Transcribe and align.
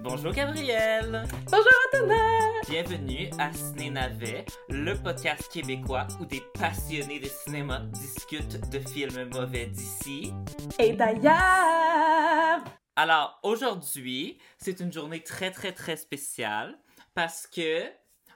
Bonjour 0.00 0.32
Gabrielle. 0.32 1.26
Bonjour 1.50 1.72
Antonin. 1.92 2.50
Bienvenue 2.68 3.30
à 3.38 3.52
Ciné 3.52 3.90
Navet, 3.90 4.44
le 4.68 4.94
podcast 4.94 5.50
québécois 5.52 6.06
où 6.20 6.24
des 6.24 6.42
passionnés 6.54 7.20
de 7.20 7.26
cinéma 7.26 7.80
discutent 7.92 8.68
de 8.70 8.78
films 8.80 9.28
mauvais 9.32 9.66
d'ici. 9.66 10.32
Et 10.78 10.92
d'ailleurs. 10.92 12.64
Alors 12.96 13.38
aujourd'hui, 13.42 14.38
c'est 14.58 14.80
une 14.80 14.92
journée 14.92 15.20
très 15.20 15.50
très 15.50 15.72
très 15.72 15.96
spéciale 15.96 16.76
parce 17.14 17.46
que 17.46 17.82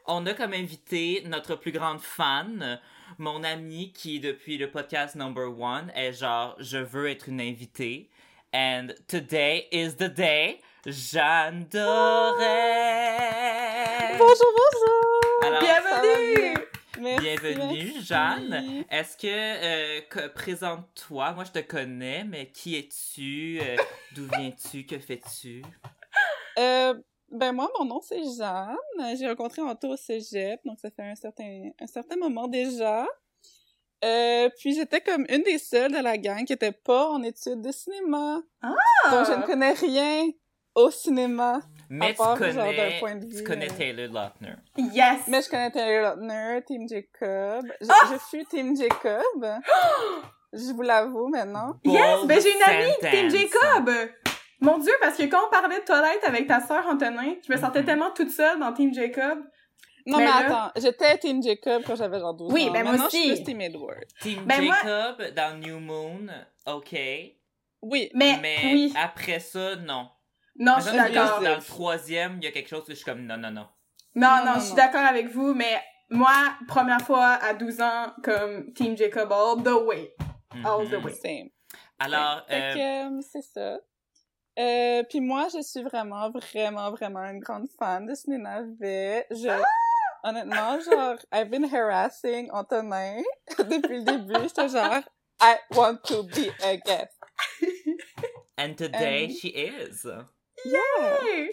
on 0.06 0.26
a 0.26 0.34
comme 0.34 0.52
invité 0.52 1.22
notre 1.26 1.56
plus 1.56 1.72
grande 1.72 2.00
fan, 2.00 2.80
mon 3.18 3.42
amie 3.44 3.92
qui 3.92 4.20
depuis 4.20 4.58
le 4.58 4.70
podcast 4.70 5.14
number 5.16 5.58
one 5.58 5.90
est 5.94 6.12
genre 6.12 6.56
je 6.58 6.78
veux 6.78 7.08
être 7.08 7.28
une 7.28 7.40
invitée. 7.40 8.10
And 8.52 8.88
today 9.06 9.68
is 9.70 9.94
the 9.96 10.12
day. 10.12 10.60
Jeanne 10.86 11.66
Doré. 11.70 12.46
Bonjour, 14.18 14.52
bonjour. 14.56 15.44
Alors, 15.44 15.60
Bienvenue. 15.60 16.54
Merci, 17.00 17.20
Bienvenue, 17.22 17.92
merci. 17.92 18.02
Jeanne. 18.04 18.84
Est-ce 18.90 19.16
que, 19.16 19.26
euh, 19.28 20.00
que- 20.10 20.28
présente-toi, 20.28 21.32
moi 21.32 21.44
je 21.44 21.52
te 21.52 21.58
connais, 21.60 22.24
mais 22.24 22.50
qui 22.50 22.76
es-tu? 22.76 23.58
Euh, 23.62 23.76
D'où 24.14 24.26
viens-tu? 24.36 24.84
Que 24.86 24.98
fais-tu? 24.98 25.62
Euh, 26.58 26.94
ben 27.30 27.52
moi, 27.52 27.70
mon 27.78 27.84
nom 27.86 28.00
c'est 28.02 28.22
Jeanne. 28.36 29.16
J'ai 29.18 29.28
rencontré 29.28 29.62
Anto 29.62 29.88
au 29.88 29.96
cégep, 29.96 30.60
donc 30.64 30.78
ça 30.80 30.90
fait 30.90 31.02
un 31.02 31.14
certain, 31.14 31.70
un 31.80 31.86
certain 31.86 32.16
moment 32.16 32.48
déjà. 32.48 33.06
Euh, 34.02 34.48
puis 34.58 34.74
j'étais 34.74 35.02
comme 35.02 35.26
une 35.28 35.42
des 35.42 35.58
seules 35.58 35.92
de 35.92 35.98
la 36.02 36.16
gang 36.16 36.44
qui 36.46 36.54
était 36.54 36.72
pas 36.72 37.08
en 37.10 37.22
études 37.22 37.60
de 37.60 37.70
cinéma. 37.70 38.40
Ah! 38.62 38.74
Donc 39.10 39.26
je 39.26 39.32
ne 39.38 39.42
connais 39.46 39.72
rien 39.72 40.26
au 40.74 40.90
cinéma. 40.90 41.60
Mais 41.88 42.10
tu 42.10 42.16
part, 42.18 42.36
genre, 42.36 42.54
d'un 42.54 42.54
connais, 42.66 42.98
point 43.00 43.16
de 43.16 43.26
tu 43.26 43.36
vue, 43.38 43.44
connais 43.44 43.70
euh, 43.70 43.74
Taylor 43.76 44.06
Lautner. 44.12 44.54
Yes. 44.94 45.22
Mais 45.26 45.42
je 45.42 45.50
connais 45.50 45.70
Taylor 45.70 46.14
Lautner, 46.16 46.60
Team 46.66 46.88
Jacob. 46.88 47.66
Je, 47.80 47.88
Ah! 47.90 48.08
je 48.12 48.18
suis 48.28 48.44
Team 48.46 48.76
Jacob. 48.76 49.44
Je 50.52 50.72
vous 50.72 50.82
l'avoue 50.82 51.28
maintenant. 51.28 51.74
Yes. 51.84 52.16
Bold 52.16 52.26
Ben 52.26 52.40
j'ai 52.42 52.52
une 52.56 52.62
amie, 52.62 52.92
Team. 53.00 53.30
Jacob. 53.30 53.90
Mon 54.60 54.78
Dieu, 54.78 54.92
parce 55.00 55.16
que 55.16 55.22
quand 55.24 55.46
on 55.46 55.50
parlait 55.50 55.78
de 55.78 55.84
toilette 55.84 56.24
avec 56.24 56.48
ta 56.48 56.58
sœur 56.60 56.84
Antonin, 56.88 57.34
je 57.46 57.52
me 57.52 57.56
sentais 57.56 57.80
Mhm. 57.80 57.86
tellement 57.86 58.10
toute 58.10 58.30
seule 58.30 58.58
dans 58.58 58.72
Team 58.72 58.92
Jacob. 58.92 59.38
Non, 60.06 60.18
Mais 60.18 60.24
mais, 60.24 60.30
là- 60.30 60.36
attends, 60.66 60.80
j'étais 60.80 61.18
Team 61.18 61.40
Jacob 61.42 61.82
quand 61.86 61.94
j'avais 61.94 62.18
genre 62.18 62.34
12 62.34 62.52
Oui, 62.52 62.68
ans. 62.68 62.72
ben 62.72 62.82
moi 62.82 62.92
Maintenant, 62.92 63.06
aussi. 63.06 63.18
je 63.28 63.34
suis 63.34 63.34
plus 63.36 63.44
Team 63.44 63.60
Edward. 63.60 64.04
Team 64.20 64.42
Ben, 64.44 64.64
moi- 64.64 64.74
Jacob 64.82 65.34
dans 65.36 65.58
New 65.60 65.78
Moon, 65.78 66.26
ok. 66.66 66.96
Oui. 67.82 68.10
Mais, 68.14 68.38
oui. 68.64 68.92
après 69.00 69.38
ça, 69.38 69.76
non. 69.76 70.08
Non, 70.60 70.74
je 70.78 70.88
suis 70.90 70.96
d'accord. 70.96 71.40
Dans 71.40 71.56
le 71.56 71.62
troisième, 71.62 72.36
il 72.36 72.44
y 72.44 72.46
a 72.46 72.52
quelque 72.52 72.68
chose 72.68 72.84
que 72.84 72.90
je 72.92 72.96
suis 72.96 73.04
comme 73.04 73.22
non, 73.26 73.36
non, 73.38 73.50
non. 73.50 73.66
Non, 74.14 74.44
Non, 74.44 74.54
je 74.56 74.60
suis 74.66 74.74
d'accord 74.74 75.04
avec 75.04 75.26
vous, 75.28 75.54
mais 75.54 75.80
moi, 76.10 76.30
première 76.68 77.00
fois 77.00 77.38
à 77.42 77.54
12 77.54 77.80
ans, 77.80 78.12
comme 78.22 78.72
Team 78.74 78.96
Jacob 78.96 79.32
all 79.32 79.62
the 79.62 79.68
way. 79.86 80.14
All 80.64 80.86
the 80.88 80.94
Mhm. 80.94 81.04
way. 81.04 81.14
Same. 81.14 81.48
Alors, 81.98 82.44
euh, 82.50 82.76
euh, 82.76 83.20
c'est 83.32 83.42
ça. 83.42 83.78
Euh, 84.58 85.02
puis 85.08 85.20
moi, 85.20 85.46
je 85.54 85.62
suis 85.62 85.82
vraiment, 85.82 86.28
vraiment, 86.30 86.90
vraiment 86.90 87.20
une 87.24 87.38
grande 87.40 87.68
fan 87.78 88.04
de 88.06 88.14
Ciné 88.14 88.36
Navet. 88.38 89.26
Je, 89.30 89.48
Ah! 89.48 89.62
honnêtement, 90.24 90.78
genre, 90.80 91.16
I've 91.32 91.48
been 91.50 91.64
harassing 91.64 92.50
Antonin 92.50 93.22
depuis 93.58 93.98
le 94.00 94.04
début. 94.04 94.34
J'étais 94.42 94.68
genre, 94.68 95.00
I 95.40 95.54
want 95.74 95.98
to 96.04 96.24
be 96.24 96.50
a 96.62 96.76
guest. 96.76 97.16
and 98.58 98.74
today 98.76 99.26
euh, 99.30 99.34
she 99.34 99.48
is. 99.54 100.06
Hey! 100.64 101.50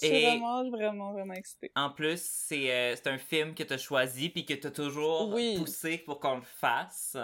Je 0.00 0.06
suis 0.06 0.22
vraiment, 0.22 0.70
vraiment, 0.70 1.12
vraiment 1.12 1.34
excitée. 1.34 1.72
En 1.74 1.90
plus, 1.90 2.20
c'est 2.22 2.70
euh, 2.70 2.94
c'est 2.96 3.06
un 3.08 3.16
film 3.18 3.54
que 3.54 3.62
tu 3.62 3.72
as 3.72 3.78
choisi 3.78 4.28
puis 4.28 4.44
que 4.44 4.52
tu 4.54 4.66
as 4.66 4.70
toujours 4.70 5.30
Oui. 5.30 5.56
poussé 5.58 5.98
pour 5.98 6.20
qu'on 6.20 6.36
le 6.36 6.42
fasse. 6.42 7.16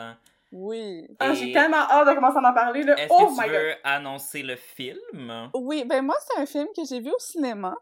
Oui. 0.53 1.07
Ah, 1.19 1.35
j'ai 1.35 1.53
tellement 1.53 1.77
hâte 1.79 2.09
de 2.09 2.15
commencer 2.15 2.39
à 2.43 2.51
en 2.51 2.55
parler. 2.55 2.81
Est-ce 2.81 3.09
Oh 3.11 3.27
que 3.27 3.31
my 3.33 3.45
tu 3.45 3.51
god. 3.51 3.53
veux 3.53 3.75
annoncer 3.85 4.43
le 4.43 4.57
film? 4.57 5.51
Oui, 5.55 5.85
ben 5.85 6.03
moi, 6.03 6.15
c'est 6.27 6.41
un 6.41 6.47
film 6.47 6.69
que 6.75 6.83
j'ai 6.89 7.01
vu 7.01 7.11
au 7.11 7.19
cinéma. 7.19 7.75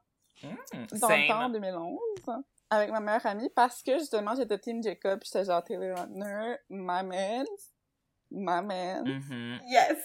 Hmm, 0.43 0.49
dans 0.99 1.09
le 1.09 1.29
temps, 1.29 1.37
en 1.37 1.41
same. 1.43 1.53
2011, 1.53 1.99
avec 2.71 2.91
ma 2.91 3.01
meilleure 3.01 3.27
amie, 3.27 3.51
parce 3.55 3.83
que 3.83 3.99
justement, 3.99 4.35
j'étais 4.35 4.59
Team 4.59 4.83
Jacob, 4.83 5.21
puis 5.21 5.29
j'étais 5.33 5.45
genre 5.45 5.63
Taylor 5.63 5.97
Lautner, 5.97 6.57
my 6.71 7.03
man, 7.05 7.45
my 8.31 8.63
man. 8.65 9.05
Mhm. 9.07 9.61
Yes. 9.69 9.99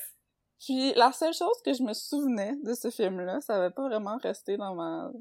Puis 0.60 0.94
la 0.96 1.12
seule 1.12 1.34
chose 1.34 1.62
que 1.64 1.74
je 1.74 1.84
me 1.84 1.94
souvenais 1.94 2.54
de 2.64 2.74
ce 2.74 2.90
film-là, 2.90 3.42
ça 3.42 3.56
avait 3.58 3.74
pas 3.74 3.84
vraiment 3.88 4.18
resté 4.18 4.58
dans 4.58 4.76
ma 4.76 5.12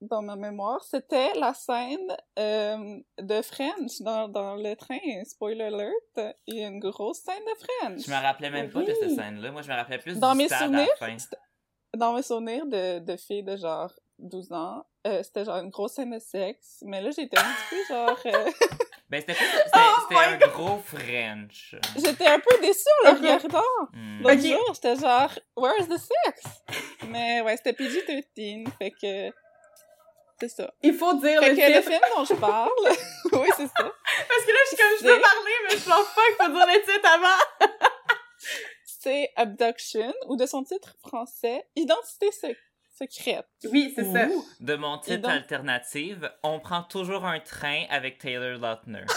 dans 0.00 0.20
ma 0.20 0.36
mémoire, 0.36 0.84
c'était 0.84 1.32
la 1.34 1.54
scène 1.54 2.14
euh, 2.38 2.98
de 3.18 3.40
French 3.40 4.02
dans, 4.02 4.28
dans 4.28 4.54
le 4.54 4.74
train. 4.76 4.98
Spoiler 5.24 5.64
alert, 5.64 6.36
il 6.46 6.56
y 6.56 6.62
a 6.64 6.68
une 6.68 6.78
grosse 6.78 7.20
scène 7.20 7.42
de 7.42 7.64
French. 7.64 8.04
Je 8.04 8.10
me 8.10 8.20
rappelais 8.20 8.50
même 8.50 8.70
pas 8.70 8.82
de 8.82 8.92
cette 8.92 9.12
scène-là. 9.14 9.50
Moi, 9.50 9.62
je 9.62 9.70
me 9.70 9.74
rappelais 9.74 9.96
plus 9.98 10.18
Dans 10.18 10.32
du 10.32 10.38
mes 10.38 10.48
souvenirs, 10.48 10.88
à 11.00 11.08
la 11.08 11.16
fin. 11.16 11.16
dans 11.96 12.12
mes 12.12 12.22
souvenirs 12.22 12.66
de, 12.66 12.98
de 12.98 13.16
filles 13.16 13.44
de 13.44 13.56
genre 13.56 13.90
12 14.18 14.52
ans, 14.52 14.84
euh, 15.06 15.22
c'était 15.22 15.46
genre 15.46 15.56
une 15.56 15.70
grosse 15.70 15.92
scène 15.94 16.10
de 16.10 16.18
sexe, 16.18 16.82
mais 16.82 17.00
là 17.00 17.10
j'étais 17.10 17.38
un 17.38 17.42
petit 17.42 17.70
peu 17.88 17.94
genre... 17.94 18.18
euh, 18.26 18.50
Ben, 19.22 19.36
c'était 19.36 19.36
Oh 19.74 20.18
un 20.18 20.36
gros 20.48 20.78
French. 20.84 21.74
j'étais 21.96 22.26
un 22.26 22.40
peu 22.40 22.58
déçue 22.60 22.84
en 23.04 23.12
le 23.12 23.18
regardant. 23.18 23.62
L'autre 24.20 24.34
Ok. 24.34 24.40
jour, 24.40 24.74
j'étais 24.74 24.96
genre, 24.96 25.30
where's 25.56 25.88
the 25.88 25.98
sex? 25.98 26.42
Mais 27.08 27.40
ouais, 27.42 27.56
c'était 27.56 27.72
PG-13, 27.72 28.66
fait 28.78 28.90
que... 28.90 29.30
C'est 30.40 30.48
ça. 30.48 30.72
Il 30.82 30.94
faut 30.94 31.14
dire 31.14 31.40
Fait 31.40 31.50
le 31.50 31.56
que 31.56 31.60
le 31.60 31.78
titre. 31.80 31.88
film 31.90 32.00
dont 32.16 32.24
je 32.24 32.34
parle, 32.34 32.70
oui, 33.32 33.48
c'est 33.56 33.68
ça. 33.68 33.72
Parce 33.78 34.44
que 34.44 34.50
là, 34.50 34.58
je 34.64 34.68
suis 34.68 34.76
comme, 34.76 34.96
je 34.98 35.02
peux 35.04 35.14
C'est- 35.14 35.20
parler, 35.20 35.52
mais 35.64 35.70
je 35.70 35.84
pense 35.84 36.14
pas 36.14 36.22
qu'il 36.26 36.44
faut 36.44 36.52
dire 36.52 36.66
le 36.66 36.92
titre 36.92 37.08
avant. 37.12 37.70
C'est 38.84 39.30
Abduction, 39.36 40.12
ou 40.26 40.36
de 40.36 40.46
son 40.46 40.64
titre 40.64 40.96
français, 41.06 41.66
Identité 41.76 42.30
sec- 42.32 42.58
secrète. 42.98 43.46
Oui, 43.70 43.92
c'est 43.94 44.12
ça. 44.12 44.26
De 44.60 44.76
mon 44.76 44.98
titre 44.98 45.22
donc- 45.22 45.32
alternative, 45.32 46.30
on 46.42 46.60
prend 46.60 46.82
toujours 46.82 47.24
un 47.24 47.40
train 47.40 47.84
avec 47.90 48.18
Taylor 48.18 48.58
Lautner. 48.58 49.04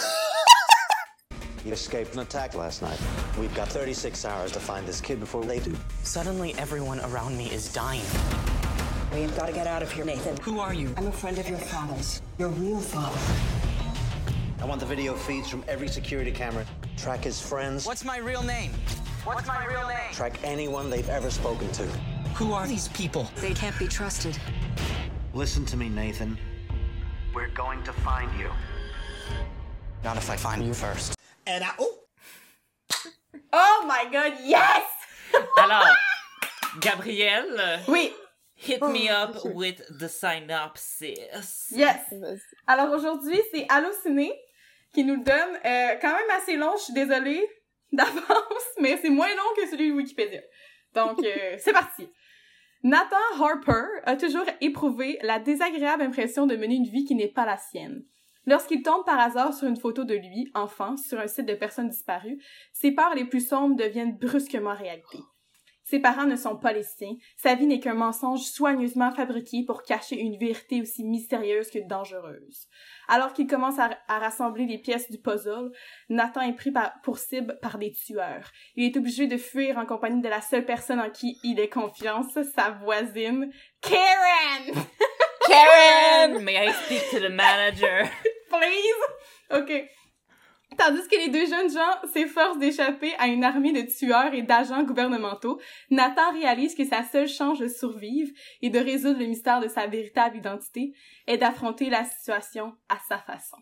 You 1.64 1.72
escaped 1.72 2.14
an 2.14 2.20
attack 2.20 2.54
last 2.54 2.82
night. 2.82 2.98
We've 3.38 3.54
got 3.54 3.68
36 3.68 4.24
hours 4.24 4.52
to 4.52 4.60
find 4.60 4.86
this 4.86 5.00
kid 5.00 5.18
before 5.18 5.44
they 5.44 5.58
do. 5.58 5.74
Suddenly, 6.04 6.54
everyone 6.56 7.00
around 7.00 7.36
me 7.36 7.50
is 7.50 7.72
dying. 7.72 8.00
We've 9.12 9.34
got 9.36 9.46
to 9.48 9.52
get 9.52 9.66
out 9.66 9.82
of 9.82 9.90
here, 9.90 10.04
Nathan. 10.04 10.36
Who 10.42 10.60
are 10.60 10.72
you? 10.72 10.94
I'm 10.96 11.08
a 11.08 11.12
friend 11.12 11.36
of 11.36 11.48
your 11.48 11.58
father's. 11.58 12.22
Your 12.38 12.50
real 12.50 12.78
father. 12.78 13.18
I 14.62 14.66
want 14.66 14.80
the 14.80 14.86
video 14.86 15.14
feeds 15.14 15.48
from 15.50 15.64
every 15.68 15.88
security 15.88 16.30
camera. 16.30 16.64
Track 16.96 17.24
his 17.24 17.40
friends. 17.40 17.84
What's 17.84 18.04
my 18.04 18.18
real 18.18 18.42
name? 18.44 18.70
What's 19.24 19.46
my 19.48 19.66
real 19.66 19.86
name? 19.88 20.12
Track 20.12 20.38
anyone 20.44 20.88
they've 20.90 21.08
ever 21.08 21.28
spoken 21.30 21.70
to. 21.72 21.88
Who 22.38 22.52
are 22.52 22.66
these 22.66 22.88
people? 22.88 23.28
They 23.40 23.52
can't 23.52 23.76
be 23.78 23.88
trusted. 23.88 24.38
Listen 25.34 25.64
to 25.66 25.76
me, 25.76 25.88
Nathan. 25.88 26.38
We're 27.34 27.48
going 27.54 27.82
to 27.84 27.92
find 27.92 28.30
you. 28.38 28.48
Not 30.04 30.16
if 30.16 30.30
I 30.30 30.36
find 30.36 30.64
you 30.64 30.72
first. 30.72 31.14
And 31.46 31.64
I. 31.64 31.70
Oh! 31.78 31.94
Oh 33.52 33.84
my 33.86 34.06
god, 34.12 34.34
yes! 34.44 34.84
Alors, 35.58 35.86
Gabrielle, 36.80 37.80
Oui, 37.88 38.12
hit 38.54 38.82
me 38.82 39.08
Oh, 39.10 39.14
up 39.14 39.44
with 39.44 39.82
the 39.98 40.08
synopsis. 40.08 41.66
yes. 41.72 42.00
Alors 42.66 42.90
aujourd'hui, 42.92 43.40
c'est 43.52 43.66
Allociné 43.68 44.32
qui 44.94 45.04
nous 45.04 45.16
le 45.16 45.24
donne 45.24 45.56
euh, 45.64 45.96
quand 46.00 46.12
même 46.14 46.30
assez 46.36 46.56
long, 46.56 46.74
je 46.78 46.84
suis 46.84 46.94
désolée 46.94 47.44
d'avance, 47.92 48.64
mais 48.80 48.96
c'est 49.02 49.10
moins 49.10 49.28
long 49.34 49.54
que 49.56 49.68
celui 49.68 49.88
de 49.90 49.94
Wikipédia. 49.94 50.40
Donc, 50.94 51.18
euh, 51.22 51.56
c'est 51.58 51.72
parti. 51.72 52.08
Nathan 52.84 53.16
Harper 53.40 53.86
a 54.04 54.16
toujours 54.16 54.46
éprouvé 54.60 55.18
la 55.22 55.40
désagréable 55.40 56.02
impression 56.02 56.46
de 56.46 56.54
mener 56.54 56.76
une 56.76 56.84
vie 56.84 57.04
qui 57.04 57.16
n'est 57.16 57.26
pas 57.26 57.44
la 57.44 57.56
sienne. 57.56 58.04
Lorsqu'il 58.46 58.82
tombe 58.82 59.04
par 59.04 59.18
hasard 59.18 59.52
sur 59.52 59.66
une 59.66 59.76
photo 59.76 60.04
de 60.04 60.14
lui, 60.14 60.50
enfant, 60.54 60.96
sur 60.96 61.18
un 61.18 61.26
site 61.26 61.46
de 61.46 61.54
personnes 61.54 61.88
disparues, 61.88 62.40
ses 62.72 62.92
peurs 62.92 63.14
les 63.14 63.24
plus 63.24 63.46
sombres 63.46 63.76
deviennent 63.76 64.16
brusquement 64.16 64.74
réalité. 64.74 65.18
Ses 65.88 66.00
parents 66.00 66.26
ne 66.26 66.36
sont 66.36 66.56
pas 66.56 66.74
les 66.74 66.82
siens, 66.82 67.14
sa 67.38 67.54
vie 67.54 67.66
n'est 67.66 67.80
qu'un 67.80 67.94
mensonge 67.94 68.42
soigneusement 68.42 69.10
fabriqué 69.10 69.64
pour 69.66 69.82
cacher 69.84 70.16
une 70.20 70.36
vérité 70.36 70.82
aussi 70.82 71.02
mystérieuse 71.02 71.70
que 71.70 71.78
dangereuse. 71.78 72.66
Alors 73.08 73.32
qu'il 73.32 73.46
commence 73.46 73.78
à, 73.78 73.96
à 74.06 74.18
rassembler 74.18 74.66
les 74.66 74.76
pièces 74.76 75.10
du 75.10 75.18
puzzle, 75.18 75.70
Nathan 76.10 76.42
est 76.42 76.52
pris 76.52 76.72
par- 76.72 76.92
pour 77.02 77.16
cible 77.18 77.58
par 77.62 77.78
des 77.78 77.92
tueurs. 77.92 78.50
Il 78.76 78.84
est 78.84 78.96
obligé 78.98 79.26
de 79.28 79.38
fuir 79.38 79.78
en 79.78 79.86
compagnie 79.86 80.20
de 80.20 80.28
la 80.28 80.42
seule 80.42 80.66
personne 80.66 81.00
en 81.00 81.08
qui 81.08 81.38
il 81.42 81.58
ait 81.58 81.70
confiance, 81.70 82.36
sa 82.54 82.70
voisine, 82.70 83.50
Karen! 83.80 84.74
Karen! 85.46 86.38
May 86.44 86.68
I 86.68 86.72
speak 86.84 87.08
to 87.12 87.18
the 87.20 87.30
manager? 87.32 88.10
Please? 88.50 89.58
Ok. 89.62 89.88
Tandis 90.76 91.08
que 91.08 91.16
les 91.16 91.28
deux 91.28 91.46
jeunes 91.46 91.70
gens 91.70 92.08
s'efforcent 92.12 92.58
d'échapper 92.58 93.12
à 93.18 93.26
une 93.26 93.42
armée 93.42 93.72
de 93.72 93.80
tueurs 93.90 94.32
et 94.34 94.42
d'agents 94.42 94.82
gouvernementaux, 94.84 95.58
Nathan 95.90 96.32
réalise 96.32 96.74
que 96.74 96.84
sa 96.84 97.02
seule 97.02 97.26
chance 97.28 97.58
de 97.58 97.68
survivre 97.68 98.30
et 98.62 98.70
de 98.70 98.78
résoudre 98.78 99.18
le 99.18 99.26
mystère 99.26 99.60
de 99.60 99.68
sa 99.68 99.86
véritable 99.86 100.36
identité 100.36 100.92
est 101.26 101.38
d'affronter 101.38 101.88
la 101.90 102.04
situation 102.04 102.74
à 102.88 102.96
sa 103.08 103.18
façon. 103.18 103.56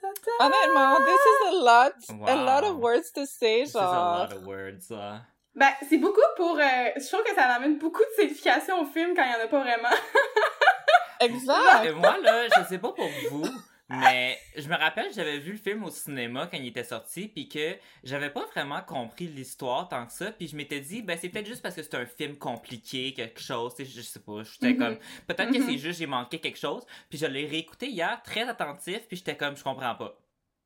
Ta-ta! 0.00 0.44
Honnêtement, 0.46 0.96
this 1.06 1.20
is 1.26 1.46
a 1.48 1.52
lot, 1.52 2.28
a 2.28 2.36
lot 2.44 2.64
of 2.68 2.76
words 2.78 3.12
to 3.14 3.24
say, 3.24 3.62
This 3.62 3.70
is 3.70 3.76
a 3.76 3.80
genre. 3.80 4.18
lot 4.28 4.32
of 4.36 4.46
words, 4.46 4.90
là. 4.90 5.22
Ben, 5.54 5.70
c'est 5.88 5.96
beaucoup 5.96 6.20
pour... 6.36 6.58
euh, 6.58 6.90
je 6.96 7.06
trouve 7.08 7.22
que 7.24 7.34
ça 7.34 7.44
amène 7.44 7.78
beaucoup 7.78 8.02
de 8.02 8.20
signification 8.22 8.82
au 8.82 8.84
film 8.84 9.14
quand 9.16 9.24
il 9.24 9.32
y 9.32 9.34
en 9.40 9.44
a 9.44 9.48
pas 9.48 9.60
vraiment. 9.60 9.88
Exact! 11.20 11.84
Et 11.86 11.92
moi, 11.92 12.18
là, 12.18 12.46
je 12.48 12.68
sais 12.68 12.78
pas 12.78 12.92
pour 12.92 13.08
vous, 13.30 13.42
mais 13.88 14.38
je 14.56 14.68
me 14.68 14.74
rappelle, 14.76 15.12
j'avais 15.14 15.38
vu 15.38 15.52
le 15.52 15.58
film 15.58 15.84
au 15.84 15.90
cinéma 15.90 16.48
quand 16.50 16.56
il 16.56 16.66
était 16.66 16.82
sorti, 16.84 17.28
puis 17.28 17.48
que 17.48 17.76
j'avais 18.02 18.30
pas 18.30 18.44
vraiment 18.46 18.80
compris 18.82 19.26
l'histoire 19.28 19.88
tant 19.88 20.06
que 20.06 20.12
ça, 20.12 20.32
puis 20.32 20.48
je 20.48 20.56
m'étais 20.56 20.80
dit, 20.80 21.02
ben 21.02 21.16
c'est 21.20 21.28
peut-être 21.28 21.46
juste 21.46 21.62
parce 21.62 21.74
que 21.76 21.82
c'est 21.82 21.94
un 21.94 22.06
film 22.06 22.36
compliqué, 22.36 23.14
quelque 23.14 23.40
chose, 23.40 23.74
tu 23.76 23.84
sais, 23.84 23.90
je 23.90 24.00
sais 24.02 24.20
pas, 24.20 24.42
j'étais 24.42 24.72
Mhm. 24.72 24.78
comme, 24.78 24.98
peut-être 25.28 25.52
que 25.52 25.58
Mhm. 25.58 25.66
c'est 25.66 25.78
juste 25.78 25.98
j'ai 26.00 26.06
manqué 26.06 26.38
quelque 26.40 26.58
chose, 26.58 26.84
puis 27.08 27.18
je 27.18 27.26
l'ai 27.26 27.46
réécouté 27.46 27.88
hier, 27.88 28.20
très 28.24 28.48
attentif, 28.48 29.06
puis 29.06 29.16
j'étais 29.18 29.36
comme, 29.36 29.56
je 29.56 29.62
comprends 29.62 29.94
pas. 29.94 30.18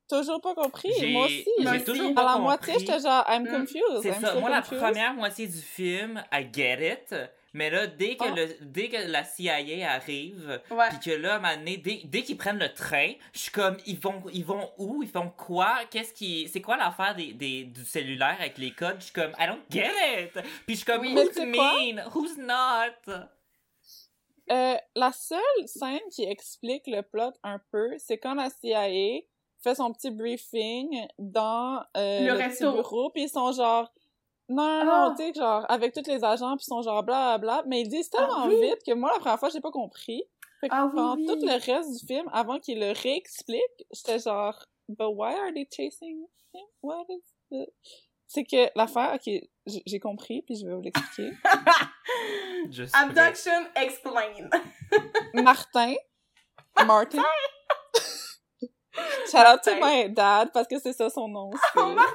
Toujours 0.09 0.41
pas 0.41 0.55
compris. 0.55 0.91
Moi 1.13 1.27
aussi. 1.27 1.45
J'ai 1.59 1.85
toujours 1.85 2.11
À 2.11 2.15
pas 2.15 2.23
la 2.23 2.29
compris. 2.33 2.43
moitié, 2.43 2.75
j'étais 2.81 2.99
genre, 3.01 3.25
I'm 3.29 3.45
Mm. 3.45 3.51
confused. 3.61 4.03
C'est 4.03 4.13
ça. 4.15 4.33
so 4.35 4.41
Moi, 4.41 4.51
la 4.51 4.63
première 4.63 5.15
moitié 5.15 5.47
du 5.47 5.59
film, 5.61 6.25
I 6.33 6.49
get 6.53 6.95
it. 7.13 7.15
Mais 7.53 7.69
là, 7.69 7.87
dès 7.89 8.17
que, 8.17 8.25
Ah. 8.25 8.35
le, 8.35 8.49
dès 8.61 8.89
que 8.89 8.97
la 9.11 9.25
CIA 9.25 9.91
arrive, 9.93 10.61
puis 10.69 11.01
que 11.05 11.11
là, 11.17 11.33
à 11.35 11.37
un 11.37 11.41
moment 11.41 11.57
donné, 11.57 11.77
dès, 11.79 12.01
dès 12.05 12.23
qu'ils 12.23 12.37
prennent 12.37 12.59
le 12.61 12.73
train, 12.73 13.13
je 13.33 13.39
suis 13.41 13.51
comme, 13.51 13.77
ils 13.87 13.99
vont, 13.99 14.23
ils 14.33 14.45
vont 14.45 14.71
où? 14.79 15.03
Ils 15.03 15.09
font 15.09 15.31
quoi? 15.37 15.81
Qu'est-ce 15.91 16.13
qui... 16.15 16.49
C'est 16.49 16.61
quoi 16.61 16.77
l'affaire 16.77 17.15
des, 17.17 17.33
des, 17.33 17.65
du 17.65 17.85
cellulaire 17.85 18.37
avec 18.39 18.57
les 18.59 18.71
codes? 18.71 18.97
Je 19.01 19.05
suis 19.05 19.13
comme, 19.13 19.33
I 19.39 19.47
don't 19.49 19.63
get 19.71 19.91
it! 20.23 20.33
Puis 20.33 20.45
je 20.69 20.75
suis 20.77 20.85
comme, 20.85 21.01
Oui, 21.01 21.15
who's 21.15 21.37
mean? 21.39 22.05
Who's 22.15 22.37
not? 22.39 23.27
Euh, 24.51 24.77
la 24.97 25.13
seule 25.13 25.41
scène 25.67 26.01
qui 26.11 26.25
explique 26.25 26.87
le 26.89 27.03
plot 27.03 27.33
un 27.45 27.61
peu, 27.71 27.97
c'est 27.99 28.19
quand 28.19 28.35
la 28.35 28.51
CIA 28.51 29.21
fait 29.63 29.75
son 29.77 29.93
petit 29.93 30.11
briefing 30.11 31.07
dans 31.19 31.85
euh, 31.97 32.21
Le 32.21 32.27
le, 32.27 32.33
resto. 32.33 32.67
petit 32.71 32.77
bureau, 32.77 33.11
puis 33.11 33.23
ils 33.25 33.29
sont 33.29 33.53
genre 33.53 33.93
non, 34.51 34.79
non, 34.79 34.85
non, 34.85 34.93
Ah. 34.93 35.15
tu 35.17 35.23
sais, 35.25 35.33
genre, 35.35 35.65
avec 35.69 35.95
tous 35.95 36.07
les 36.07 36.23
agents, 36.25 36.57
puis 36.57 36.65
ils 36.67 36.69
sont 36.69 36.83
genre 36.83 37.03
bla 37.03 37.39
bla, 37.39 37.63
mais 37.67 37.83
ils 37.83 37.89
disent 37.89 38.11
tellement 38.11 38.45
Ah 38.45 38.49
oui. 38.49 38.61
vite 38.61 38.83
que 38.87 38.93
moi, 38.95 39.11
la 39.13 39.19
première 39.19 39.39
fois, 39.39 39.49
j'ai 39.49 39.61
pas 39.61 39.71
compris. 39.71 40.23
Fait 40.61 40.69
que 40.69 40.75
Ah 40.75 40.89
pendant 40.95 41.17
oui. 41.17 41.27
tout 41.27 41.37
le 41.41 41.53
reste 41.53 42.01
du 42.01 42.07
film, 42.07 42.29
avant 42.33 42.59
qu'ils 42.59 42.81
le 42.81 42.93
réexpliquent, 42.93 43.87
j'étais 43.93 44.19
genre, 44.19 44.59
but 44.89 45.07
why 45.09 45.35
are 45.35 45.53
they 45.55 45.67
chasing 45.75 46.27
him? 46.53 46.61
What 46.83 47.07
is 47.09 47.23
the... 47.51 47.67
C'est 48.27 48.45
que 48.45 48.71
l'affaire, 48.77 49.15
ok, 49.15 49.33
j'ai 49.87 49.99
compris, 50.01 50.43
puis 50.43 50.57
je 50.57 50.67
vais 50.67 50.75
vous 50.75 50.83
l'expliquer. 50.83 51.33
Abduction 52.95 53.67
explain. 53.75 54.49
Martin. 55.35 55.95
Martin. 56.87 57.23
Shout 59.31 59.47
out 59.47 59.63
to 59.65 59.75
my 59.81 60.09
dad, 60.11 60.51
parce 60.53 60.69
que 60.69 60.79
c'est 60.79 60.93
ça 60.93 61.09
son 61.11 61.29
nom. 61.29 61.51
Oh, 61.77 61.87
Martin! 61.87 62.15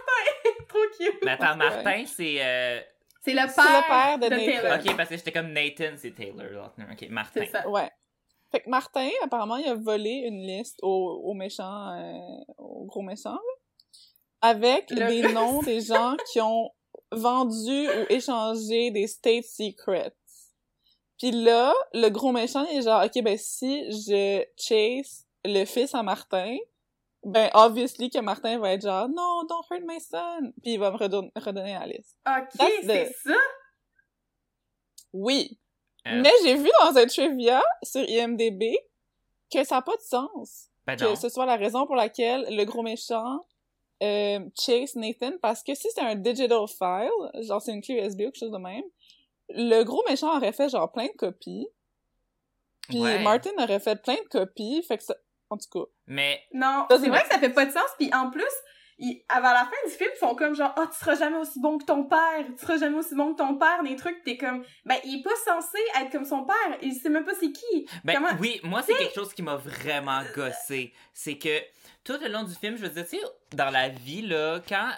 Trop 0.75 0.97
cute! 1.05 1.19
Mais 1.23 1.31
attends, 1.31 1.55
Martin, 1.57 2.03
c'est... 2.05 2.37
euh, 2.43 2.79
C'est 3.23 3.31
le 3.33 3.37
père, 3.37 3.49
C'est 3.49 3.61
le 3.61 3.87
père 3.87 4.19
de 4.19 4.27
Taylor. 4.29 4.63
Nathan. 4.77 4.89
Ok, 4.91 4.97
parce 4.97 5.09
que 5.09 5.17
j'étais 5.17 5.31
comme 5.31 5.51
Nathan, 5.53 5.93
c'est 5.97 6.11
Taylor 6.15 6.45
Lautner. 6.51 6.85
Ok, 6.91 7.07
Martin. 7.09 7.41
C'est 7.43 7.51
ça. 7.51 7.67
Ouais. 7.69 7.89
Fait 8.51 8.61
que 8.61 8.69
Martin, 8.69 9.09
apparemment, 9.23 9.57
il 9.57 9.67
a 9.67 9.73
volé 9.75 10.11
une 10.27 10.41
liste 10.45 10.77
aux, 10.81 11.21
aux 11.23 11.33
méchants, 11.33 11.91
euh, 11.97 12.43
aux 12.57 12.85
gros 12.85 13.01
méchants, 13.01 13.31
là, 13.33 13.39
avec 14.41 14.89
Le- 14.91 15.07
des 15.07 15.21
noms 15.33 15.61
des 15.61 15.81
gens 15.81 16.15
qui 16.31 16.39
ont 16.41 16.69
vendu 17.11 17.87
ou 17.89 18.05
échangé 18.09 18.91
des 18.91 19.07
state 19.07 19.43
secrets. 19.45 20.13
Puis 21.17 21.31
là, 21.31 21.73
le 21.93 22.09
gros 22.09 22.31
méchant, 22.31 22.65
il 22.71 22.77
est 22.79 22.81
genre, 22.83 23.03
ok, 23.05 23.23
ben 23.23 23.37
si 23.37 23.89
je 23.91 24.43
chase 24.57 25.25
le 25.45 25.63
fils 25.65 25.95
à 25.95 26.03
Martin, 26.03 26.57
ben 27.25 27.49
obviously 27.53 28.09
que 28.09 28.19
Martin 28.19 28.57
va 28.59 28.71
être 28.73 28.83
genre, 28.83 29.09
non, 29.09 29.43
don't 29.49 29.63
hurt 29.69 29.83
my 29.85 29.99
son. 29.99 30.53
Puis 30.63 30.73
il 30.73 30.79
va 30.79 30.91
me 30.91 30.97
redon- 30.97 31.31
redonner 31.35 31.73
la 31.73 31.87
liste. 31.87 32.15
Ok, 32.25 32.47
c'est 32.83 33.09
the- 33.09 33.13
ça? 33.25 33.33
Oui. 35.13 35.59
Euh, 36.07 36.21
Mais 36.21 36.31
j'ai 36.43 36.55
vu 36.55 36.69
dans 36.81 36.95
un 36.97 37.05
trivia 37.05 37.61
sur 37.83 38.01
IMDB 38.07 38.77
que 39.51 39.63
ça 39.63 39.75
n'a 39.75 39.81
pas 39.81 39.95
de 39.95 40.01
sens. 40.01 40.69
ben 40.85 40.95
que 40.95 41.03
non. 41.05 41.15
ce 41.15 41.29
soit 41.29 41.45
la 41.47 41.55
raison 41.55 41.85
pour 41.87 41.95
laquelle 41.95 42.45
le 42.49 42.63
gros 42.63 42.83
méchant 42.83 43.45
euh, 44.03 44.39
chase 44.59 44.95
Nathan, 44.95 45.31
parce 45.41 45.63
que 45.63 45.73
si 45.73 45.87
c'est 45.93 46.01
un 46.01 46.15
digital 46.15 46.67
file, 46.67 47.09
genre 47.43 47.61
c'est 47.61 47.71
une 47.71 47.81
clé 47.81 47.95
USB 47.95 48.21
ou 48.21 48.23
quelque 48.25 48.37
chose 48.39 48.51
de 48.51 48.57
même, 48.57 48.83
le 49.49 49.83
gros 49.83 50.03
méchant 50.07 50.35
aurait 50.37 50.51
fait 50.51 50.69
genre 50.69 50.91
plein 50.91 51.07
de 51.07 51.13
copies, 51.17 51.67
puis 52.89 52.99
Ouais. 53.01 53.23
Martin 53.23 53.51
aurait 53.57 53.79
fait 53.79 53.95
plein 54.01 54.15
de 54.15 54.27
copies, 54.29 54.83
fait 54.83 54.97
que 54.97 55.03
ça... 55.03 55.15
En 55.49 55.57
tout 55.57 55.69
cas, 55.71 55.89
Mais 56.07 56.41
Non, 56.53 56.85
c'est 56.89 57.07
vrai 57.09 57.21
que 57.23 57.29
ça 57.29 57.39
fait 57.39 57.49
pas 57.49 57.65
de 57.65 57.71
sens, 57.71 57.89
puis 57.99 58.09
en 58.13 58.29
plus, 58.31 58.43
ils, 58.97 59.23
avant 59.27 59.51
la 59.51 59.65
fin 59.65 59.75
du 59.87 59.91
film, 59.91 60.09
ils 60.15 60.17
font 60.19 60.35
comme 60.35 60.55
genre 60.55 60.73
«Ah, 60.77 60.87
tu 60.91 60.97
seras 60.97 61.15
jamais 61.15 61.37
aussi 61.37 61.59
bon 61.59 61.77
que 61.77 61.83
ton 61.85 62.05
père! 62.05 62.45
Tu 62.57 62.65
seras 62.65 62.77
jamais 62.77 62.97
aussi 62.97 63.13
bon 63.13 63.33
que 63.33 63.37
ton 63.37 63.57
père!» 63.57 63.83
Des 63.85 63.95
trucs, 63.97 64.23
t'es 64.23 64.37
comme... 64.37 64.63
Ben, 64.85 64.95
il 65.03 65.19
est 65.19 65.23
pas 65.23 65.35
censé 65.45 65.77
être 65.99 66.11
comme 66.11 66.23
son 66.25 66.45
père, 66.45 66.77
il 66.81 66.93
sait 66.93 67.09
même 67.09 67.25
pas 67.25 67.33
c'est 67.37 67.51
qui! 67.51 67.87
Ben 68.05 68.13
Comment- 68.15 68.39
oui, 68.39 68.59
moi 68.63 68.81
c'est 68.83 68.95
quelque 68.95 69.13
chose 69.13 69.33
qui 69.33 69.41
m'a 69.43 69.57
vraiment 69.57 70.21
gossé. 70.33 70.93
C'est 71.13 71.37
que 71.37 71.59
tout 72.05 72.17
le 72.21 72.29
long 72.29 72.43
du 72.43 72.55
film, 72.55 72.77
je 72.77 72.83
veux 72.83 72.89
dire, 72.89 73.03
tu 73.07 73.17
sais, 73.17 73.23
dans 73.51 73.69
la 73.69 73.89
vie, 73.89 74.21
là, 74.21 74.59
quand. 74.67 74.89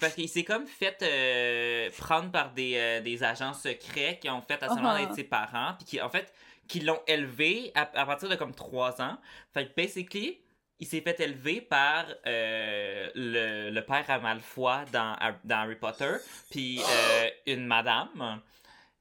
Parce 0.00 0.14
qu'il 0.14 0.28
s'est 0.28 0.44
comme 0.44 0.66
fait 0.66 0.96
euh, 1.02 1.90
prendre 1.98 2.30
par 2.30 2.52
des, 2.52 2.74
euh, 2.76 3.00
des 3.02 3.22
agents 3.22 3.52
secrets 3.52 4.18
qui 4.20 4.30
ont 4.30 4.40
fait 4.42 4.62
à 4.62 4.68
seulement 4.68 4.94
Uh-huh. 4.94 5.02
être 5.04 5.14
ses 5.14 5.24
parents, 5.24 5.74
puis 5.76 5.84
qui, 5.86 6.00
en 6.00 6.08
fait, 6.08 6.32
qui 6.72 6.80
l'ont 6.80 7.02
élevé 7.06 7.70
à, 7.74 7.82
à 8.00 8.06
partir 8.06 8.30
de 8.30 8.34
comme 8.36 8.54
3 8.54 9.02
ans. 9.02 9.18
Fait 9.52 9.66
que, 9.66 9.74
basically, 9.76 10.40
il 10.80 10.86
s'est 10.86 11.02
fait 11.02 11.20
élever 11.20 11.60
par 11.60 12.06
euh, 12.26 13.10
le, 13.14 13.68
le 13.70 13.84
père 13.84 14.04
à 14.08 14.18
Malfoy 14.18 14.84
dans, 14.90 15.14
dans 15.44 15.56
Harry 15.56 15.76
Potter, 15.76 16.14
puis 16.50 16.80
euh, 16.80 17.28
une 17.46 17.66
madame. 17.66 18.40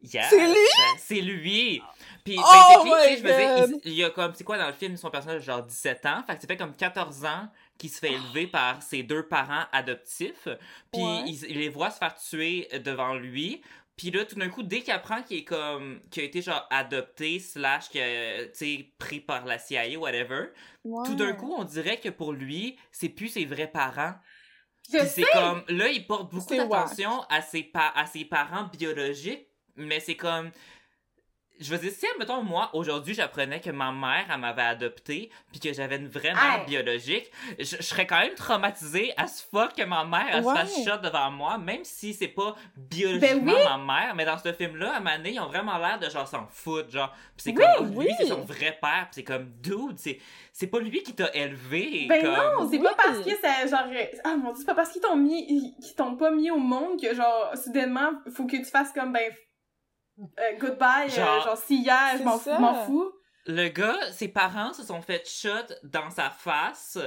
C'est 0.03 0.47
lui? 0.47 0.55
C'est 0.97 1.21
lui! 1.21 1.81
Puis, 2.25 2.35
Oh 2.37 2.83
basically, 2.83 3.17
je 3.17 3.23
dire, 3.23 3.67
God! 3.67 3.81
il, 3.85 3.91
il 3.91 3.97
y 3.99 4.03
a 4.03 4.09
comme, 4.09 4.33
c'est 4.35 4.43
quoi 4.43 4.57
dans 4.57 4.67
le 4.67 4.73
film, 4.73 4.97
son 4.97 5.09
personnage, 5.11 5.43
genre 5.43 5.63
17 5.63 6.05
ans, 6.07 6.23
fait 6.27 6.35
que 6.35 6.41
ça 6.41 6.47
fait 6.47 6.57
comme 6.57 6.75
14 6.75 7.23
ans 7.25 7.47
qu'il 7.77 7.89
se 7.89 7.99
fait 7.99 8.11
élever 8.13 8.47
par 8.51 8.81
ses 8.83 9.03
deux 9.03 9.27
parents 9.27 9.63
adoptifs, 9.71 10.47
puis 10.91 11.01
Ouais. 11.01 11.23
il, 11.27 11.45
il 11.51 11.59
les 11.59 11.69
voit 11.69 11.91
se 11.91 11.99
faire 11.99 12.15
tuer 12.15 12.67
devant 12.83 13.13
lui, 13.13 13.61
puis 14.01 14.09
là, 14.09 14.25
tout 14.25 14.33
d'un 14.35 14.49
coup, 14.49 14.63
dès 14.63 14.81
qu'il 14.81 14.91
apprend 14.93 15.21
qu'il 15.21 15.37
est 15.37 15.43
comme, 15.43 16.01
qu'il 16.09 16.23
a 16.23 16.25
été 16.25 16.41
genre 16.41 16.65
adopté, 16.71 17.39
slash, 17.39 17.89
que, 17.89 18.45
tu 18.45 18.49
sais, 18.53 18.93
pris 18.97 19.19
par 19.19 19.45
la 19.45 19.59
CIA, 19.59 19.99
whatever, 19.99 20.47
tout 21.05 21.13
d'un 21.15 21.33
coup, 21.33 21.53
on 21.55 21.63
dirait 21.63 21.99
que 21.99 22.09
pour 22.09 22.33
lui, 22.33 22.77
c'est 22.91 23.09
plus 23.09 23.27
ses 23.27 23.45
vrais 23.45 23.67
parents. 23.71 24.15
C'est 25.05 25.21
comme, 25.33 25.63
là, 25.77 25.89
il 25.89 26.07
porte 26.07 26.31
beaucoup 26.31 26.47
d'attention 26.79 27.21
à 27.29 27.43
ses, 27.43 27.61
pa- 27.63 27.93
à 27.95 28.07
ses 28.07 28.25
parents 28.25 28.63
biologiques, 28.75 29.47
mais 29.75 29.99
c'est 29.99 30.15
comme, 30.15 30.49
je 31.61 31.69
veux 31.69 31.77
dire, 31.77 31.91
si, 31.91 32.05
mettons, 32.19 32.41
moi, 32.43 32.69
aujourd'hui, 32.73 33.13
j'apprenais 33.13 33.59
que 33.59 33.69
ma 33.69 33.91
mère, 33.91 34.25
elle 34.33 34.39
m'avait 34.39 34.61
adopté, 34.63 35.29
puis 35.51 35.59
que 35.59 35.71
j'avais 35.73 35.97
une 35.97 36.07
vraie 36.09 36.33
mère 36.33 36.61
Hey. 36.61 36.65
biologique, 36.67 37.31
je, 37.59 37.63
je 37.77 37.81
serais 37.81 38.05
quand 38.07 38.19
même 38.19 38.33
traumatisée 38.35 39.13
à 39.17 39.27
ce 39.27 39.43
fuck 39.43 39.73
que 39.75 39.83
ma 39.83 40.03
mère, 40.03 40.25
elle 40.31 40.43
Ouais. 40.43 40.53
se 40.55 40.59
fasse 40.59 40.83
shot 40.85 40.97
devant 41.03 41.29
moi, 41.31 41.57
même 41.57 41.83
si 41.83 42.13
c'est 42.13 42.27
pas 42.27 42.55
biologiquement 42.75 43.53
Ben 43.53 43.55
oui. 43.55 43.63
ma 43.63 43.77
mère, 43.77 44.15
mais 44.15 44.25
dans 44.25 44.37
ce 44.37 44.51
film-là, 44.53 44.95
à 44.95 45.17
donné, 45.17 45.31
ils 45.33 45.39
ont 45.39 45.47
vraiment 45.47 45.77
l'air 45.77 45.99
de 45.99 46.09
genre 46.09 46.27
s'en 46.27 46.47
foutre, 46.47 46.89
genre, 46.89 47.13
Puis 47.37 47.43
c'est 47.43 47.51
Oui, 47.57 47.63
comme, 47.77 47.89
lui, 47.91 47.97
oui. 48.07 48.13
c'est 48.17 48.25
son 48.27 48.41
vrai 48.41 48.77
père, 48.81 49.03
puis 49.11 49.15
c'est 49.15 49.23
comme, 49.23 49.51
dude, 49.61 49.97
c'est, 49.97 50.19
c'est 50.53 50.67
pas 50.67 50.79
lui 50.79 51.03
qui 51.03 51.13
t'a 51.13 51.29
élevé, 51.33 52.05
Ben 52.09 52.21
comme... 52.23 52.33
non, 52.33 52.69
c'est 52.69 52.79
pas 52.79 52.93
parce 52.95 53.19
que 53.19 53.29
c'est 53.41 53.67
genre... 53.69 53.85
Ah 54.23 54.35
mon 54.37 54.49
dieu, 54.51 54.55
c'est 54.59 54.65
pas 54.65 54.75
parce 54.75 54.89
qu'ils 54.91 55.01
t'ont 55.01 55.15
mis... 55.15 55.45
qu'ils 55.79 55.95
t'ont 55.95 56.15
pas 56.15 56.31
mis 56.31 56.49
au 56.51 56.57
monde 56.57 56.99
que 57.01 57.13
genre, 57.15 57.51
soudainement, 57.55 58.11
faut 58.35 58.45
que 58.45 58.57
tu 58.57 58.65
fasses 58.65 58.91
comme, 58.93 59.13
ben... 59.13 59.31
euh, 60.39 60.57
goodbye, 60.59 61.07
euh, 61.07 61.09
Genre, 61.09 61.43
genre, 61.43 61.57
see 61.57 61.81
ya, 61.83 62.17
je 62.17 62.59
m'en 62.59 62.85
fous. 62.85 63.11
Le 63.45 63.69
gars, 63.69 64.11
ses 64.11 64.27
parents 64.27 64.73
se 64.73 64.83
sont 64.83 65.01
fait 65.01 65.27
shot 65.27 65.73
dans 65.83 66.09
sa 66.09 66.29
face. 66.29 66.97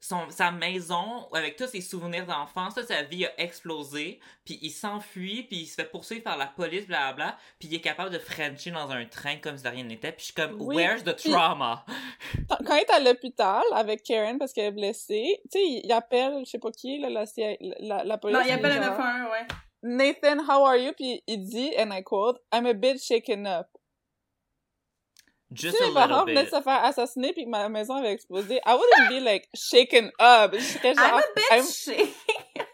Son, 0.00 0.28
sa 0.28 0.50
maison, 0.50 1.26
avec 1.32 1.56
tous 1.56 1.68
ses 1.68 1.80
souvenirs 1.80 2.26
d'enfance, 2.26 2.78
sa 2.82 3.02
vie 3.04 3.24
a 3.24 3.40
explosé, 3.40 4.20
puis 4.44 4.58
il 4.60 4.68
s'enfuit, 4.68 5.44
puis 5.44 5.60
il 5.60 5.66
se 5.66 5.76
fait 5.76 5.90
poursuivre 5.90 6.22
par 6.22 6.36
la 6.36 6.44
police, 6.44 6.86
blablabla, 6.86 7.38
puis 7.58 7.68
il 7.68 7.74
est 7.76 7.80
capable 7.80 8.10
de 8.10 8.18
frencher 8.18 8.70
dans 8.70 8.90
un 8.90 9.06
train 9.06 9.36
comme 9.36 9.56
si 9.56 9.64
de 9.64 9.68
rien 9.70 9.84
n'était, 9.84 10.12
puis 10.12 10.20
je 10.20 10.24
suis 10.24 10.34
comme, 10.34 10.60
Oui, 10.60 10.76
where's 10.76 11.04
the 11.04 11.16
trauma? 11.16 11.86
Quand 12.66 12.74
il 12.74 12.80
est 12.80 12.90
à 12.90 13.00
l'hôpital 13.00 13.62
avec 13.72 14.02
Karen 14.02 14.36
parce 14.36 14.52
qu'elle 14.52 14.66
est 14.66 14.72
blessée, 14.72 15.40
tu 15.50 15.58
sais, 15.58 15.64
il, 15.82 15.90
appelle, 15.90 16.40
je 16.44 16.50
sais 16.50 16.58
pas 16.58 16.70
qui, 16.70 16.98
là, 16.98 17.08
la, 17.08 17.24
la, 17.80 18.04
la 18.04 18.18
police. 18.18 18.36
Non, 18.36 18.44
il 18.46 18.52
appelle 18.52 18.76
le 18.76 18.82
genre, 18.82 18.98
911, 18.98 19.30
ouais. 19.30 19.46
Nathan, 19.84 20.38
how 20.38 20.64
are 20.64 20.78
you? 20.78 20.92
Puis 20.94 21.22
il 21.28 21.46
dit, 21.46 21.74
and 21.76 21.92
I 21.92 22.00
quote, 22.00 22.38
I'm 22.50 22.64
a 22.64 22.72
bit 22.72 23.02
shaken 23.02 23.46
up. 23.46 23.68
Just 25.52 25.76
si 25.76 25.84
a 25.84 25.88
mes 25.88 25.94
parents 25.94 26.24
venaient 26.24 26.44
de 26.44 26.48
se 26.48 26.62
faire 26.62 26.84
assassiner 26.84 27.32
puis 27.34 27.44
que 27.44 27.50
ma 27.50 27.68
maison 27.68 27.94
avait 27.96 28.12
explosé, 28.12 28.60
I 28.64 28.74
wouldn't 28.74 29.08
be 29.10 29.20
like 29.20 29.46
shaken 29.54 30.10
up. 30.18 30.54
Je 30.54 30.78
genre, 30.82 30.94
I'm 30.96 31.18
a 31.18 31.22
bit 31.36 31.44
I'm, 31.52 31.66
shit. 31.66 32.08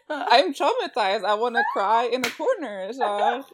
I'm 0.09 0.55
traumatized. 0.55 1.25
I 1.25 1.35
wanna 1.35 1.63
cry 1.75 2.09
in 2.13 2.25
a 2.25 2.31
corner. 2.31 2.93
Genre. 2.93 3.45
Ah. 3.45 3.47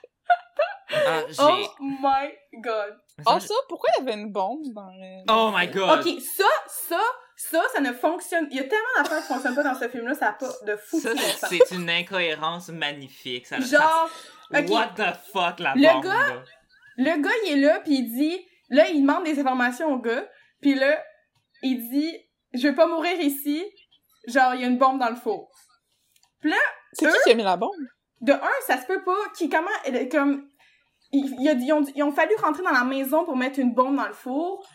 Oh 1.41 1.67
my 1.81 2.31
god. 2.63 2.93
Also, 3.27 3.55
pourquoi 3.69 3.91
il 3.97 4.05
y 4.05 4.09
avait 4.09 4.21
une 4.21 4.31
bombe 4.31 4.73
dans 4.73 4.93
le. 4.93 5.25
Oh 5.29 5.51
my 5.53 5.67
god! 5.67 5.99
Ok, 5.99 6.21
ça, 6.21 6.45
ça, 6.69 7.01
ça, 7.37 7.63
ça 7.75 7.81
ne 7.81 7.93
fonctionne. 7.93 8.49
Il 8.51 8.57
y 8.57 8.61
a 8.61 8.65
tellement 8.65 8.89
d'affaires 8.99 9.21
qui 9.21 9.27
fonctionnent 9.33 9.55
pas 9.55 9.63
dans 9.63 9.79
ce 9.79 9.89
film-là, 9.89 10.15
ça 10.15 10.29
a 10.29 10.33
pas 10.33 10.51
de 10.67 10.77
fou. 10.77 10.99
Ça, 11.01 11.11
c'est 11.49 11.75
une 11.75 11.91
incohérence 11.91 12.69
magnifique. 12.69 13.47
Ça, 13.47 13.61
Genre, 13.61 14.11
ça-. 14.51 14.63
What 14.63 14.89
the 14.97 15.15
fuck, 15.33 15.59
la 15.61 15.75
Le 15.75 15.93
bombe? 15.93 16.03
gars- 16.05 16.35
là? 16.35 16.43
le 16.99 17.23
gars, 17.23 17.31
il 17.47 17.53
est 17.53 17.61
là, 17.67 17.81
puis 17.81 17.95
il 17.95 18.13
dit, 18.13 18.47
là, 18.71 18.89
il 18.89 19.03
demande 19.03 19.25
des 19.25 19.39
informations 19.39 19.93
au 19.93 19.99
gars, 19.99 20.27
puis 20.63 20.75
là, 20.75 21.03
il 21.63 21.89
dit, 21.91 22.17
je 22.55 22.69
veux 22.69 22.75
pas 22.75 22.87
mourir 22.87 23.21
ici, 23.21 23.65
genre, 24.29 24.55
il 24.55 24.61
y 24.63 24.65
a 24.65 24.69
une 24.69 24.79
bombe 24.79 24.99
dans 24.99 25.11
le 25.11 25.17
four. 25.17 25.51
C'est 26.93 27.07
qui 27.11 27.17
qui 27.25 27.31
a 27.33 27.35
mis 27.35 27.43
la 27.43 27.57
bombe? 27.57 27.71
De 28.23 28.33
un, 28.33 28.51
ça 28.67 28.81
se 28.81 28.87
peut 28.87 29.03
pas, 29.05 29.17
qui, 29.37 29.49
comment, 29.51 29.69
elle- 29.85 30.09
comme, 30.09 30.49
il, 31.13 31.37
il 31.41 31.49
a- 31.49 31.53
ils, 31.53 31.73
ont, 31.73 31.85
ils 31.95 32.03
ont 32.03 32.13
fallu 32.13 32.35
rentrer 32.37 32.63
dans 32.63 32.71
la 32.71 32.85
maison 32.85 33.25
pour 33.25 33.37
mettre 33.37 33.59
une 33.59 33.75
bombe 33.75 33.97
dans 33.97 34.07
le 34.09 34.15
four. 34.15 34.67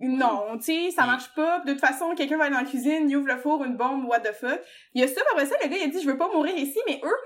Non, 0.00 0.56
tu 0.58 0.64
sais, 0.64 0.90
ça 0.92 1.06
marche 1.06 1.34
pas. 1.34 1.60
De 1.60 1.72
toute 1.72 1.80
façon, 1.80 2.14
quelqu'un 2.14 2.36
va 2.36 2.44
aller 2.44 2.54
dans 2.54 2.60
la 2.60 2.66
cuisine, 2.66 3.10
il 3.10 3.16
ouvre 3.16 3.26
le 3.28 3.36
four, 3.38 3.64
une 3.64 3.76
bombe, 3.76 4.04
what 4.04 4.20
the 4.20 4.32
fuck. 4.32 4.60
Il 4.94 5.00
y 5.00 5.04
a 5.04 5.08
ça, 5.08 5.20
après 5.32 5.46
ça, 5.46 5.56
le 5.62 5.68
gars, 5.68 5.76
il 5.76 5.82
a 5.84 5.86
dit, 5.88 6.00
je 6.00 6.06
veux 6.08 6.16
pas 6.18 6.28
mourir 6.28 6.56
ici, 6.56 6.78
mais 6.86 7.00
eux, 7.04 7.16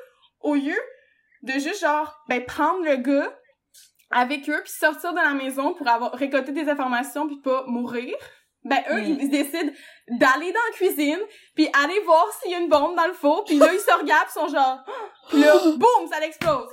au 0.41 0.55
lieu 0.55 0.79
de 1.43 1.53
juste, 1.53 1.81
genre, 1.81 2.17
ben, 2.29 2.43
prendre 2.45 2.83
le 2.85 2.97
gars 2.97 3.37
avec 4.11 4.49
eux, 4.49 4.61
puis 4.63 4.73
sortir 4.73 5.13
de 5.13 5.19
la 5.19 5.35
maison 5.35 5.75
pour 5.75 5.87
avoir 5.89 6.13
récolté 6.13 6.53
des 6.53 6.69
informations, 6.69 7.27
puis 7.27 7.41
pas 7.43 7.65
mourir, 7.67 8.15
ben, 8.65 8.83
eux, 8.91 9.01
Mm. 9.01 9.19
ils 9.21 9.29
décident 9.31 9.73
d'aller 10.09 10.53
dans 10.53 10.61
la 10.71 10.77
cuisine, 10.77 11.21
puis 11.55 11.69
aller 11.83 11.99
voir 12.01 12.27
s'il 12.41 12.53
y 12.53 12.55
a 12.55 12.59
une 12.59 12.69
bombe 12.69 12.97
dans 12.97 13.07
le 13.07 13.13
four, 13.13 13.45
puis 13.45 13.57
là, 13.59 13.69
ils 13.73 13.81
se 13.81 13.93
regardent, 13.93 14.29
ils 14.29 14.33
sont 14.41 14.49
genre, 14.49 14.79
puis 15.29 15.41
là, 15.41 15.55
boum, 15.77 16.09
ça 16.11 16.21
l'explose. 16.21 16.69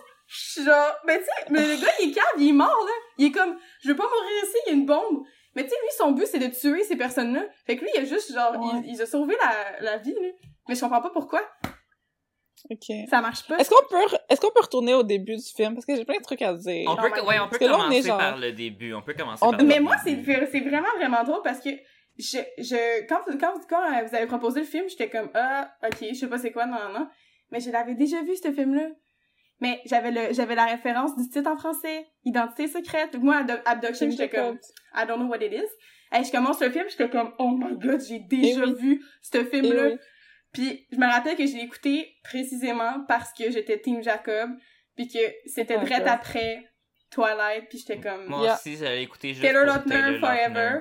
Genre, 0.63 0.95
ben 1.05 1.17
tu 1.17 1.25
sais, 1.25 1.31
mais 1.49 1.61
le 1.61 1.81
gars, 1.81 1.91
il 2.01 2.09
est 2.09 2.13
calme, 2.13 2.27
il 2.37 2.49
est 2.49 2.53
mort, 2.53 2.85
là. 2.85 2.91
Il 3.17 3.25
est 3.27 3.31
comme, 3.31 3.57
je 3.81 3.89
veux 3.89 3.95
pas 3.95 4.03
mourir 4.03 4.43
ici, 4.43 4.55
il 4.65 4.69
y 4.69 4.71
a 4.71 4.77
une 4.77 4.85
bombe. 4.85 5.23
Mais 5.59 5.65
tu 5.65 5.71
sais, 5.71 5.75
lui, 5.75 5.89
son 5.97 6.11
but, 6.11 6.25
c'est 6.25 6.39
de 6.39 6.47
tuer 6.47 6.83
ces 6.85 6.95
personnes-là. 6.95 7.43
Fait 7.67 7.75
que 7.75 7.81
lui, 7.81 7.89
il 7.95 7.99
a 8.01 8.05
juste, 8.05 8.33
genre, 8.33 8.51
Ouais. 8.53 8.81
il, 8.85 8.93
il 8.95 9.01
a 9.01 9.05
sauvé 9.05 9.35
la, 9.41 9.81
la 9.81 9.97
vie, 9.97 10.13
lui. 10.17 10.31
Mais 10.69 10.75
je 10.75 10.79
comprends 10.79 11.01
pas 11.01 11.09
pourquoi. 11.09 11.41
Ok. 12.69 12.95
Ça 13.09 13.21
marche 13.21 13.45
pas. 13.47 13.57
Est-ce 13.57 13.69
qu'on 13.69 13.87
peut, 13.89 14.15
est-ce 14.29 14.39
qu'on 14.41 14.51
peut 14.51 14.61
retourner 14.61 14.93
au 14.93 15.03
début 15.03 15.35
du 15.35 15.43
film? 15.55 15.73
Parce 15.73 15.85
que 15.85 15.95
j'ai 15.95 16.05
plein 16.05 16.17
de 16.17 16.23
trucs 16.23 16.41
à 16.41 16.53
dire. 16.53 16.85
On 16.89 16.93
Oh 16.93 16.95
peut, 17.01 17.09
my 17.21 17.27
ouais, 17.27 17.39
on 17.39 17.47
peut 17.49 17.57
là, 17.65 17.73
on 17.73 17.77
commencer 17.77 17.97
est 17.97 18.01
genre- 18.03 18.17
par 18.17 18.37
le 18.37 18.51
début. 18.53 18.93
On 18.93 19.01
peut 19.01 19.13
commencer 19.13 19.43
On- 19.45 19.51
par 19.51 19.59
le 19.59 19.65
Mais 19.65 19.79
moi, 19.79 19.95
c'est 20.03 20.15
c'est 20.23 20.59
vraiment, 20.61 20.87
vraiment 20.97 21.23
drôle 21.23 21.41
parce 21.43 21.59
que 21.59 21.69
je, 22.17 22.37
je, 22.57 23.07
quand, 23.07 23.21
quand, 23.39 23.53
quand 23.69 23.81
euh, 23.81 24.05
vous 24.05 24.15
avez 24.15 24.27
proposé 24.27 24.61
le 24.61 24.65
film, 24.65 24.89
j'étais 24.89 25.09
comme, 25.09 25.29
ah, 25.33 25.71
ok, 25.85 25.97
je 26.09 26.13
sais 26.13 26.27
pas 26.27 26.37
c'est 26.37 26.51
quoi, 26.51 26.65
non, 26.65 26.77
non, 26.87 26.99
non. 26.99 27.07
Mais 27.51 27.59
je 27.59 27.71
l'avais 27.71 27.95
déjà 27.95 28.21
vu, 28.23 28.35
ce 28.35 28.51
film-là. 28.51 28.87
Mais 29.61 29.81
j'avais 29.85 30.11
le, 30.11 30.33
j'avais 30.33 30.55
la 30.55 30.65
référence 30.65 31.15
du 31.17 31.27
titre 31.29 31.49
en 31.49 31.57
français. 31.57 32.07
Identité 32.23 32.67
secrète. 32.67 33.15
Moi, 33.17 33.37
Abdu- 33.37 33.61
Abduction, 33.65 34.09
j'étais 34.09 34.29
comme, 34.29 34.57
I 34.95 35.05
don't 35.07 35.17
know 35.19 35.27
what 35.27 35.43
it 35.43 35.51
is. 35.53 36.17
Et 36.17 36.23
je 36.23 36.31
commence 36.31 36.59
le 36.61 36.69
film, 36.71 36.85
j'étais 36.89 37.09
comme, 37.09 37.33
oh 37.37 37.49
my 37.51 37.77
god, 37.77 38.01
j'ai 38.01 38.19
déjà 38.19 38.61
Eh 38.65 38.69
oui. 38.69 38.75
vu 38.79 39.05
ce 39.21 39.37
Eh 39.39 39.45
film-là. 39.45 39.83
oui. 39.89 39.97
Puis 40.53 40.87
je 40.91 40.97
me 40.97 41.05
rappelle 41.05 41.35
que 41.35 41.45
je 41.45 41.53
l'ai 41.55 41.63
écouté 41.63 42.11
précisément 42.23 43.03
parce 43.07 43.31
que 43.33 43.51
j'étais 43.51 43.79
Team 43.79 44.01
Jacob, 44.01 44.49
puis 44.95 45.07
que 45.07 45.19
c'était 45.45 45.75
Oh 45.79 45.83
direct 45.85 46.07
après 46.07 46.63
Twilight, 47.11 47.67
puis 47.69 47.77
j'étais 47.79 47.99
comme 47.99 48.25
Moi 48.27 48.41
Yeah. 48.43 48.55
aussi, 48.55 48.77
j'allais 48.77 49.03
écouter 49.03 49.29
juste 49.33 49.41
Taylor 49.41 49.65
pour 49.65 49.75
Lautner 49.75 49.95
Taylor 49.95 50.19
Forever. 50.19 50.79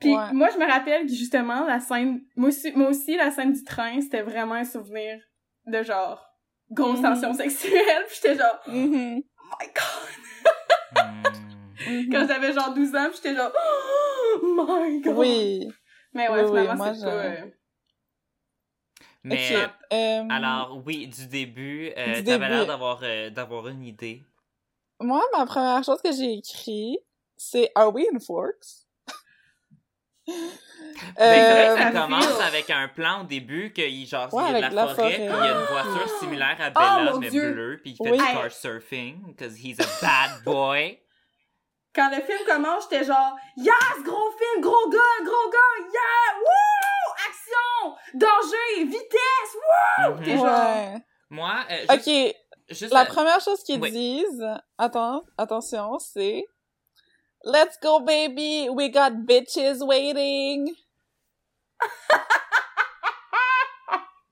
Puis 0.00 0.14
Ouais. 0.14 0.32
moi 0.32 0.48
je 0.52 0.58
me 0.58 0.66
rappelle 0.66 1.02
que 1.06 1.12
justement 1.12 1.64
la 1.66 1.80
scène, 1.80 2.20
moi 2.36 2.48
aussi, 2.48 2.72
moi 2.72 2.88
aussi 2.88 3.16
la 3.16 3.30
scène 3.30 3.52
du 3.52 3.64
train, 3.64 4.00
c'était 4.00 4.22
vraiment 4.22 4.54
un 4.54 4.64
souvenir 4.64 5.18
de 5.66 5.82
genre 5.82 6.22
grosse 6.70 6.98
Mhm. 6.98 7.02
tension 7.04 7.34
sexuelle, 7.34 8.04
puis 8.06 8.16
j'étais 8.22 8.36
genre 8.36 8.60
Mhm. 8.66 9.22
oh 9.38 9.56
my 9.60 9.66
god 9.74 10.12
Hmm. 11.88 12.10
Quand 12.10 12.26
j'avais 12.26 12.52
genre 12.52 12.72
12 12.74 12.94
ans, 12.96 13.08
puis 13.10 13.16
j'étais 13.22 13.36
genre 13.36 13.52
oh 13.54 14.40
my 14.42 15.00
god. 15.00 15.14
Oui. 15.16 15.68
Mais 16.14 16.28
ouais, 16.28 16.42
Oui, 16.42 16.48
finalement 16.48 16.94
c'est 16.94 17.04
pas 17.04 17.10
euh, 17.12 17.44
Mais, 19.22 19.56
euh, 19.92 20.24
alors, 20.30 20.80
oui, 20.86 21.08
du 21.08 21.26
début, 21.26 21.92
euh, 21.96 22.14
Du 22.16 22.24
t'avais 22.24 22.48
l'air 22.48 22.66
d'avoir 22.66 23.00
euh, 23.02 23.28
d'avoir 23.30 23.68
une 23.68 23.82
idée. 23.84 24.22
Moi, 25.00 25.22
ma 25.36 25.44
première 25.46 25.84
chose 25.84 26.00
que 26.00 26.12
j'ai 26.12 26.32
écrit, 26.34 26.98
c'est 27.36 27.70
Are 27.74 27.92
we 27.94 28.06
in 28.14 28.18
Forks? 28.20 28.85
Ben, 30.26 30.34
c'est 31.16 31.24
vrai 31.52 31.68
Euh, 31.70 31.74
que 31.76 31.82
ça 31.82 31.90
commence 31.92 32.40
avec 32.40 32.70
un 32.70 32.88
plan 32.88 33.20
au 33.20 33.24
début, 33.24 33.72
qu'il 33.72 34.06
genre, 34.06 34.32
Ouais, 34.34 34.44
il 34.48 34.52
y 34.60 34.64
a 34.64 34.70
de 34.70 34.74
la, 34.74 34.86
la 34.86 34.94
forêt, 34.94 34.94
forêt. 34.96 35.14
puis 35.14 35.24
il 35.24 35.44
y 35.44 35.48
a 35.48 35.52
une 35.52 35.66
voiture 35.66 36.18
similaire 36.18 36.56
à 36.60 36.68
Oh, 36.68 37.04
Bella, 37.04 37.18
mais 37.18 37.30
Dieu. 37.30 37.52
bleue, 37.52 37.80
puis 37.82 37.92
il 37.92 37.96
fait 38.04 38.10
Oui. 38.10 38.18
du 38.18 38.24
car 38.24 38.50
surfing, 38.50 39.26
because 39.34 39.56
he's 39.62 39.78
a 39.80 39.86
bad 40.02 40.42
boy. 40.44 40.98
quand 41.94 42.10
le 42.10 42.20
film 42.22 42.40
commence, 42.46 42.84
j'étais 42.90 43.04
genre 43.04 43.36
yes, 43.56 44.02
gros 44.04 44.30
film, 44.38 44.60
gros 44.62 44.88
gars, 44.90 45.24
gros 45.24 45.50
gars, 45.50 45.84
yeah, 45.92 46.38
wouh, 46.40 47.14
action, 47.28 47.96
danger, 48.14 48.84
vitesse, 48.84 49.56
wouh. 50.10 50.24
T'es 50.24 50.36
genre 50.36 50.76
Ouais. 50.76 50.98
Moi, 51.30 51.54
euh, 51.70 51.76
juste, 51.96 52.08
Ok, 52.08 52.34
juste 52.70 52.92
la 52.94 53.04
première 53.06 53.40
chose 53.40 53.62
qu'ils 53.62 53.80
oui. 53.80 53.90
disent, 53.90 54.46
attends, 54.78 55.24
attention, 55.38 55.98
c'est 55.98 56.44
Let's 57.46 57.76
go 57.80 58.00
baby, 58.00 58.68
we 58.68 58.88
got 58.88 59.12
bitches 59.24 59.78
waiting. 59.86 60.74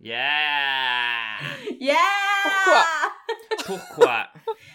Yeah! 0.00 1.38
yeah. 1.80 1.96
Pourquoi? 2.44 2.84
Pourquoi? 3.64 4.26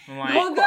Ouais. 0.08 0.32
Gros 0.32 0.50
gars. 0.54 0.64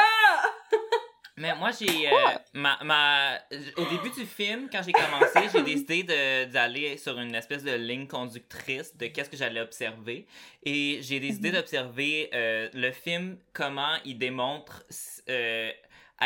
Mais 1.36 1.54
moi, 1.58 1.72
j'ai. 1.72 2.08
euh, 2.08 2.38
ma, 2.54 2.78
ma, 2.84 3.40
au 3.76 3.84
début 3.86 4.12
du 4.12 4.26
film, 4.26 4.70
quand 4.72 4.82
j'ai 4.84 4.94
commencé, 4.94 5.50
j'ai 5.52 5.64
décidé 5.64 6.04
de- 6.04 6.46
d'aller 6.46 6.96
sur 6.98 7.20
une 7.20 7.36
espèce 7.36 7.64
de 7.66 7.74
ligne 7.74 8.08
conductrice 8.08 8.96
de 8.96 9.08
qu'est-ce 9.08 9.30
que 9.30 9.36
j'allais 9.36 9.60
observer. 9.60 10.28
Et 10.64 11.00
j'ai 11.02 11.20
décidé 11.20 11.50
Mhm. 11.50 11.56
d'observer 11.56 12.30
euh, 12.34 12.70
le 12.74 12.92
film, 12.92 13.38
comment 13.52 13.96
il 14.06 14.18
démontre 14.18 14.86
euh, 15.28 15.72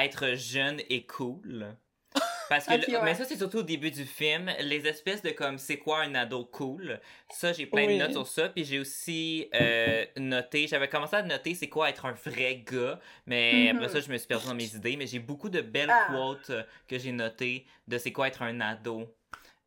être 0.06 0.36
jeune 0.36 0.82
et 0.90 1.06
cool. 1.06 1.76
Parce 2.50 2.66
que, 2.66 2.76
Ok, 2.76 2.88
le- 2.88 2.94
ouais. 2.96 3.04
mais 3.04 3.14
ça, 3.16 3.26
c'est 3.26 3.36
surtout 3.36 3.58
au 3.58 3.64
début 3.64 3.92
du 3.92 4.06
film, 4.06 4.50
les 4.62 4.88
espèces 4.88 5.22
de 5.22 5.32
comme 5.32 5.58
c'est 5.58 5.78
quoi 5.78 6.00
un 6.04 6.16
ado 6.16 6.46
cool? 6.46 7.00
Ça, 7.30 7.52
j'ai 7.52 7.66
plein 7.66 7.86
Oui. 7.86 7.98
de 7.98 8.02
notes 8.04 8.14
sur 8.14 8.26
ça. 8.26 8.48
Puis 8.48 8.64
j'ai 8.64 8.80
aussi 8.80 9.50
euh, 9.54 10.06
noté, 10.16 10.66
j'avais 10.68 10.88
commencé 10.88 11.18
à 11.18 11.24
noter 11.24 11.56
c'est 11.56 11.68
quoi 11.68 11.90
être 11.90 12.06
un 12.06 12.14
vrai 12.14 12.64
gars. 12.66 13.02
Mais 13.26 13.70
Mhm. 13.72 13.76
après 13.78 13.90
ça, 13.90 14.00
je 14.00 14.10
me 14.10 14.18
suis 14.18 14.28
perdu 14.28 14.48
dans 14.48 14.56
mes 14.56 14.74
idées. 14.76 14.96
Mais 14.96 15.08
j'ai 15.08 15.20
beaucoup 15.20 15.50
de 15.50 15.60
belles 15.60 15.92
Ah. 15.92 16.08
quotes 16.10 16.50
euh, 16.52 16.64
que 16.88 16.98
j'ai 16.98 17.12
notées 17.12 17.66
de 17.90 17.98
c'est 17.98 18.14
quoi 18.14 18.30
être 18.30 18.42
un 18.42 18.62
ado. 18.62 19.14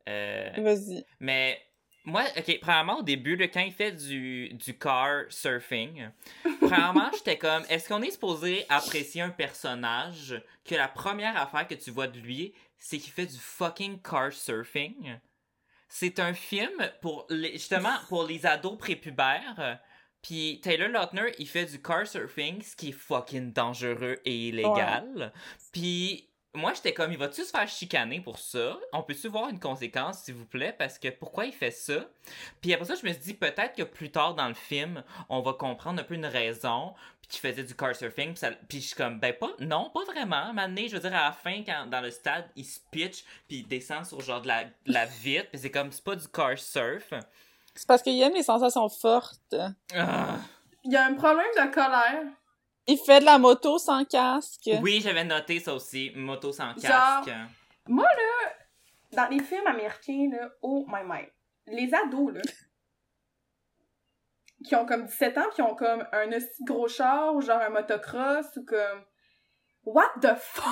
Euh, 0.09 0.49
Vas-y. 0.57 1.05
mais 1.19 1.61
moi, 2.03 2.23
ok, 2.37 2.59
premièrement, 2.61 2.99
au 2.99 3.03
début, 3.03 3.37
quand 3.49 3.61
il 3.61 3.71
fait 3.71 3.91
du, 3.91 4.49
du 4.53 4.77
car 4.77 5.25
surfing, 5.29 6.09
premièrement, 6.59 7.11
j'étais 7.13 7.37
comme, 7.37 7.63
est-ce 7.69 7.87
qu'on 7.87 8.01
est 8.01 8.11
supposé 8.11 8.65
apprécier 8.69 9.21
un 9.21 9.29
personnage 9.29 10.41
que 10.65 10.75
la 10.75 10.87
première 10.87 11.37
affaire 11.37 11.67
que 11.67 11.75
tu 11.75 11.91
vois 11.91 12.07
de 12.07 12.19
lui, 12.19 12.53
c'est 12.79 12.97
qu'il 12.97 13.13
fait 13.13 13.27
du 13.27 13.37
fucking 13.37 14.01
car 14.01 14.33
surfing? 14.33 15.19
C'est 15.89 16.19
un 16.19 16.33
film 16.33 16.89
pour 17.01 17.27
les, 17.29 17.53
justement 17.53 17.93
pour 18.09 18.23
les 18.23 18.45
ados 18.45 18.77
prépubères. 18.77 19.79
Puis 20.23 20.59
Taylor 20.63 20.89
Lautner, 20.89 21.33
il 21.37 21.47
fait 21.47 21.65
du 21.65 21.81
car 21.81 22.07
surfing, 22.07 22.61
ce 22.61 22.75
qui 22.75 22.89
est 22.89 22.93
fucking 22.93 23.53
dangereux 23.53 24.19
et 24.25 24.47
illégal. 24.47 25.31
Puis 25.71 26.30
moi, 26.53 26.73
j'étais 26.73 26.93
comme, 26.93 27.11
il 27.11 27.17
va-tu 27.17 27.43
se 27.43 27.49
faire 27.49 27.67
chicaner 27.67 28.19
pour 28.19 28.37
ça? 28.37 28.77
On 28.91 29.03
peut-tu 29.03 29.27
voir 29.29 29.49
une 29.49 29.59
conséquence, 29.59 30.19
s'il 30.23 30.33
vous 30.35 30.45
plaît? 30.45 30.75
Parce 30.77 30.99
que 30.99 31.07
pourquoi 31.07 31.45
il 31.45 31.53
fait 31.53 31.71
ça? 31.71 32.05
Puis 32.61 32.73
après 32.73 32.85
ça, 32.85 32.95
je 32.95 33.05
me 33.07 33.13
suis 33.13 33.21
dit, 33.21 33.33
peut-être 33.33 33.73
que 33.75 33.83
plus 33.83 34.11
tard 34.11 34.35
dans 34.35 34.47
le 34.49 34.53
film, 34.53 35.03
on 35.29 35.41
va 35.41 35.53
comprendre 35.53 36.01
un 36.01 36.03
peu 36.03 36.15
une 36.15 36.25
raison, 36.25 36.93
puis 37.21 37.29
qu'il 37.29 37.39
faisait 37.49 37.63
du 37.63 37.73
car 37.73 37.95
surfing, 37.95 38.31
puis, 38.31 38.37
ça- 38.39 38.51
puis 38.67 38.81
je 38.81 38.87
suis 38.87 38.95
comme, 38.95 39.19
ben 39.19 39.33
pas, 39.33 39.51
non, 39.59 39.89
pas 39.93 40.03
vraiment. 40.03 40.51
Maintenant, 40.53 40.81
je 40.87 40.93
veux 40.93 40.99
dire, 40.99 41.15
à 41.15 41.25
la 41.25 41.31
fin, 41.31 41.63
quand 41.63 41.85
dans 41.87 42.01
le 42.01 42.11
stade, 42.11 42.49
il 42.57 42.65
se 42.65 42.79
pitch, 42.91 43.23
puis 43.47 43.59
il 43.59 43.67
descend 43.67 44.05
sur 44.05 44.19
genre 44.19 44.41
de 44.41 44.47
la, 44.49 44.65
de 44.65 44.71
la 44.87 45.05
vitre, 45.05 45.47
puis 45.51 45.59
c'est 45.59 45.71
comme, 45.71 45.91
c'est 45.91 46.03
pas 46.03 46.15
du 46.17 46.27
car 46.27 46.57
surf. 46.57 47.13
C'est 47.73 47.87
parce 47.87 48.01
qu'il 48.01 48.21
aime 48.21 48.33
les 48.33 48.43
sensations 48.43 48.89
fortes. 48.89 49.55
Ah. 49.95 50.35
Il 50.83 50.91
y 50.91 50.97
a 50.97 51.05
un 51.05 51.13
problème 51.13 51.45
de 51.55 51.73
colère. 51.73 52.23
Il 52.87 52.97
fait 52.97 53.19
de 53.19 53.25
la 53.25 53.37
moto 53.37 53.77
sans 53.77 54.03
casque. 54.05 54.69
Oui, 54.81 55.01
j'avais 55.01 55.23
noté 55.23 55.59
ça 55.59 55.73
aussi, 55.73 56.11
moto 56.15 56.51
sans 56.51 56.73
Genre- 56.77 56.81
casque. 57.25 57.31
Moi 57.87 58.05
là, 58.05 58.53
dans 59.13 59.27
les 59.29 59.41
films 59.43 59.67
américains 59.67 60.29
là, 60.31 60.49
oh 60.61 60.85
my 60.87 61.01
my, 61.05 61.21
les 61.67 61.93
ados 61.93 62.33
là, 62.33 62.41
qui 64.65 64.75
ont 64.75 64.85
comme 64.85 65.05
17 65.05 65.37
ans, 65.37 65.49
qui 65.53 65.61
ont 65.61 65.75
comme 65.75 66.05
un 66.11 66.27
aussi 66.35 66.63
gros 66.65 66.87
char 66.87 67.33
ou 67.35 67.41
genre 67.41 67.61
un 67.61 67.69
motocross 67.69 68.45
ou 68.57 68.65
comme 68.65 69.03
what 69.83 70.11
the 70.21 70.35
fuck? 70.37 70.63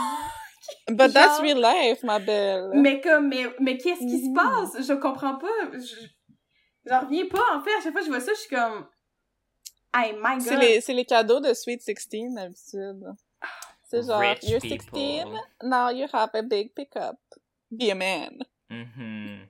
But 0.90 1.14
that's 1.14 1.40
real 1.42 1.60
life, 1.60 2.04
ma 2.04 2.20
belle. 2.20 2.70
Mais 2.76 3.02
comme, 3.02 3.30
mais, 3.30 3.46
mais 3.60 3.78
qu'est-ce 3.78 4.02
qui 4.02 4.20
se 4.22 4.30
Mhm. 4.30 4.36
passe? 4.36 4.88
Je 4.88 4.94
comprends 4.94 5.38
pas. 5.38 5.48
Je, 5.74 6.06
j'en 6.86 7.00
reviens 7.00 7.28
pas, 7.28 7.42
en 7.56 7.62
fait. 7.62 7.72
À 7.72 7.82
chaque 7.82 7.92
fois 7.94 8.02
que 8.02 8.06
je 8.06 8.12
vois 8.12 8.20
ça, 8.20 8.34
je 8.34 8.40
suis 8.42 8.56
comme, 8.56 8.86
hey, 9.94 10.14
my 10.14 10.42
C'est 10.42 10.52
god. 10.52 10.60
les, 10.62 10.82
c'est 10.82 10.94
les 10.94 11.06
cadeaux 11.06 11.40
de 11.40 11.54
Sweet 11.54 11.82
16, 11.82 12.36
d'habitude. 12.36 13.06
C'est 13.84 14.04
genre, 14.06 14.20
Rich 14.20 14.44
you're 14.44 14.62
people. 14.62 15.00
16, 15.00 15.26
now 15.64 15.90
you 15.90 16.06
have 16.14 16.30
a 16.34 16.42
big 16.44 16.74
pickup. 16.76 17.18
Be 17.72 17.90
a 17.92 17.96
man. 17.96 18.44
Mhm. 18.70 19.48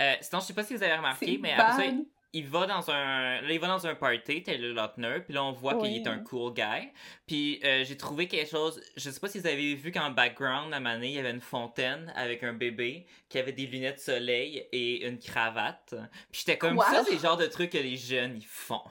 Euh, 0.00 0.14
sinon, 0.20 0.40
je 0.40 0.46
sais 0.46 0.52
pas 0.54 0.64
si 0.64 0.74
vous 0.74 0.82
avez 0.82 0.96
remarqué, 0.96 1.38
mais 1.38 1.52
après 1.52 1.86
ça, 1.86 1.92
il 2.34 2.48
va 2.48 2.66
dans 2.66 2.90
un 2.90 3.40
là, 3.40 3.52
il 3.52 3.60
va 3.60 3.68
dans 3.68 3.86
un 3.86 3.94
party 3.94 4.42
Taylor 4.42 4.74
Lautner 4.74 5.20
puis 5.24 5.32
là 5.32 5.44
on 5.44 5.52
voit 5.52 5.76
qu'il 5.76 5.94
est 5.94 6.06
un 6.08 6.18
cool 6.18 6.52
guy 6.52 6.90
puis 7.26 7.60
euh, 7.64 7.84
j'ai 7.84 7.96
trouvé 7.96 8.26
quelque 8.26 8.50
chose 8.50 8.80
je 8.96 9.08
sais 9.08 9.20
pas 9.20 9.28
si 9.28 9.38
vous 9.38 9.46
avez 9.46 9.76
vu 9.76 9.92
qu'en 9.92 10.10
background 10.10 10.74
à 10.74 10.80
Mané 10.80 11.06
il 11.06 11.12
y 11.12 11.18
avait 11.18 11.30
une 11.30 11.40
fontaine 11.40 12.12
avec 12.16 12.42
un 12.42 12.52
bébé 12.52 13.06
qui 13.28 13.38
avait 13.38 13.52
des 13.52 13.66
lunettes 13.66 13.96
de 13.96 14.00
soleil 14.00 14.66
et 14.72 15.06
une 15.06 15.20
cravate 15.20 15.94
puis 16.32 16.42
j'étais 16.44 16.58
comme 16.58 16.78
ça 16.80 17.04
c'est 17.06 17.14
le 17.14 17.20
genre 17.20 17.36
de 17.36 17.46
truc 17.46 17.70
que 17.70 17.78
les 17.78 17.96
jeunes 17.96 18.36
ils 18.36 18.46
font 18.46 18.82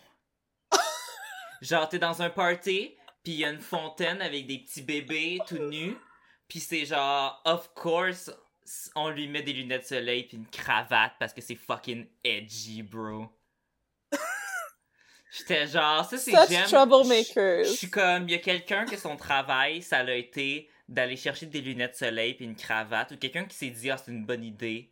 genre 1.63 1.87
t'es 1.89 1.99
dans 1.99 2.21
un 2.21 2.29
party 2.29 2.95
puis 3.23 3.33
il 3.33 3.39
y 3.39 3.45
a 3.45 3.49
une 3.49 3.61
fontaine 3.61 4.21
avec 4.21 4.45
des 4.47 4.59
petits 4.59 4.81
bébés 4.81 5.39
tout 5.47 5.57
nus 5.57 5.95
puis 6.47 6.59
c'est 6.59 6.85
genre 6.85 7.41
of 7.45 7.73
course 7.73 8.31
on 8.95 9.09
lui 9.09 9.27
met 9.27 9.41
des 9.41 9.53
lunettes 9.53 9.81
de 9.83 9.87
soleil 9.87 10.23
puis 10.23 10.37
une 10.37 10.47
cravate 10.47 11.13
parce 11.19 11.33
que 11.33 11.41
c'est 11.41 11.55
fucking 11.55 12.07
edgy, 12.23 12.81
bro. 12.81 13.27
J'étais 15.31 15.67
genre, 15.67 16.05
ça 16.05 16.17
c'est 16.17 16.31
j'aime. 16.47 16.65
troublemakers. 16.65 17.65
Je 17.65 17.71
suis 17.71 17.89
comme, 17.89 18.29
il 18.29 18.31
y 18.33 18.35
a 18.35 18.39
quelqu'un 18.39 18.85
que 18.85 18.95
son 18.97 19.17
travail, 19.17 19.81
ça 19.81 20.03
l'a 20.03 20.15
été 20.15 20.69
d'aller 20.87 21.17
chercher 21.17 21.47
des 21.47 21.59
lunettes 21.61 21.93
de 21.93 21.97
soleil 21.97 22.35
puis 22.35 22.45
une 22.45 22.55
cravate, 22.55 23.11
ou 23.11 23.17
quelqu'un 23.17 23.45
qui 23.45 23.55
s'est 23.55 23.69
dit, 23.71 23.89
ah, 23.89 23.97
c'est 23.97 24.11
une 24.11 24.25
bonne 24.25 24.43
idée. 24.43 24.91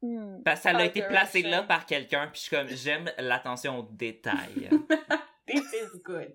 Hmm. 0.00 0.42
Parce 0.42 0.60
que 0.60 0.62
ça 0.64 0.70
a 0.70 0.78
Ah, 0.78 0.84
été 0.84 1.00
direction. 1.00 1.08
placé 1.10 1.42
là 1.42 1.62
par 1.62 1.84
quelqu'un, 1.86 2.28
puis 2.28 2.36
je 2.40 2.46
suis 2.48 2.56
comme, 2.56 2.68
j'aime 2.68 3.12
l'attention 3.18 3.78
aux 3.80 3.88
détails. 3.92 4.70
This 5.46 5.72
is 5.74 6.00
good. 6.02 6.32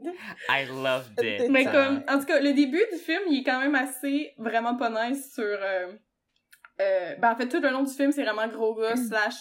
I 0.50 0.66
loved 0.66 1.20
it. 1.24 1.50
Mais 1.50 1.66
comme, 1.66 2.04
en 2.08 2.20
tout 2.20 2.25
cas, 2.25 2.39
le 2.39 2.54
début 2.54 2.84
du 2.92 2.98
film, 3.00 3.22
il 3.30 3.39
est 3.39 3.44
quand 3.44 3.60
même 3.60 3.75
assez 3.75 4.34
vraiment 4.38 4.75
pas 4.75 4.89
nice 5.10 5.34
sur. 5.34 5.44
Euh, 5.44 5.94
euh, 6.82 7.16
ben 7.16 7.32
en 7.32 7.36
fait, 7.36 7.48
tout 7.50 7.60
le 7.60 7.70
long 7.70 7.84
du 7.84 7.94
film, 7.94 8.12
c'est 8.12 8.24
vraiment 8.24 8.48
gros 8.48 8.75
gars 8.75 8.96
slash 8.96 9.36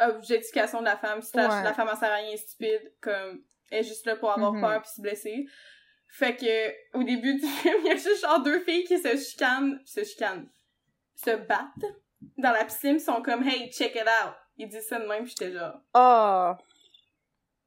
objectification 0.00 0.80
de 0.80 0.84
la 0.84 0.96
femme 0.96 1.22
slash 1.22 1.50
Ouais. 1.52 1.64
la 1.64 1.74
femme 1.74 1.88
en 1.88 1.96
sert 1.96 2.10
à 2.12 2.16
rien 2.16 2.36
stupide, 2.36 2.92
comme 3.00 3.42
elle 3.70 3.80
est 3.80 3.88
juste 3.88 4.06
là 4.06 4.16
pour 4.16 4.30
avoir 4.30 4.52
Mhm. 4.52 4.60
peur 4.60 4.82
puis 4.82 4.90
se 4.94 5.00
blesser. 5.00 5.46
Fait 6.10 6.36
que 6.36 6.96
au 6.98 7.02
début 7.02 7.34
du 7.34 7.40
film, 7.46 7.76
il 7.80 7.86
y 7.86 7.90
a 7.90 7.94
juste 7.96 8.20
genre 8.20 8.40
deux 8.42 8.60
filles 8.60 8.84
qui 8.84 8.98
se 8.98 9.16
chicanent, 9.16 9.80
se 9.84 10.04
chicanent, 10.04 10.48
se 11.16 11.30
battent 11.36 11.92
dans 12.36 12.52
la 12.52 12.64
piscine, 12.64 12.94
pis 12.96 13.00
sont 13.00 13.22
comme 13.22 13.42
hey 13.46 13.70
check 13.72 13.94
it 13.94 14.02
out. 14.02 14.34
Ils 14.56 14.68
disent 14.68 14.86
ça 14.88 14.98
de 15.00 15.06
même, 15.06 15.24
pis 15.24 15.30
j'étais 15.38 15.52
genre. 15.52 15.80
Ah. 15.94 16.56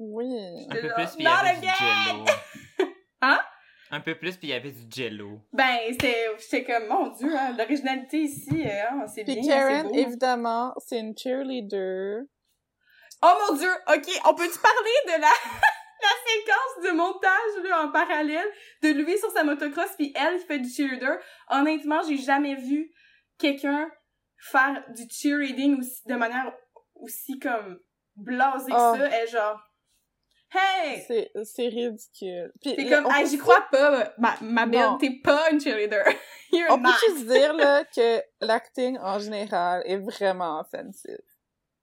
Oui. 0.04 0.66
Un 0.70 0.76
peu 0.76 0.90
plus, 0.96 1.08
puis 1.16 1.20
il 1.20 1.24
y 1.24 1.28
avait 1.28 1.60
du 1.60 1.68
jello. 1.68 2.26
Hein? 3.24 3.40
Un 3.92 4.00
peu 4.02 4.16
plus, 4.18 4.36
puis 4.38 4.48
il 4.48 4.50
y 4.50 4.54
avait 4.54 4.72
du 4.72 4.82
jello. 4.90 5.40
Ben 5.54 5.78
c'était, 5.92 6.28
j'étais 6.40 6.64
comme 6.64 6.88
mon 6.88 7.10
dieu, 7.10 7.30
hein, 7.38 7.56
l'originalité 7.56 8.18
ici, 8.22 8.64
euh, 8.66 8.82
hein, 8.90 9.06
c'est 9.06 9.24
bien, 9.24 9.36
Puis 9.36 9.44
c'est 9.44 9.50
Karen, 9.52 9.88
beau. 9.90 9.94
évidemment, 9.94 10.74
c'est 10.80 10.98
une 11.00 11.16
cheerleader. 11.16 12.22
Oh 13.22 13.34
mon 13.48 13.56
dieu, 13.58 13.70
ok, 13.94 14.08
on 14.26 14.34
peut-tu 14.34 14.58
parler 14.58 14.98
de 15.06 15.22
la, 15.22 15.28
la 16.02 16.16
séquence 16.26 16.84
de 16.92 16.98
montage 16.98 17.70
là, 17.70 17.84
en 17.86 17.92
parallèle 17.92 18.48
de 18.82 18.90
lui 18.90 19.16
sur 19.20 19.30
sa 19.30 19.44
motocross 19.44 19.92
puis 19.98 20.12
elle 20.16 20.40
qui 20.40 20.46
fait 20.48 20.58
du 20.60 20.70
cheerleader? 20.70 21.20
Honnêtement, 21.50 22.02
j'ai 22.08 22.18
jamais 22.18 22.56
vu 22.56 22.90
quelqu'un 23.38 23.88
faire 24.40 24.84
du 24.96 25.04
cheerleading 25.12 25.78
aussi, 25.80 26.02
de 26.08 26.16
manière 26.16 26.52
aussi 26.96 27.38
comme 27.38 27.78
blasée 28.16 28.72
Oh. 28.76 28.94
que 28.94 29.00
ça. 29.00 29.06
Elle 29.10 29.24
est 29.26 29.28
genre, 29.28 29.60
hey! 30.54 31.04
C'est, 31.08 31.32
c'est 31.44 31.68
ridicule. 31.68 32.52
Puis, 32.62 32.76
T'es 32.76 32.90
comme, 32.90 33.06
peut- 33.06 33.26
j'y 33.30 33.38
crois 33.38 33.66
pas, 33.72 34.14
ma, 34.18 34.36
ma 34.42 34.66
belle, 34.66 34.82
Non. 34.82 34.98
t'es 34.98 35.12
pas 35.24 35.50
une 35.52 35.60
cheerleader. 35.60 36.04
You're 36.52 36.70
On 36.72 36.78
peut 36.78 36.84
not. 36.84 36.94
juste 37.08 37.28
dire, 37.28 37.54
là, 37.54 37.84
que 37.96 38.22
l'acting, 38.42 38.98
en 39.00 39.20
général, 39.20 39.84
est 39.86 39.98
vraiment 39.98 40.60
offensif. 40.60 41.18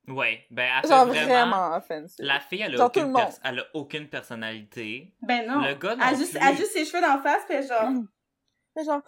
Ouais, 0.07 0.45
ben, 0.51 0.71
elle 0.77 0.83
fait 0.83 0.88
Genre, 0.88 1.07
vraiment... 1.07 1.27
vraiment 1.27 1.77
offensif. 1.77 2.16
La 2.19 2.40
fille, 2.40 2.62
elle 2.62 2.75
a, 2.75 2.77
Genre, 2.79 2.87
aucune 2.87 3.03
le 3.05 3.09
monde. 3.09 3.23
pers- 3.23 3.38
elle 3.45 3.59
a 3.61 3.64
aucune 3.75 4.09
personnalité. 4.09 5.14
Ben 5.23 5.47
non. 5.47 5.61
Le 5.61 5.75
gars 5.75 5.97
non 5.97 6.05
elle, 6.09 6.14
a 6.14 6.19
juste, 6.19 6.35
elle 6.37 6.42
a 6.42 6.55
juste 6.55 6.73
ses 6.73 6.85
cheveux 6.87 7.03
d'en 7.03 7.21
face 7.23 7.42
est 7.51 7.66
genre, 7.69 7.90
Mais 8.77 8.85
genre, 8.85 9.03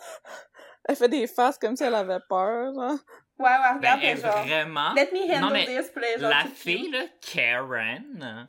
elle 0.88 0.96
fait 0.96 1.08
des 1.08 1.26
faces 1.26 1.56
comme 1.58 1.76
si 1.76 1.84
elle 1.84 1.94
avait 1.94 2.18
peur, 2.28 2.74
genre. 2.74 2.98
Ouais, 3.40 3.50
ouais, 3.50 3.58
Ben, 3.60 3.76
regarde, 3.78 4.00
elle 4.02 4.08
elle 4.10 4.18
est 4.18 4.22
genre, 4.22 4.44
vraiment... 4.46 4.92
let 4.94 5.08
me 5.12 5.22
handle 5.34 5.40
Non, 5.40 5.50
mais 5.50 5.66
this 5.66 5.90
elle 5.96 6.04
est 6.04 6.18
genre, 6.20 6.30
La 6.30 6.44
fille, 6.44 6.90
là, 6.90 7.00
Karen... 7.20 8.46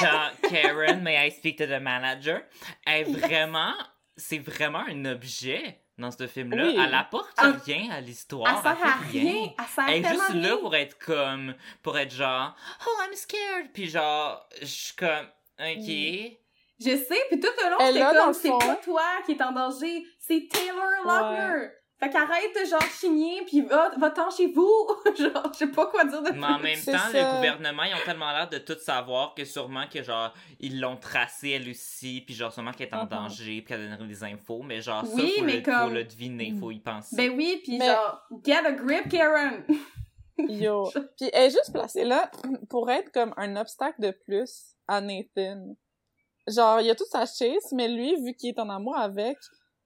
Genre, 0.00 0.30
Karen, 0.50 1.02
may 1.02 1.26
I 1.26 1.30
speak 1.30 1.58
to 1.58 1.66
the 1.66 1.80
manager? 1.80 2.42
Elle 2.86 3.08
est 3.08 3.12
vraiment... 3.12 3.74
C'est 4.16 4.38
vraiment 4.38 4.84
un 4.88 5.04
objet 5.04 5.80
dans 5.96 6.10
ce 6.10 6.26
film-là. 6.26 6.64
Oui. 6.64 6.76
Elle 6.80 6.94
apporte 6.94 7.32
Elle- 7.42 7.56
rien 7.64 7.90
à 7.92 8.00
l'histoire. 8.00 8.48
Elle 8.56 8.62
sert 8.62 8.78
fait 8.78 8.88
à 8.88 9.10
rien. 9.10 9.50
Elle 9.58 9.64
sert 9.66 9.84
Elle 9.88 10.04
est 10.04 10.08
juste 10.08 10.34
là 10.34 10.48
rien. 10.48 10.56
pour 10.58 10.76
être 10.76 10.98
comme... 10.98 11.54
Pour 11.82 11.98
être 11.98 12.12
genre... 12.12 12.54
Oh, 12.86 13.02
I'm 13.04 13.14
scared! 13.14 13.72
Puis 13.72 13.88
genre, 13.88 14.48
je 14.60 14.66
suis 14.66 14.94
comme... 14.96 15.26
OK... 15.60 16.38
Je 16.80 16.90
sais, 16.96 17.18
puis 17.28 17.40
tout 17.40 17.48
le 17.60 17.70
long, 17.70 17.76
Elle 17.80 17.94
j'étais 17.94 18.04
comme, 18.14 18.32
c'est 18.32 18.66
pas 18.66 18.76
toi 18.76 19.02
qui 19.26 19.32
est 19.32 19.42
en 19.42 19.50
danger, 19.50 20.04
c'est 20.20 20.46
Taylor 20.48 20.86
Lautner. 21.04 21.70
Fait 22.00 22.10
qu'arrête 22.10 22.54
de 22.54 22.64
genre 22.68 22.80
chigner, 23.00 23.42
puis 23.44 23.60
va, 23.62 23.90
va-t'en 23.98 24.30
chez 24.30 24.46
vous. 24.52 24.70
genre, 25.18 25.50
je 25.52 25.58
sais 25.58 25.66
pas 25.66 25.86
quoi 25.86 26.04
dire 26.04 26.22
de 26.22 26.30
Mais 26.30 26.46
en 26.46 26.54
plus. 26.58 26.62
même 26.62 26.76
C'est 26.78 26.92
temps, 26.92 26.98
ça. 26.98 27.12
le 27.32 27.36
gouvernement, 27.36 27.82
ils 27.82 27.94
ont 27.94 28.04
tellement 28.04 28.30
l'air 28.30 28.48
de 28.48 28.58
tout 28.58 28.78
savoir 28.78 29.34
que 29.34 29.44
sûrement 29.44 29.84
que 29.92 30.02
genre, 30.04 30.32
ils 30.60 30.78
l'ont 30.80 30.96
tracé 30.96 31.50
elle 31.50 31.68
aussi, 31.68 32.20
puis 32.24 32.34
genre, 32.36 32.52
sûrement 32.52 32.70
qu'elle 32.70 32.86
est 32.88 32.94
en 32.94 33.02
Mhm. 33.02 33.08
danger, 33.08 33.62
puis 33.62 33.64
qu'elle 33.64 33.88
donnerait 33.90 34.06
des 34.06 34.22
infos, 34.22 34.62
mais 34.62 34.80
genre, 34.80 35.02
Oui, 35.12 35.22
ça, 35.22 35.28
faut, 35.38 35.44
mais 35.44 35.56
le, 35.56 35.62
comme- 35.62 35.88
faut 35.88 35.94
le 35.94 36.04
deviner, 36.04 36.54
faut 36.60 36.70
y 36.70 36.78
penser. 36.78 37.16
Ben 37.16 37.32
oui, 37.36 37.60
puis 37.64 37.78
Mais- 37.78 37.86
genre, 37.86 38.22
get 38.44 38.64
a 38.64 38.70
grip, 38.72 39.08
Karen. 39.08 39.64
Yo. 40.48 40.88
Puis 41.16 41.28
elle 41.32 41.46
est 41.46 41.50
juste 41.50 41.72
placée 41.72 42.04
là 42.04 42.30
pour 42.70 42.88
être 42.92 43.10
comme 43.10 43.34
un 43.36 43.56
obstacle 43.56 44.00
de 44.00 44.12
plus 44.12 44.76
à 44.86 45.00
Nathan. 45.00 45.74
Genre, 46.46 46.80
il 46.80 46.88
a 46.90 46.94
toute 46.94 47.08
sa 47.08 47.26
chase, 47.26 47.72
mais 47.72 47.88
lui, 47.88 48.14
vu 48.24 48.34
qu'il 48.34 48.50
est 48.50 48.58
en 48.60 48.68
amour 48.70 48.96
avec, 48.96 49.36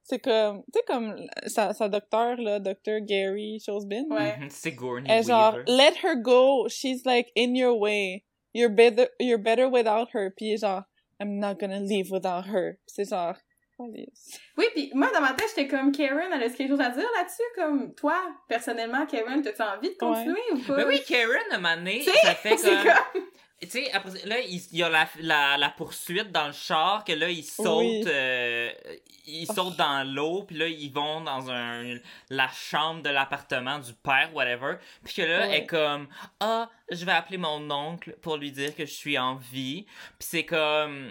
c'est 0.03 0.19
comme, 0.19 0.63
tu 0.73 0.79
sais, 0.79 0.85
comme 0.85 1.15
sa, 1.47 1.73
sa 1.73 1.87
docteur, 1.87 2.35
là, 2.37 2.59
Dr. 2.59 2.99
Gary 3.01 3.61
Chosbin. 3.65 4.03
Ouais. 4.09 4.37
C'est 4.49 4.73
Gourney 4.73 5.07
Elle 5.09 5.21
est 5.21 5.27
genre, 5.27 5.55
Weaver. 5.55 5.65
let 5.67 5.93
her 6.03 6.15
go. 6.15 6.67
She's 6.69 7.05
like 7.05 7.31
in 7.35 7.55
your 7.55 7.77
way. 7.79 8.25
You're 8.53 8.69
better, 8.69 9.07
you're 9.19 9.41
better 9.41 9.69
without 9.69 10.09
her. 10.13 10.29
Puis 10.35 10.57
genre, 10.57 10.83
I'm 11.19 11.39
not 11.39 11.55
gonna 11.59 11.79
leave 11.79 12.11
without 12.11 12.45
her. 12.47 12.77
C'est 12.85 13.09
genre, 13.09 13.35
Calisse. 13.77 14.39
Oui, 14.57 14.65
puis 14.73 14.91
moi, 14.93 15.09
dans 15.13 15.21
ma 15.21 15.33
tête, 15.33 15.47
j'étais 15.55 15.67
comme, 15.67 15.91
Karen, 15.91 16.29
elle 16.33 16.43
a 16.43 16.49
quelque 16.49 16.67
chose 16.69 16.81
à 16.81 16.89
dire 16.89 17.07
là-dessus? 17.17 17.41
Comme, 17.55 17.93
toi, 17.95 18.15
personnellement, 18.47 19.05
Karen, 19.05 19.41
t'as-tu 19.41 19.61
envie 19.61 19.89
de 19.89 19.97
continuer 19.97 20.41
ou 20.53 20.59
pas? 20.59 20.77
Ben 20.77 20.87
oui, 20.87 21.01
Karen, 21.07 21.41
à 21.51 21.55
un 21.55 21.57
moment 21.57 21.75
donné, 21.75 22.01
ça 22.01 22.35
fait 22.35 22.57
c'est 22.57 22.75
comme... 22.83 23.23
Tu 23.65 23.83
sais, 23.83 23.91
après, 23.91 24.11
là, 24.25 24.39
il 24.39 24.61
il 24.71 24.79
y 24.79 24.83
a 24.83 24.89
la, 24.89 25.07
la, 25.19 25.57
la 25.57 25.69
poursuite 25.69 26.31
dans 26.31 26.47
le 26.47 26.53
char, 26.53 27.03
que 27.03 27.13
là, 27.13 27.29
ils 27.29 27.43
sautent, 27.43 27.77
Oui. 27.79 28.03
euh, 28.07 28.69
ils 29.25 29.47
sautent 29.47 29.77
dans 29.77 30.03
l'eau, 30.07 30.43
puis 30.43 30.57
là, 30.57 30.67
ils 30.67 30.91
vont 30.91 31.21
dans 31.21 31.49
un, 31.49 31.97
la 32.29 32.47
chambre 32.49 33.01
de 33.03 33.09
l'appartement 33.09 33.79
du 33.79 33.93
père, 33.93 34.29
whatever, 34.33 34.75
puis 35.03 35.13
que 35.15 35.21
là, 35.21 35.39
Ouais. 35.39 35.47
elle 35.49 35.63
est 35.63 35.65
comme, 35.65 36.07
ah, 36.39 36.69
je 36.91 37.05
vais 37.05 37.11
appeler 37.11 37.37
mon 37.37 37.69
oncle 37.71 38.15
pour 38.21 38.37
lui 38.37 38.51
dire 38.51 38.75
que 38.75 38.85
je 38.85 38.91
suis 38.93 39.17
en 39.17 39.35
vie, 39.35 39.85
puis 40.19 40.27
c'est 40.27 40.45
comme, 40.45 41.09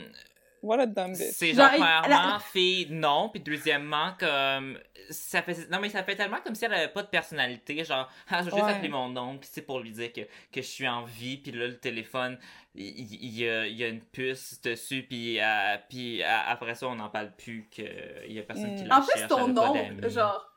What 0.63 0.79
a 0.81 0.87
dumb 0.87 1.11
bitch. 1.13 1.33
c'est 1.33 1.55
Genre, 1.55 1.69
premièrement, 1.71 2.33
la- 2.35 2.39
fille, 2.39 2.87
non, 2.91 3.29
puis 3.31 3.41
deuxièmement, 3.41 4.13
comme, 4.19 4.79
ça 5.11 5.43
fait, 5.43 5.69
non, 5.71 5.81
mais 5.81 5.89
ça 5.89 6.05
fait 6.05 6.15
tellement 6.15 6.39
comme 6.41 6.55
si 6.55 6.65
elle 6.65 6.73
avait 6.75 6.93
pas 6.93 7.03
de 7.03 7.09
personnalité, 7.09 7.83
genre, 7.85 8.09
ah, 8.31 8.39
je 8.41 8.45
vais 8.45 8.51
juste 8.53 8.63
Ouais. 8.65 8.71
appeler 8.73 8.89
mon 8.89 9.17
oncle, 9.17 9.41
puis 9.41 9.49
c'est 9.53 9.63
pour 9.63 9.81
lui 9.81 9.91
dire 9.91 10.13
que, 10.13 10.21
que 10.21 10.29
je 10.57 10.61
suis 10.61 10.87
en 10.87 11.03
vie, 11.05 11.39
puis 11.39 11.51
là, 11.51 11.67
le 11.67 11.79
téléphone, 11.79 12.39
il, 12.77 12.87
il- 12.87 13.25
il 13.25 13.39
y, 13.41 13.49
a, 13.49 13.67
il 13.67 13.77
y 13.77 13.83
a 13.83 13.89
une 13.89 14.05
puce 14.05 14.61
dessus, 14.61 15.03
puis, 15.03 15.41
euh, 15.41 15.77
puis 15.89 16.23
euh, 16.23 16.27
après 16.47 16.77
ça, 16.77 16.87
on 16.87 16.95
n'en 16.95 17.11
parle 17.11 17.33
plus, 17.37 17.69
qu'il 17.69 17.87
y 18.29 18.39
a 18.39 18.43
personne 18.45 18.77
qui 18.77 18.85
Mm. 18.85 18.89
la 18.89 18.99
En 18.99 19.03
plus, 19.03 19.19
cherche, 19.19 19.29
ton 19.29 19.57
oncle, 19.57 20.09
genre, 20.11 20.49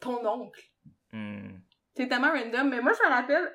ton 0.00 0.26
oncle. 0.26 0.60
Hmm. 1.12 1.58
C'est 1.94 2.08
tellement 2.08 2.32
random, 2.32 2.68
mais 2.70 2.80
moi, 2.80 2.92
je 2.92 3.06
me 3.08 3.12
rappelle, 3.14 3.52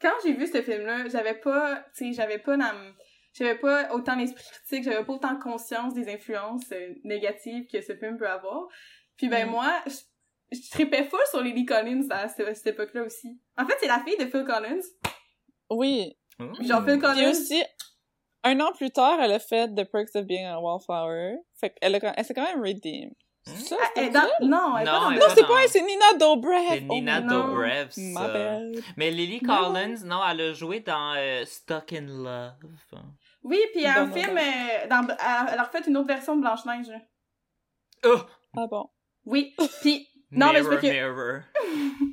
quand 0.00 0.12
j'ai 0.24 0.32
vu 0.34 0.46
ce 0.46 0.60
film-là, 0.62 1.08
j'avais 1.08 1.34
pas, 1.34 1.84
tu 1.96 2.06
sais, 2.08 2.12
j'avais 2.12 2.38
pas 2.38 2.56
dans 2.56 2.70
m- 2.70 2.94
j'avais 3.32 3.58
pas 3.58 3.92
autant 3.94 4.16
l'esprit 4.16 4.42
critique, 4.44 4.84
j'avais 4.84 5.04
pas 5.04 5.12
autant 5.12 5.38
conscience 5.38 5.94
des 5.94 6.12
influences 6.12 6.70
euh, 6.72 6.94
négatives 7.04 7.66
que 7.70 7.80
ce 7.80 7.94
film 7.96 8.16
peut 8.18 8.28
avoir. 8.28 8.66
Puis 9.16 9.28
ben 9.28 9.46
Mm. 9.46 9.50
moi, 9.50 9.72
je, 9.86 10.56
je 10.58 10.70
tripais 10.70 11.04
full 11.04 11.20
sur 11.30 11.40
Lily 11.42 11.64
Collins 11.64 12.06
à 12.10 12.28
cette, 12.28 12.56
cette 12.56 12.66
époque-là 12.74 13.02
aussi. 13.04 13.38
En 13.56 13.66
fait, 13.66 13.76
c'est 13.80 13.86
la 13.88 14.00
fille 14.00 14.16
de 14.16 14.26
Phil 14.26 14.44
Collins. 14.44 14.80
Oui. 15.70 16.16
Hmm. 16.38 16.52
Genre 16.62 16.84
Phil 16.84 16.98
Collins. 16.98 17.30
aussi, 17.30 17.62
un 18.42 18.58
an 18.60 18.72
plus 18.72 18.90
tard, 18.90 19.20
elle 19.20 19.32
a 19.32 19.38
fait 19.38 19.68
The 19.74 19.84
Perks 19.84 20.16
of 20.16 20.24
Being 20.26 20.46
a 20.46 20.58
Wallflower. 20.60 21.36
Fait 21.60 21.70
qu'elle 21.70 21.94
a, 21.94 22.14
elle 22.16 22.24
s'est 22.24 22.34
quand 22.34 22.42
même 22.44 22.62
redeemed. 22.62 23.12
C'est 23.46 23.68
ça, 23.68 23.76
Ah, 23.96 24.08
dans-? 24.08 24.46
Non, 24.46 24.76
elle 24.78 24.86
est 24.86 24.90
Non, 24.90 25.00
Non, 25.02 25.10
est 25.12 25.20
c'est 25.34 25.46
pas 25.46 25.66
c'est 25.68 25.80
Nina 25.82 26.12
Dobrev. 26.18 26.58
C'est 26.68 26.84
Oh, 26.88 26.94
Nina. 26.94 27.20
Dobrev, 27.22 27.88
Ma 27.96 28.20
ça. 28.26 28.32
belle. 28.32 28.82
Mais 28.96 29.10
Lily 29.10 29.40
Non. 29.42 29.54
Collins, 29.56 30.04
non, 30.04 30.20
elle 30.30 30.40
a 30.40 30.52
joué 30.52 30.80
dans 30.80 31.14
euh, 31.16 31.44
Stuck 31.46 31.92
in 31.94 32.06
Love. 32.06 32.52
Oui, 33.42 33.58
puis 33.72 33.80
il 33.80 33.82
y 33.82 33.86
a 33.86 34.00
un 34.02 34.06
Dans- 34.06 34.12
film, 34.14 34.36
euh, 34.36 34.86
dans, 34.88 35.06
elle 35.08 35.52
elle 35.54 35.58
a 35.58 35.62
refait 35.64 35.80
une 35.86 35.96
autre 35.96 36.08
version 36.08 36.36
de 36.36 36.42
Blanche-Neige. 36.42 36.90
Oh! 38.04 38.18
Ah 38.56 38.66
bon? 38.70 38.90
Oui, 39.24 39.54
puis... 39.80 40.06
Non, 40.32 40.52
mais 40.52 40.62
parce 40.62 40.80
que... 40.80 40.86
Mirror. 40.86 41.40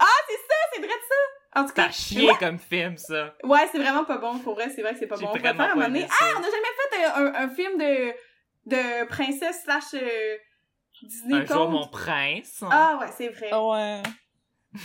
Ah, 0.00 0.06
c'est 0.28 0.34
ça, 0.36 0.54
c'est 0.72 0.78
vrai 0.80 0.88
de 0.88 0.92
ça! 1.08 1.60
En 1.60 1.64
tout 1.64 1.72
cas, 1.72 1.84
T'as 1.86 1.90
chié 1.92 2.30
comme 2.38 2.58
film, 2.58 2.96
ça. 2.96 3.34
Ouais, 3.44 3.66
c'est 3.70 3.78
vraiment 3.78 4.04
pas 4.04 4.18
bon. 4.18 4.38
Pour 4.40 4.54
vrai, 4.54 4.68
c'est 4.70 4.82
vrai 4.82 4.92
que 4.92 4.98
c'est 4.98 5.06
pas 5.06 5.16
bon. 5.16 5.28
On 5.28 5.34
faire 5.38 5.50
un 5.50 5.74
moment 5.74 5.86
donné. 5.86 6.06
Ah, 6.20 6.24
on 6.36 6.40
a 6.40 6.42
jamais 6.42 6.52
fait 6.90 7.04
un, 7.04 7.26
un- 7.26 7.34
un 7.34 7.48
film 7.48 7.78
de, 7.78 8.12
de 8.66 9.06
princesse 9.06 9.62
slash 9.64 9.94
euh, 9.94 10.36
Disney 11.02 11.36
Un 11.36 11.44
jour, 11.46 11.68
mon 11.70 11.86
prince. 11.88 12.62
Ah 12.70 12.98
ouais, 13.00 13.08
c'est 13.16 13.28
vrai. 13.28 13.48
Ah 13.52 13.64
ouais. 13.64 14.02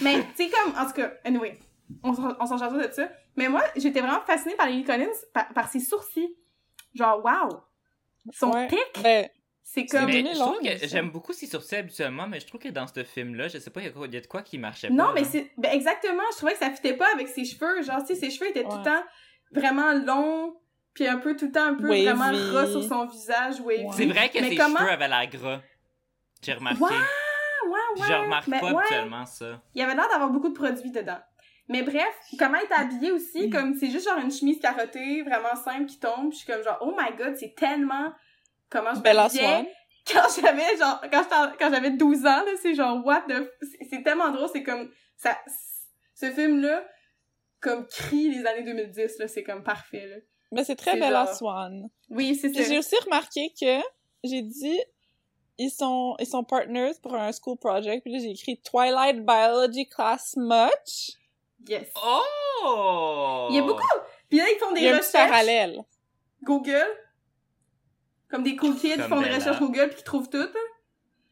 Mais, 0.02 0.24
tu 0.36 0.46
sais, 0.46 0.50
comme, 0.50 0.76
en 0.78 0.86
tout 0.86 0.94
cas, 0.94 1.12
anyway, 1.26 1.60
on, 2.04 2.14
s'en- 2.14 2.36
on 2.40 2.46
s'en 2.46 2.58
charge 2.58 2.74
de 2.78 2.92
ça. 2.92 3.10
Mais 3.36 3.48
moi, 3.50 3.64
j'étais 3.76 4.02
vraiment 4.02 4.22
fascinée 4.22 4.56
par 4.56 4.68
Lily 4.68 4.84
Collins, 4.84 5.08
par, 5.34 5.50
par 5.54 5.68
ses 5.70 5.80
sourcils. 5.80 6.36
Genre, 6.94 7.24
wow! 7.24 7.62
Son 8.32 8.52
Ouais. 8.52 8.68
tic, 8.68 9.02
Ben, 9.04 9.28
c'est 9.64 9.86
comme... 9.86 10.06
mais 10.06 10.24
je 10.24 10.40
trouve 10.40 10.60
que 10.60 10.88
j'aime 10.88 11.10
beaucoup 11.10 11.34
ses 11.34 11.48
sourcils 11.48 11.76
habituellement, 11.76 12.28
mais 12.28 12.40
je 12.40 12.48
trouve 12.48 12.62
que 12.62 12.70
dans 12.70 12.86
ce 12.88 13.04
film-là, 13.04 13.48
je 13.48 13.58
sais 13.58 13.70
pas, 13.72 13.82
il 13.82 13.86
y, 13.86 13.90
a 13.90 13.92
quoi- 13.92 14.08
il 14.08 14.14
y 14.14 14.18
a 14.18 14.22
de 14.22 14.28
quoi 14.28 14.42
qui 14.44 14.58
marchait 14.58 14.90
Non, 14.90 15.08
pas. 15.08 15.14
mais 15.14 15.24
c'est 15.24 15.52
ben 15.58 15.72
exactement, 15.74 16.24
je 16.32 16.38
trouvais 16.38 16.54
que 16.54 16.60
ça 16.60 16.70
fitait 16.72 16.96
pas 16.96 17.08
avec 17.14 17.28
ses 17.28 17.44
cheveux, 17.46 17.82
genre 17.82 18.00
tu 18.06 18.14
sais 18.14 18.16
ses 18.16 18.30
cheveux 18.30 18.50
étaient 18.52 18.64
tout 18.64 18.70
Ouais. 18.70 18.78
le 18.78 18.84
temps 18.84 19.04
vraiment 19.52 19.92
longs, 19.94 20.56
puis 20.94 21.08
un 21.08 21.18
peu 21.18 21.36
tout 21.36 21.48
le 21.48 21.52
temps 21.52 21.66
un 21.66 21.74
peu 21.74 21.90
Wavy. 21.90 22.06
vraiment 22.06 22.32
ras 22.54 22.68
sur 22.68 22.84
son 22.84 23.06
visage, 23.08 23.60
wavy. 23.62 23.88
C'est 23.94 24.06
vrai 24.06 24.30
que 24.30 24.40
Mais 24.40 24.50
ses 24.52 24.56
comment- 24.58 24.78
cheveux 24.78 24.92
avaient 24.92 25.08
l'air 25.10 25.28
gras. 25.28 25.62
J'ai 26.44 26.54
remarqué. 26.54 26.80
Ouais, 26.84 26.90
ouais, 26.90 27.80
Puis 27.96 28.02
ouais. 28.04 28.08
je 28.10 28.14
remarque 28.14 28.48
mais 28.48 28.60
pas 28.60 28.72
ouais, 28.72 28.78
habituellement 28.84 29.26
ça. 29.26 29.62
Il 29.74 29.80
y 29.80 29.84
avait 29.84 29.96
l'air 29.96 30.08
d'avoir 30.10 30.30
beaucoup 30.30 30.50
de 30.50 30.54
produits 30.54 30.92
dedans. 30.92 31.20
Mais 31.70 31.82
bref, 31.82 32.14
comment 32.38 32.58
était 32.60 32.74
habillée 32.74 33.12
aussi, 33.12 33.48
Mm. 33.48 33.50
comme 33.52 33.74
c'est 33.76 33.90
juste 33.90 34.08
genre 34.08 34.18
une 34.20 34.32
chemise 34.32 34.60
carottée, 34.60 35.22
vraiment 35.24 35.56
simple 35.56 35.86
qui 35.86 35.98
tombe, 36.00 36.30
puis 36.30 36.40
je 36.40 36.44
suis 36.44 36.52
comme 36.54 36.64
genre 36.64 36.78
oh 36.82 36.94
my 36.98 37.16
god, 37.18 37.36
c'est 37.38 37.56
tellement 37.56 38.12
comment 38.70 38.94
je 38.94 39.00
Swan. 39.00 39.66
quand 40.12 40.28
j'avais 40.42 40.78
genre 40.78 41.02
quand 41.12 41.70
j'avais 41.72 41.92
12 41.92 42.20
ans 42.26 42.44
là, 42.44 42.52
c'est 42.62 42.76
genre 42.76 43.06
what 43.06 43.22
the 43.30 43.50
c'est- 43.90 44.04
tellement 44.04 44.30
drôle, 44.32 44.50
c'est 44.52 44.64
comme 44.64 44.92
ça 45.16 45.38
ce 46.16 46.30
film 46.32 46.62
là 46.62 46.86
comme 47.62 47.88
crie 47.88 48.30
les 48.30 48.46
années 48.46 48.64
2010 48.64 49.20
là, 49.20 49.28
c'est 49.30 49.44
comme 49.44 49.64
parfait 49.64 50.06
là. 50.08 50.16
Mais 50.52 50.66
c'est 50.66 50.76
très 50.76 51.00
Bella 51.00 51.26
genre- 51.26 51.36
Swan. 51.36 51.90
Oui, 52.10 52.36
c'est 52.36 52.54
ça. 52.54 52.62
j'ai 52.64 52.78
aussi 52.78 52.96
remarqué 53.06 53.54
que 53.60 53.80
j'ai 54.26 54.42
dit 54.42 54.80
ils 55.58 55.72
sont 55.72 56.16
ils 56.20 56.28
sont 56.28 56.44
partners 56.44 56.92
pour 57.02 57.16
un 57.16 57.32
school 57.32 57.58
project 57.58 58.04
puis 58.04 58.12
là 58.12 58.20
j'ai 58.20 58.32
écrit 58.32 58.60
Twilight 58.62 59.26
Biology 59.26 59.88
Class 59.88 60.34
Much. 60.36 61.12
Yes. 61.68 61.88
Oh! 62.04 63.48
Il 63.50 63.56
y 63.56 63.60
a 63.60 63.62
beaucoup 63.62 63.82
Puis 64.30 64.38
là 64.40 64.46
ils 64.50 64.58
font 64.60 64.72
des 64.74 64.82
Il 64.82 64.86
y 64.86 64.90
a 64.90 64.98
recherches 64.98 65.12
parallèle. 65.30 65.80
Google 66.44 66.86
comme 68.30 68.44
des 68.44 68.56
cool 68.56 68.76
kids 68.76 68.94
qui 68.96 69.02
font 69.02 69.22
des 69.22 69.30
recherches 69.30 69.60
Google 69.60 69.88
puis 69.90 69.98
qui 69.98 70.04
trouvent 70.04 70.30
tout. 70.30 70.48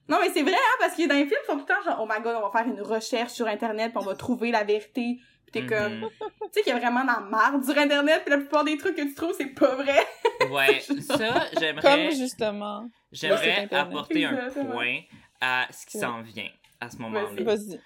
Non 0.08 0.18
mais 0.22 0.30
c'est 0.30 0.44
vrai 0.44 0.54
hein 0.54 0.78
parce 0.80 0.96
que 0.96 1.08
dans 1.08 1.16
les 1.16 1.26
films 1.26 1.40
ils 1.44 1.48
sont 1.48 1.54
tout 1.54 1.66
le 1.68 1.74
temps 1.74 1.82
genre 1.84 2.00
oh 2.02 2.06
my 2.10 2.22
god, 2.22 2.36
on 2.36 2.48
va 2.48 2.52
faire 2.52 2.68
une 2.72 2.82
recherche 2.82 3.32
sur 3.32 3.48
internet 3.48 3.92
puis 3.92 4.02
on 4.04 4.06
va 4.06 4.16
trouver 4.16 4.52
la 4.52 4.64
vérité. 4.64 5.18
Puis 5.46 5.52
t'es 5.52 5.66
comme 5.66 6.10
tu 6.20 6.26
sais 6.54 6.62
qu'il 6.62 6.74
y 6.74 6.76
a 6.76 6.80
vraiment 6.80 7.04
dans 7.04 7.14
la 7.14 7.20
marde 7.22 7.64
sur 7.66 7.78
internet 7.78 8.22
puis 8.24 8.32
la 8.32 8.38
plupart 8.38 8.64
des 8.64 8.78
trucs 8.78 8.96
que 8.96 9.02
tu 9.02 9.16
trouves 9.16 9.34
c'est 9.38 9.48
pas 9.48 9.76
vrai. 9.76 10.00
Ouais, 10.50 10.80
ça, 10.80 11.46
j'aimerais. 11.60 11.82
Comme 12.08 12.12
justement. 12.18 12.90
J'aimerais 13.12 13.68
apporter 13.72 14.26
un 14.26 14.50
point 14.50 15.02
à 15.40 15.68
ce 15.72 15.86
qui 15.86 15.98
Ouais. 15.98 16.02
s'en 16.04 16.22
vient 16.24 16.50
à 16.80 16.90
ce 16.90 16.98
moment-là. 16.98 17.44
Vas-y. 17.44 17.80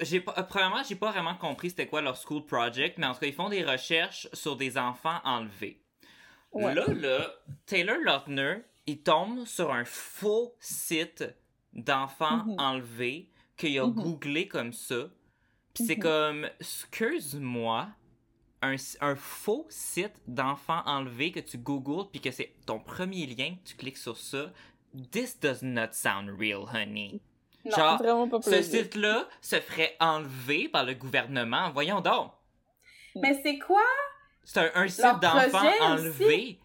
J'ai 0.00 0.20
pas, 0.20 0.34
euh, 0.38 0.42
premièrement, 0.42 0.82
j'ai 0.88 0.96
pas 0.96 1.10
vraiment 1.10 1.34
compris 1.34 1.70
c'était 1.70 1.86
quoi 1.86 2.00
leur 2.02 2.16
school 2.16 2.44
project, 2.46 2.98
mais 2.98 3.06
en 3.06 3.14
tout 3.14 3.20
cas, 3.20 3.26
ils 3.26 3.32
font 3.34 3.48
des 3.48 3.64
recherches 3.64 4.28
sur 4.32 4.56
des 4.56 4.78
enfants 4.78 5.20
enlevés. 5.24 5.82
Ouais. 6.52 6.74
Là, 6.74 6.86
là, 6.92 7.30
Taylor 7.66 7.96
Lautner, 8.02 8.58
il 8.86 9.02
tombe 9.02 9.44
sur 9.46 9.72
un 9.72 9.84
faux 9.84 10.54
site 10.60 11.24
d'enfants 11.72 12.44
Mhm. 12.44 12.56
enlevés 12.58 13.30
qu'il 13.56 13.78
a 13.78 13.86
Mhm. 13.86 13.94
googlé 13.94 14.48
comme 14.48 14.72
ça. 14.72 15.08
Puis 15.74 15.84
c'est 15.86 15.96
Mhm. 15.96 16.02
comme, 16.02 16.48
excuse-moi, 16.60 17.88
un, 18.60 18.76
un 19.00 19.16
faux 19.16 19.66
site 19.70 20.20
d'enfants 20.26 20.82
enlevés 20.86 21.32
que 21.32 21.40
tu 21.40 21.58
googles 21.58 22.10
puis 22.10 22.20
que 22.20 22.30
c'est 22.30 22.54
ton 22.66 22.78
premier 22.78 23.26
lien, 23.26 23.56
tu 23.64 23.74
cliques 23.76 23.96
sur 23.98 24.16
ça. 24.16 24.52
This 25.10 25.38
does 25.40 25.62
not 25.62 25.92
sound 25.92 26.28
real, 26.38 26.64
honey. 26.72 27.20
Non, 27.64 27.76
Genre, 27.76 27.98
Vraiment 27.98 28.28
pas 28.28 28.42
ce 28.42 28.62
site-là 28.62 29.28
se 29.40 29.56
ferait 29.60 29.96
enlever 30.00 30.68
par 30.68 30.84
le 30.84 30.94
gouvernement. 30.94 31.70
Voyons 31.70 32.00
donc. 32.00 32.32
Mais 33.16 33.38
c'est 33.42 33.58
quoi 33.58 33.82
C'est 34.42 34.60
un, 34.60 34.82
un 34.82 34.88
site 34.88 35.04
d'enfants 35.20 35.48
projet 35.58 35.80
enlevé. 35.80 36.58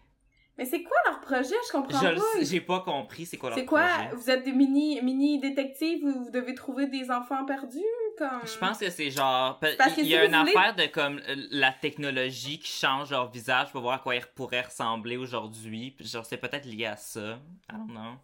Mais 0.56 0.64
c'est 0.64 0.82
quoi 0.82 0.96
leur 1.06 1.20
projet? 1.20 1.54
Je 1.68 1.70
comprends 1.72 2.00
Je 2.00 2.16
pas. 2.16 2.22
j'ai 2.42 2.60
pas 2.60 2.80
compris 2.80 3.26
c'est 3.26 3.36
quoi 3.36 3.50
leur 3.50 3.58
C'est 3.60 3.64
quoi? 3.64 3.86
projet. 3.86 4.10
Vous 4.16 4.28
êtes 4.28 4.42
des 4.44 4.50
mini 4.50 5.00
mini 5.02 5.38
détectives 5.38 6.02
où 6.02 6.24
vous 6.24 6.30
devez 6.30 6.52
trouver 6.56 6.86
des 6.88 7.12
enfants 7.12 7.44
perdus 7.44 7.78
comme? 8.18 8.40
Je 8.44 8.58
pense 8.58 8.78
que 8.78 8.90
c'est 8.90 9.08
genre. 9.12 9.60
Parce 9.60 9.92
que 9.94 10.00
Il 10.00 10.08
y 10.08 10.16
a 10.16 10.24
une 10.24 10.34
voulez- 10.34 10.50
affaire 10.56 10.74
de 10.74 10.86
comme 10.86 11.20
euh, 11.28 11.36
la 11.52 11.70
technologie 11.70 12.58
qui 12.58 12.72
change 12.72 13.12
leur 13.12 13.30
visage 13.30 13.70
pour 13.70 13.82
voir 13.82 13.94
à 13.94 13.98
quoi 14.00 14.16
ils 14.16 14.26
pourraient 14.34 14.62
ressembler 14.62 15.16
aujourd'hui. 15.16 15.94
Genre, 16.00 16.26
c'est 16.26 16.38
peut-être 16.38 16.64
lié 16.66 16.86
à 16.86 16.96
ça. 16.96 17.38
I 17.70 17.74
don't 17.74 17.86
know. 17.92 18.16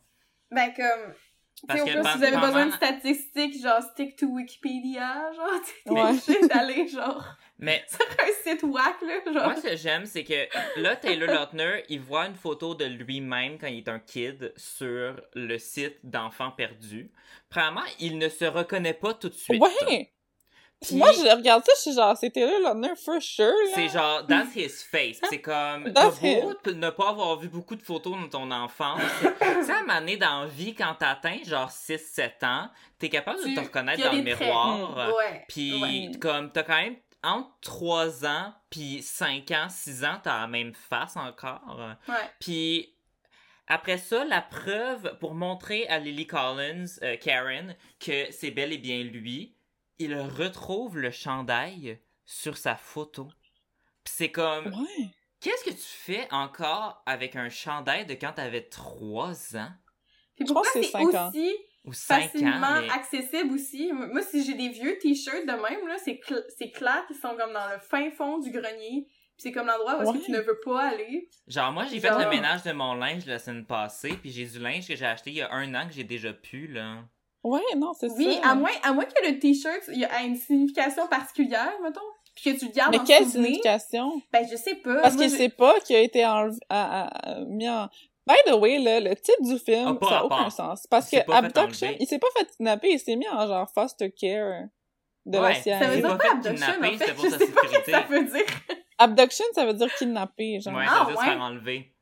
Ben 0.51 0.73
comme 0.75 1.15
Parce 1.67 1.83
que 1.83 2.03
par- 2.03 2.13
si 2.13 2.19
vous 2.19 2.25
avez 2.25 2.37
besoin 2.37 2.67
de 2.67 2.73
statistiques, 2.73 3.63
genre 3.63 3.83
stick 3.93 4.17
to 4.17 4.27
Wikipédia, 4.27 5.33
genre, 5.35 5.51
t'es 5.85 5.91
Ouais. 5.91 6.01
obligé 6.03 6.47
d'aller 6.49 6.89
genre 6.89 7.25
Mais 7.59 7.85
sur 7.89 8.01
un 8.01 8.33
site 8.53 8.63
whack 8.63 9.01
là, 9.03 9.33
genre. 9.33 9.45
Moi, 9.45 9.57
ce 9.57 9.63
que 9.69 9.77
j'aime, 9.77 10.07
c'est 10.07 10.25
que 10.25 10.81
là, 10.81 10.97
Taylor 10.97 11.29
Lautner, 11.35 11.85
il 11.89 12.01
voit 12.01 12.27
une 12.27 12.35
photo 12.35 12.75
de 12.75 12.85
lui-même 12.85 13.59
quand 13.59 13.67
il 13.69 13.79
est 13.79 13.89
un 13.89 13.99
kid 14.01 14.53
sur 14.57 15.21
le 15.35 15.59
site 15.59 15.99
d'enfants 16.03 16.51
perdus. 16.51 17.11
Premièrement, 17.51 17.83
il 18.01 18.19
ne 18.19 18.29
se 18.29 18.45
reconnaît 18.45 18.95
pas 18.95 19.15
tout 19.15 19.29
de 19.29 19.35
suite. 19.35 19.63
Ouais! 19.63 20.11
Puis, 20.87 20.97
Moi, 20.97 21.13
je 21.13 21.37
regarde 21.37 21.65
ça, 21.65 21.73
je 21.77 21.81
suis 21.81 21.93
genre, 21.95 22.17
c'est 22.17 22.31
Taylor 22.31 22.61
Lautner 22.61 22.95
for 22.97 23.21
sure, 23.21 23.47
là. 23.47 23.73
c'est 23.75 23.89
genre, 23.89 24.27
that's 24.27 24.55
his 24.55 24.69
face. 24.69 25.21
C'est 25.29 25.41
comme, 25.41 25.93
t'as 25.95 26.11
beau 26.11 26.53
ne 26.73 26.91
pas 26.91 27.09
avoir 27.11 27.37
vu 27.39 27.49
beaucoup 27.49 27.77
de 27.77 27.83
photos 27.83 28.15
dans 28.15 28.29
ton 28.29 28.51
enfance. 28.51 29.01
tu 29.21 29.65
sais, 29.65 29.73
à 29.73 29.79
un 29.79 29.81
moment 29.83 30.01
donné, 30.01 30.17
dans 30.17 30.43
la 30.43 30.47
vie, 30.47 30.75
quand 30.75 30.95
t'atteins 30.95 31.39
genre 31.45 31.71
6-7 31.71 32.45
ans, 32.45 32.71
t'es 32.99 33.09
capable 33.09 33.39
de 33.39 33.55
te 33.55 33.61
reconnaître 33.61 34.03
dans 34.03 34.17
le 34.17 34.23
miroir. 34.23 35.15
Ouais. 35.17 35.45
Puis, 35.49 35.81
ouais. 35.81 36.19
comme, 36.21 36.53
t'as 36.53 36.63
quand 36.63 36.77
même 36.77 36.97
entre 37.23 37.51
3 37.63 38.27
ans, 38.27 38.53
puis 38.71 39.03
5 39.03 39.51
ans, 39.53 39.69
6 39.69 40.05
ans, 40.05 40.21
t'as 40.23 40.43
la 40.43 40.47
même 40.47 40.75
face 40.75 41.17
encore. 41.17 41.79
Ouais. 42.09 42.15
Puis 42.39 42.95
après 43.67 43.99
ça, 43.99 44.25
la 44.25 44.43
preuve 44.43 45.17
pour 45.21 45.35
montrer 45.35 45.87
à 45.89 45.99
Lily 45.99 46.27
Collins, 46.27 46.85
euh, 47.03 47.17
Karen, 47.17 47.75
que 47.99 48.31
c'est 48.31 48.51
bel 48.51 48.73
et 48.73 48.79
bien 48.79 49.03
lui, 49.03 49.57
il 49.99 50.17
retrouve 50.17 50.99
le 50.99 51.11
chandail 51.11 52.01
sur 52.25 52.57
sa 52.57 52.77
photo. 52.77 53.29
Puis 54.05 54.15
c'est 54.17 54.31
comme, 54.31 54.67
Ouais. 54.67 55.07
qu'est-ce 55.41 55.65
que 55.65 55.71
tu 55.71 55.77
fais 55.81 56.27
encore 56.31 57.03
avec 57.07 57.37
un 57.37 57.49
chandail 57.49 58.07
de 58.07 58.15
quand 58.15 58.33
t'avais 58.33 58.63
3 58.69 59.57
ans? 59.57 59.73
Puis 60.37 60.45
pourquoi 60.47 60.65
c'est 60.73 60.81
aussi 60.81 61.55
ou 61.85 61.93
5 61.93 62.31
facilement 62.33 62.67
ans? 62.67 62.81
mais- 62.83 62.91
accessible 62.91 63.55
aussi? 63.55 63.93
Moi, 63.93 64.23
si 64.23 64.45
j'ai 64.45 64.55
des 64.55 64.71
vieux 64.71 64.99
t-shirts 64.99 65.47
de 65.47 65.53
même, 65.53 65.87
là, 65.87 65.97
c'est 66.03 66.21
cl- 66.27 66.45
c'est 66.57 66.71
clair 66.71 67.05
qu'ils 67.07 67.17
sont 67.17 67.37
comme 67.37 67.53
dans 67.53 67.69
le 67.73 67.79
fin 67.79 68.11
fond 68.11 68.39
du 68.39 68.51
grenier. 68.51 69.07
Puis 69.37 69.43
c'est 69.43 69.53
comme 69.53 69.67
l'endroit 69.67 69.97
où 69.99 70.03
est-ce 70.03 70.11
Ouais. 70.13 70.19
que 70.21 70.25
tu 70.27 70.31
ne 70.31 70.41
veux 70.41 70.61
pas 70.65 70.83
aller. 70.91 71.29
Genre, 71.49 71.73
moi, 71.73 71.87
j'ai 71.87 71.99
fait 72.01 72.11
le 72.11 72.29
ménage 72.31 72.63
de 72.63 72.71
mon 72.73 72.95
linge 72.95 73.27
la 73.27 73.39
semaine 73.41 73.67
passée, 73.67 74.17
puis 74.17 74.31
j'ai 74.31 74.47
du 74.47 74.59
linge 74.61 74.87
que 74.87 74.95
j'ai 74.95 75.07
acheté 75.07 75.31
il 75.31 75.37
y 75.37 75.41
a 75.43 75.53
un 75.53 75.75
an 75.75 75.89
que 75.89 75.93
j'ai 75.95 76.05
déjà 76.05 76.33
pu, 76.33 76.69
là. 76.69 77.05
Ouais, 77.45 77.61
non, 77.77 77.93
c'est 77.93 78.11
Oui, 78.13 78.39
ça. 78.43 78.51
à 78.51 78.55
moins, 78.55 78.71
à 78.83 78.93
moins 78.93 79.05
que 79.05 79.29
le 79.29 79.39
t-shirt 79.39 79.83
il 79.89 79.99
y 80.01 80.05
a 80.05 80.23
une 80.23 80.35
signification 80.37 81.07
particulière, 81.07 81.73
mettons. 81.83 82.01
Puis 82.35 82.53
que 82.55 82.59
tu 82.59 82.67
le 82.67 82.73
gardes 82.73 82.91
Mais 82.93 82.99
en 83.01 83.05
quelle 83.05 83.25
souvenir. 83.27 83.45
signification? 83.47 84.21
Ben, 84.33 84.45
je 84.51 84.57
sais 84.57 84.75
pas. 84.77 85.03
Parce 85.03 85.15
Moi, 85.15 85.25
qu'il 85.25 85.33
je- 85.33 85.37
sait 85.39 85.49
pas 85.51 85.79
qu'il 85.81 85.95
a 85.95 86.01
été 86.01 86.25
enlevé, 86.27 86.59
à- 86.69 87.03
à- 87.05 87.31
à- 87.33 87.41
mis 87.45 87.69
en... 87.69 87.89
By 88.27 88.35
the 88.47 88.55
way, 88.55 88.79
là, 88.79 88.99
le 89.01 89.15
titre 89.15 89.43
du 89.43 89.59
film, 89.59 89.99
Ah, 90.01 90.07
ça 90.09 90.15
a 90.17 90.21
rapport. 90.23 90.41
aucun 90.41 90.51
sens. 90.51 90.87
Parce 90.89 91.13
Il 91.13 91.17
que 91.17 91.17
s'est 91.19 91.25
pas 91.27 91.43
fait 91.43 91.59
Abduction, 91.59 91.97
il 92.01 92.07
s'est 92.09 92.19
pas 92.19 92.27
fait 92.37 92.47
kidnapper, 92.57 92.89
il 92.93 92.99
s'est 92.99 93.17
mis 93.17 93.29
en 93.29 93.47
genre 93.47 93.71
foster 93.73 94.11
care 94.11 94.65
de 95.27 95.39
Ouais, 95.39 95.49
la 95.51 95.55
Ça 95.57 95.63
CIA. 95.63 95.79
veut 95.91 95.97
Il 95.97 96.03
dire 96.03 96.19
pas 96.19 96.31
abduction, 96.33 96.67
en 96.67 96.83
fait. 96.83 96.93
Je 96.93 97.29
sa 97.29 97.39
sais 97.39 97.47
pas 97.53 97.61
ce 97.69 97.79
que 97.85 97.91
ça 97.91 98.01
veut 98.09 98.25
dire. 98.25 98.47
Abduction, 98.99 99.45
ça 99.55 99.67
veut 99.67 99.75
dire 99.75 99.95
kidnapper, 99.95 100.61
genre. 100.61 100.73
Ouais, 100.75 100.81
Ouais. 100.81 100.87
ça 100.87 100.93
Ah, 101.01 101.05
veut 101.05 101.13
dire 101.13 101.21
se 101.21 101.27
ouais? 101.27 101.33
faire 101.35 101.43
enlever. 101.43 101.95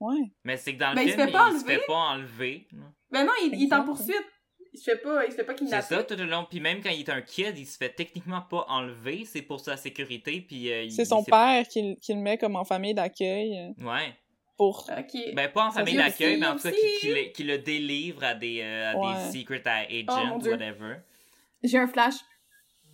ouais. 0.00 0.32
Mais 0.44 0.56
c'est 0.58 0.74
que 0.74 0.78
dans 0.80 0.90
le 0.90 0.96
Ben, 0.96 1.02
il 1.02 1.10
se 1.10 1.14
film, 1.14 1.26
fait 1.26 1.32
pas 1.32 1.48
il 1.50 1.52
se 1.58 1.64
enlever. 1.64 1.74
fait 1.78 1.86
pas 1.86 1.94
enlever. 1.94 2.68
Ben 3.10 3.24
non, 3.24 3.32
il, 3.42 3.54
il 3.54 3.68
est 3.68 3.74
en 3.74 3.84
poursuite. 3.84 4.24
Il 4.74 4.78
se 4.78 4.90
fait 4.90 4.96
pas, 4.96 5.24
il 5.24 5.30
se 5.30 5.36
fait 5.36 5.44
pas 5.44 5.52
C'est 5.52 5.64
kidnapper. 5.64 5.86
ça 5.94 6.02
tout 6.02 6.16
le 6.16 6.24
long. 6.24 6.46
Puis 6.50 6.58
même 6.58 6.82
quand 6.82 6.90
il 6.90 7.00
est 7.00 7.08
un 7.10 7.22
kid, 7.22 7.56
il 7.56 7.64
se 7.66 7.76
fait 7.78 7.90
techniquement 7.90 8.42
pas 8.42 8.64
enlever. 8.68 9.24
C'est 9.24 9.42
pour 9.42 9.60
sa 9.60 9.76
sécurité. 9.76 10.40
Puis 10.40 10.70
euh, 10.72 10.88
C'est 10.90 11.04
son 11.04 11.22
père 11.22 11.66
qui, 11.68 11.96
qui 12.00 12.12
le 12.12 12.20
met 12.20 12.36
comme 12.38 12.56
en 12.56 12.64
famille 12.64 12.92
d'accueil. 12.92 13.72
Ouais. 13.80 14.12
pour... 14.56 14.88
Ok. 14.90 15.34
Ben, 15.34 15.48
pas 15.50 15.66
en 15.66 15.70
Ça 15.70 15.78
famille 15.80 15.96
d'accueil, 15.96 16.38
mais 16.40 16.46
en 16.48 16.56
tout 16.56 16.62
cas, 16.62 16.72
qui, 16.72 16.98
qui 17.00 17.08
le, 17.08 17.32
qui 17.32 17.44
le 17.44 17.58
délivre 17.58 18.24
à 18.24 18.34
des, 18.34 18.60
euh, 18.62 18.92
à 18.92 18.96
Ouais. 18.96 19.30
des 19.32 19.38
secret 19.38 19.62
Oh, 19.64 20.12
agents, 20.12 20.38
Dieu. 20.38 20.50
whatever. 20.52 20.96
J'ai 21.62 21.78
un 21.78 21.86
flash. 21.86 22.14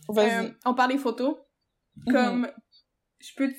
Vas-y. 0.09 0.45
Euh, 0.47 0.51
on 0.66 0.75
parle 0.75 0.93
des 0.93 0.99
photos. 0.99 1.37
Mhm. 2.07 2.12
Comme, 2.12 2.51
je 3.20 3.35
peux, 3.37 3.52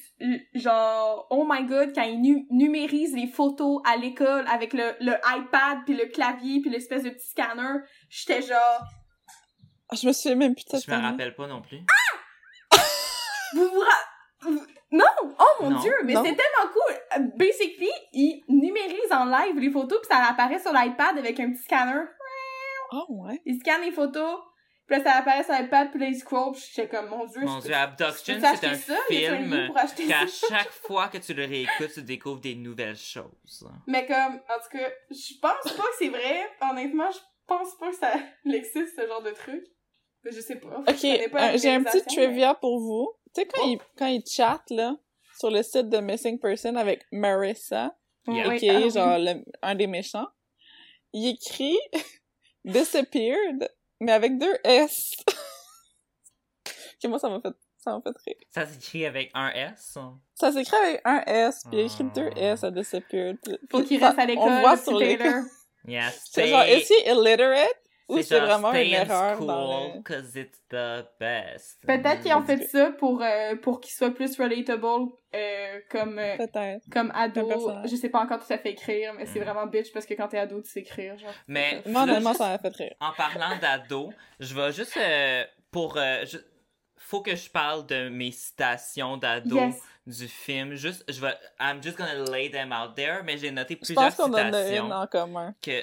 genre, 0.55 1.27
oh 1.29 1.45
my 1.47 1.63
god, 1.65 1.93
quand 1.93 2.03
ils 2.03 2.19
nu- 2.19 2.45
numérisent 2.49 3.15
les 3.15 3.27
photos 3.27 3.81
à 3.85 3.95
l'école 3.95 4.45
avec 4.47 4.73
le, 4.73 4.93
le 4.99 5.13
iPad, 5.25 5.79
puis 5.85 5.95
le 5.95 6.05
clavier, 6.07 6.61
puis 6.61 6.69
l'espèce 6.71 7.03
de 7.03 7.09
petit 7.11 7.27
scanner, 7.29 7.79
j'étais 8.09 8.41
genre, 8.41 8.81
Ah, 9.89 9.95
Je 9.95 10.07
me 10.07 10.13
souviens 10.13 10.35
même 10.35 10.55
plus 10.55 10.65
de 10.65 10.79
Je 10.83 10.89
me 10.91 11.01
rappelle 11.01 11.35
pas 11.35 11.47
non 11.47 11.61
plus. 11.61 11.79
vous 13.53 13.67
vous 13.67 13.79
ra- 13.79 14.51
Non! 14.91 15.05
Oh 15.39 15.63
mon 15.63 15.69
Non. 15.71 15.79
dieu! 15.81 15.93
Mais 16.05 16.13
c'est 16.15 16.21
tellement 16.23 16.71
cool! 16.73 17.29
Basically, 17.37 17.89
ils 18.13 18.43
numérisent 18.49 19.11
en 19.11 19.25
live 19.25 19.57
les 19.59 19.69
photos, 19.71 19.99
puis 19.99 20.07
ça 20.09 20.23
apparaît 20.25 20.59
sur 20.59 20.73
l'iPad 20.73 21.17
avec 21.17 21.39
un 21.39 21.51
petit 21.51 21.61
scanner. 21.63 22.01
Ah 22.93 23.03
ouais? 23.09 23.41
Ils 23.45 23.59
scannent 23.59 23.83
les 23.83 23.91
photos, 23.91 24.39
puis 24.91 24.97
là, 25.03 25.03
ça 25.11 25.17
apparaît 25.19 25.43
sur 25.43 25.53
l'iPad, 25.53 25.89
puis 25.91 25.99
là, 25.99 26.07
ils 26.07 26.15
scrollent, 26.17 26.51
puis 26.53 26.61
j'étais 26.73 26.87
comme, 26.89 27.09
mon 27.09 27.25
dieu, 27.25 27.41
Mon 27.41 27.59
je 27.59 27.65
Dieu, 27.67 27.73
Abduction, 27.75 28.39
c'est 28.39 28.65
un 28.67 28.75
ça? 28.75 28.95
Film 29.07 29.67
pour 29.67 29.77
acheter 29.77 30.07
qu'à 30.07 30.25
chaque 30.27 30.69
fois 30.87 31.07
que 31.07 31.17
tu 31.17 31.33
le 31.33 31.45
réécoutes, 31.45 31.93
tu 31.93 32.03
découvres 32.03 32.41
des 32.41 32.55
nouvelles 32.55 32.97
choses. 32.97 33.67
Mais 33.87 34.05
comme, 34.05 34.35
en 34.35 34.59
tout 34.59 34.77
cas, 34.77 34.89
je 35.09 35.33
pense 35.41 35.73
pas 35.73 35.83
que 35.83 35.95
c'est 35.99 36.09
vrai. 36.09 36.49
Honnêtement, 36.61 37.09
je 37.11 37.19
pense 37.47 37.75
pas 37.79 37.89
que 37.89 37.95
ça 37.97 38.13
existe, 38.45 38.95
ce 38.97 39.07
genre 39.07 39.21
de 39.23 39.31
truc. 39.31 39.63
Mais 40.23 40.31
je 40.31 40.39
sais 40.41 40.57
pas. 40.57 40.79
Ok, 40.87 41.03
euh, 41.05 41.57
j'ai 41.57 41.71
un 41.71 41.83
petit 41.83 42.03
trivia 42.05 42.53
pour 42.53 42.79
vous. 42.79 43.11
Tu 43.33 43.41
sais, 43.41 43.47
quand, 43.47 43.61
Oh. 43.63 43.69
ils, 43.69 43.79
quand 43.97 44.05
ils 44.07 44.23
chattent, 44.25 44.69
là, 44.69 44.95
sur 45.39 45.49
le 45.49 45.63
site 45.63 45.89
de 45.89 45.97
Missing 45.99 46.37
Person 46.39 46.75
avec 46.75 47.03
Marissa, 47.11 47.95
Yeah. 48.27 48.55
Qui 48.55 48.67
est 48.67 48.91
genre 48.91 49.17
le- 49.17 49.43
un 49.63 49.73
des 49.73 49.87
méchants, 49.87 50.27
il 51.11 51.29
écrit 51.29 51.75
Disappeared, 52.65 53.67
mais 54.01 54.11
avec 54.11 54.37
deux 54.37 54.53
S. 54.63 55.13
ok, 55.27 57.09
moi, 57.09 57.19
ça 57.19 57.29
m'a 57.29 57.39
fait, 57.39 57.53
ça 57.77 57.91
m'a 57.91 58.01
fait 58.01 58.17
rire. 58.25 58.35
Ça 58.49 58.65
s'écrit 58.65 59.05
avec 59.05 59.31
un 59.33 59.49
S. 59.49 59.97
Ça? 60.35 60.51
S'écrit 60.51 60.75
avec 60.75 61.01
un 61.05 61.23
S, 61.25 61.63
puis 61.69 61.79
il 61.79 61.81
a 61.81 61.85
écrit 61.85 62.03
Ah. 62.07 62.13
deux 62.15 62.29
S 62.35 62.63
à 62.63 62.71
Disappeared. 62.71 63.37
Faut 63.71 63.83
qu'il 63.83 64.03
reste 64.03 64.19
à 64.19 64.25
l'école, 64.25 64.43
On 64.49 64.59
voit 64.61 64.77
sur. 64.77 64.97
Taylor. 64.99 65.43
Yes, 65.87 66.29
C'est 66.31 66.47
genre, 66.47 66.61
est 66.61 66.87
illiterate? 67.07 67.80
Ou 68.11 68.21
c'est 68.21 68.39
vraiment 68.39 68.71
une 68.73 68.93
erreur 68.93 69.39
le... 69.39 70.39
it's 70.39 70.61
the 70.69 71.05
best. 71.19 71.79
Peut-être 71.85 72.21
qu'ils 72.21 72.33
ont 72.33 72.41
Mm. 72.41 72.45
fait 72.45 72.63
ça 72.67 72.91
pour, 72.91 73.21
euh, 73.21 73.55
pour 73.55 73.79
qu'il 73.81 73.93
soit 73.93 74.11
plus 74.11 74.37
relatable, 74.39 74.85
euh, 75.33 75.79
comme, 75.89 76.19
euh, 76.19 76.37
comme 76.91 77.11
ado. 77.15 77.49
Je 77.85 77.95
sais 77.95 78.09
pas 78.09 78.19
encore 78.21 78.39
tout 78.45 78.51
à 78.53 78.57
fait 78.57 78.71
écrire, 78.71 79.13
mais 79.13 79.25
c'est 79.25 79.39
Mm. 79.39 79.43
vraiment 79.43 79.65
bitch 79.67 79.91
parce 79.93 80.05
que 80.05 80.13
quand 80.13 80.27
t'es 80.27 80.37
ado, 80.39 80.61
tu 80.61 80.69
sais 80.69 80.81
écrire, 80.81 81.17
genre. 81.17 81.33
Mais 81.47 81.81
Moi, 81.85 82.03
honnêtement, 82.03 82.33
ça 82.33 82.49
m'a 82.49 82.57
fait 82.57 82.75
rire. 82.75 82.95
en 82.99 83.11
parlant 83.13 83.57
d'ado, 83.59 84.11
je 84.39 84.53
vais 84.55 84.71
juste 84.71 84.97
euh, 84.97 85.43
pour 85.71 85.97
euh, 85.97 86.25
je- 86.25 86.37
faut 87.07 87.21
que 87.21 87.35
je 87.35 87.49
parle 87.49 87.85
de 87.87 88.09
mes 88.09 88.31
citations 88.31 89.17
d'ado 89.17 89.55
Yes. 89.55 89.75
du 90.07 90.27
film. 90.27 90.75
Juste, 90.75 91.03
je 91.11 91.19
vais, 91.21 91.33
I'm 91.59 91.81
just 91.83 91.97
gonna 91.97 92.23
lay 92.31 92.49
them 92.49 92.71
out 92.71 92.95
there, 92.95 93.21
mais 93.23 93.37
j'ai 93.37 93.51
noté 93.51 93.75
Je 93.75 93.85
plusieurs 93.85 94.15
qu'on 94.15 94.31
en 94.31 94.33
a 94.33 94.45
citations 94.45 94.85
une 94.85 94.93
en 94.93 95.07
commun. 95.07 95.53
que 95.61 95.81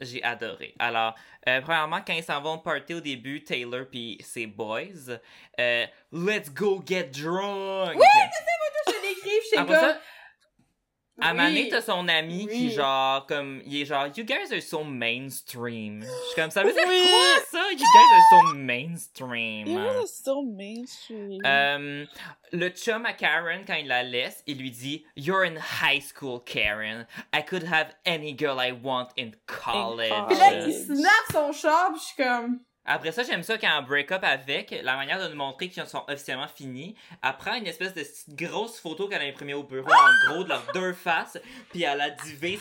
j'ai 0.00 0.22
adoré. 0.22 0.74
Alors, 0.78 1.14
euh, 1.48 1.60
premièrement, 1.60 2.00
quand 2.06 2.14
ils 2.14 2.24
s'en 2.24 2.40
vont 2.40 2.58
party 2.58 2.94
au 2.94 3.00
début, 3.00 3.42
Taylor 3.44 3.86
puis 3.90 4.18
ses 4.20 4.46
boys, 4.46 5.18
euh, 5.60 5.86
Let's 6.12 6.50
go 6.52 6.82
get 6.86 7.04
drunk! 7.04 7.96
Oui, 7.96 8.04
Je 8.86 8.92
l'écris, 9.02 9.30
j'étais 9.44 9.56
Après 9.58 9.78
comme... 9.80 9.96
à 11.20 11.32
Oui. 11.34 11.68
t'as 11.70 11.80
son 11.80 12.08
ami 12.08 12.46
qui, 12.48 12.66
Oui. 12.66 12.70
genre, 12.70 13.26
comme, 13.26 13.62
il 13.66 13.80
est 13.80 13.84
genre, 13.84 14.06
You 14.16 14.24
guys 14.24 14.52
are 14.52 14.60
so 14.60 14.82
mainstream. 14.84 16.00
Je 16.02 16.06
suis 16.06 16.34
comme, 16.40 16.50
ça 16.50 16.62
veut 16.62 16.72
dire 16.72 16.82
Oui. 16.88 17.02
quoi, 17.08 17.44
ça? 17.60 17.70
You 17.70 17.78
guys 17.78 17.84
are 17.86 18.22
so 18.50 18.54
mainstream. 18.56 19.66
Il 19.66 19.78
est 19.78 20.06
so 20.06 20.42
mainstream. 20.42 21.40
Euh, 21.44 22.04
le 22.52 22.68
chum 22.70 23.06
à 23.06 23.12
Karen, 23.12 23.62
quand 23.66 23.74
il 23.74 23.86
la 23.88 24.02
laisse, 24.02 24.42
il 24.46 24.58
lui 24.58 24.70
dit 24.70 25.04
You're 25.16 25.44
in 25.44 25.56
high 25.82 26.02
school, 26.02 26.40
Karen. 26.44 27.06
I 27.34 27.42
could 27.44 27.64
have 27.64 27.94
any 28.04 28.32
girl 28.36 28.58
I 28.60 28.72
want 28.72 29.08
in 29.18 29.32
college. 29.46 30.12
Puis 30.28 30.38
là, 30.38 30.66
il 30.66 30.72
snap 30.72 31.32
son 31.32 31.52
char, 31.52 31.92
pis 31.92 32.00
je 32.00 32.04
suis 32.04 32.16
comme... 32.24 32.60
Après 32.86 33.12
ça, 33.12 33.22
j'aime 33.22 33.42
ça 33.42 33.56
quand 33.56 33.70
on 33.78 33.82
break 33.82 34.12
up 34.12 34.22
avec, 34.22 34.74
la 34.82 34.96
manière 34.96 35.22
de 35.22 35.28
nous 35.28 35.36
montrer 35.36 35.68
qu'ils 35.68 35.86
sont 35.86 36.04
officiellement 36.06 36.48
finis. 36.48 36.96
Elle 37.22 37.36
prend 37.38 37.54
une 37.54 37.66
espèce 37.66 37.94
de 37.94 38.02
petite 38.02 38.34
grosse 38.34 38.78
photo 38.78 39.08
qu'elle 39.08 39.22
a 39.22 39.24
imprimée 39.24 39.54
au 39.54 39.62
bureau, 39.62 39.90
en 39.90 40.32
gros, 40.32 40.44
de 40.44 40.50
leurs 40.50 40.70
deux 40.74 40.92
faces, 40.92 41.38
puis 41.70 41.82
elle 41.82 42.00
a 42.00 42.10
divisé 42.10 42.58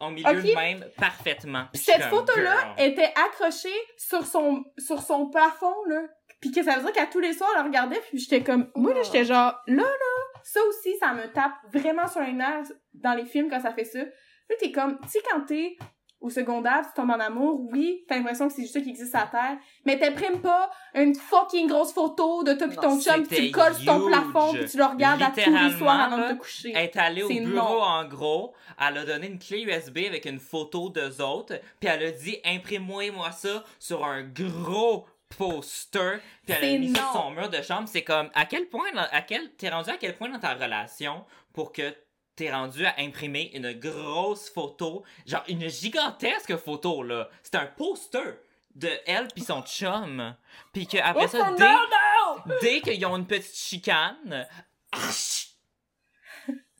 au 0.00 0.10
milieu 0.10 0.28
Ok. 0.28 0.44
de 0.44 0.54
même 0.54 0.84
parfaitement. 0.96 1.66
Pis 1.72 1.78
cette 1.78 2.02
photo-là 2.02 2.74
était 2.78 3.12
accrochée 3.14 3.68
sur 3.96 4.26
son, 4.26 4.64
sur 4.76 5.00
son 5.02 5.30
plafond, 5.30 5.84
là. 5.88 6.02
Puis 6.40 6.50
que 6.50 6.62
ça 6.62 6.76
veut 6.76 6.82
dire 6.82 6.92
qu'à 6.92 7.06
tous 7.06 7.20
les 7.20 7.32
soirs, 7.32 7.48
elle 7.54 7.60
la 7.60 7.64
regardait, 7.64 8.00
puis 8.08 8.18
j'étais 8.18 8.42
comme... 8.42 8.70
Moi, 8.74 8.92
là, 8.92 9.02
j'étais 9.02 9.24
genre... 9.24 9.54
Là, 9.66 9.82
là, 9.82 10.40
ça 10.42 10.60
aussi, 10.68 10.94
ça 10.98 11.14
me 11.14 11.32
tape 11.32 11.54
vraiment 11.72 12.06
sur 12.06 12.20
les 12.20 12.32
nerfs 12.32 12.66
dans 12.92 13.14
les 13.14 13.24
films 13.24 13.48
quand 13.48 13.60
ça 13.60 13.72
fait 13.72 13.84
ça. 13.84 14.00
Là, 14.00 14.56
t'es 14.58 14.70
comme... 14.70 15.00
Tu 15.02 15.08
sais, 15.08 15.20
quand 15.30 15.40
t'es 15.46 15.76
au 16.24 16.30
secondaire, 16.30 16.80
tu 16.86 16.94
tombes 16.94 17.10
en 17.10 17.20
amour, 17.20 17.60
oui, 17.70 18.02
t'as 18.08 18.16
l'impression 18.16 18.48
que 18.48 18.54
c'est 18.54 18.62
juste 18.62 18.72
ça 18.72 18.80
qui 18.80 18.88
existe 18.88 19.14
à 19.14 19.26
terre, 19.30 19.58
mais 19.84 19.98
t'imprimes 19.98 20.40
pas 20.40 20.70
une 20.94 21.14
fucking 21.14 21.68
grosse 21.68 21.92
photo 21.92 22.42
de 22.42 22.54
toi 22.54 22.66
pis 22.66 22.76
ton 22.76 22.98
chum, 22.98 23.26
pis 23.26 23.36
tu 23.36 23.42
le 23.42 23.50
colles 23.50 23.74
sur 23.74 23.84
ton 23.84 24.06
plafond, 24.06 24.54
pis 24.54 24.64
tu 24.64 24.78
le 24.78 24.84
regardes 24.84 25.20
à 25.20 25.30
tous 25.30 25.50
les 25.50 25.76
soirs 25.76 26.00
avant 26.00 26.16
là, 26.16 26.28
de 26.28 26.34
te 26.34 26.38
coucher. 26.38 26.72
Elle 26.74 26.84
est 26.84 26.96
allée 26.96 27.22
au 27.24 27.28
bureau 27.28 27.44
non. 27.52 27.82
en 27.82 28.04
gros, 28.06 28.54
elle 28.80 28.96
a 28.96 29.04
donné 29.04 29.26
une 29.26 29.38
clé 29.38 29.64
USB 29.64 29.98
avec 30.08 30.24
une 30.24 30.40
photo 30.40 30.88
d'eux 30.88 31.20
autres, 31.20 31.60
puis 31.78 31.90
elle 31.90 32.02
a 32.02 32.10
dit 32.10 32.38
imprime-moi 32.42 33.30
ça 33.32 33.62
sur 33.78 34.02
un 34.06 34.22
gros 34.22 35.04
poster, 35.36 36.20
puis 36.46 36.56
elle 36.58 36.74
a 36.76 36.78
mis 36.78 36.94
ça 36.94 37.02
sur 37.02 37.20
son 37.20 37.30
mur 37.32 37.50
de 37.50 37.60
chambre. 37.60 37.86
C'est 37.86 38.02
comme 38.02 38.30
à 38.34 38.46
quel 38.46 38.66
point, 38.68 38.88
à 38.94 39.20
quel, 39.20 39.50
t'es 39.58 39.68
rendu 39.68 39.90
à 39.90 39.98
quel 39.98 40.14
point 40.14 40.30
dans 40.30 40.38
ta 40.38 40.54
relation 40.54 41.22
pour 41.52 41.70
que 41.70 41.94
t'es 42.36 42.52
rendu 42.52 42.84
à 42.84 42.94
imprimer 42.98 43.50
une 43.54 43.72
grosse 43.72 44.48
photo, 44.50 45.04
genre 45.26 45.44
une 45.48 45.68
gigantesque 45.68 46.56
photo 46.56 47.02
là. 47.02 47.28
C'est 47.42 47.54
un 47.56 47.66
poster 47.66 48.38
de 48.74 48.90
elle 49.06 49.28
puis 49.28 49.44
son 49.44 49.62
chum, 49.62 50.34
puis 50.72 50.86
que 50.86 50.98
après 50.98 51.26
Oh, 51.26 51.28
ça 51.28 51.52
dès, 51.56 51.64
no, 51.64 52.54
dès 52.60 52.80
qu'ils 52.80 53.06
ont 53.06 53.16
une 53.16 53.26
petite 53.26 53.54
chicane, 53.54 54.46
Pis 54.90 55.50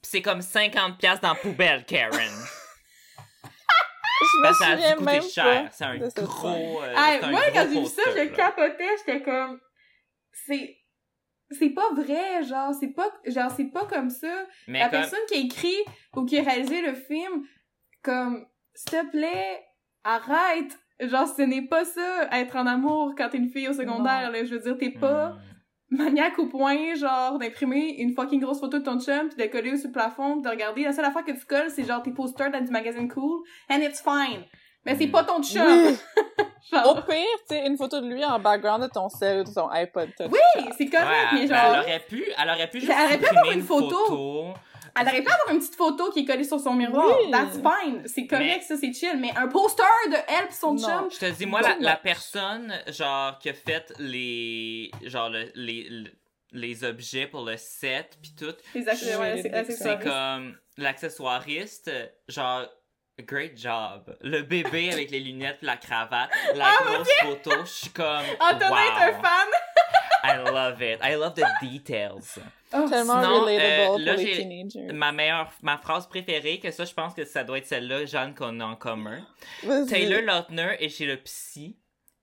c'est 0.03 0.23
comme 0.23 0.43
50 0.43 0.99
pièces 0.99 1.21
dans 1.21 1.31
la 1.31 1.35
poubelle, 1.35 1.85
Karen. 1.85 2.13
je 4.21 4.49
me 4.49 4.53
ça 4.53 4.67
a 4.69 4.77
dû 4.77 4.97
coûter 4.97 5.21
cher. 5.29 5.69
C'est 5.73 5.85
un 5.85 5.97
gros. 5.97 6.83
euh, 6.83 6.95
Hey, 6.97 7.21
un 7.23 7.31
moi, 7.31 7.41
gros 7.41 7.53
quand 7.53 7.69
j'ai 7.73 7.81
vu 7.81 7.87
ça, 7.87 8.03
je 8.15 8.25
capotais, 8.35 8.97
j'étais 8.99 9.23
comme... 9.23 9.61
C'est... 10.33 10.77
C'est 11.59 11.71
pas 11.71 11.91
vrai, 11.95 12.43
genre, 12.43 12.73
c'est 12.79 12.89
pas... 12.93 13.09
Genre, 13.27 13.51
c'est 13.57 13.71
pas 13.71 13.85
comme 13.87 14.11
ça. 14.11 14.47
Mais 14.69 14.79
La 14.81 14.89
comme, 14.89 15.01
personne 15.01 15.19
qui 15.29 15.35
a 15.35 15.39
écrit 15.41 15.77
ou 16.17 16.25
qui 16.25 16.39
a 16.39 16.43
réalisé 16.43 16.81
le 16.83 16.95
film, 16.95 17.45
comme, 18.03 18.47
s'il 18.75 18.99
te 18.99 19.11
plaît, 19.11 19.63
arrête! 20.05 20.79
Genre, 21.01 21.27
ce 21.27 21.43
n'est 21.43 21.67
pas 21.67 21.85
ça, 21.85 22.29
être 22.33 22.57
en 22.57 22.67
amour 22.67 23.15
quand 23.17 23.29
t'es 23.31 23.39
une 23.39 23.49
fille 23.49 23.69
au 23.69 23.73
secondaire, 23.73 24.31
là. 24.31 24.45
Je 24.45 24.55
veux 24.55 24.61
dire, 24.61 24.79
t'es 24.79 24.91
pas 24.91 25.31
hmm, 25.91 25.97
maniaque 25.97 26.39
au 26.39 26.47
point, 26.47 26.95
genre, 26.95 27.39
d'imprimer 27.39 27.97
une 28.01 28.15
fucking 28.15 28.41
grosse 28.41 28.61
photo 28.61 28.79
de 28.79 28.85
ton 28.85 29.01
chum, 29.01 29.29
pis 29.29 29.37
de 29.37 29.47
coller 29.51 29.77
sur 29.77 29.89
le 29.89 29.93
plafond, 29.93 30.37
pis 30.37 30.43
de 30.43 30.49
regarder. 30.51 30.85
La 30.85 30.93
seule 30.93 31.05
affaire 31.05 31.25
que 31.25 31.33
tu 31.33 31.45
colles, 31.47 31.71
c'est 31.71 31.85
genre 31.85 32.03
tes 32.03 32.13
posters 32.13 32.51
dans 32.53 32.61
du 32.61 32.71
magazine 32.71 33.09
Cool, 33.09 33.43
and 33.71 33.81
it's 33.81 34.01
fine. 34.03 34.45
Mais 34.87 34.95
c'est 34.97 35.07
Mm. 35.07 35.11
pas 35.11 35.25
ton 35.25 35.43
chum! 35.43 35.63
Oui! 35.67 35.97
Au 36.73 36.95
pire, 37.03 37.17
tu 37.49 37.55
sais, 37.55 37.67
une 37.67 37.77
photo 37.77 38.01
de 38.01 38.07
lui 38.09 38.25
en 38.25 38.39
background 38.39 38.83
de 38.83 38.89
ton 38.89 39.09
cell 39.09 39.41
ou 39.41 39.45
de 39.45 39.53
ton 39.55 39.69
iPod 39.71 40.11
Touch. 40.17 40.29
oui, 40.33 40.65
c'est 40.79 40.85
Ouais, 40.85 40.91
correct, 40.91 41.29
mais 41.35 41.47
ben, 41.47 41.55
genre... 41.57 41.75
elle 41.75 41.81
aurait 41.81 42.01
pu, 42.01 42.25
elle 42.39 42.49
aurait 42.51 42.71
pu 42.71 42.81
juste 42.81 42.93
Elle 42.97 43.05
aurait 43.07 43.19
pu 43.19 43.27
avoir 43.27 43.53
une 43.53 43.63
photo. 43.63 43.97
photo. 44.07 44.55
Elle 44.97 45.09
aurait 45.09 45.23
pu 45.23 45.31
avoir 45.31 45.51
une 45.53 45.59
petite 45.59 45.75
photo 45.75 46.11
qui 46.13 46.21
est 46.21 46.25
collée 46.25 46.45
sur 46.45 46.61
son 46.61 46.73
miroir. 46.73 47.19
Oui. 47.21 47.31
That's 47.31 47.57
fine. 47.57 48.03
C'est 48.07 48.27
correct, 48.29 48.63
Mais- 48.71 48.77
ça, 48.77 48.77
c'est 48.81 48.93
chill. 48.93 49.19
Mais 49.21 49.33
un 49.37 49.49
poster 49.49 49.85
de 50.09 50.15
elle 50.29 50.47
pis 50.49 50.55
son 50.55 50.75
Non. 50.75 50.81
chum? 50.83 51.09
Je 51.11 51.19
te 51.19 51.31
dis, 51.33 51.47
moi, 51.47 51.61
la, 51.63 51.77
la 51.81 51.97
personne, 51.97 52.73
genre, 52.89 53.39
qui 53.41 53.49
a 53.51 53.55
fait 53.55 53.93
les, 53.99 54.91
genre, 55.03 55.31
le- 55.31 55.51
les, 55.57 55.89
le- 55.91 56.11
les 56.53 56.85
objets 56.85 57.27
pour 57.27 57.43
le 57.45 57.57
set, 57.57 58.17
puis 58.23 58.33
tout, 58.39 58.55
Les 58.77 58.83
ouais, 58.85 58.89
accessoires. 58.91 59.65
c'est 59.67 59.99
comme 60.05 60.57
l'accessoiriste, 60.77 61.91
genre, 62.29 62.67
great 63.23 63.57
job. 63.57 64.17
Le 64.21 64.43
bébé 64.43 64.91
avec 64.93 65.11
les 65.11 65.21
lunettes, 65.21 65.59
la 65.63 65.77
cravate, 65.77 66.31
la 66.55 66.73
grosse 66.85 67.09
photo, 67.23 67.51
je 67.65 67.71
suis 67.71 67.91
comme, 67.91 68.25
Antonin 68.41 68.71
wow. 68.71 68.77
est 68.77 69.03
un 69.03 69.13
fan. 69.23 69.49
I 70.27 70.37
love 70.51 70.81
it. 70.83 70.99
I 71.03 71.15
love 71.17 71.35
the 71.35 71.45
details. 71.63 72.39
Oh, 72.73 72.89
Tellement 72.89 73.23
Sinon, 73.23 73.43
relatable 73.43 73.53
euh, 73.53 74.05
là, 74.05 74.15
pour 74.15 74.23
les 74.23 74.35
j'ai- 74.35 74.43
teenagers. 74.43 74.93
Ma 74.93 75.13
meilleure, 75.13 75.53
ma 75.63 75.77
phrase 75.79 76.09
préférée, 76.09 76.59
que 76.59 76.71
ça, 76.71 76.85
je 76.87 76.95
pense 76.95 77.15
que 77.15 77.25
ça 77.25 77.45
doit 77.45 77.59
être 77.59 77.67
celle-là, 77.67 78.07
Jeanne, 78.07 78.35
qu'on 78.35 78.59
a 78.61 78.65
en 78.65 78.75
commun. 78.75 79.25
Taylor 79.89 80.23
Lautner 80.23 80.77
est 80.81 80.89
chez 80.89 81.07
le 81.07 81.19
psy 81.19 81.77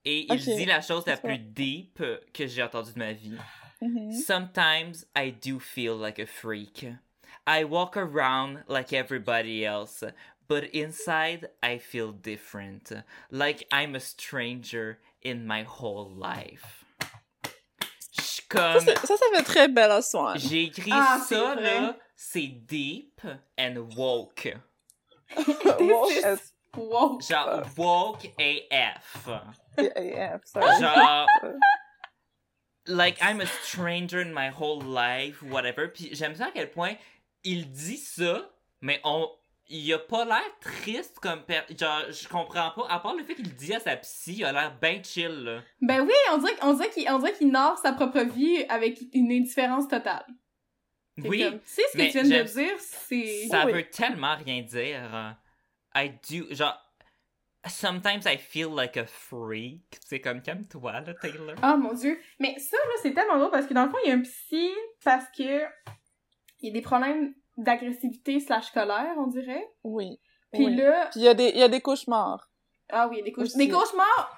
et 0.04 0.26
il 0.26 0.32
Ok. 0.34 0.40
dit 0.40 0.66
la 0.66 0.82
chose 0.82 1.06
la 1.06 1.16
plus 1.16 1.38
deep 1.38 2.02
que 2.34 2.48
j'ai 2.48 2.64
entendue 2.64 2.92
de 2.94 3.00
ma 3.00 3.14
vie. 3.14 3.38
Mhm. 3.82 4.12
Sometimes 4.14 5.06
I 5.16 5.32
do 5.32 5.60
feel 5.60 5.94
like 5.96 6.20
a 6.20 6.26
freak. 6.26 6.88
I 7.48 7.64
walk 7.64 7.96
around 7.98 8.64
like 8.68 8.94
everybody 8.94 9.64
else, 9.64 10.04
but 10.52 10.66
inside 10.74 11.50
I 11.64 11.78
feel 11.78 12.12
different, 12.12 12.92
like 13.30 13.66
I'm 13.72 13.96
a 13.96 14.00
stranger 14.02 14.98
in 15.24 15.46
my 15.48 15.64
whole 15.64 16.10
life. 16.14 16.84
Je 18.18 18.22
suis 18.22 18.44
Ça, 18.52 18.74
comme. 18.74 18.82
c'est- 18.86 19.08
ça, 19.08 19.16
ça 19.18 19.26
fait 19.34 19.44
très 19.44 19.68
belle 19.70 19.92
à 19.92 20.02
soi. 20.02 20.34
J'ai 20.36 20.64
écrit 20.64 20.92
Ah, 20.94 21.20
c'est 21.26 21.36
ça, 21.36 21.56
là, 21.56 21.96
c'est 22.16 22.48
deep 22.48 23.22
and 23.58 23.78
woke. 23.96 24.46
Is- 25.38 26.24
it's- 26.26 26.54
Wow. 26.76 27.20
Genre, 27.20 27.64
woke 27.78 28.26
AF. 28.40 29.28
AF, 29.78 30.42
sorry. 30.46 30.80
Genre, 30.80 31.28
like, 32.88 33.18
I'm 33.22 33.42
a 33.42 33.46
stranger 33.46 34.22
in 34.22 34.34
my 34.34 34.50
whole 34.50 34.80
life, 34.82 35.42
whatever. 35.44 35.90
Puis 35.90 36.10
j'aime 36.14 36.34
ça 36.36 36.46
à 36.48 36.52
quel 36.54 36.72
point 36.72 36.96
il 37.44 37.70
dit 37.72 37.98
ça, 37.98 38.50
mais 38.82 39.00
on. 39.04 39.30
Il 39.74 39.94
a 39.94 40.00
pas 40.00 40.26
l'air 40.26 40.44
triste 40.60 41.20
comme. 41.20 41.44
per- 41.46 41.64
Genre, 41.70 42.04
je 42.12 42.28
comprends 42.28 42.72
pas. 42.72 42.88
À 42.90 43.00
part 43.00 43.16
le 43.16 43.24
fait 43.24 43.36
qu'il 43.36 43.46
le 43.46 43.52
dit 43.54 43.74
à 43.74 43.80
sa 43.80 43.96
psy, 43.96 44.36
il 44.40 44.44
a 44.46 44.52
l'air 44.52 44.76
ben 44.82 45.02
chill, 45.04 45.30
là. 45.46 45.62
Ben 45.82 46.02
oui, 46.02 46.12
on 46.34 46.38
dirait, 46.40 46.58
on 46.62 46.74
dirait 46.74 46.90
qu'il 46.90 47.10
on 47.10 47.20
dirait 47.20 47.34
qu'il 47.34 47.50
narre 47.52 47.78
sa 47.78 47.94
propre 47.94 48.20
vie 48.20 48.66
avec 48.68 49.00
une 49.14 49.32
indifférence 49.32 49.88
totale. 49.88 50.26
C'est 51.18 51.28
Oui, 51.30 51.44
sais 51.64 51.84
ce 51.94 51.98
que 51.98 52.04
tu 52.12 52.22
viens 52.28 52.44
de 52.44 52.48
dire, 52.50 52.74
c'est... 52.80 53.48
ça 53.50 53.66
Oui. 53.66 53.74
veut 53.74 53.90
tellement 53.90 54.36
rien 54.36 54.62
dire. 54.62 55.38
I 55.96 56.10
do. 56.30 56.54
Genre, 56.54 56.78
sometimes 57.68 58.26
I 58.26 58.38
feel 58.38 58.70
like 58.76 58.98
a 58.98 59.06
freak. 59.06 60.00
C'est 60.06 60.20
comme, 60.22 60.42
calme-toi, 60.42 61.02
là, 61.02 61.14
Taylor. 61.14 61.56
Oh 61.64 61.78
mon 61.78 61.94
dieu. 61.94 62.20
Mais 62.40 62.58
ça, 62.60 62.78
là, 62.78 62.94
c'est 63.02 63.14
tellement 63.14 63.38
drôle 63.38 63.52
parce 63.52 63.68
que 63.68 63.74
dans 63.74 63.86
le 63.86 63.92
fond, 63.92 63.98
il 64.04 64.10
y 64.10 64.12
a 64.12 64.16
un 64.16 64.22
psy 64.22 64.70
parce 65.04 65.26
que 65.38 65.62
il 66.60 66.68
y 66.68 66.70
a 66.70 66.74
des 66.74 66.82
problèmes 66.82 67.34
d'agressivité 67.58 68.40
slash 68.40 68.72
colère, 68.72 69.14
on 69.18 69.28
dirait. 69.28 69.68
Oui. 69.84 70.20
Puis 70.54 70.66
oui. 70.66 70.76
là... 70.76 71.08
Puis 71.12 71.20
il 71.22 71.24
y, 71.24 71.28
a 71.28 71.34
des- 71.34 71.52
y 71.52 71.64
a 71.64 71.68
des 71.70 71.82
cauchemars, 71.82 72.50
Ah 72.90 73.08
oui, 73.08 73.18
il 73.18 73.20
y 73.20 73.22
a 73.22 73.26
des, 73.26 73.32
cauch- 73.32 73.44
Aussi. 73.44 73.58
des 73.58 73.70
cauchemars 73.70 74.38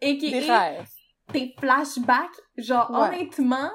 et 0.00 0.18
qui 0.18 0.30
des 0.30 0.40
rêves. 0.40 0.88
des 1.32 1.54
flashbacks. 1.58 2.40
Genre, 2.58 2.90
Ouais. 2.90 3.08
honnêtement, 3.08 3.70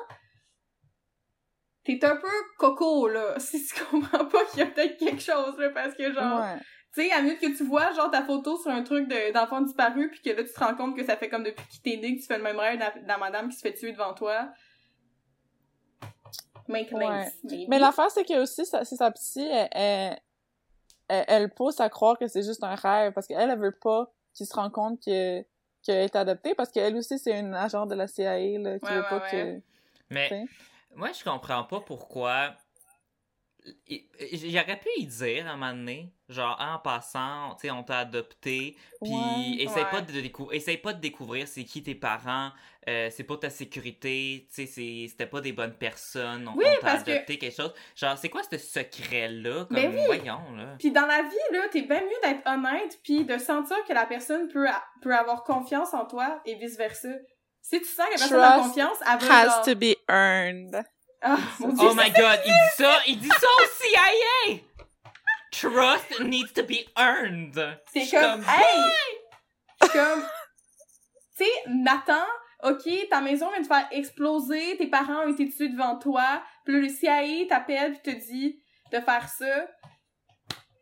t'es 1.84 2.04
un 2.04 2.18
peu 2.18 2.28
coco, 2.58 3.08
là, 3.08 3.36
si 3.40 3.66
tu 3.66 3.84
comprends 3.86 4.26
pas 4.26 4.46
qu'il 4.46 4.60
y 4.60 4.62
a 4.64 4.66
peut-être 4.68 4.98
quelque 4.98 5.22
chose, 5.22 5.58
là, 5.58 5.70
parce 5.70 5.96
que 5.96 6.12
genre... 6.14 6.42
Ouais. 6.42 6.60
Tu 6.94 7.04
sais, 7.04 7.12
à 7.12 7.22
minute 7.22 7.40
que 7.40 7.56
tu 7.56 7.64
vois, 7.64 7.92
genre, 7.94 8.10
ta 8.10 8.24
photo 8.24 8.58
sur 8.58 8.72
un 8.72 8.82
truc 8.82 9.08
de- 9.08 9.32
d'enfant 9.32 9.62
disparu, 9.62 10.10
puis 10.10 10.22
que 10.22 10.30
là, 10.32 10.44
tu 10.44 10.52
te 10.52 10.60
rends 10.60 10.74
compte 10.76 10.96
que 10.96 11.04
ça 11.06 11.16
fait 11.16 11.30
comme 11.30 11.44
depuis 11.44 11.66
qu'il 11.68 11.82
t'est 11.82 11.98
né 12.02 12.16
que 12.16 12.22
tu 12.22 12.28
fais 12.28 12.38
le 12.38 12.44
même 12.44 12.58
rêve 12.58 12.80
dans, 12.80 13.06
dans 13.08 13.20
madame 13.20 13.50
qui 13.50 13.56
se 13.58 13.62
fait 13.62 13.74
tuer 13.74 13.92
devant 13.92 14.14
toi. 14.14 14.50
Make 16.68 16.92
Ouais. 16.92 17.26
sense. 17.26 17.52
Mais 17.68 17.80
l'affaire, 17.80 18.12
c'est 18.12 18.24
que 18.26 18.42
aussi, 18.42 18.66
sa- 18.66 18.84
c'est 18.86 18.96
sa 18.96 19.12
psy, 19.12 19.42
elle, 19.42 19.68
elle, 19.72 20.20
elle- 21.08 21.26
elle 21.28 21.50
pousse 21.54 21.80
à 21.80 21.90
croire 21.90 22.18
que 22.18 22.28
c'est 22.28 22.44
juste 22.44 22.64
un 22.64 22.76
rêve, 22.76 23.14
parce 23.14 23.28
qu'elle, 23.28 23.50
elle 23.50 23.58
veut 23.60 23.72
pas 23.72 24.12
qu'il 24.34 24.46
se 24.46 24.54
rende 24.54 24.72
compte 24.72 25.04
que 25.04 25.44
qu'elle 25.84 26.04
est 26.04 26.16
adoptée, 26.18 26.54
parce 26.56 26.70
qu'elle 26.70 26.96
aussi, 26.98 27.18
c'est 27.18 27.40
une 27.40 27.54
agent 27.54 27.86
de 27.86 27.96
la 27.96 28.08
CIA, 28.08 28.60
là, 28.60 28.80
qui 28.80 28.86
Ouais, 28.86 28.92
veut 28.96 29.02
ouais, 29.04 29.10
pas 29.10 29.20
ouais. 29.32 29.62
Mais 30.10 30.28
T'sais. 30.28 30.46
moi, 30.96 31.12
je 31.14 31.24
comprends 31.24 31.64
pas 31.64 31.80
pourquoi. 31.80 32.56
J'aurais 33.90 34.80
pu 34.80 34.90
y 34.98 35.06
dire 35.08 35.48
à 35.48 35.52
un 35.52 35.56
moment 35.58 35.72
donné, 35.74 36.12
genre 36.30 36.58
en 36.60 36.78
passant, 36.80 37.56
tu 37.56 37.68
sais, 37.68 37.72
on 37.72 37.84
t'a 37.84 38.00
adopté, 38.00 38.76
puis 39.02 39.12
Ouais. 39.14 39.64
essaye, 39.64 39.84
Ouais. 39.84 39.90
pas 39.90 40.02
de 40.02 40.12
décou- 40.12 40.52
essaye 40.52 40.78
pas 40.78 40.92
de 40.94 41.00
découvrir 41.00 41.48
c'est 41.48 41.64
qui 41.64 41.82
tes 41.84 41.96
parents, 41.96 42.52
euh, 42.90 43.10
c'est 43.12 43.24
pas 43.24 43.38
ta 43.38 43.50
sécurité, 43.50 44.46
tu 44.54 44.66
sais, 44.66 44.66
c'est- 44.66 45.08
c'était 45.10 45.26
pas 45.26 45.40
des 45.40 45.54
bonnes 45.54 45.76
personnes, 45.78 46.48
on, 46.48 46.58
Oui, 46.58 46.66
on 46.68 46.82
t'a 46.86 46.98
que- 46.98 47.12
adopté 47.12 47.38
quelque 47.38 47.56
chose. 47.56 47.74
Genre, 47.96 48.18
c'est 48.18 48.28
quoi 48.30 48.42
ce 48.44 48.58
secret-là? 48.58 49.66
Comme, 49.66 49.76
Ben 49.76 49.94
oui. 49.96 50.02
voyons, 50.06 50.52
là. 50.56 50.76
Puis 50.80 50.92
dans 50.92 51.06
la 51.06 51.22
vie, 51.22 51.54
là, 51.54 51.60
t'es 51.72 51.84
bien 51.84 52.02
mieux 52.02 52.20
d'être 52.30 52.46
honnête, 52.46 53.00
puis 53.04 53.24
de 53.24 53.38
sentir 53.38 53.78
que 53.88 53.94
la 53.94 54.06
personne 54.06 54.48
peut, 54.50 54.68
a- 54.68 54.84
peut 55.02 55.16
avoir 55.16 55.44
confiance 55.44 55.94
en 55.94 56.06
toi, 56.06 56.42
et 56.46 56.56
vice-versa. 56.56 57.10
Si 57.62 57.80
tu 57.80 57.86
sens 57.86 58.06
que 58.06 58.12
la 58.14 58.18
personne 58.18 58.40
a 58.42 58.60
confiance, 58.60 58.98
elle 59.10 59.20
veut 59.20 59.32
Has 59.32 59.46
genre... 59.46 59.62
to 59.66 59.76
be 59.76 59.96
earned. 60.10 60.84
Ah, 61.22 61.38
mon 61.60 61.70
Dieu, 61.70 61.88
Oh 61.90 61.94
my 61.96 62.12
god, 62.12 62.40
il 62.46 62.52
dit 62.52 62.76
ça, 62.78 62.98
il 63.08 63.20
dit 63.20 63.28
ça 63.28 63.48
au 63.48 63.66
CIA! 63.82 64.60
Trust 65.60 66.20
needs 66.22 66.54
to 66.54 66.64
be 66.64 66.86
earned. 66.98 67.56
C'est 67.94 68.10
comme, 68.10 68.42
hey! 68.42 68.92
Je 69.82 69.88
suis 69.88 69.98
comme, 69.98 70.22
tu 71.38 71.44
sais, 71.46 71.52
Nathan, 71.68 72.26
ok, 72.64 73.10
ta 73.10 73.22
maison 73.22 73.50
vient 73.52 73.62
de 73.62 73.68
faire 73.68 73.88
exploser, 73.92 74.78
tes 74.78 74.88
parents 74.88 75.26
ont 75.26 75.34
été 75.34 75.50
tués 75.50 75.70
devant 75.70 75.98
toi, 75.98 76.42
puis 76.66 76.74
là, 76.76 76.80
le 76.82 76.90
CIA 76.90 77.46
t'appelle 77.48 77.94
puis 77.94 78.14
te 78.14 78.20
dit 78.20 78.60
de 78.92 79.00
faire 79.00 79.28
ça. 79.30 79.68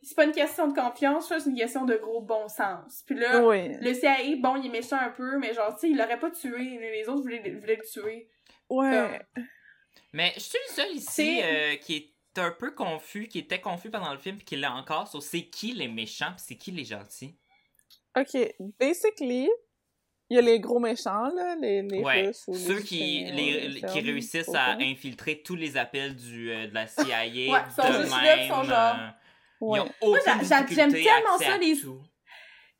C'est 0.01 0.15
pas 0.15 0.25
une 0.25 0.33
question 0.33 0.67
de 0.67 0.79
confiance, 0.79 1.29
c'est 1.29 1.49
une 1.49 1.57
question 1.57 1.83
de 1.83 1.95
gros 1.95 2.21
bon 2.21 2.47
sens. 2.47 3.03
Puis 3.07 3.15
là, 3.15 3.43
Oui. 3.43 3.69
le 3.81 3.93
CIA, 3.93 4.35
bon, 4.38 4.55
il 4.57 4.67
est 4.67 4.69
méchant 4.69 4.97
un 4.99 5.09
peu, 5.09 5.38
mais 5.39 5.53
genre, 5.53 5.73
tu 5.73 5.79
sais, 5.81 5.89
il 5.89 5.97
l'aurait 5.97 6.19
pas 6.19 6.29
tué, 6.29 6.77
les 6.79 7.09
autres 7.09 7.21
voulaient, 7.23 7.39
voulaient 7.59 7.77
le 7.81 7.89
tuer. 7.91 8.29
Ouais. 8.69 9.19
Mais 10.13 10.31
je 10.35 10.41
suis 10.41 10.59
le 10.69 10.73
seul 10.73 10.91
ici 10.95 11.41
euh, 11.43 11.75
qui 11.77 11.95
est 11.95 12.14
un 12.41 12.52
peu 12.52 12.71
confus, 12.71 13.28
qui 13.28 13.39
était 13.39 13.60
confus 13.62 13.89
pendant 13.89 14.12
le 14.12 14.19
film, 14.19 14.38
puis 14.38 14.45
qui 14.45 14.56
l'est 14.56 14.67
encore 14.67 15.08
sur 15.08 15.21
c'est 15.21 15.43
qui 15.43 15.74
les 15.74 15.88
méchants, 15.88 16.32
puis 16.36 16.43
c'est 16.48 16.56
qui 16.56 16.71
les 16.71 16.86
gentils. 16.86 17.36
OK. 18.17 18.38
Basically, 18.80 19.50
il 20.30 20.36
y 20.36 20.38
a 20.38 20.41
les 20.41 20.60
gros 20.60 20.80
méchants, 20.80 21.28
là, 21.36 21.56
les, 21.62 21.82
les 21.84 22.00
ouais, 22.02 22.28
Russes 22.28 22.43
ou 22.48 22.54
les 22.54 22.60
ceux 22.60 22.80
qui, 22.80 23.26
les, 23.26 23.82
qui 23.82 24.00
réussissent 24.02 24.54
à 24.56 24.71
infiltrer 24.80 25.41
tous 25.43 25.56
les 25.56 25.78
appels 25.78 26.15
du, 26.15 26.52
euh, 26.52 26.67
de 26.67 26.74
la 26.74 26.88
CIA 26.88 27.19
Ouais, 27.52 27.60
sont 27.76 27.88
de 27.91 28.00
juste 28.02 28.12
là, 28.12 28.21
même. 28.36 28.50
sont 28.50 28.63
genre- 28.63 28.95
euh, 29.00 29.10
Ouais. 29.62 29.80
Ils 29.80 30.08
ont 30.08 30.15
j'aime 30.69 30.91
tellement 30.91 31.38
ça, 31.39 31.58
les- 31.58 31.80
tout. 31.80 32.02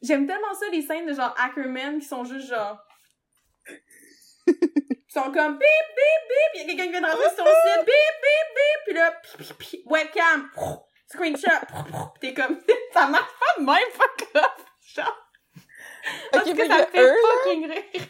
J'aime 0.02 0.28
tellement 0.28 0.54
ça, 0.54 0.65
les 0.72 0.82
scènes 0.82 1.06
de 1.08 1.13
genre 1.13 1.34
Ackerman 1.38 2.00
qui 2.00 2.06
sont 2.06 2.26
juste 2.26 2.50
genre. 2.50 2.78
Ils 5.15 5.21
sont 5.21 5.32
comme 5.32 5.54
bip 5.58 5.62
bip 5.95 6.30
bip, 6.30 6.51
il 6.56 6.60
y 6.60 6.63
a 6.63 6.65
quelqu'un 6.65 6.84
qui 6.86 6.89
vient 6.91 7.01
de 7.01 7.06
rentrer 7.06 7.30
sur 7.36 7.43
ton 7.43 7.45
site, 7.45 7.86
bip 7.86 8.15
bip 8.21 8.56
bip, 8.56 8.84
puis 8.86 8.93
là, 8.95 9.12
pi, 9.12 9.38
pi, 9.38 9.54
pi, 9.78 9.84
webcam, 9.86 10.49
screenshot, 11.08 11.65
pis 12.19 12.19
t'es 12.19 12.34
comme, 12.34 12.60
ça 12.93 13.08
marche 13.08 13.32
pas 13.39 13.62
de 13.62 13.65
même, 13.65 13.91
fuck 13.91 14.30
off, 14.36 14.65
genre. 14.82 15.17
Ok, 15.56 16.30
Parce 16.34 16.45
que 16.45 16.51
mais 16.54 16.58
ça 16.58 16.63
il 16.65 16.69
y 16.69 16.71
a 16.73 16.86
me 16.86 16.91
fait 16.91 17.01
eux, 17.01 17.08
là. 17.08 17.30
fucking 17.43 17.71
rire. 17.71 18.08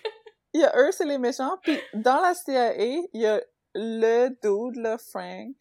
Il 0.54 0.62
y 0.62 0.63
a 0.65 0.78
eux, 0.78 0.91
c'est 0.91 1.06
les 1.06 1.18
méchants. 1.18 1.58
Puis 1.62 1.80
dans 1.94 2.20
la 2.22 2.34
CIA, 2.34 2.74
il 2.76 3.08
y 3.13 3.26
a 3.28 3.41
le 3.76 4.30
dude, 4.41 4.82
là, 4.82 4.98
Frank, 4.98 5.56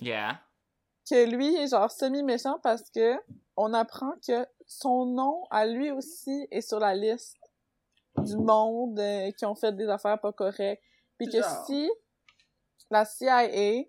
Yeah. 0.00 0.40
que 1.10 1.24
lui 1.24 1.56
est 1.56 1.68
genre 1.68 1.90
semi-méchant 1.90 2.58
parce 2.62 2.88
que 2.90 3.16
on 3.56 3.74
apprend 3.74 4.12
que 4.26 4.46
son 4.66 5.06
nom 5.06 5.42
à 5.50 5.66
lui 5.66 5.90
aussi 5.90 6.46
est 6.52 6.60
sur 6.60 6.78
la 6.78 6.94
liste 6.94 7.36
du 8.24 8.36
monde 8.36 8.98
euh, 8.98 9.30
qui 9.32 9.44
ont 9.46 9.54
fait 9.54 9.72
des 9.72 9.88
affaires 9.88 10.20
pas 10.20 10.32
correctes. 10.32 10.82
Puis 11.18 11.28
que 11.28 11.40
Genre. 11.42 11.66
si 11.66 11.90
la 12.90 13.04
CIA 13.04 13.84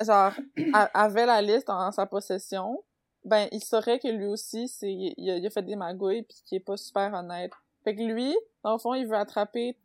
genre 0.00 0.32
a- 0.74 1.02
avait 1.04 1.26
la 1.26 1.42
liste 1.42 1.68
en 1.70 1.90
sa 1.92 2.06
possession, 2.06 2.82
ben 3.24 3.48
il 3.52 3.62
saurait 3.62 3.98
que 3.98 4.08
lui 4.08 4.26
aussi 4.26 4.68
c'est 4.68 4.90
il 4.92 5.30
a, 5.30 5.36
il 5.36 5.46
a 5.46 5.50
fait 5.50 5.62
des 5.62 5.76
magouilles 5.76 6.22
puis 6.22 6.36
qu'il 6.44 6.56
est 6.56 6.60
pas 6.64 6.76
super 6.76 7.12
honnête. 7.14 7.52
Fait 7.84 7.94
que 7.94 8.02
lui, 8.02 8.36
dans 8.62 8.72
le 8.72 8.78
fond, 8.78 8.92
il 8.94 9.06
veut 9.06 9.16
attraper 9.16 9.76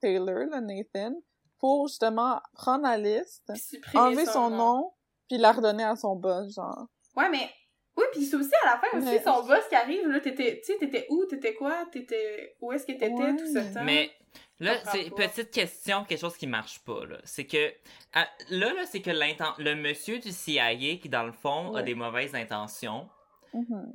Taylor, 0.00 0.46
là, 0.50 0.60
Nathan, 0.62 1.14
pour 1.58 1.88
justement 1.88 2.40
prendre 2.54 2.84
la 2.84 2.96
liste, 2.96 3.50
enlever 3.94 4.24
son 4.32 4.50
nom, 4.50 4.92
puis 5.28 5.36
la 5.38 5.52
redonner 5.52 5.84
à 5.84 5.94
son 5.96 6.16
boss, 6.16 6.54
genre. 6.54 6.86
Ouais, 7.16 7.28
mais. 7.30 7.50
Oui, 7.96 8.04
puis 8.12 8.24
c'est 8.24 8.36
aussi 8.36 8.50
à 8.64 8.70
la 8.74 8.78
fin 8.78 8.98
aussi, 8.98 9.06
Mais- 9.06 9.22
son 9.22 9.46
boss 9.46 9.68
qui 9.68 9.74
arrive, 9.76 10.08
là, 10.08 10.18
t'étais, 10.20 10.58
tu 10.64 10.72
sais, 10.72 10.78
t'étais 10.78 11.06
où, 11.10 11.24
t'étais 11.26 11.54
quoi, 11.54 11.84
t'étais, 11.92 12.56
où 12.60 12.72
est-ce 12.72 12.84
que 12.86 12.92
t'étais 12.92 13.08
Ouais. 13.08 13.36
tout 13.36 13.46
ce 13.46 13.72
temps? 13.74 13.84
Mais 13.84 14.10
là, 14.58 14.74
c'est 14.90 15.10
petite 15.14 15.50
question, 15.52 16.04
quelque 16.04 16.20
chose 16.20 16.36
qui 16.36 16.46
marche 16.48 16.80
pas 16.80 17.04
là. 17.06 17.18
C'est 17.24 17.46
que 17.46 17.72
à- 18.12 18.28
là, 18.50 18.72
là, 18.72 18.84
c'est 18.86 19.00
que 19.00 19.10
l'inten- 19.10 19.54
le 19.58 19.74
monsieur 19.76 20.18
du 20.18 20.32
CIA 20.32 20.96
qui 20.96 21.08
dans 21.08 21.22
le 21.24 21.32
fond 21.32 21.74
a 21.76 21.82
des 21.82 21.94
mauvaises 21.94 22.34
intentions. 22.34 23.08
Mhm. 23.52 23.92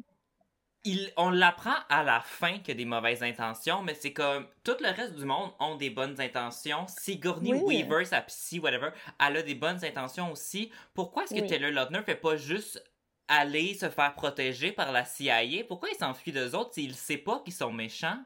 Il, 0.86 1.12
on 1.18 1.30
l'apprend 1.30 1.76
à 1.90 2.04
la 2.06 2.22
fin 2.22 2.60
qu'il 2.60 2.72
a 2.72 2.78
des 2.78 2.86
mauvaises 2.86 3.22
intentions, 3.22 3.82
mais 3.82 3.94
c'est 3.96 4.14
comme 4.14 4.48
tout 4.64 4.78
le 4.80 4.90
reste 4.96 5.16
du 5.16 5.26
monde 5.26 5.52
ont 5.60 5.76
des 5.76 5.90
bonnes 5.90 6.22
intentions. 6.22 6.86
Sigourney 6.88 7.54
Oui. 7.54 7.84
Weaver, 7.84 8.06
sa 8.06 8.22
psy, 8.22 8.60
whatever, 8.60 8.92
elle 9.20 9.36
a 9.36 9.42
des 9.42 9.56
bonnes 9.56 9.84
intentions 9.84 10.32
aussi. 10.32 10.72
Pourquoi 10.94 11.24
est-ce 11.26 11.36
que 11.36 11.42
Oui. 11.42 11.48
Taylor 11.48 11.72
Lautner 11.72 12.02
fait 12.04 12.16
pas 12.16 12.38
juste 12.38 12.82
aller 13.30 13.74
se 13.76 13.90
faire 13.90 14.14
protéger 14.16 14.74
par 14.74 14.92
la 14.92 15.06
CIA? 15.06 15.64
Pourquoi 15.68 15.90
il 15.90 15.96
s'enfuit 15.96 16.34
d'eux 16.34 16.54
autres 16.56 16.74
s'il 16.74 16.96
sait 16.96 17.18
pas 17.18 17.40
qu'ils 17.46 17.54
sont 17.54 17.72
méchants? 17.72 18.18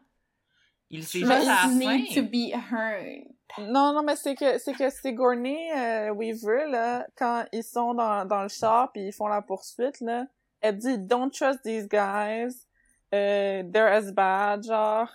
Il 0.90 1.04
sait 1.04 1.20
juste 1.20 1.32
à 1.32 1.40
la 1.40 1.56
fin. 1.56 1.70
need 1.70 2.14
to 2.16 2.24
be 2.24 2.52
heard. 2.54 3.26
Non, 3.60 3.94
non, 3.94 4.04
mais 4.04 4.16
c'est 4.16 4.36
que 4.36 4.58
c'est 4.58 4.74
que 4.74 4.90
Sigourney 4.90 5.72
euh, 5.76 6.10
Weaver, 6.12 6.66
là, 6.70 7.06
quand 7.16 7.46
ils 7.52 7.64
sont 7.64 7.94
dans, 7.94 8.26
dans 8.26 8.42
le 8.44 8.50
char 8.50 8.92
puis 8.92 9.08
ils 9.08 9.14
font 9.14 9.28
la 9.28 9.42
poursuite, 9.42 10.00
là, 10.02 10.26
elle 10.62 10.78
dit 10.78 10.98
«Don't 11.00 11.30
trust 11.32 11.62
these 11.64 11.88
guys. 11.88 12.66
Euh, 13.14 13.64
they're 13.72 13.92
as 13.92 14.12
bad, 14.12 14.64
genre. 14.66 15.10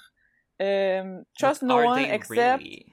Euh, 0.61 1.21
trust 1.37 1.63
no 1.63 1.77
one 1.79 1.99
except... 1.99 2.63
really? 2.63 2.87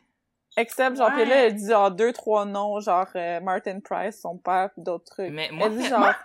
Except, 0.57 0.95
genre, 0.95 1.09
Ouais. 1.09 1.23
pis 1.23 1.29
là, 1.29 1.35
elle 1.45 1.55
dit 1.55 1.67
genre 1.67 1.91
deux, 1.91 2.13
trois 2.13 2.45
noms, 2.45 2.79
genre 2.79 3.07
euh, 3.15 3.41
Martin 3.41 3.79
Price, 3.81 4.21
son 4.21 4.37
père, 4.37 4.69
pis 4.73 4.81
d'autres 4.81 5.03
trucs. 5.05 5.31
Mais 5.31 5.49
moi, 5.51 5.67
elle 5.67 5.77
dit 5.77 5.85
genre, 5.85 5.99
moi, 5.99 6.15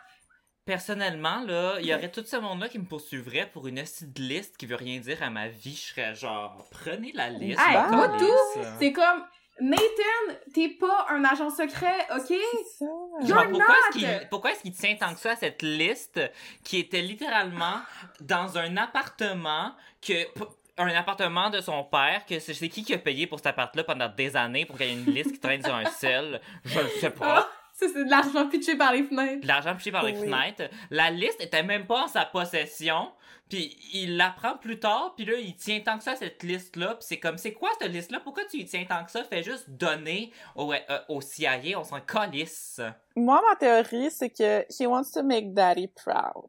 personnellement, 0.74 1.40
là, 1.48 1.78
il 1.80 1.86
y 1.86 1.92
aurait 1.94 2.12
tout 2.12 2.22
ce 2.24 2.36
monde-là 2.36 2.68
qui 2.68 2.78
me 2.78 2.84
poursuivrait 2.84 3.50
pour 3.52 3.66
une 3.66 3.82
petite 3.82 4.16
liste 4.20 4.56
qui 4.56 4.66
veut 4.66 4.76
rien 4.76 5.00
dire 5.00 5.20
à 5.20 5.28
ma 5.28 5.48
vie. 5.48 5.74
Je 5.74 5.92
serais 5.94 6.14
genre, 6.14 6.64
prenez 6.70 7.10
la 7.12 7.28
liste. 7.28 7.60
Hey, 7.60 7.76
moi, 7.90 8.08
tout, 8.16 8.60
C'est 8.78 8.92
comme, 8.92 9.24
Nathan, 9.60 10.36
t'es 10.54 10.68
pas 10.68 11.06
un 11.10 11.24
agent 11.24 11.50
secret, 11.50 12.06
ok? 12.14 12.22
c'est 12.28 12.36
ça. 12.78 12.86
Genre, 13.26 13.48
pourquoi 13.50 13.74
est-ce 13.74 13.98
qu'il 13.98 14.28
pourquoi 14.30 14.52
est-ce 14.52 14.62
qu'il 14.62 14.72
tient 14.74 14.94
tant 14.94 15.12
que 15.12 15.18
ça 15.18 15.32
à 15.32 15.36
cette 15.36 15.60
liste 15.62 16.20
qui 16.62 16.78
était 16.78 17.02
littéralement 17.02 17.80
dans 18.20 18.56
un 18.56 18.76
appartement 18.76 19.72
que 20.00 20.12
p- 20.32 20.44
un 20.78 20.86
appartement 20.94 21.50
de 21.50 21.60
son 21.60 21.82
père 21.84 22.24
que 22.26 22.38
c'est 22.38 22.54
c'est 22.54 22.68
qui 22.70 22.84
qui 22.84 22.94
a 22.94 22.98
payé 22.98 23.26
pour 23.26 23.38
cet 23.40 23.48
appart-là 23.48 23.82
pendant 23.84 24.08
des 24.08 24.34
années 24.36 24.64
pour 24.64 24.78
qu'il 24.78 24.86
y 24.86 24.90
ait 24.90 24.94
une 24.94 25.12
liste 25.12 25.32
qui 25.32 25.40
traîne 25.40 25.62
sur 25.62 25.74
un 25.74 25.84
sel? 25.86 26.40
Je 26.64 26.78
ne 26.80 26.88
sais 27.00 27.10
pas 27.10 27.46
ça, 27.80 27.92
c'est 27.92 28.04
de 28.04 28.10
l'argent 28.10 28.48
pitché 28.48 28.76
par 28.76 28.92
les 28.92 29.02
fenêtres. 29.02 29.40
de 29.42 29.46
l'argent 29.46 29.74
piché 29.76 29.90
par 29.92 30.04
les 30.04 30.12
Oui. 30.12 30.28
fenêtres. 30.30 30.70
La 30.90 31.10
liste 31.10 31.40
était 31.40 31.62
même 31.62 31.86
pas 31.86 32.04
en 32.04 32.08
sa 32.08 32.24
possession. 32.24 33.12
Puis 33.48 33.76
il 33.92 34.16
l'apprend 34.16 34.56
plus 34.58 34.78
tard 34.78 35.14
puis 35.16 35.24
là 35.24 35.32
il 35.36 35.56
tient 35.56 35.80
tant 35.80 35.98
que 35.98 36.04
ça 36.04 36.12
à 36.12 36.16
cette 36.16 36.44
liste 36.44 36.76
là 36.76 36.94
puis 36.94 36.98
c'est 37.08 37.18
comme 37.18 37.36
c'est 37.36 37.52
quoi 37.52 37.68
cette 37.80 37.90
liste 37.90 38.12
là 38.12 38.20
pourquoi 38.20 38.44
tu 38.44 38.58
y 38.58 38.64
tiens 38.64 38.84
tant 38.88 39.04
que 39.04 39.10
ça? 39.10 39.24
Fais 39.24 39.42
juste 39.42 39.68
donner 39.70 40.32
au, 40.54 40.72
euh, 40.72 40.78
au 41.08 41.20
CIA 41.20 41.76
on 41.76 41.82
s'en 41.82 42.00
calisse. 42.00 42.80
Moi, 43.16 43.42
ma 43.48 43.56
théorie, 43.56 44.08
c'est 44.12 44.30
que 44.30 44.64
he 44.80 44.86
wants 44.86 45.10
to 45.12 45.24
make 45.24 45.52
daddy 45.52 45.88
proud. 45.88 46.46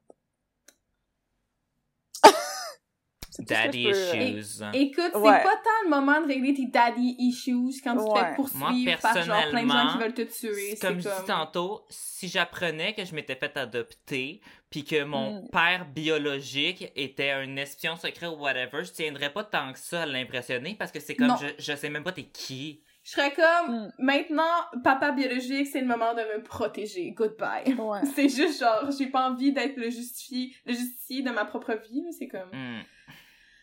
C'est 2.23 2.29
tout 2.29 2.36
ce 2.36 3.20
que 3.20 3.20
daddy 3.39 3.84
je 3.84 3.89
peux, 3.89 3.97
euh, 3.97 4.39
issues 4.39 4.63
Écoute, 4.73 5.09
c'est 5.13 5.17
Ouais. 5.19 5.43
pas 5.43 5.55
tant 5.63 5.84
le 5.86 5.89
moment 5.89 6.21
de 6.21 6.27
régler 6.27 6.53
tes 6.53 6.65
daddy 6.67 7.15
issues 7.19 7.82
quand 7.84 7.97
tu 7.97 8.03
te 8.05 8.09
Ouais. 8.11 8.19
fais 8.29 8.36
poursuivre 8.36 8.65
Moi, 8.69 8.97
par 9.01 9.13
genre 9.15 9.23
plein 9.23 9.23
de 9.23 9.27
gens 9.27 9.51
personnellement, 9.51 9.91
qui 9.93 9.97
veulent 9.99 10.13
te 10.13 10.21
tuer. 10.23 10.77
Comme 10.82 10.97
je 10.97 11.01
c'est 11.03 11.09
dis 11.09 11.15
comme... 11.17 11.25
tantôt, 11.25 11.86
si 11.89 12.27
j'apprenais 12.27 12.93
que 12.93 13.05
je 13.05 13.15
m'étais 13.15 13.36
fait 13.36 13.55
adopter, 13.57 14.41
puis 14.69 14.84
que 14.84 15.03
mon 15.03 15.43
Mm. 15.43 15.49
père 15.49 15.86
biologique 15.86 16.91
était 16.95 17.32
un 17.32 17.55
espion 17.57 17.95
secret 17.95 18.27
ou 18.27 18.36
whatever, 18.39 18.84
je 18.84 18.91
tiendrais 18.91 19.32
pas 19.32 19.43
tant 19.43 19.73
que 19.73 19.79
ça 19.79 20.03
à 20.03 20.05
l'impressionner 20.05 20.75
parce 20.75 20.91
que 20.91 20.99
c'est 20.99 21.15
comme 21.15 21.36
je, 21.41 21.47
je 21.57 21.75
sais 21.75 21.89
même 21.89 22.03
pas 22.03 22.11
t'es 22.11 22.23
qui. 22.23 22.82
Je 23.03 23.11
serais 23.13 23.34
comme, 23.34 23.75
Mm. 23.75 23.91
maintenant, 23.97 24.43
papa 24.84 25.11
biologique, 25.11 25.65
c'est 25.67 25.82
le 25.82 25.88
moment 25.88 26.13
de 26.13 26.19
me 26.21 26.43
protéger. 26.43 27.11
Goodbye. 27.11 27.73
Ouais. 27.73 27.99
C'est 28.15 28.29
juste 28.29 28.59
genre, 28.59 28.89
j'ai 28.97 29.07
pas 29.07 29.27
envie 29.32 29.51
d'être 29.51 29.75
le 29.77 29.89
justifié, 29.89 30.53
le 30.67 30.73
justicier 30.73 31.23
de 31.23 31.32
ma 31.32 31.45
propre 31.45 31.73
vie, 31.73 32.03
mais 32.05 32.11
c'est 32.11 32.27
comme... 32.27 32.49
Hmm. 32.53 32.82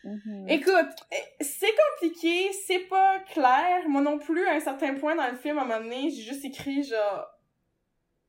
Mhm. 0.03 0.47
Écoute, 0.49 0.95
c'est 1.41 1.73
compliqué, 1.91 2.51
c'est 2.65 2.87
pas 2.87 3.19
clair. 3.31 3.87
Moi 3.87 4.01
non 4.01 4.17
plus, 4.17 4.47
à 4.47 4.53
un 4.53 4.59
certain 4.59 4.95
point 4.95 5.15
dans 5.15 5.27
le 5.29 5.35
film, 5.37 5.57
à 5.59 5.63
un 5.63 5.65
moment 5.65 5.79
donné, 5.81 6.09
j'ai 6.09 6.21
juste 6.23 6.45
écrit 6.45 6.83
genre... 6.83 7.25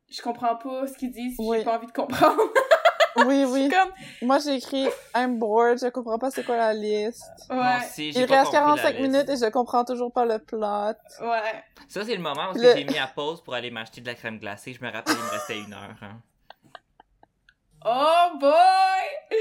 Je 0.08 0.20
comprends 0.22 0.56
pas 0.56 0.86
ce 0.88 0.94
qu'ils 0.98 1.12
disent, 1.12 1.36
Oui. 1.38 1.58
j'ai 1.58 1.64
pas 1.64 1.76
envie 1.76 1.86
de 1.86 1.92
comprendre. 1.92 2.42
Oui, 3.26 3.44
oui. 3.44 3.68
comme, 3.72 3.92
Moi, 4.22 4.38
j'ai 4.40 4.54
écrit 4.56 4.88
I'm 5.14 5.38
bored, 5.38 5.78
je 5.80 5.86
comprends 5.88 6.18
pas 6.18 6.30
c'est 6.32 6.42
quoi 6.44 6.56
la 6.56 6.74
liste. 6.74 7.22
Moi 7.48 7.58
ouais, 7.58 7.76
aussi, 7.86 8.12
j'ai 8.12 8.20
Il 8.22 8.26
pas 8.26 8.38
reste 8.40 8.50
compris 8.52 8.60
la 8.76 8.76
45 8.76 8.88
liste. 8.96 9.00
minutes 9.12 9.28
et 9.28 9.36
je 9.36 9.50
comprends 9.50 9.84
toujours 9.84 10.12
pas 10.12 10.24
le 10.24 10.38
plot. 10.40 10.60
ouais. 10.60 11.64
Ça, 11.88 12.04
c'est 12.04 12.14
le 12.16 12.22
moment 12.22 12.50
où 12.50 12.54
Le- 12.58 12.74
j'ai 12.74 12.84
mis 12.84 12.98
à 12.98 13.06
pause 13.06 13.42
pour 13.42 13.54
aller 13.54 13.70
m'acheter 13.70 14.00
de 14.00 14.06
la 14.06 14.14
crème 14.14 14.38
glacée. 14.40 14.72
Je 14.72 14.84
me 14.84 14.90
rappelle, 14.90 15.14
il 15.16 15.24
me 15.24 15.30
restait 15.30 15.58
une 15.60 15.72
heure. 15.72 15.96
hein. 16.02 16.20
Oh 17.84 18.36
boy! 18.38 19.38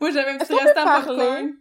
Moi 0.00 0.10
j'avais 0.10 0.30
un 0.30 0.38
petit 0.38 0.54
restant 0.54 0.84
parler? 0.84 1.52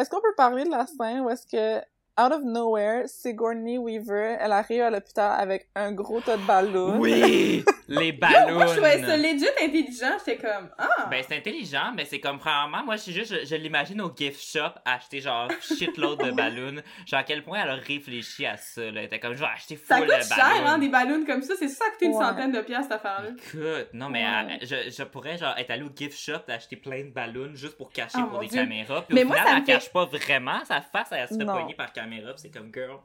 Est-ce 0.00 0.08
qu'on 0.10 0.20
peut 0.22 0.34
parler 0.34 0.64
de 0.64 0.70
la 0.70 0.86
scène 0.86 1.20
où 1.20 1.30
est-ce 1.30 1.46
que, 1.46 1.84
out 2.20 2.32
of 2.32 2.42
nowhere, 2.44 3.06
Sigourney 3.08 3.78
Weaver, 3.78 4.36
elle 4.40 4.52
arrive 4.52 4.82
à 4.82 4.90
l'hôpital 4.90 5.40
avec 5.40 5.68
un 5.74 5.92
gros 5.92 6.20
tas 6.20 6.36
de 6.36 6.42
ballons? 6.42 6.98
Oui! 6.98 7.64
Les 7.88 8.12
ballons! 8.12 8.54
moi 8.54 8.66
je 8.66 8.72
trouvais 8.74 9.00
ça 9.04 9.16
legit 9.16 9.46
intelligent, 9.60 10.12
j'étais 10.24 10.36
comme, 10.36 10.68
ah! 10.78 11.08
Ben, 11.10 11.24
c'est 11.26 11.36
intelligent, 11.36 11.92
mais 11.96 12.04
c'est 12.04 12.20
comme, 12.20 12.38
premièrement, 12.38 12.84
moi, 12.84 12.96
je 12.96 13.02
suis 13.02 13.12
juste, 13.12 13.34
je, 13.40 13.46
je 13.46 13.56
l'imagine 13.56 14.00
au 14.00 14.12
gift 14.16 14.40
shop 14.40 14.78
acheter 14.84 15.20
genre 15.20 15.48
shitload 15.60 16.22
de 16.24 16.30
ballons. 16.36 16.80
Genre, 17.06 17.20
à 17.20 17.24
quel 17.24 17.42
point 17.42 17.60
elle 17.62 17.70
a 17.70 17.74
réfléchi 17.74 18.46
à 18.46 18.56
ça, 18.56 18.80
là. 18.82 18.88
Elle 19.00 19.04
était 19.06 19.18
comme, 19.18 19.34
je 19.34 19.40
vais 19.40 19.46
acheter 19.46 19.76
full 19.76 19.86
ça 19.88 20.00
de 20.00 20.06
coûte 20.06 20.22
cher, 20.22 20.36
ballons. 20.38 20.66
hein, 20.68 20.78
des 20.78 20.88
ballons 20.88 21.24
comme 21.26 21.42
ça, 21.42 21.54
c'est 21.58 21.68
ça, 21.68 21.84
ça 21.84 21.90
coûté 21.92 22.06
une 22.06 22.12
Ouais. 22.12 22.24
centaine 22.24 22.52
de 22.52 22.60
piastres 22.60 22.92
cette 22.92 23.04
affaire-là. 23.04 23.30
Écoute, 23.30 23.88
non, 23.94 24.08
mais 24.08 24.22
Ouais. 24.22 24.58
elle- 24.60 24.66
je, 24.68 24.90
je 24.96 25.02
pourrais, 25.04 25.36
genre, 25.38 25.54
être 25.58 25.70
allé 25.70 25.82
au 25.82 25.90
gift 25.94 26.16
shop 26.18 26.40
acheter 26.48 26.76
plein 26.76 27.04
de 27.04 27.10
ballons 27.10 27.50
juste 27.54 27.76
pour 27.76 27.90
cacher 27.92 28.18
Oh, 28.22 28.26
pour 28.28 28.38
des 28.40 28.46
Dieu. 28.48 28.60
caméras. 28.62 29.02
Puis 29.02 29.14
Mais 29.14 29.24
au 29.24 29.28
moi, 29.28 29.36
final, 29.36 29.48
ça 29.52 29.58
elle 29.58 29.64
fait- 29.66 29.72
cache 29.72 29.92
pas 29.92 30.04
vraiment 30.04 30.64
sa 30.64 30.80
face, 30.80 31.08
elle 31.12 31.28
se 31.28 31.34
fait 31.34 31.44
par 31.44 31.92
caméra, 31.92 32.09
puis 32.18 32.32
c'est 32.36 32.50
comme, 32.50 32.72
girl. 32.74 32.98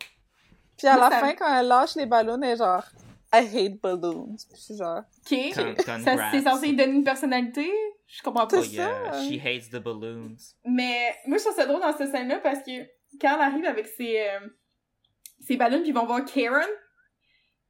Puis 0.78 0.88
à 0.88 0.97
la 0.97 1.10
ça- 1.10 1.20
fin, 1.20 1.34
quand 1.36 1.56
elle 1.60 1.68
lâche 1.68 1.95
les 1.95 2.06
ballons, 2.06 2.39
elle 2.41 2.49
est 2.51 2.58
genre, 2.58 2.84
I 3.34 3.38
hate 3.39 3.82
balloons. 3.82 4.36
Puis 4.49 4.58
je 4.58 4.62
suis 4.62 4.78
genre, 4.78 4.99
Ok. 4.99 5.38
Con- 5.56 6.01
Ça, 6.03 6.32
c'est 6.32 6.41
censé 6.41 6.68
lui 6.68 6.76
donner 6.76 6.93
une 6.93 7.03
personnalité? 7.03 7.72
Je 8.08 8.22
comprends 8.22 8.45
pas. 8.47 8.58
Oh, 8.60 8.64
yeah, 8.64 9.12
ça. 9.12 9.24
she 9.24 9.39
hates 9.43 9.70
the 9.72 9.78
balloons. 9.82 10.36
Mais 10.66 11.16
moi, 11.26 11.38
je 11.38 11.43
trouve 11.43 11.56
ça 11.56 11.66
drôle 11.66 11.82
dans 11.82 11.95
cette 11.97 12.12
scène-là 12.12 12.39
parce 12.39 12.60
que 12.60 12.72
quand 13.20 13.36
elle 13.36 13.41
arrive 13.41 13.66
avec 13.66 13.88
ses, 13.88 14.20
euh, 14.22 14.39
ses 15.39 15.58
ballons, 15.58 15.80
puis 15.80 15.89
ils 15.89 15.93
vont 15.95 16.06
voir 16.06 16.24
Karen, 16.26 16.68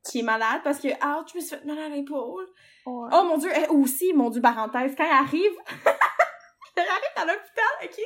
qui 0.04 0.20
est 0.20 0.24
malade 0.24 0.62
parce 0.64 0.80
que, 0.80 0.90
ouch, 0.90 1.30
je 1.32 1.38
me 1.38 1.42
suis 1.42 1.56
fait 1.56 1.66
mal 1.66 1.80
à 1.80 1.90
l'épaule. 1.90 2.46
ouais. 2.86 3.10
Oh 3.14 3.24
mon 3.24 3.38
dieu, 3.38 3.50
elle 3.54 3.70
aussi, 3.72 4.14
mon 4.14 4.30
dieu, 4.30 4.42
parenthèse, 4.42 4.94
quand 4.98 5.06
elle 5.06 5.12
arrive, 5.26 5.52
elle 6.76 6.84
arrive 6.84 7.16
à 7.16 7.26
l'hôpital, 7.26 7.74
ok? 7.84 8.00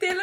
Taylor, 0.00 0.22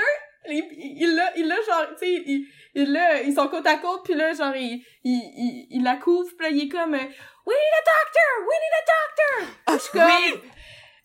il, 0.49 0.63
il 1.01 1.15
l'a, 1.15 1.37
il 1.37 1.47
l'a 1.47 1.55
genre, 1.55 1.87
tu 1.97 2.05
sais, 2.05 2.23
il, 2.25 2.47
il 2.75 2.91
l'a, 2.91 3.21
ils 3.21 3.33
sont 3.33 3.47
côte 3.47 3.67
à 3.67 3.77
côte, 3.77 4.01
puis 4.03 4.13
là, 4.13 4.33
genre, 4.33 4.55
il, 4.55 4.83
il, 5.03 5.11
il, 5.13 5.67
il 5.71 5.83
la 5.83 5.95
couvre, 5.95 6.29
puis 6.37 6.47
là, 6.47 6.49
il 6.51 6.63
est 6.63 6.69
comme, 6.69 6.93
euh, 6.93 7.05
we 7.45 7.55
need 7.55 7.73
a 7.79 7.83
doctor, 7.91 8.31
we 8.47 8.55
need 8.61 8.75
a 8.79 8.85
doctor! 8.93 9.75
Je 9.75 9.79
suis 9.79 9.91
comme, 9.91 10.01
Oui! 10.05 10.51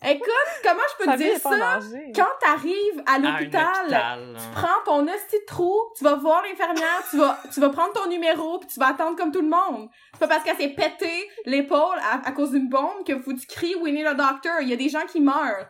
écoute, 0.05 0.62
comment 0.62 0.80
je 0.93 1.05
peux 1.05 1.11
te 1.11 1.16
dire 1.16 1.39
ça? 1.39 1.80
Quand 2.14 2.28
t'arrives 2.41 3.03
à 3.07 3.18
l'hôpital, 3.18 3.84
hôpital, 3.84 4.36
tu 4.36 4.43
hein. 4.43 4.51
prends 4.55 4.84
ton 4.84 5.03
hostie 5.09 5.39
de 5.41 5.47
trou, 5.47 5.74
tu 5.97 6.05
vas 6.05 6.14
voir 6.14 6.43
l'infirmière, 6.43 7.03
tu 7.11 7.18
vas, 7.18 7.41
tu 7.53 7.61
vas 7.61 7.70
prendre 7.70 7.93
ton 7.93 8.09
numéro, 8.09 8.59
puis 8.59 8.68
tu 8.68 8.78
vas 8.78 8.89
attendre 8.89 9.16
comme 9.16 9.32
tout 9.32 9.43
le 9.43 9.49
monde. 9.49 9.89
C'est 10.12 10.20
pas 10.20 10.28
parce 10.28 10.45
qu'elle 10.45 10.57
s'est 10.57 10.68
pété 10.68 11.28
l'épaule 11.47 11.99
à, 12.03 12.26
à 12.26 12.32
cause 12.32 12.53
d'une 12.53 12.68
bombe 12.68 13.05
que 13.07 13.18
faut 13.20 13.32
que 13.32 13.41
tu 13.41 13.47
cries 13.47 13.74
We 13.76 13.93
need 13.93 14.07
a 14.07 14.14
doctor. 14.14 14.61
Il 14.61 14.68
y 14.68 14.72
a 14.72 14.76
des 14.76 14.89
gens 14.89 15.07
qui 15.07 15.20
meurent. 15.20 15.68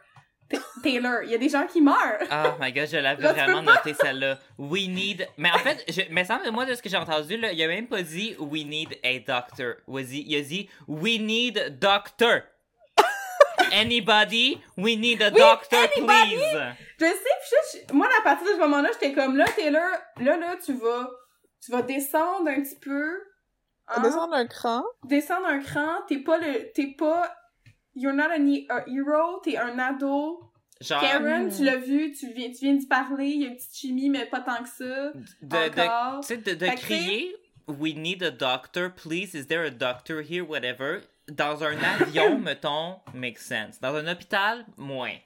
Taylor, 0.82 1.22
il 1.24 1.30
y 1.30 1.34
a 1.34 1.38
des 1.38 1.48
gens 1.48 1.66
qui 1.66 1.80
meurent. 1.80 2.22
Oh 2.30 2.52
my 2.60 2.72
god, 2.72 2.88
je 2.88 2.96
l'avais 2.96 3.22
vraiment 3.32 3.62
noté 3.62 3.92
celle-là. 3.94 4.38
We 4.58 4.88
need. 4.88 5.28
Mais 5.36 5.50
en 5.50 5.58
fait, 5.58 5.84
je... 5.88 6.02
mais 6.10 6.24
semble 6.24 6.50
moi 6.50 6.64
de 6.64 6.74
ce 6.74 6.82
que 6.82 6.88
j'ai 6.88 6.96
entendu 6.96 7.36
là, 7.36 7.52
il 7.52 7.62
a 7.62 7.66
même 7.68 7.86
pas 7.88 8.00
dit 8.02 8.34
we 8.38 8.64
need 8.64 8.98
a 9.04 9.18
doctor. 9.18 9.74
Il 9.88 9.98
a 9.98 10.02
dit, 10.02 10.24
il 10.26 10.36
a 10.36 10.40
dit 10.42 10.70
we 10.86 11.18
need 11.20 11.78
doctor. 11.78 12.42
Anybody, 13.72 14.60
we 14.76 14.96
need 14.96 15.20
a 15.22 15.30
doctor, 15.30 15.78
anybody? 15.96 16.36
please. 16.36 16.74
Je 17.00 17.04
sais, 17.04 17.14
puis 17.40 17.80
je- 17.88 17.92
moi, 17.94 18.08
à 18.18 18.22
partir 18.22 18.46
de 18.46 18.52
ce 18.52 18.58
moment-là, 18.58 18.88
j'étais 18.94 19.12
comme, 19.12 19.36
là, 19.36 19.44
Taylor, 19.54 19.82
là, 20.20 20.36
là, 20.36 20.56
tu 20.64 20.72
vas, 20.74 21.10
tu 21.64 21.70
vas 21.72 21.82
descendre 21.82 22.48
un 22.48 22.62
petit 22.62 22.76
peu. 22.80 23.20
hein? 23.88 24.00
Descendre 24.02 24.34
un 24.34 24.46
cran. 24.46 24.82
descendre 25.04 25.46
un 25.46 25.58
cran, 25.60 25.96
t'es 26.08 26.18
pas 26.18 26.38
le, 26.38 26.72
t'es 26.72 26.94
pas, 26.98 27.34
you're 27.98 28.14
not 28.14 28.30
a, 28.30 28.38
ne- 28.38 28.66
a 28.70 28.84
hero, 28.86 29.40
t'es 29.42 29.56
un 29.56 29.78
ado. 29.78 30.40
Genre, 30.80 31.00
Karen, 31.00 31.50
tu 31.54 31.64
l'as 31.64 31.76
vu, 31.76 32.12
tu 32.12 32.32
viens, 32.32 32.50
tu 32.50 32.58
viens 32.64 32.74
d'y 32.74 32.86
parler, 32.86 33.26
il 33.26 33.42
y 33.42 33.44
a 33.46 33.48
une 33.48 33.56
petite 33.56 33.74
chimie, 33.74 34.10
mais 34.10 34.26
pas 34.26 34.40
tant 34.40 34.62
que 34.62 34.68
ça. 34.68 35.12
de, 35.42 36.22
sais, 36.22 36.36
de, 36.36 36.54
de 36.54 36.66
que, 36.66 36.76
crier 36.80 37.34
we 37.66 37.94
need 37.94 38.22
a 38.22 38.30
doctor, 38.30 38.88
please, 38.88 39.34
is 39.34 39.46
there 39.46 39.64
a 39.64 39.70
doctor 39.70 40.22
here, 40.22 40.44
whatever. 40.44 41.02
Dans 41.26 41.62
un 41.62 41.76
avion, 41.82 42.38
mettons, 42.42 43.00
makes 43.12 43.44
sense. 43.44 43.78
Dans 43.80 43.94
un 43.94 44.06
hôpital, 44.06 44.64
moins. 44.76 45.16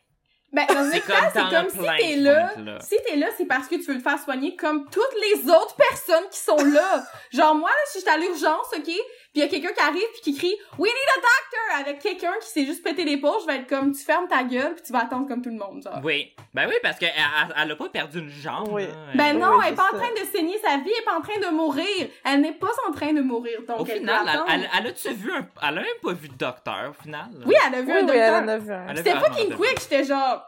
Ben, 0.53 0.67
dans 0.67 0.75
un 0.81 0.91
C'est 0.91 0.99
hôpital, 0.99 1.31
c'est 1.33 1.57
comme 1.57 1.71
si 1.71 2.03
t'es 2.03 2.17
là. 2.17 2.53
là. 2.59 2.79
Si 2.81 2.97
t'es 3.07 3.17
là, 3.17 3.29
c'est 3.39 3.47
parce 3.47 3.69
que 3.69 3.77
tu 3.77 3.85
veux 3.93 3.97
te 3.99 4.03
faire 4.03 4.19
soigner 4.19 4.55
comme 4.57 4.87
toutes 4.91 5.15
les 5.31 5.49
autres 5.51 5.77
personnes 5.77 6.29
qui 6.31 6.39
sont 6.41 6.57
là. 6.57 7.05
Genre, 7.33 7.55
moi, 7.55 7.71
là, 7.71 7.77
si 7.87 8.01
j'étais 8.01 8.11
à 8.11 8.19
l'urgence, 8.19 8.67
ok, 8.77 8.91
pis 9.33 9.41
y 9.41 9.43
a 9.43 9.49
quelqu'un 9.49 9.73
qui 9.73 9.81
arrive 9.81 10.03
pis 10.15 10.21
qui 10.21 10.35
crie 10.37 10.55
We 10.79 10.91
need 10.93 11.09
a 11.17 11.21
doctor! 11.21 11.81
Avec 11.81 12.01
quelqu'un 12.01 12.33
qui 12.41 12.49
s'est 12.49 12.65
juste 12.67 12.83
pété 12.83 13.05
l'épaule, 13.05 13.41
je 13.43 13.47
vais 13.47 13.57
être 13.57 13.67
comme, 13.67 13.93
tu 13.93 14.03
fermes 14.05 14.29
ta 14.29 14.43
gueule 14.45 14.75
pis 14.75 14.83
tu 14.83 14.93
vas 14.93 15.01
attendre 15.01 15.27
comme 15.27 15.43
tout 15.43 15.49
le 15.51 15.57
monde, 15.57 15.83
genre. 15.83 16.01
Oui. 16.05 16.33
Ben 16.55 16.67
oui, 16.69 16.75
parce 16.83 16.99
qu'elle 16.99 17.13
elle, 17.17 17.55
elle 17.57 17.71
a 17.71 17.77
pas 17.77 17.89
perdu 17.89 18.19
une 18.19 18.29
jambe. 18.29 18.69
Oui. 18.73 18.85
Ben 19.15 19.39
non, 19.39 19.57
oui, 19.59 19.65
elle 19.67 19.73
est 19.73 19.77
pas 19.77 19.89
en 19.93 19.97
train 19.97 20.13
de 20.13 20.27
saigner 20.27 20.59
sa 20.59 20.77
vie, 20.79 20.91
elle 20.95 21.03
est 21.03 21.05
pas 21.05 21.17
en 21.17 21.23
train 21.23 21.41
de 21.41 21.55
mourir. 21.55 22.09
Elle 22.25 22.41
n'est 22.43 22.53
pas 22.53 22.73
en 22.89 22.93
train 22.93 23.13
de 23.13 23.21
mourir, 23.21 23.61
donc 23.67 23.81
Au 23.81 23.87
elle 23.87 23.99
final, 23.99 24.27
elle, 24.29 24.61
elle, 24.61 24.71
elle 24.79 24.87
a-tu 24.89 25.11
vu 25.15 25.33
un. 25.33 25.49
Elle 25.63 25.79
a 25.79 25.83
même 25.83 25.87
pas 26.03 26.13
vu 26.13 26.29
de 26.29 26.35
docteur, 26.35 26.91
au 26.91 27.03
final? 27.03 27.31
là? 27.33 27.45
Oui, 27.47 27.55
elle 27.67 27.75
a 27.75 27.83
vu 27.83 27.87
Oui, 27.87 27.93
un 27.93 28.01
oui, 28.01 28.07
docteur. 28.07 28.17
elle 28.37 28.45
en 28.45 28.49
a 28.49 28.59
vu 28.59 28.73
un. 28.73 28.85
Elle 28.89 28.91
a 28.91 28.97
C'était 28.97 29.19
fucking 29.19 29.51
ah, 29.53 29.57
quick, 29.57 29.81
j'étais 29.81 30.05
genre... 30.05 30.47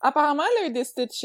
Apparemment, 0.00 0.42
elle 0.58 0.64
a 0.64 0.68
eu 0.68 0.72
des 0.72 0.84
stitches. 0.84 1.24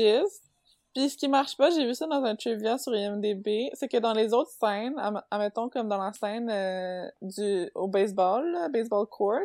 Puis 0.97 1.09
ce 1.11 1.15
qui 1.17 1.27
marche 1.27 1.55
pas, 1.57 1.69
j'ai 1.69 1.85
vu 1.85 1.93
ça 1.93 2.07
dans 2.07 2.23
un 2.23 2.35
trivia 2.35 2.79
sur 2.79 2.95
IMDb, 2.95 3.69
c'est 3.75 3.87
que 3.87 3.97
dans 3.97 4.13
les 4.13 4.33
autres 4.33 4.49
scènes, 4.49 4.95
admettons 5.29 5.69
comme 5.69 5.87
dans 5.87 6.01
la 6.03 6.11
scène 6.11 6.49
euh, 6.49 7.07
du 7.21 7.69
au 7.75 7.87
baseball, 7.87 8.49
là, 8.51 8.67
baseball 8.67 9.05
court, 9.05 9.37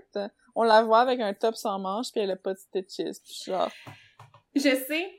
on 0.54 0.62
la 0.62 0.82
voit 0.82 1.00
avec 1.00 1.20
un 1.20 1.34
top 1.34 1.54
sans 1.56 1.78
manche 1.78 2.10
puis 2.10 2.22
elle 2.22 2.30
a 2.30 2.36
pas 2.36 2.54
de 2.54 2.58
stitches. 2.58 3.44
Genre, 3.44 3.68
Je 4.54 4.60
sais. 4.62 5.10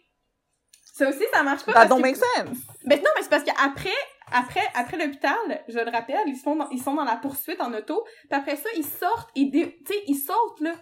Ça 0.96 1.08
aussi, 1.10 1.24
ça 1.32 1.44
marche 1.44 1.66
pas. 1.66 1.74
Parce 1.74 1.90
don't 1.90 1.98
que- 1.98 2.02
make 2.08 2.16
sense. 2.16 2.58
Ben 2.86 2.98
non, 2.98 3.10
mais 3.16 3.22
c'est 3.22 3.30
parce 3.30 3.44
qu'après, 3.44 3.90
après, 4.32 4.62
après 4.74 4.98
l'hôpital, 4.98 5.38
je 5.68 5.78
le 5.78 5.92
rappelle, 5.92 6.18
ils 6.28 6.36
sont 6.38 6.56
dans, 6.56 6.70
ils 6.72 6.82
sont 6.82 6.96
dans 6.96 7.04
la 7.04 7.16
poursuite 7.18 7.62
en 7.62 7.72
auto, 7.74 8.04
puis 8.30 8.40
après 8.40 8.56
ça, 8.56 8.70
ils 8.76 8.86
sortent 8.86 9.30
et 9.36 9.46
dé- 9.46 9.78
tu 9.86 9.94
sais, 9.94 10.00
ils 10.08 10.16
sautent, 10.18 10.62
là, 10.62 10.74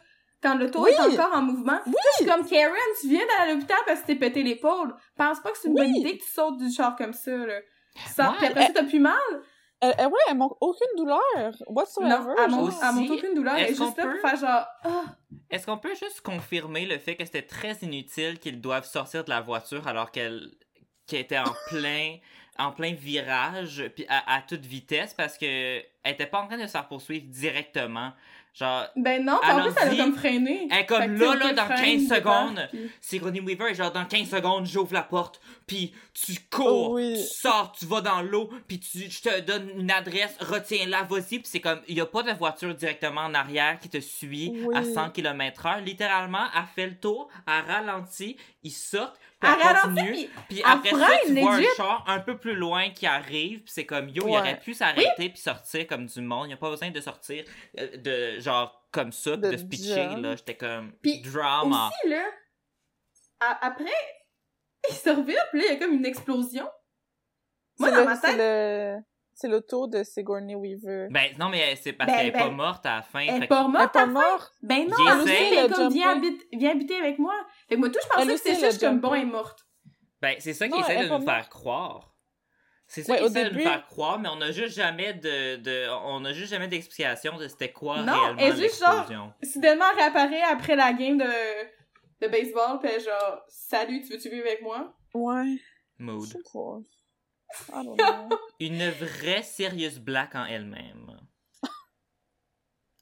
quand 0.42 0.56
l'auto 0.56 0.84
Oui. 0.84 0.92
est 0.92 1.00
encore 1.20 1.36
en 1.36 1.42
mouvement. 1.42 1.80
Oui! 1.86 1.94
Je 2.14 2.24
suis 2.24 2.26
comme, 2.32 2.46
Karen, 2.48 2.74
tu 3.00 3.10
viens 3.10 3.20
d'aller 3.26 3.52
à 3.52 3.54
l'hôpital 3.54 3.78
parce 3.86 4.02
que 4.02 4.08
t'es 4.08 4.16
pété 4.16 4.44
l'épaule. 4.44 4.96
Pense 5.16 5.39
pas 5.39 5.52
que 5.52 5.58
c'est 5.58 5.68
une 5.68 5.76
bonne 5.76 5.96
idée 5.96 6.18
que 6.18 6.24
tu 6.24 6.32
sautes 6.32 6.58
du 6.58 6.72
char 6.72 6.96
comme 6.96 7.14
ça, 7.14 7.32
là. 7.36 7.60
Ça, 8.08 8.30
Ouais. 8.32 8.36
puis 8.38 8.48
après 8.48 8.66
ça, 8.68 8.74
t'as 8.76 8.84
plus 8.84 9.00
mal? 9.00 9.16
Elle, 9.82 9.96
elle- 9.98 10.08
ouais, 10.08 10.20
elle 10.30 10.38
manque 10.38 10.56
aucune 10.62 10.88
douleur 10.96 11.20
whatsoever. 11.68 12.10
Non, 12.10 12.36
elle 12.38 12.52
monte, 12.52 12.68
aussi, 12.70 12.78
elle 12.84 13.12
aucune 13.12 13.34
douleur, 13.34 13.56
elle 13.56 13.62
est 13.66 13.72
est-ce 13.72 13.84
juste 13.84 13.96
qu'on 13.96 14.02
là 14.02 14.08
peut- 14.14 14.20
pour 14.22 14.30
faire 14.30 14.39
genre, 14.39 14.66
ah, 14.84 15.04
Est-ce 15.50 15.66
qu'on 15.66 15.78
peut 15.78 15.96
juste 15.96 16.22
confirmer 16.22 16.86
le 16.86 16.98
fait 17.00 17.16
que 17.16 17.26
c'était 17.26 17.42
très 17.42 17.74
inutile 17.82 18.39
qu'ils 18.39 18.62
doivent 18.62 18.86
sortir 18.86 19.24
de 19.24 19.30
la 19.30 19.42
voiture 19.42 19.88
alors 19.88 20.12
qu'elle 20.12 20.52
qu'elle 21.08 21.22
était 21.22 21.39
en 21.39 21.44
plein 21.70 22.18
en 22.60 22.72
plein 22.72 22.94
virage 22.94 23.84
puis 23.96 24.06
à, 24.08 24.36
à 24.36 24.42
toute 24.42 24.66
vitesse 24.66 25.14
parce 25.16 25.38
que 25.38 25.46
elle 25.80 26.14
était 26.14 26.28
pas 26.28 26.39
en 26.42 26.48
train 26.48 26.58
de 26.58 26.66
se 26.68 26.72
faire 26.72 26.88
poursuivre 26.88 27.26
directement. 27.28 28.12
Genre 28.54 28.86
ben 28.97 29.24
non, 29.24 29.39
en 29.41 29.62
plus, 29.62 29.72
elle 29.82 29.91
a 30.02 30.04
comme 30.04 30.14
freiné. 30.16 30.68
Elle 30.70 30.80
est 30.80 30.86
comme 30.86 31.14
là, 31.18 31.36
là, 31.36 31.54
dans 31.54 31.66
freine, 31.68 31.99
15 31.99 32.10
débarque, 32.10 32.47
secondes. 32.49 32.68
puis- 32.70 32.91
Sigourney 32.99 33.39
Weaver 33.39 33.70
est 33.72 33.76
genre 33.76 33.93
dans 33.93 34.04
15 34.06 34.30
secondes, 34.30 34.66
j'ouvre 34.66 34.93
la 34.93 35.04
porte, 35.04 35.39
puis 35.66 35.93
tu 36.14 36.34
cours, 36.52 36.89
Oh 36.91 36.95
oui. 36.95 37.16
tu 37.16 37.24
sors, 37.39 37.72
tu 37.72 37.86
vas 37.86 38.02
dans 38.02 38.22
l'eau, 38.22 38.49
puis 38.68 38.78
tu, 38.82 39.10
je 39.10 39.22
te 39.22 39.39
donne 39.39 39.70
une 39.80 39.89
adresse, 39.89 40.36
retiens-la, 40.41 41.04
vas-y, 41.04 41.39
puis 41.39 41.43
c'est 41.45 41.62
comme, 41.62 41.80
il 41.88 41.95
y 41.95 42.02
a 42.02 42.06
pas 42.06 42.24
de 42.24 42.32
voiture 42.34 42.76
directement 42.76 43.22
en 43.22 43.34
arrière 43.34 43.80
qui 43.80 43.88
te 43.88 44.02
suit 44.02 44.52
Oui. 44.66 44.76
à 44.76 44.84
100 44.84 45.12
km 45.12 45.66
heure. 45.68 45.80
Littéralement, 45.80 46.45
elle 46.54 46.64
fait 46.76 46.88
le 46.88 46.97
tour, 46.97 47.30
elle 47.47 47.72
ralentit, 47.72 48.36
ils 48.64 48.72
sortent, 48.72 49.18
Elle 49.44 49.50
elle 49.60 49.68
ralentit, 49.76 50.02
continue, 50.02 50.30
puis 50.50 50.64
après 50.64 50.89
ça, 50.92 50.98
freine, 50.98 51.36
tu 51.36 51.42
vois 51.42 51.54
un 51.56 51.62
char 51.76 52.04
un 52.08 52.20
peu 52.20 52.38
plus 52.38 52.56
loin 52.56 52.89
qui 52.92 53.06
arrive, 53.08 53.60
puis 53.64 53.74
c'est 53.74 53.86
comme, 53.86 54.10
yo, 54.10 54.24
il 54.28 54.32
Ouais. 54.32 54.38
aurait 54.39 54.60
pu 54.60 54.74
s'arrêter 54.74 55.30
puis 55.30 55.38
sortir 55.39 55.88
comme 55.88 56.06
du 56.06 56.22
monde, 56.22 56.46
il 56.46 56.50
n'y 56.50 56.54
a 56.54 56.58
pas 56.58 56.70
besoin 56.70 56.92
de 56.92 57.02
sortir 57.02 57.44
euh, 57.80 57.98
de, 57.98 58.39
genre, 58.39 58.88
comme 58.92 59.12
ça, 59.12 59.38
De 59.38 59.52
de 59.52 59.58
se 59.58 59.64
pitcher, 59.64 60.16
là, 60.18 60.36
j'étais 60.36 60.56
comme, 60.58 60.92
Puis 61.02 61.22
drama. 61.22 61.89
Aussi, 61.89 62.10
là, 62.14 62.24
après, 63.62 63.86
il 64.89 64.96
se 64.96 65.10
revire, 65.10 65.42
puis 65.52 65.60
là, 65.62 65.66
il 65.70 65.74
y 65.74 65.76
a 65.76 65.80
comme 65.80 65.94
une 65.94 66.06
explosion. 66.06 66.70
Moi, 67.80 67.89
dans 67.92 67.98
le- 68.00 68.06
ma 68.06 68.18
tête, 68.18 68.36
le, 68.38 69.00
c'est 69.42 69.48
le 69.48 69.62
tour 69.62 69.88
de 69.89 70.04
Sigourney 70.04 70.56
Weaver. 70.56 71.08
Ben 71.12 71.32
non, 71.39 71.50
mais 71.50 71.76
c'est 71.76 71.94
parce 71.94 72.12
Ben, 72.12 72.18
qu'elle 72.18 72.28
est 72.28 72.32
pas 72.32 72.48
ben, 72.50 72.56
morte 72.56 72.86
à 72.86 72.98
la 72.98 73.02
fin. 73.02 73.20
elle 73.22 73.38
fait 73.39 73.44
est 73.46 73.48
pas 73.48 73.68
morte. 73.68 73.92
pas 73.94 74.02
à 74.04 74.06
la 74.06 74.14
fin? 74.14 74.38
Ben 74.62 74.88
non, 74.88 74.96
elle 75.12 75.20
aussi, 75.22 75.32
elle 75.34 75.66
est 75.66 75.70
comme, 75.74 75.92
viens, 75.94 76.14
jumpé. 76.14 76.28
habite- 76.28 76.48
viens 76.54 76.72
habiter 76.72 76.96
avec 76.98 77.20
moi. 77.20 77.34
Fait 77.68 77.76
que 77.76 77.80
moi, 77.80 77.89
tout, 77.89 78.00
je 78.02 78.08
pensais 78.08 78.22
Elle 78.22 78.28
que 78.30 78.38
c'était 78.38 78.60
juste 78.66 78.80
comme, 78.80 79.00
bon, 79.00 79.14
elle 79.14 79.22
est 79.24 79.26
morte. 79.26 79.66
Ben, 80.22 80.36
c'est 80.39 80.54
ça 80.54 80.68
qu'il 80.68 80.80
essaie 80.80 80.94
elle 80.96 81.10
de 81.10 81.14
nous 81.18 81.26
faire 81.26 81.50
croire. 81.50 82.08
C'est 82.88 83.04
ça 83.04 83.14
Ouais, 83.14 83.20
qu'il 83.20 83.28
essaie 83.28 83.50
de 83.50 83.56
nous 83.56 83.62
faire 83.62 83.86
croire, 83.88 84.20
mais 84.20 84.28
on 84.30 84.42
a 84.42 84.52
juste 84.52 84.76
jamais 84.76 85.14
de, 85.14 85.56
de 85.56 85.88
on 86.06 86.24
a 86.26 86.34
juste 86.34 86.52
jamais 86.52 86.68
d'explication 86.68 87.38
de 87.38 87.48
c'était 87.48 87.72
quoi 87.72 88.02
Non, 88.04 88.12
réellement 88.14 88.36
elle 88.42 88.56
juste 88.58 88.80
genre- 88.82 88.94
l'explosion. 88.96 89.34
Soudainement, 89.44 89.86
réapparaît 89.96 90.42
après 90.42 90.76
la 90.76 90.92
game 90.94 91.18
de, 91.18 91.26
de 92.22 92.28
baseball, 92.28 92.80
puis 92.82 92.92
genre, 93.00 93.42
salut, 93.48 94.02
tu 94.02 94.12
veux-tu 94.12 94.30
vivre 94.30 94.46
avec 94.46 94.62
moi? 94.62 94.94
Ouais. 95.14 95.56
Je 96.00 96.04
Mood. 96.04 96.26
sais 96.26 96.39
pas. 96.54 96.80
I 97.70 97.84
don't 97.86 97.97
know. 97.97 98.38
Une 98.60 98.89
vraie 98.89 99.43
Sirius 99.43 99.99
Black 99.99 100.36
en 100.36 100.45
elle-même. 100.45 101.20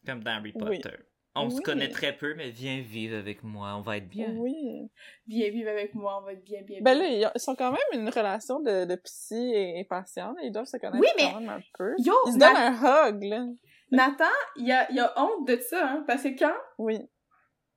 Comme 0.06 0.24
dans 0.24 0.32
Harry 0.32 0.54
Oui. 0.56 0.80
Potter. 0.82 0.96
On 1.36 1.50
se 1.50 1.62
connaît 1.62 1.90
très 1.90 2.18
peu, 2.18 2.34
mais 2.34 2.50
viens 2.50 2.82
vivre 2.82 3.16
avec 3.18 3.44
moi, 3.44 3.76
on 3.78 3.82
va 3.82 3.98
être 3.98 4.10
bien. 4.10 4.30
Oui. 4.36 4.90
Viens 5.28 5.50
vivre 5.52 5.70
avec 5.70 5.94
moi, 5.94 6.18
on 6.20 6.26
va 6.26 6.34
être 6.34 6.44
bien, 6.44 6.64
bien, 6.64 6.80
Ben 6.82 6.98
bien. 6.98 7.04
là, 7.04 7.10
ils 7.16 7.26
ont- 7.28 7.32
ils 7.36 7.40
sont 7.40 7.56
quand 7.56 7.72
même 7.72 8.02
une 8.02 8.10
relation 8.10 8.60
de, 8.60 8.84
de 8.86 8.96
psy 8.96 9.36
et, 9.54 9.80
et 9.80 9.86
patient. 9.86 10.34
là. 10.34 10.42
Ils 10.44 10.52
doivent 10.52 10.66
se 10.66 10.78
connaître 10.78 11.00
Oui, 11.00 11.08
mais- 11.18 11.32
quand 11.32 11.40
même 11.40 11.50
un 11.50 11.62
peu. 11.78 11.94
Yo, 12.00 12.14
Ils 12.28 12.34
se 12.34 12.38
donnent 12.40 12.56
un 12.58 12.74
hug, 13.10 13.24
là. 13.24 13.46
Nathan, 13.92 14.26
il 14.58 14.70
a, 14.72 14.92
il 14.92 15.00
a 15.00 15.14
honte 15.22 15.48
de 15.48 15.58
ça, 15.60 15.88
hein, 15.88 16.04
parce 16.08 16.24
que 16.24 16.38
quand 16.38 16.56
Oui. 16.78 16.98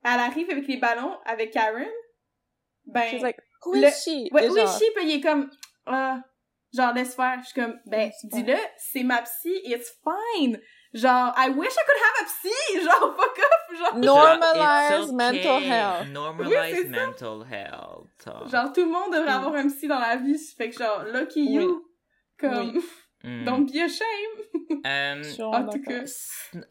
elle 0.03 0.19
arrive 0.19 0.49
avec 0.49 0.67
les 0.67 0.77
ballons 0.77 1.17
avec 1.25 1.51
Karen, 1.51 1.87
ben... 2.85 3.07
She's 3.09 3.21
like, 3.21 3.37
who 3.65 3.73
le- 3.75 3.87
is 3.87 3.91
she? 3.91 4.31
Ouais, 4.33 4.49
chi, 4.49 4.85
puis 4.95 5.05
il 5.05 5.11
est 5.17 5.21
comme, 5.21 5.49
ah, 5.85 6.21
genre, 6.75 6.93
laisse 6.93 7.15
faire. 7.15 7.37
Je 7.41 7.45
suis 7.49 7.61
comme, 7.61 7.79
ben, 7.85 8.11
dis-le, 8.23 8.55
c'est 8.77 9.03
ma 9.03 9.21
psy, 9.21 9.51
it's 9.65 9.91
fine. 10.03 10.59
Genre, 10.93 11.33
I 11.37 11.49
wish 11.49 11.71
I 11.73 11.83
could 11.85 12.01
have 12.03 12.21
a 12.21 12.25
psy. 12.25 12.79
Genre, 12.83 13.15
fuck 13.15 13.39
off. 13.39 13.77
Genre, 13.79 13.97
Normalize 13.99 15.05
okay. 15.05 15.15
mental 15.15 15.63
health. 15.63 16.07
Normalize 16.09 16.53
Oui, 16.55 16.69
c'est 16.71 16.93
ça. 16.93 17.05
mental 17.07 17.47
health. 17.51 18.51
genre, 18.51 18.73
tout 18.73 18.81
le 18.85 18.91
monde 18.91 19.11
devrait 19.11 19.31
Mm. 19.33 19.35
avoir 19.45 19.55
un 19.55 19.67
psy 19.69 19.87
dans 19.87 19.97
la 19.99 20.17
vie. 20.17 20.37
Fait 20.55 20.69
que, 20.69 20.77
genre, 20.77 21.03
lucky 21.11 21.51
you. 21.51 21.83
Comme, 22.39 22.79
Hmm. 23.23 23.43
don't 23.45 23.65
be 23.65 23.77
ashamed. 23.77 24.83
Euh, 24.85 25.23
En 25.39 25.65
tout 25.69 25.81
cas. 25.81 26.03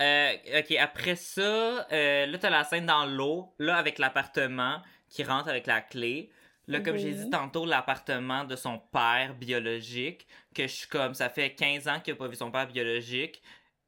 Euh, 0.00 0.32
ok, 0.58 0.76
après 0.78 1.16
ça, 1.16 1.86
euh, 1.90 2.26
là, 2.26 2.38
t'as 2.38 2.50
la 2.50 2.62
scène 2.64 2.84
dans 2.86 3.06
l'eau, 3.06 3.54
là, 3.58 3.76
avec 3.76 3.98
l'appartement 3.98 4.82
qui 5.08 5.24
rentre 5.24 5.48
avec 5.48 5.66
la 5.66 5.80
clé. 5.80 6.30
Là, 6.68 6.80
comme 6.80 6.96
j'ai 6.96 7.12
dit 7.12 7.28
tantôt, 7.30 7.66
l'appartement 7.66 8.44
de 8.44 8.54
son 8.56 8.78
père 8.78 9.34
biologique, 9.34 10.26
que 10.54 10.62
je 10.62 10.72
suis 10.72 10.88
comme, 10.88 11.12
ça 11.14 11.28
fait 11.28 11.54
15 11.54 11.88
ans 11.88 12.00
qu'il 12.00 12.12
a 12.14 12.16
pas 12.16 12.28
vu 12.28 12.36
son 12.36 12.50
père 12.52 12.66
biologique. 12.68 13.42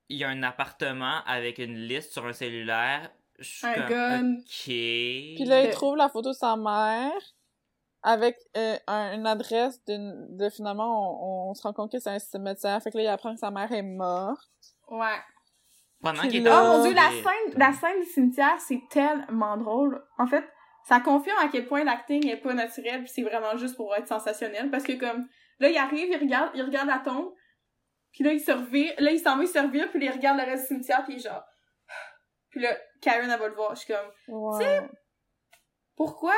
Il 0.09 0.17
y 0.19 0.25
a 0.25 0.29
un 0.29 0.43
appartement 0.43 1.21
avec 1.27 1.59
une 1.59 1.77
liste 1.77 2.13
sur 2.13 2.27
un 2.27 2.33
cellulaire. 2.33 3.11
Je 3.39 3.45
suis 3.45 3.67
Un 3.67 3.75
comme, 3.75 3.89
gun. 3.89 4.35
ok. 4.39 4.65
Puis 4.65 5.45
là, 5.45 5.63
il 5.65 5.71
trouve 5.71 5.97
la 5.97 6.09
photo 6.09 6.31
de 6.31 6.35
sa 6.35 6.57
mère 6.57 7.13
avec 8.03 8.37
euh, 8.57 8.77
un- 8.87 9.15
une 9.15 9.27
adresse 9.27 9.83
d'une, 9.87 10.37
de 10.37 10.51
finalement, 10.51 11.47
on, 11.49 11.51
on 11.51 11.55
se 11.55 11.63
rend 11.63 11.73
compte 11.73 11.91
que 11.93 11.99
c'est 11.99 12.11
un 12.11 12.19
cimetière. 12.19 12.83
Fait 12.83 12.91
que 12.91 12.99
là, 12.99 13.05
il 13.05 13.09
apprend 13.09 13.33
que 13.35 13.41
sa 13.41 13.51
mère 13.51 13.73
est 13.73 13.83
morte. 13.83 14.51
Ouais. 14.89 15.17
Pendant 16.03 16.21
qu'il 16.29 16.43
là- 16.45 16.51
était 16.51 16.61
Oh 16.61 16.77
mon 16.77 16.83
dieu, 16.85 16.93
la 16.95 17.11
scène, 17.11 17.55
la 17.57 17.73
scène 17.73 18.01
du 18.01 18.07
cimetière, 18.07 18.61
c'est 18.61 18.83
tellement 18.91 19.57
drôle. 19.57 20.05
En 20.19 20.27
fait, 20.27 20.45
ça 20.87 21.01
confirme 21.01 21.39
à 21.39 21.49
quel 21.49 21.67
point 21.67 21.85
l'acting 21.85 22.27
est 22.29 22.37
pas 22.37 22.53
naturel, 22.55 23.01
puis 23.05 23.13
c'est 23.15 23.23
vraiment 23.23 23.57
juste 23.57 23.77
pour 23.77 23.95
être 23.97 24.07
sensationnel. 24.09 24.71
Parce 24.71 24.85
que 24.85 24.93
comme, 24.93 25.29
là, 25.59 25.69
il 25.71 25.77
arrive, 25.77 26.09
il 26.11 26.19
regarde, 26.19 26.51
il 26.55 26.63
regarde 26.63 26.89
la 26.89 26.99
tombe, 26.99 27.33
puis 28.13 28.23
là, 28.25 28.33
il 28.33 28.41
se 28.41 28.53
revire, 28.53 28.93
là, 28.99 29.11
il 29.11 29.19
s'en 29.19 29.37
va 29.37 29.43
il 29.43 29.49
se 29.49 29.59
revire, 29.59 29.91
puis 29.91 30.05
il 30.05 30.11
regarde 30.11 30.39
le 30.39 30.45
reste 30.45 30.63
du 30.63 30.69
cimetière, 30.69 31.03
puis 31.05 31.15
il 31.15 31.17
est 31.19 31.23
genre... 31.29 31.43
Puis 32.51 32.61
là, 32.61 32.77
Karen, 33.01 33.29
elle 33.31 33.39
va 33.41 33.49
le 33.49 33.55
voir, 33.55 33.75
je 33.75 33.81
suis 33.83 33.93
comme, 33.93 34.11
Ouais. 34.29 34.81
pourquoi? 35.97 36.35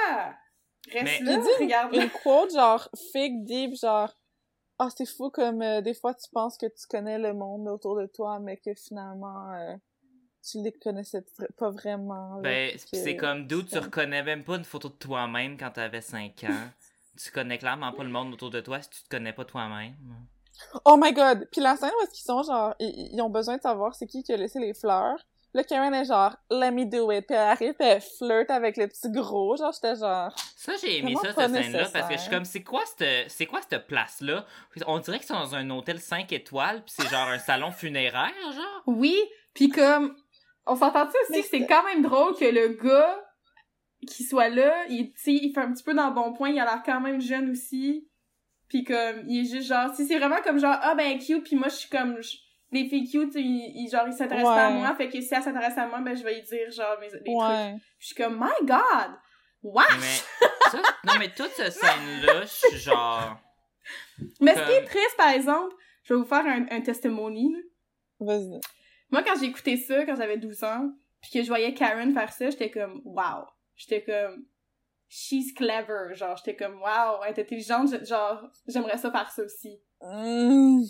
Reste 0.93 1.05
Mais- 1.05 1.21
là, 1.21 1.33
Il 1.33 1.41
dit 1.41 1.65
regarde 1.65 1.95
Une 1.95 2.11
quote 2.11 2.53
genre 2.53 2.89
fake 3.13 3.45
deep, 3.45 3.75
genre 3.75 4.13
Ah, 4.79 4.89
c'est 4.95 5.07
fou 5.07 5.31
comme 5.31 5.61
euh, 5.63 5.81
des 5.81 5.95
fois 5.95 6.15
tu 6.15 6.29
penses 6.31 6.57
que 6.57 6.67
tu 6.67 6.87
connais 6.89 7.19
le 7.19 7.33
monde 7.35 7.67
autour 7.69 7.97
de 7.97 8.07
toi, 8.07 8.39
mais 8.39 8.57
que 8.59 8.73
finalement 8.75 9.53
euh, 9.55 9.75
tu 10.51 10.63
les 10.63 10.73
connaissais 10.73 11.25
pas 11.59 11.71
vraiment. 11.71 12.37
là, 12.37 12.43
Ben, 12.43 12.71
c'est 12.93 13.17
comme 13.17 13.47
d'où 13.47 13.63
tu 13.63 13.79
reconnais 13.79 14.23
même 14.23 14.45
pas 14.45 14.57
une 14.57 14.65
photo 14.65 14.89
de 14.89 14.95
toi-même 14.95 15.57
quand 15.59 15.71
t'avais 15.71 16.01
5 16.01 16.45
ans. 16.45 16.69
tu 17.23 17.31
connais 17.31 17.59
clairement 17.59 17.93
pas 17.93 18.05
le 18.05 18.11
monde 18.11 18.33
autour 18.35 18.51
de 18.51 18.61
toi 18.61 18.81
si 18.83 18.91
tu 18.91 19.03
te 19.03 19.09
connais 19.09 19.33
pas 19.33 19.45
toi-même. 19.45 19.95
Oh 20.85 20.97
my 20.99 21.13
god! 21.13 21.49
Puis 21.51 21.61
la 21.61 21.77
scène 21.77 21.91
où 21.99 22.03
est-ce 22.03 22.13
qu'ils 22.13 22.25
sont, 22.25 22.43
genre, 22.43 22.75
ils, 22.79 23.11
ils 23.13 23.21
ont 23.21 23.29
besoin 23.31 23.57
de 23.57 23.63
savoir 23.63 23.95
c'est 23.95 24.07
qui 24.07 24.23
qui 24.23 24.33
a 24.33 24.37
laissé 24.37 24.59
les 24.59 24.73
fleurs. 24.73 25.19
Là, 25.53 25.65
Karen 25.65 25.95
est 25.95 26.05
genre, 26.05 26.37
let 26.51 26.71
me 26.71 26.85
do 26.85 27.11
it. 27.11 27.27
Puis 27.27 27.35
elle 27.35 27.43
arrive, 27.43 27.73
puis 27.75 27.89
elle 27.89 28.03
flirte 28.03 28.51
avec 28.51 28.77
le 28.77 28.89
petit 28.89 29.11
gros. 29.11 29.57
Genre, 29.57 29.73
j'étais 29.73 29.97
genre, 29.97 30.31
Ça, 30.55 30.73
j'ai 30.81 30.99
aimé 30.99 31.15
ça, 31.15 31.33
cette 31.33 31.51
scène-là, 31.51 31.89
parce 31.91 32.09
que 32.09 32.15
je 32.15 32.21
suis 32.21 32.31
comme, 32.31 32.45
c'est 32.45 32.63
quoi 32.63 32.83
cette, 32.85 33.31
c'est 33.31 33.47
quoi 33.47 33.61
cette 33.67 33.87
place-là? 33.87 34.45
On 34.87 34.99
dirait 34.99 35.17
qu'ils 35.19 35.29
sont 35.29 35.35
dans 35.35 35.55
un 35.55 35.71
hôtel 35.71 35.99
5 35.99 36.31
étoiles, 36.33 36.83
puis 36.85 36.95
c'est 36.99 37.09
genre 37.09 37.29
un 37.29 37.39
salon 37.39 37.71
funéraire, 37.71 38.35
genre? 38.53 38.83
Oui, 38.87 39.17
puis 39.55 39.71
comme 39.71 40.15
on 40.67 40.77
s'entend-tu 40.77 41.17
aussi 41.23 41.33
Mais 41.33 41.43
que 41.43 41.49
c'est 41.49 41.67
quand 41.67 41.83
même 41.85 42.03
drôle 42.03 42.35
que 42.37 42.45
le 42.45 42.69
gars 42.83 43.23
qui 44.07 44.25
soit 44.25 44.49
là, 44.49 44.85
il 44.89 45.13
il 45.27 45.53
fait 45.53 45.61
un 45.61 45.73
petit 45.73 45.83
peu 45.83 45.95
dans 45.95 46.09
le 46.09 46.15
bon 46.15 46.33
point, 46.33 46.51
il 46.51 46.59
a 46.61 46.65
l'air 46.65 46.83
quand 46.85 47.01
même 47.01 47.21
jeune 47.21 47.51
aussi. 47.51 48.09
Puis 48.69 48.85
comme 48.85 49.23
il 49.29 49.41
est 49.47 49.51
juste 49.51 49.69
genre 49.69 49.95
si 49.95 50.07
c'est 50.07 50.19
vraiment 50.19 50.41
comme 50.43 50.59
genre 50.59 50.77
ah 50.83 50.95
ben 50.97 51.19
cute 51.19 51.45
puis 51.45 51.55
moi 51.57 51.69
je 51.69 51.77
suis 51.77 51.89
comme 51.89 52.21
je- 52.21 52.37
les 52.73 52.89
filles 52.89 53.09
cute 53.09 53.33
ils, 53.37 53.73
ils- 53.77 53.89
genre 53.91 54.09
ils 54.09 54.13
s'intéressent 54.13 54.53
pas 54.55 54.67
à 54.67 54.71
Ouais. 54.71 54.79
moi 54.79 54.95
fait 54.97 55.09
que 55.09 55.21
si 55.21 55.33
elle 55.33 55.43
s'intéresse 55.43 55.79
à 55.79 55.87
moi 55.87 56.01
ben 56.01 56.17
je 56.17 56.25
vais 56.25 56.35
lui 56.35 56.43
dire 56.43 56.71
genre 56.73 56.99
mes 57.01 57.07
les 57.07 57.13
trucs. 57.13 57.27
ouais. 57.29 57.75
Puis 57.75 57.83
je 58.01 58.07
suis 58.07 58.15
comme 58.17 58.37
my 58.39 58.67
god. 58.67 59.13
Mais, 59.63 59.81
ça, 60.71 60.79
non, 61.05 61.13
mais 61.19 61.29
toute 61.35 61.51
cette 61.51 61.73
scène-là, 61.73 62.43
je 62.43 62.47
suis 62.47 62.77
genre. 62.79 63.37
Mais 64.41 64.55
ce 64.55 64.61
qui 64.65 64.71
est 64.73 64.81
comme- 64.81 64.89
triste 64.91 65.17
par 65.17 65.31
exemple, 65.31 65.75
je 66.05 66.15
vais 66.15 66.21
vous 66.21 66.27
faire 66.27 66.45
un, 66.47 66.67
un 66.71 66.81
testimony. 66.83 67.53
là. 67.53 67.61
Vas-y. 68.21 68.61
Moi, 69.11 69.23
quand 69.23 69.35
j'ai 69.39 69.47
écouté 69.47 69.77
ça, 69.77 70.05
quand 70.05 70.17
j'avais 70.17 70.39
12 70.39 70.65
ans, 70.65 70.91
puis 71.21 71.31
que 71.31 71.43
je 71.43 71.49
voyais 71.49 71.75
Karen 71.75 72.13
faire 72.13 72.33
ça, 72.33 72.51
j'étais 72.51 72.71
comme, 72.71 73.01
wow. 73.05 73.47
J'étais 73.77 74.03
comme, 74.05 74.45
she's 75.09 75.53
clever. 75.53 76.15
Genre, 76.15 76.37
j'étais 76.37 76.57
comme, 76.57 76.81
wow, 76.81 77.23
elle 77.25 77.35
est 77.35 77.41
intelligente. 77.41 78.05
Genre, 78.05 78.51
j'aimerais 78.67 78.99
ça 78.99 79.11
faire 79.11 79.31
ça 79.31 79.43
aussi. 79.43 79.79
Mm. 80.01 80.83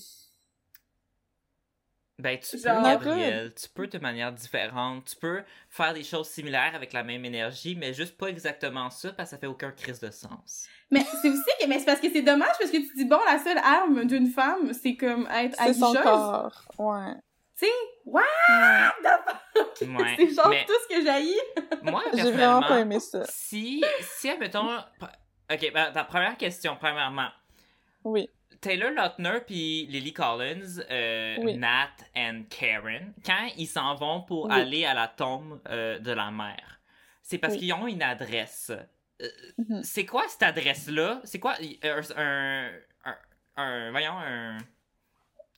Ben, 2.18 2.38
tu 2.38 2.56
peux, 2.56 2.62
Genre- 2.62 2.82
Gabriel. 2.82 3.52
Tu 3.54 3.68
peux 3.68 3.86
de 3.86 3.98
manière 3.98 4.32
différente. 4.32 5.04
Tu 5.10 5.16
peux 5.16 5.42
faire 5.68 5.92
des 5.92 6.02
choses 6.02 6.28
similaires 6.28 6.74
avec 6.74 6.94
la 6.94 7.02
même 7.02 7.24
énergie, 7.26 7.76
mais 7.76 7.92
juste 7.92 8.16
pas 8.16 8.28
exactement 8.28 8.88
ça, 8.88 9.12
parce 9.12 9.30
que 9.30 9.36
ça 9.36 9.38
fait 9.38 9.46
aucun 9.46 9.70
crise 9.70 10.00
de 10.00 10.10
sens. 10.10 10.66
Mais 10.90 11.04
c'est 11.20 11.28
aussi 11.28 11.42
que, 11.60 11.66
mais 11.68 11.78
c'est 11.78 11.84
parce 11.84 12.00
que 12.00 12.10
c'est 12.10 12.22
dommage 12.22 12.56
parce 12.58 12.70
que 12.70 12.78
tu 12.78 12.94
dis, 12.94 13.04
bon, 13.04 13.18
la 13.26 13.38
seule 13.38 13.58
arme 13.58 14.06
d'une 14.06 14.28
femme, 14.28 14.72
c'est 14.72 14.96
comme 14.96 15.28
être 15.30 15.56
C'est 15.58 15.74
son 15.74 15.92
corps. 15.92 16.64
Ouais. 16.78 17.14
Tu 17.58 17.64
sais, 17.66 17.72
what 18.04 18.22
the 19.02 19.08
fuck? 19.24 19.88
Ouais. 19.98 20.14
c'est 20.18 20.34
genre 20.34 20.48
mais 20.48 20.64
tout 20.66 20.72
ce 20.88 20.94
que 20.96 21.04
j'haïs. 21.04 21.40
moi, 21.82 22.02
J'ai 22.14 22.30
vraiment 22.30 22.60
pas 22.60 22.80
aimé 22.80 23.00
ça. 23.00 23.22
Si, 23.28 23.82
si, 24.18 24.28
admettons... 24.28 24.76
Ok, 25.50 25.70
ben, 25.72 25.92
ta 25.92 26.04
première 26.04 26.36
question, 26.36 26.76
premièrement. 26.78 27.28
Oui. 28.04 28.28
Taylor 28.60 28.90
Lautner 28.90 29.40
puis 29.46 29.86
Lily 29.86 30.12
Collins, 30.12 30.80
euh, 30.90 31.36
Oui. 31.40 31.56
Nat 31.56 31.90
and 32.16 32.42
Karen, 32.50 33.12
quand 33.24 33.48
ils 33.56 33.66
s'en 33.66 33.94
vont 33.94 34.22
pour 34.22 34.46
Oui. 34.46 34.52
aller 34.54 34.84
à 34.84 34.94
la 34.94 35.08
tombe 35.08 35.60
euh, 35.68 35.98
de 35.98 36.10
la 36.12 36.30
mère, 36.30 36.80
c'est 37.22 37.38
parce 37.38 37.54
Oui. 37.54 37.60
qu'ils 37.60 37.72
ont 37.74 37.86
une 37.86 38.02
adresse. 38.02 38.70
Euh, 38.70 39.28
Mhm. 39.56 39.82
C'est 39.82 40.04
quoi 40.04 40.24
cette 40.28 40.42
adresse-là? 40.42 41.22
C'est 41.24 41.38
quoi 41.40 41.54
un, 41.54 42.02
un, 42.16 42.70
un, 43.06 43.16
un- 43.56 43.90
Voyons, 43.90 44.12
un... 44.18 44.58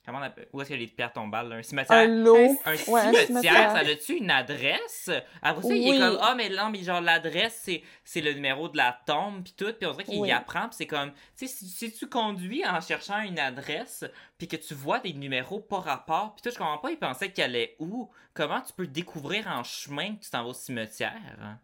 Comment 0.09 0.21
on 0.21 0.25
appelle? 0.25 0.47
Où 0.51 0.59
est-ce 0.59 0.69
qu'il 0.69 0.79
y 0.79 0.83
a 0.83 0.85
les 0.87 0.91
pierres 0.91 1.13
tombales? 1.13 1.49
là? 1.49 1.55
Un 1.57 1.61
cimetière? 1.61 1.97
Un 1.99 2.07
lot. 2.07 2.35
Un 2.65 2.71
Un 2.71 2.91
Ouais, 2.91 3.01
un 3.01 3.13
cimetière, 3.13 3.71
ça 3.71 3.77
a-tu 3.77 4.13
une 4.15 4.31
adresse? 4.31 5.11
Après 5.39 5.61
ça, 5.61 5.75
il 5.75 5.85
est 5.85 5.89
Oui. 5.91 5.99
comme, 5.99 6.17
ah, 6.19 6.33
mais 6.35 6.49
non, 6.49 6.71
mais 6.71 6.79
genre, 6.81 6.99
l'adresse, 6.99 7.61
c'est, 7.63 7.83
c'est 8.03 8.21
le 8.21 8.33
numéro 8.33 8.69
de 8.69 8.77
la 8.77 8.99
tombe, 9.05 9.43
puis 9.43 9.53
tout, 9.55 9.71
puis 9.71 9.85
on 9.85 9.91
dirait 9.91 10.05
qu'il 10.05 10.19
Oui. 10.19 10.29
y 10.29 10.31
apprend, 10.31 10.61
puis 10.61 10.77
c'est 10.77 10.87
comme, 10.87 11.11
tu 11.37 11.45
sais, 11.45 11.47
si, 11.47 11.67
si 11.69 11.91
tu 11.91 12.07
conduis 12.07 12.65
en 12.65 12.81
cherchant 12.81 13.19
une 13.21 13.37
adresse, 13.37 14.03
puis 14.39 14.47
que 14.47 14.55
tu 14.55 14.73
vois 14.73 14.97
des 14.97 15.13
numéros 15.13 15.59
pas 15.59 15.79
rapport, 15.79 16.33
puis 16.33 16.41
tout, 16.41 16.49
je 16.49 16.57
comprends 16.57 16.79
pas, 16.79 16.89
il 16.89 16.97
pensait 16.97 17.31
qu'il 17.31 17.43
allait 17.43 17.75
où? 17.77 18.09
Comment 18.33 18.61
tu 18.61 18.73
peux 18.73 18.87
découvrir 18.87 19.47
en 19.47 19.63
chemin 19.63 20.15
que 20.15 20.23
tu 20.23 20.31
t'en 20.31 20.41
vas 20.43 20.49
au 20.49 20.53
cimetière? 20.53 21.59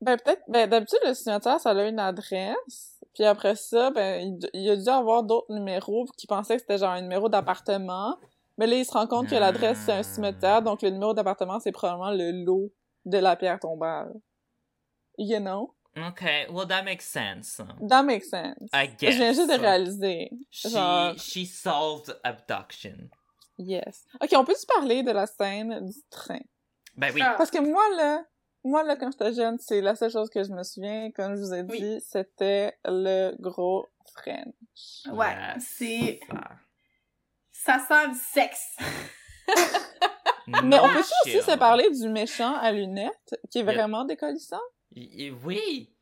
Ben, 0.00 0.16
peut-être, 0.16 0.42
ben, 0.48 0.70
d'habitude, 0.70 1.00
le 1.04 1.12
cimetière, 1.12 1.60
ça 1.60 1.70
a 1.72 1.84
une 1.86 1.98
adresse. 1.98 2.97
Puis 3.14 3.24
après 3.24 3.56
ça, 3.56 3.90
ben, 3.90 4.38
il, 4.42 4.50
il 4.60 4.70
a 4.70 4.76
dû 4.76 4.88
avoir 4.88 5.22
d'autres 5.24 5.52
numéros 5.52 6.06
qui 6.16 6.26
pensaient 6.26 6.56
que 6.56 6.62
c'était 6.62 6.78
genre 6.78 6.90
un 6.92 7.00
numéro 7.02 7.28
d'appartement. 7.28 8.16
Mais 8.58 8.66
là, 8.66 8.76
il 8.76 8.84
se 8.84 8.92
rend 8.92 9.06
compte 9.06 9.28
que 9.28 9.34
l'adresse, 9.36 9.78
c'est 9.86 9.92
un 9.92 10.02
cimetière, 10.02 10.62
donc 10.62 10.82
le 10.82 10.90
numéro 10.90 11.14
d'appartement, 11.14 11.60
c'est 11.60 11.72
probablement 11.72 12.10
le 12.10 12.32
lot 12.44 12.72
de 13.04 13.18
la 13.18 13.36
pierre 13.36 13.58
tombale. 13.60 14.12
You 15.16 15.38
know? 15.40 15.74
Ok, 15.96 16.22
well, 16.50 16.66
that 16.68 16.82
makes 16.84 17.04
sense. 17.04 17.60
That 17.88 18.02
makes 18.04 18.28
sense. 18.30 18.68
I 18.72 18.88
Je 18.88 18.96
guess. 19.06 19.16
viens 19.16 19.32
juste 19.32 19.48
de 19.50 19.58
réaliser. 19.58 20.30
She, 20.50 20.68
Genre- 20.70 21.14
she 21.18 21.44
solved 21.46 22.16
abduction. 22.22 23.08
Yes. 23.58 24.04
Ok, 24.22 24.30
on 24.36 24.44
peut-tu 24.44 24.66
parler 24.66 25.02
de 25.02 25.10
la 25.10 25.26
scène 25.26 25.84
du 25.84 26.00
train? 26.10 26.38
Ben 26.96 27.10
oui. 27.12 27.20
Ah. 27.24 27.34
Parce 27.36 27.50
que 27.50 27.58
moi, 27.58 27.82
là, 27.96 28.22
moi, 28.68 28.82
là, 28.84 28.96
quand 28.96 29.10
j'étais 29.10 29.32
jeune, 29.32 29.58
c'est 29.58 29.80
la 29.80 29.94
seule 29.96 30.10
chose 30.10 30.30
que 30.30 30.42
je 30.44 30.50
me 30.52 30.62
souviens, 30.62 31.10
comme 31.12 31.34
je 31.36 31.40
vous 31.40 31.54
ai 31.54 31.62
Oui. 31.62 31.80
dit, 31.80 32.00
c'était 32.06 32.74
le 32.84 33.34
gros 33.40 33.86
French. 34.14 35.02
Ouais, 35.12 35.34
c'est- 35.58 36.20
Ça. 36.30 36.50
Ça 37.52 37.78
sent 37.86 38.08
du 38.12 38.18
sexe. 38.18 38.76
Mais 40.62 40.78
on 40.80 40.88
peut 40.88 41.00
aussi 41.00 41.42
se 41.42 41.56
parler 41.58 41.90
du 41.90 42.08
méchant 42.08 42.54
à 42.56 42.72
lunettes, 42.72 43.34
qui 43.50 43.58
est 43.58 43.62
Yep. 43.64 43.74
vraiment 43.74 44.04
décollissant? 44.04 44.60
Y- 44.94 45.30
Oui. 45.44 45.92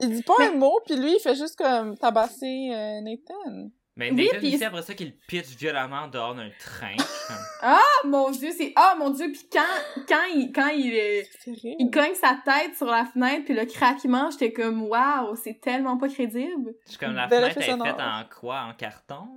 Il 0.00 0.10
dit 0.10 0.22
pas 0.22 0.34
Mais- 0.38 0.46
un 0.48 0.54
mot, 0.56 0.78
puis 0.84 0.96
lui, 0.96 1.14
il 1.14 1.20
fait 1.20 1.34
juste 1.36 1.56
comme 1.56 1.96
tabasser 1.96 2.70
euh, 2.74 3.00
Nathan. 3.00 3.70
Mais 3.96 4.10
Oui, 4.10 4.28
Nathan 4.32 4.38
aussi, 4.46 4.64
après 4.64 4.82
ça, 4.82 4.94
qu'il 4.94 5.16
pitch 5.28 5.56
violemment 5.56 6.08
dehors 6.08 6.34
d'un 6.34 6.50
train. 6.58 6.96
Comme, 6.96 7.36
Ah, 7.62 7.80
mon 8.04 8.30
dieu, 8.32 8.50
c'est, 8.56 8.72
ah, 8.74 8.96
mon 8.98 9.10
dieu, 9.10 9.30
puis 9.30 9.46
quand, 9.52 10.04
quand 10.08 10.24
il, 10.34 10.50
quand 10.52 10.68
il, 10.68 10.92
euh, 10.92 11.22
terrible. 11.44 11.76
il 11.78 11.90
cogne 11.92 12.14
sa 12.14 12.36
tête 12.44 12.74
sur 12.76 12.86
la 12.86 13.04
fenêtre 13.04 13.44
puis 13.44 13.54
le 13.54 13.64
craquement, 13.66 14.30
j'étais 14.32 14.52
comme, 14.52 14.82
waouh, 14.82 15.36
c'est 15.36 15.60
tellement 15.60 15.96
pas 15.96 16.08
crédible. 16.08 16.74
je 16.86 16.90
suis 16.90 16.98
comme 16.98 17.14
la 17.14 17.28
Bel 17.28 17.42
fenêtre 17.52 17.58
est 17.58 17.62
faite 17.62 18.00
en 18.00 18.24
quoi? 18.40 18.62
En 18.62 18.74
carton? 18.74 19.28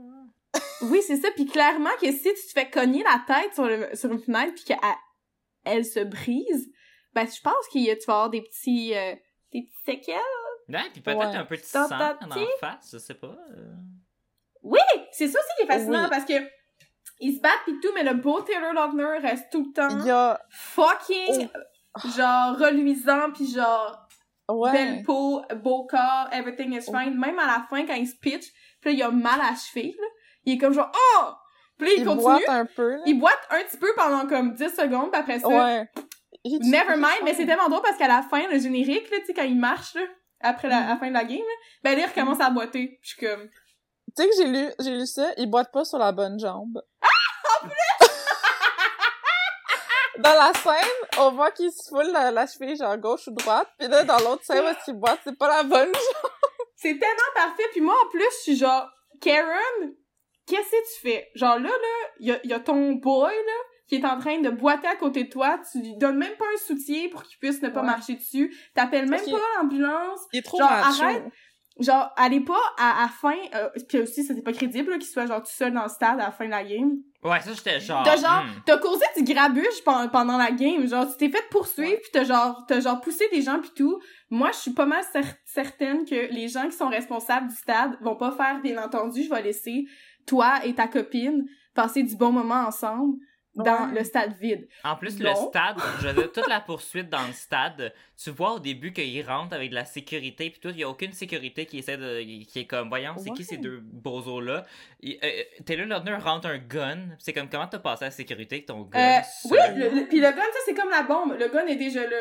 Oui, 0.81 1.01
c'est 1.05 1.17
ça. 1.17 1.29
Puis 1.35 1.45
clairement 1.45 1.89
que 2.01 2.11
si 2.11 2.23
tu 2.23 2.33
te 2.33 2.51
fais 2.53 2.69
cogner 2.69 3.03
la 3.03 3.21
tête 3.27 3.53
sur, 3.53 3.65
le, 3.65 3.89
sur 3.95 4.11
une 4.11 4.19
fenêtre 4.19 4.53
puis 4.55 4.63
qu'elle 4.63 4.77
elle 5.65 5.85
se 5.85 5.99
brise, 5.99 6.71
ben 7.13 7.27
je 7.27 7.41
pense 7.41 7.67
qu'il 7.71 7.81
y 7.83 7.91
a, 7.91 7.95
tu 7.95 8.05
vas 8.07 8.13
avoir 8.13 8.29
des 8.31 8.41
petits, 8.41 8.95
euh, 8.95 9.13
des 9.53 9.63
petites 9.63 9.85
séquelles. 9.85 10.15
Ouais, 10.69 10.79
puis 10.93 11.01
peut-être 11.01 11.17
Ouais. 11.19 11.35
un 11.35 11.45
peu 11.45 11.57
de 11.57 11.61
sang 11.61 11.85
en 11.85 12.45
face, 12.59 12.89
je 12.93 12.97
sais 12.97 13.13
pas. 13.13 13.35
euh. 13.55 13.73
Oui, 14.67 14.79
c'est 15.11 15.27
ça 15.27 15.39
aussi 15.39 15.49
qui 15.57 15.63
est 15.63 15.73
fascinant 15.73 16.03
Oui. 16.03 16.09
parce 16.09 16.25
que 16.25 16.33
ils 17.19 17.35
se 17.35 17.41
battent 17.41 17.63
pis 17.65 17.79
tout, 17.81 17.89
mais 17.95 18.03
le 18.03 18.13
beau 18.13 18.41
Taylor 18.41 18.73
Lautner 18.73 19.17
reste 19.27 19.51
tout 19.51 19.65
le 19.67 19.73
temps 19.73 19.97
Il 19.99 20.05
y 20.05 20.11
a... 20.11 20.39
fucking 20.51 21.49
genre 22.15 22.57
reluisant 22.57 23.31
puis 23.33 23.47
genre 23.51 24.03
Ouais. 24.49 24.71
belle 24.71 25.03
peau, 25.03 25.41
beau 25.57 25.85
corps, 25.87 26.29
everything 26.31 26.71
is 26.73 26.83
fine. 26.83 27.17
Même 27.19 27.37
à 27.37 27.45
la 27.47 27.65
fin 27.69 27.85
quand 27.85 27.95
il 27.95 28.07
se 28.07 28.15
pitch, 28.15 28.45
puis 28.79 28.91
là, 28.91 28.97
il 28.97 29.03
a 29.03 29.11
mal 29.11 29.41
à 29.41 29.49
la 29.51 29.55
cheville, 29.55 29.95
là. 29.99 30.07
Il 30.45 30.53
est 30.53 30.57
comme 30.57 30.71
genre 30.73 30.89
oh, 30.93 31.23
puis 31.77 31.87
là, 31.89 31.93
il, 31.97 32.01
Il 32.01 32.05
continue. 32.05 32.23
boite 32.23 32.43
un 32.49 32.65
peu, 32.65 32.91
là. 32.95 33.01
Il 33.05 33.19
boite 33.19 33.47
un 33.49 33.61
petit 33.63 33.77
peu 33.77 33.89
pendant 33.97 34.25
comme 34.25 34.53
10 34.53 34.69
secondes, 34.73 35.09
après 35.13 35.39
ça, 35.39 35.47
Ouais. 35.49 35.89
Never 36.45 36.95
mind, 36.95 37.23
mais 37.25 37.33
c'est 37.33 37.45
tellement 37.45 37.67
drôle 37.67 37.81
parce 37.81 37.97
qu'à 37.97 38.07
la 38.07 38.21
fin, 38.21 38.47
le 38.49 38.57
générique, 38.57 39.09
là, 39.11 39.17
tu 39.19 39.25
sais, 39.25 39.33
quand 39.33 39.43
il 39.43 39.59
marche, 39.59 39.95
là, 39.95 40.01
après 40.39 40.69
la, 40.69 40.77
à 40.77 40.89
la 40.91 40.97
fin 40.97 41.09
de 41.09 41.13
la 41.13 41.25
game, 41.25 41.39
là, 41.39 41.53
ben 41.83 41.97
là, 41.97 42.03
il 42.05 42.09
recommence 42.09 42.39
à 42.39 42.49
boiter. 42.49 42.87
Puis 42.87 42.99
je 43.01 43.07
suis 43.17 43.25
comme, 43.27 43.49
Tu 44.17 44.23
sais 44.23 44.29
que 44.29 44.35
j'ai 44.37 44.47
lu, 44.47 44.71
j'ai 44.79 44.91
lu 44.97 45.05
ça, 45.05 45.31
il 45.37 45.47
boite 45.49 45.71
pas 45.71 45.85
sur 45.85 45.99
la 45.99 46.11
bonne 46.11 46.39
jambe. 46.39 46.81
Dans 50.19 50.33
la 50.33 50.51
scène, 50.53 50.91
on 51.19 51.31
voit 51.31 51.51
qu'il 51.51 51.71
se 51.71 51.87
foule 51.89 52.07
la, 52.11 52.31
la 52.31 52.47
cheville 52.47 52.75
genre 52.75 52.97
gauche 52.97 53.27
ou 53.27 53.31
droite, 53.31 53.67
puis 53.77 53.87
là 53.87 54.03
dans 54.03 54.17
l'autre 54.17 54.43
scène 54.43 54.63
où 54.63 54.67
est-ce 54.67 54.85
qu'il 54.85 54.95
boite, 54.95 55.19
c'est 55.23 55.37
pas 55.37 55.47
la 55.47 55.61
bonne 55.63 55.93
jambe? 55.93 56.31
c'est 56.75 56.97
tellement 56.97 57.31
parfait. 57.35 57.63
Puis 57.71 57.81
moi, 57.81 57.93
en 58.03 58.09
plus, 58.09 58.23
je 58.23 58.41
suis 58.41 58.55
genre, 58.57 58.89
Karen, 59.21 59.93
qu'est-ce 60.47 60.71
que 60.71 60.95
tu 60.95 61.01
fais? 61.07 61.29
Genre 61.35 61.59
là, 61.59 61.69
là, 61.69 62.07
il 62.19 62.27
y 62.27 62.31
a, 62.31 62.39
y 62.43 62.53
a 62.53 62.59
ton 62.59 62.93
boy, 62.93 63.31
là, 63.31 63.53
qui 63.87 63.95
est 63.97 64.05
en 64.05 64.17
train 64.17 64.39
de 64.39 64.49
boiter 64.49 64.87
à 64.87 64.95
côté 64.95 65.25
de 65.25 65.29
toi. 65.29 65.59
Tu 65.71 65.79
lui 65.81 65.95
donnes 65.97 66.17
même 66.17 66.35
pas 66.35 66.45
un 66.45 66.57
soutien 66.65 67.09
pour 67.11 67.21
qu'il 67.23 67.37
puisse 67.37 67.61
ne 67.61 67.69
pas 67.69 67.81
Ouais. 67.81 67.85
marcher 67.85 68.15
dessus. 68.15 68.55
T'appelles 68.73 69.07
même 69.07 69.19
Parce 69.19 69.31
pas 69.31 69.61
l'ambulance. 69.61 70.21
Il 70.33 70.39
est 70.39 70.41
trop 70.41 70.57
Genre, 70.57 70.69
macho. 70.69 71.03
arrête. 71.03 71.23
Genre, 71.79 72.11
allez 72.15 72.41
pas 72.41 72.59
à, 72.77 73.03
à 73.03 73.07
fin, 73.07 73.35
euh, 73.53 73.69
puis 73.87 73.99
aussi, 73.99 74.23
c'était 74.23 74.41
pas 74.41 74.53
crédible, 74.53 74.89
là, 74.91 74.97
qu'il 74.97 75.07
soit 75.07 75.25
genre 75.27 75.41
tout 75.41 75.51
seul 75.51 75.73
dans 75.73 75.83
le 75.83 75.89
stade 75.89 76.19
à 76.19 76.25
la 76.25 76.31
fin 76.31 76.45
de 76.45 76.49
la 76.51 76.63
game. 76.63 76.93
Ouais, 77.23 77.39
ça, 77.41 77.51
j'étais 77.53 77.79
genre. 77.79 78.03
T'as 78.03 78.15
genre, 78.17 78.43
hmm. 78.43 78.61
t'as 78.65 78.77
causé 78.77 79.05
du 79.17 79.23
grabuge 79.23 79.83
pen- 79.85 80.09
pendant 80.11 80.37
la 80.37 80.51
game, 80.51 80.87
genre, 80.87 81.07
tu 81.09 81.17
t'es 81.17 81.29
fait 81.29 81.45
poursuivre, 81.51 81.97
pis 82.03 82.09
t'as 82.11 82.23
genre, 82.23 82.65
t'as 82.67 82.79
genre 82.79 82.99
poussé 83.01 83.25
des 83.31 83.41
gens 83.41 83.59
pis 83.59 83.71
tout. 83.75 83.99
Moi, 84.29 84.49
je 84.53 84.57
suis 84.57 84.73
pas 84.73 84.85
mal 84.85 85.03
cer- 85.13 85.35
certaine 85.45 86.05
que 86.05 86.31
les 86.33 86.47
gens 86.47 86.65
qui 86.65 86.75
sont 86.75 86.89
responsables 86.89 87.47
du 87.47 87.55
stade 87.55 87.97
vont 88.01 88.15
pas 88.15 88.31
faire, 88.31 88.59
bien 88.61 88.81
entendu, 88.83 89.23
je 89.23 89.29
vais 89.29 89.41
laisser 89.41 89.85
toi 90.25 90.65
et 90.65 90.73
ta 90.73 90.87
copine 90.87 91.45
passer 91.73 92.01
du 92.03 92.15
bon 92.15 92.31
moment 92.31 92.65
ensemble 92.67 93.17
dans 93.63 93.87
Ouais. 93.89 93.99
le 93.99 94.03
stade 94.03 94.33
vide. 94.39 94.67
En 94.83 94.95
plus, 94.95 95.19
le 95.19 95.33
stade, 95.35 95.77
je 96.01 96.07
veux 96.07 96.13
dire, 96.13 96.31
toute 96.31 96.47
la 96.47 96.61
poursuite 96.61 97.09
dans 97.09 97.25
le 97.25 97.33
stade, 97.33 97.93
tu 98.21 98.29
vois 98.29 98.53
au 98.53 98.59
début 98.59 98.93
qu'il 98.93 99.25
rentre 99.27 99.53
avec 99.55 99.69
de 99.71 99.75
la 99.75 99.85
sécurité, 99.85 100.49
puis 100.49 100.59
tout, 100.59 100.69
il 100.69 100.77
y 100.79 100.83
a 100.83 100.89
aucune 100.89 101.11
sécurité 101.13 101.65
qui 101.65 101.79
essaie 101.79 101.97
de. 101.97 102.21
qui 102.43 102.59
est 102.59 102.65
comme, 102.67 102.89
voyons, 102.89 103.15
c'est 103.17 103.31
qui 103.31 103.43
ces 103.43 103.57
deux 103.57 103.79
bozos-là? 103.81 104.65
Euh, 105.03 105.43
Taylor 105.65 105.87
Lautner 105.87 106.15
rentre 106.15 106.47
un 106.47 106.57
gun, 106.57 107.09
c'est 107.19 107.33
comme, 107.33 107.49
comment 107.49 107.67
t'as 107.67 107.79
passé 107.79 108.05
à 108.05 108.07
la 108.07 108.11
sécurité 108.11 108.55
avec 108.55 108.65
ton 108.67 108.81
gun? 108.83 108.99
Euh, 108.99 109.21
oui, 109.51 109.57
le, 109.75 109.89
le- 110.01 110.07
pis 110.07 110.17
le 110.19 110.31
gun, 110.31 110.35
ça, 110.35 110.59
c'est 110.65 110.73
comme 110.73 110.89
la 110.89 111.03
bombe. 111.03 111.35
Le 111.39 111.47
gun 111.49 111.65
est 111.67 111.75
déjà 111.75 112.07
là. 112.07 112.17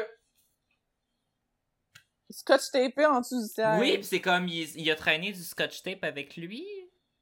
Scotch 2.28 2.70
tapé 2.72 3.06
en 3.06 3.20
dessous 3.20 3.40
du 3.40 3.46
siège. 3.48 3.78
Oui, 3.78 3.94
puis 3.94 4.04
c'est 4.04 4.20
comme, 4.20 4.48
il, 4.48 4.68
il 4.76 4.90
a 4.90 4.96
traîné 4.96 5.30
du 5.32 5.42
scotch 5.42 5.82
tape 5.82 6.02
avec 6.04 6.36
lui. 6.36 6.66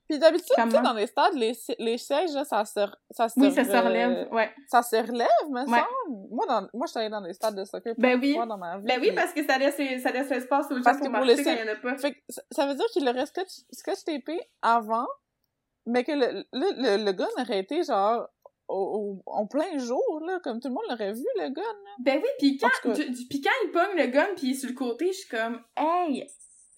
Puis 0.09 0.19
d'habitude, 0.19 0.47
tu 0.55 0.71
sais, 0.71 0.83
dans 0.83 0.93
les 0.93 1.07
stades, 1.07 1.35
les, 1.35 1.53
les 1.79 1.97
sièges, 1.97 2.33
là, 2.35 2.45
ça 2.45 2.65
se, 2.67 2.81
ça 3.11 3.29
se, 3.29 3.41
Oui, 3.41 3.51
ça 3.53 3.65
se 3.65 3.71
relève, 3.71 4.29
ouais. 4.33 4.51
Ça 4.69 4.83
se 4.83 4.97
relève, 4.97 5.29
me 5.49 5.61
Ouais. 5.61 5.79
semble. 5.79 6.29
Moi, 6.31 6.47
dans, 6.47 6.69
moi, 6.75 6.87
je 6.87 6.91
suis 6.91 7.01
allée 7.01 7.09
dans 7.09 7.23
des 7.23 7.33
stades 7.33 7.55
de 7.55 7.65
soccer 7.65 7.95
Ben 7.97 8.21
oui. 8.21 8.37
dans 8.37 8.59
ma 8.59 8.79
vie. 8.79 8.85
Ben 8.87 9.01
oui, 9.01 9.07
puis- 9.09 9.15
parce 9.17 9.33
que 9.33 9.45
ça 9.47 9.57
laisse, 9.57 9.77
ça 10.03 10.11
laisse 10.11 10.29
l'espace 10.29 10.67
aux 10.71 10.77
gens 10.77 10.83
Parce 10.83 10.99
pour 10.99 11.07
que 11.07 11.13
pour 11.13 11.25
marcher 11.25 11.43
quand 11.43 11.53
il 11.53 11.69
en 11.69 11.73
a 11.73 11.77
pas. 11.77 11.97
Fait 11.97 12.13
que 12.13 12.19
ça, 12.51 12.67
veut 12.67 12.75
dire 12.75 12.87
qu'il 12.93 13.09
aurait 13.09 13.25
scotch, 13.27 13.49
scotch 13.73 14.05
tapé 14.05 14.39
avant, 14.61 15.07
mais 15.87 16.05
que 16.05 16.13
le, 16.13 16.45
le, 16.53 16.97
le, 16.99 17.05
le 17.05 17.13
gun 17.13 17.29
aurait 17.39 17.61
été 17.61 17.83
genre 17.83 18.29
au, 18.69 19.23
au- 19.27 19.31
en 19.31 19.47
plein 19.47 19.79
jour, 19.79 20.21
là, 20.27 20.39
comme 20.45 20.61
tout 20.61 20.69
le 20.69 20.75
monde 20.75 20.85
l'aurait 20.91 21.13
vu, 21.15 21.25
le 21.37 21.49
gun. 21.49 21.63
Là. 21.63 21.91
Ben 22.01 22.21
oui, 22.23 22.29
pis 22.39 22.61
En 22.63 22.69
quand, 22.83 22.93
du- 22.93 23.11
du- 23.11 23.27
pis 23.27 23.41
quand 23.41 23.51
il 23.65 23.71
pogne 23.71 23.97
le 23.97 24.07
gun 24.09 24.27
pis 24.37 24.49
il 24.49 24.51
est 24.53 24.55
sur 24.55 24.69
le 24.69 24.75
côté, 24.75 25.07
je 25.09 25.19
suis 25.19 25.29
comme, 25.29 25.63
hey, 25.79 26.27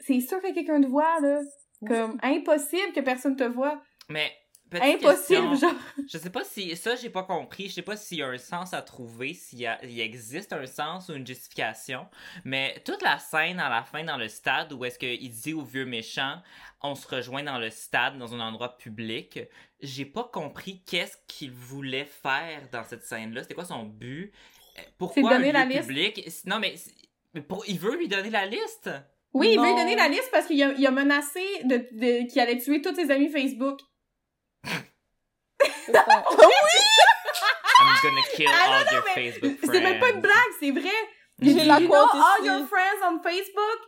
c'est 0.01 0.21
sûr 0.21 0.39
a 0.39 0.53
quelqu'un 0.53 0.81
te 0.81 0.87
voit, 0.87 1.19
là. 1.21 1.41
Comme, 1.87 2.19
impossible 2.23 2.93
que 2.95 3.01
personne 3.01 3.37
te 3.37 3.45
voit. 3.45 3.83
Mais 4.09 4.33
Impossible, 4.73 5.01
question. 5.01 5.55
genre. 5.55 5.73
Je 6.09 6.19
sais 6.19 6.31
pas 6.31 6.43
si 6.43 6.77
ça 6.77 6.97
j'ai 6.97 7.09
pas 7.09 7.23
compris, 7.23 7.69
je 7.69 7.75
sais 7.75 7.83
pas 7.83 7.97
s'il 7.97 8.19
y 8.19 8.23
a 8.23 8.27
un 8.29 8.37
sens 8.39 8.75
à 8.75 8.83
trouver, 8.83 9.33
s'il 9.33 9.61
y, 9.61 10.01
existe 10.01 10.53
un 10.53 10.67
sens 10.67 11.09
ou 11.09 11.15
une 11.15 11.27
justification, 11.27 12.07
mais 12.45 12.83
toute 12.85 13.01
la 13.03 13.19
scène 13.19 13.61
à 13.61 13.69
la 13.71 13.85
fin 13.85 14.03
dans 14.03 14.17
le 14.17 14.29
stade 14.29 14.73
où 14.73 14.85
est-ce 14.85 14.99
qu'il 14.99 15.31
dit 15.31 15.55
au 15.55 15.63
vieux 15.63 15.87
méchant 15.87 16.43
on 16.83 16.95
se 16.97 17.07
rejoint 17.07 17.45
dans 17.45 17.59
le 17.59 17.71
stade 17.71 18.19
dans 18.19 18.35
un 18.35 18.41
endroit 18.41 18.77
public, 18.77 19.39
j'ai 19.81 20.05
pas 20.05 20.25
compris 20.25 20.83
qu'est-ce 20.85 21.17
qu'il 21.29 21.53
voulait 21.53 22.05
faire 22.05 22.69
dans 22.73 22.83
cette 22.85 23.05
scène-là, 23.05 23.43
c'était 23.43 23.55
quoi 23.55 23.65
son 23.65 23.85
but? 23.85 24.33
Euh, 24.79 24.83
Pourquoi 24.99 25.35
donner 25.35 25.51
un 25.51 25.53
la 25.53 25.65
lieu 25.65 25.75
liste? 25.77 25.87
public? 25.89 26.29
Non 26.45 26.59
mais 26.59 26.77
c'est- 26.77 26.93
mais 27.35 27.41
pour, 27.41 27.65
il 27.69 27.79
veut 27.79 27.97
lui 27.97 28.09
donner 28.09 28.31
la 28.31 28.47
liste. 28.47 28.91
Oui, 29.39 29.51
il 29.53 29.59
veut 29.59 29.65
lui 29.67 29.73
Non. 29.73 29.79
donner 29.79 29.97
la 29.97 30.09
liste 30.09 30.31
parce 30.33 30.47
qu'il 30.47 30.63
a, 30.63 30.73
il 30.73 30.87
a 30.87 30.91
menacé 30.91 31.45
de, 31.65 31.77
de- 31.93 32.29
qu'il 32.31 32.41
allait 32.41 32.59
tuer 32.59 32.81
tous 32.81 32.95
ses 32.95 33.11
amis 33.11 33.29
Facebook. 33.31 33.81
C'est 34.65 35.93
ça. 35.93 36.05
I'm 37.79 37.97
gonna 38.03 38.23
kill 38.35 38.49
Ah, 38.49 38.67
non, 38.69 38.73
all 38.75 38.85
non, 38.87 38.93
your 38.93 39.05
Facebook 39.15 39.59
C'est 39.65 39.81
même 39.81 39.99
pas 40.01 40.07
une 40.11 40.13
friends. 40.13 40.21
blague, 40.23 40.53
c'est 40.61 40.71
vrai. 40.71 40.99
J'ai 41.41 41.65
la 41.65 41.79
you 41.81 41.89
quote 41.89 42.11
know 42.13 42.21
all 42.23 42.41
ici. 42.41 42.47
your 42.47 42.67
friends 42.67 43.03
on 43.05 43.21
Facebook, 43.23 43.79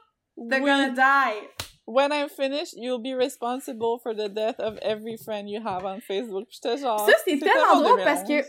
they're 0.51 0.61
Oui. 0.63 0.71
gonna 0.71 0.91
die. 0.91 1.49
When 1.87 2.13
I'm 2.13 2.29
finished, 2.29 2.75
you'll 2.77 3.01
be 3.03 3.15
responsible 3.15 3.99
for 4.03 4.15
the 4.15 4.29
death 4.29 4.61
of 4.61 4.77
every 4.83 5.17
friend 5.17 5.49
you 5.49 5.63
have 5.67 5.85
on 5.87 6.01
Facebook. 6.01 6.47
J'étais 6.51 6.77
genre. 6.77 7.09
Ça, 7.09 7.15
c'est 7.25 7.39
tellement 7.39 7.81
drôle 7.81 7.97
2011. 7.99 8.05
parce 8.05 8.25
que... 8.25 8.45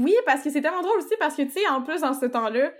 Oui, 0.00 0.14
parce 0.26 0.42
que 0.42 0.50
c'est 0.50 0.60
tellement 0.60 0.82
drôle 0.82 0.98
aussi 0.98 1.14
parce 1.20 1.36
que, 1.36 1.42
tu 1.42 1.50
sais, 1.52 1.68
en 1.68 1.82
plus, 1.82 2.00
dans 2.00 2.14
ce 2.14 2.26
temps-là, 2.26 2.72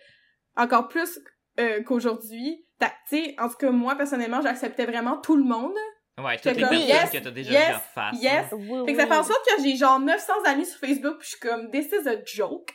encore 0.57 0.89
plus 0.89 1.21
euh, 1.61 1.83
qu'aujourd'hui, 1.85 2.65
tu 3.09 3.17
sais, 3.25 3.37
en 3.39 3.49
tout 3.49 3.57
cas, 3.57 3.71
moi, 3.71 3.95
personnellement, 3.97 4.41
j'acceptais 4.43 4.87
vraiment 4.87 5.19
tout 5.19 5.37
le 5.37 5.45
monde. 5.45 5.75
Ouais, 6.19 6.37
toutes 6.37 6.53
les 6.57 6.61
comme, 6.63 6.71
personnes 6.71 6.89
yes, 6.89 7.11
que 7.11 7.19
t'as 7.19 7.31
déjà 7.31 7.53
yes, 7.53 7.69
vu 7.69 7.75
en 7.75 7.81
face. 7.95 8.23
yes. 8.23 8.47
Oui, 8.53 8.83
Fait 8.87 8.93
que 8.93 9.01
ça 9.01 9.07
fait 9.07 9.17
en 9.17 9.23
sorte 9.25 9.41
que 9.47 9.63
j'ai 9.63 9.77
genre 9.77 9.99
900 10.01 10.33
amis 10.47 10.67
sur 10.67 10.79
Facebook 10.79 11.19
pis 11.19 11.25
je 11.25 11.29
suis 11.31 11.41
comme, 11.41 11.71
this 11.71 11.87
is 11.93 12.07
a 12.09 12.17
joke. 12.27 12.69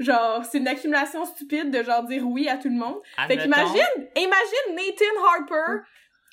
Genre, 0.00 0.44
c'est 0.50 0.58
une 0.58 0.66
accumulation 0.66 1.24
stupide 1.26 1.70
de 1.70 1.82
genre 1.84 2.02
dire 2.04 2.26
oui 2.26 2.48
à 2.48 2.56
tout 2.56 2.68
le 2.68 2.74
monde. 2.74 2.96
Fait 3.28 3.34
Admettons- 3.34 3.42
qu'imagine, 3.42 4.08
imagine 4.16 4.74
Nathan 4.74 5.24
Harper, 5.28 5.82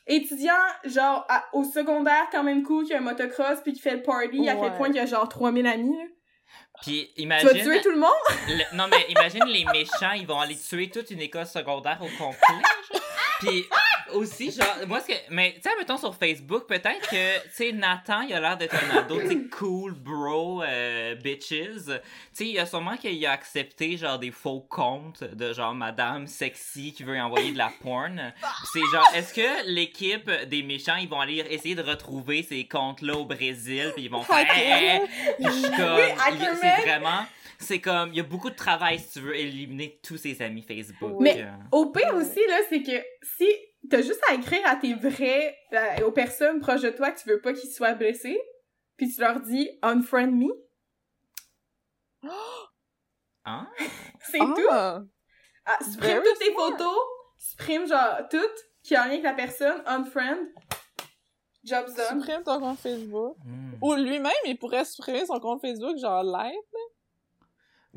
étudiant 0.08 0.54
genre 0.86 1.26
à- 1.30 1.46
au 1.54 1.64
secondaire 1.64 2.28
quand 2.32 2.44
même 2.44 2.64
cool, 2.64 2.86
qui 2.86 2.94
a 2.94 2.98
un 2.98 3.02
motocross 3.02 3.60
puis 3.62 3.74
qui 3.74 3.82
fait 3.82 3.96
le 3.96 4.02
party, 4.04 4.48
à 4.50 4.56
quel 4.56 4.64
Ouais. 4.72 4.78
point 4.78 4.90
il 4.90 4.98
a 5.00 5.06
genre 5.06 5.28
3000 5.30 5.68
amis. 5.68 5.96
là. 5.98 6.04
Puis 6.82 7.12
Tu 7.16 7.22
imagine. 7.24 7.50
vas 7.50 7.54
tuer 7.56 7.82
tout 7.82 7.90
le 7.92 7.98
monde? 8.00 8.12
le- 8.48 8.78
non, 8.78 8.86
mais 8.90 9.06
imagine 9.10 9.44
les 9.48 9.66
méchants, 9.66 10.14
ils 10.16 10.26
vont 10.26 10.40
aller 10.40 10.56
tuer 10.58 10.90
toute 10.90 11.12
une 11.12 11.22
école 11.22 11.46
secondaire 11.46 12.00
au 12.02 12.08
complet. 12.24 12.64
Puis 13.40 13.68
aussi, 14.14 14.52
genre, 14.52 14.88
moi, 14.88 15.02
ce 15.02 15.08
que. 15.08 15.14
Mais, 15.30 15.54
tu 15.56 15.62
sais, 15.62 15.76
mettons 15.78 15.98
sur 15.98 16.16
Facebook, 16.16 16.66
peut-être 16.68 17.10
que, 17.10 17.44
tu 17.44 17.50
sais, 17.52 17.72
Nathan, 17.72 18.22
il 18.22 18.34
a 18.34 18.40
l'air 18.40 18.58
d'être 18.58 18.76
un 18.76 18.98
ado, 18.98 19.20
tu 19.22 19.28
sais, 19.28 19.38
cool, 19.52 19.94
bro, 19.94 20.64
euh, 20.64 21.16
bitches. 21.16 21.50
Tu 21.50 21.92
sais, 22.34 22.46
il 22.46 22.54
y 22.54 22.60
a 22.60 22.66
sûrement 22.66 22.98
qu'il 22.98 23.26
a 23.26 23.32
accepté, 23.32 23.98
genre, 23.98 24.20
des 24.20 24.32
faux 24.32 24.62
comptes 24.62 25.24
de, 25.24 25.54
genre, 25.54 25.74
madame 25.74 26.28
sexy 26.28 26.94
qui 26.94 27.04
veut 27.04 27.20
envoyer 27.20 27.52
de 27.52 27.58
la 27.58 27.72
porn. 27.82 28.34
C'est 28.72 28.80
genre, 28.92 29.08
est-ce 29.14 29.34
que 29.34 29.68
l'équipe 29.68 30.30
des 30.48 30.64
méchants, 30.64 30.96
ils 30.96 31.10
vont 31.10 31.20
aller 31.20 31.46
essayer 31.50 31.76
de 31.76 31.84
retrouver 31.84 32.44
ces 32.44 32.68
comptes-là 32.68 33.16
au 33.16 33.26
Brésil, 33.26 33.92
puis 33.94 34.06
ils 34.06 34.12
vont 34.12 34.24
faire. 34.24 34.38
Hacker. 34.38 35.02
Puis 35.38 35.46
je 35.46 35.52
suis 35.52 35.76
comme, 35.76 36.58
c'est 36.62 36.82
vraiment, 36.82 37.26
c'est 37.60 37.80
comme, 37.82 38.10
il 38.10 38.18
y 38.18 38.20
a 38.20 38.24
beaucoup 38.24 38.50
de 38.50 38.56
travail 38.56 39.00
si 39.00 39.12
tu 39.14 39.20
veux 39.20 39.36
éliminer 39.36 40.00
tous 40.04 40.18
ses 40.18 40.42
amis 40.42 40.62
Facebook. 40.64 41.16
Mais- 41.20 41.44
Euh, 41.44 41.52
Au 41.72 41.92
pire 41.92 42.14
aussi, 42.16 42.40
là, 42.48 42.60
c'est 42.70 42.84
que 42.84 43.04
si 43.24 43.48
t'as 43.90 44.02
juste 44.02 44.22
à 44.30 44.34
écrire 44.36 44.62
à 44.66 44.76
tes 44.76 44.94
vrais, 44.94 45.58
euh, 45.74 46.06
aux 46.06 46.12
personnes 46.12 46.60
proches 46.60 46.82
de 46.82 46.90
toi 46.90 47.12
que 47.12 47.20
tu 47.22 47.30
veux 47.30 47.42
pas 47.42 47.54
qu'ils 47.54 47.72
soient 47.72 47.94
blessés, 47.94 48.40
puis 48.98 49.12
tu 49.14 49.22
leur 49.22 49.40
dis 49.42 49.70
unfriend 49.82 50.32
me, 50.32 50.48
hein? 53.46 53.68
c'est 54.32 54.40
tout. 54.40 54.68
Ah. 54.70 55.02
Ah, 55.66 55.78
supprime 55.84 56.00
Very 56.14 56.24
toutes 56.24 56.40
tes 56.40 56.52
smart. 56.54 56.70
photos, 56.72 56.98
supprime 57.38 57.88
genre 57.88 58.18
toutes 58.30 58.64
qui 58.84 58.96
ont 58.98 59.02
rien 59.02 59.10
avec 59.12 59.24
la 59.24 59.34
personne, 59.34 59.84
unfriend, 59.86 60.38
job's 61.64 61.94
done. 61.94 62.22
Supprime 62.22 62.44
ton 62.44 62.60
compte 62.60 62.80
Facebook. 62.80 63.36
Hmm. 63.44 63.74
Ou 63.82 63.94
lui-même, 63.96 64.32
il 64.46 64.58
pourrait 64.58 64.86
supprimer 64.86 65.26
son 65.26 65.40
compte 65.40 65.60
Facebook, 65.62 65.98
genre 65.98 66.24
live. 66.24 66.54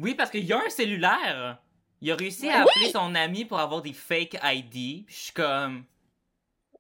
Oui, 0.01 0.15
parce 0.15 0.31
qu'il 0.31 0.45
y 0.45 0.53
a 0.53 0.59
un 0.59 0.71
cellulaire. 0.71 1.59
Il 2.01 2.11
a 2.11 2.17
réussi 2.17 2.49
à 2.49 2.63
appeler 2.63 2.91
son 2.91 3.15
ami 3.15 3.45
pour 3.45 3.59
avoir 3.59 3.83
des 3.83 3.93
fake 3.93 4.39
ID. 4.43 5.05
Je 5.07 5.15
suis 5.15 5.33
comme, 5.33 5.85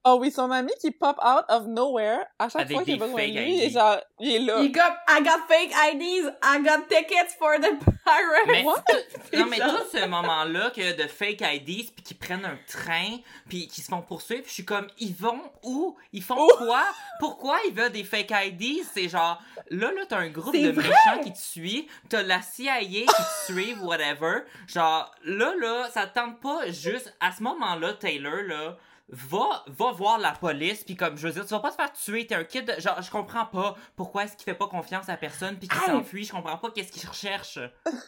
Oh 0.02 0.16
oui, 0.18 0.30
son 0.30 0.50
ami 0.50 0.72
qui 0.80 0.90
pop 0.92 1.18
out 1.22 1.44
of 1.50 1.66
nowhere, 1.66 2.20
à 2.38 2.48
chaque 2.48 2.62
Avec 2.62 2.72
fois 2.74 2.84
qu'il 2.84 2.96
des 2.96 3.02
a 3.02 3.06
besoin 3.06 3.20
de 3.20 3.26
fake 3.26 3.34
lui, 3.36 3.52
ID. 3.52 3.58
il 3.58 3.62
est 3.64 3.70
genre, 3.70 3.96
il 4.18 4.34
est 4.34 4.38
là. 4.38 4.62
You 4.62 4.72
got, 4.72 4.94
I 5.06 5.22
got 5.22 5.46
fake 5.46 5.72
IDs, 5.92 6.30
I 6.42 6.62
got 6.62 6.88
tickets 6.88 7.34
for 7.38 7.56
the 7.60 7.78
pirates. 7.84 8.46
Mais 8.46 8.64
What? 8.64 8.82
non 9.34 9.46
mais 9.50 9.58
tout 9.58 9.84
ce 9.92 10.06
moment-là 10.06 10.70
que 10.70 10.96
de 10.96 11.06
fake 11.06 11.42
IDs 11.42 11.92
puis 11.94 12.02
qui 12.02 12.14
prennent 12.14 12.46
un 12.46 12.58
train 12.66 13.18
puis 13.50 13.68
qui 13.68 13.82
se 13.82 13.88
font 13.90 14.00
poursuivre, 14.00 14.40
puis 14.40 14.48
je 14.48 14.54
suis 14.54 14.64
comme 14.64 14.86
ils 14.98 15.14
vont 15.14 15.42
où? 15.64 15.94
Ils 16.14 16.22
font 16.22 16.46
quoi? 16.56 16.82
Pourquoi 17.18 17.58
ils 17.68 17.74
veulent 17.74 17.92
des 17.92 18.04
fake 18.04 18.32
IDs 18.46 18.82
C'est 18.94 19.10
genre 19.10 19.38
là 19.68 19.92
là 19.92 20.02
t'as 20.08 20.16
un 20.16 20.30
groupe 20.30 20.56
de 20.56 20.70
vrai! 20.70 20.88
méchants 20.88 21.20
qui 21.22 21.32
te 21.34 21.38
suit, 21.38 21.88
t'as 22.08 22.22
la 22.22 22.40
CIA 22.40 22.80
qui 22.80 23.04
te 23.06 23.52
suivent 23.52 23.84
whatever. 23.84 24.44
Genre 24.66 25.14
là 25.24 25.52
là 25.60 25.88
ça 25.90 26.06
te 26.06 26.14
tente 26.18 26.40
pas 26.40 26.70
juste 26.70 27.14
à 27.20 27.32
ce 27.32 27.42
moment-là 27.42 27.92
Taylor 27.92 28.36
là 28.46 28.78
Va, 29.12 29.64
va 29.66 29.90
voir 29.90 30.18
la 30.18 30.30
police, 30.30 30.84
puis 30.84 30.94
comme, 30.94 31.16
je 31.16 31.26
veux 31.26 31.32
dire, 31.32 31.44
tu 31.44 31.50
vas 31.50 31.58
pas 31.58 31.70
te 31.70 31.74
faire 31.74 31.92
tuer, 31.92 32.26
t'es 32.28 32.36
un 32.36 32.44
kid, 32.44 32.64
de- 32.64 32.80
genre, 32.80 33.02
je 33.02 33.10
comprends 33.10 33.44
pas 33.44 33.74
pourquoi 33.96 34.22
est-ce 34.22 34.36
qu'il 34.36 34.44
fait 34.44 34.54
pas 34.54 34.68
confiance 34.68 35.08
à 35.08 35.16
personne, 35.16 35.56
puis 35.56 35.66
qu'il 35.66 35.80
s'enfuit, 35.80 36.24
je 36.24 36.30
comprends 36.32 36.56
pas 36.58 36.70
qu'est-ce 36.70 36.92
qu'il 36.92 37.08
recherche. 37.08 37.58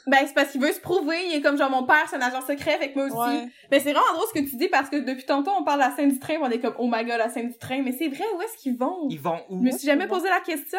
Ben, 0.06 0.18
c'est 0.26 0.32
parce 0.34 0.52
qu'il 0.52 0.60
veut 0.60 0.72
se 0.72 0.78
prouver, 0.78 1.26
il 1.26 1.34
est 1.34 1.40
comme 1.42 1.58
genre 1.58 1.70
mon 1.70 1.84
père, 1.84 2.04
c'est 2.08 2.14
un 2.16 2.20
agent 2.20 2.46
secret, 2.46 2.74
avec 2.74 2.94
moi 2.94 3.06
aussi. 3.06 3.16
Ouais. 3.16 3.48
Mais 3.72 3.80
c'est 3.80 3.92
vraiment 3.92 4.12
drôle 4.14 4.28
ce 4.32 4.40
que 4.40 4.48
tu 4.48 4.56
dis 4.56 4.68
parce 4.68 4.88
que 4.90 4.96
depuis 4.96 5.24
tantôt 5.26 5.50
on 5.50 5.64
parle 5.64 5.80
de 5.80 5.86
la 5.86 5.96
scène 5.96 6.10
du 6.12 6.20
train, 6.20 6.36
on 6.40 6.48
est 6.50 6.60
comme 6.60 6.74
oh 6.78 6.86
my 6.88 7.04
god, 7.04 7.18
la 7.18 7.28
scène 7.30 7.48
du 7.50 7.58
train, 7.58 7.82
mais 7.82 7.90
c'est 7.92 8.08
vrai, 8.08 8.24
où 8.36 8.40
est-ce 8.42 8.56
qu'ils 8.58 8.76
vont? 8.78 9.08
Ils 9.10 9.20
vont 9.20 9.42
où? 9.48 9.58
Je 9.58 9.72
me 9.72 9.76
suis 9.76 9.86
jamais 9.86 10.06
posé 10.06 10.28
la 10.28 10.38
question. 10.40 10.78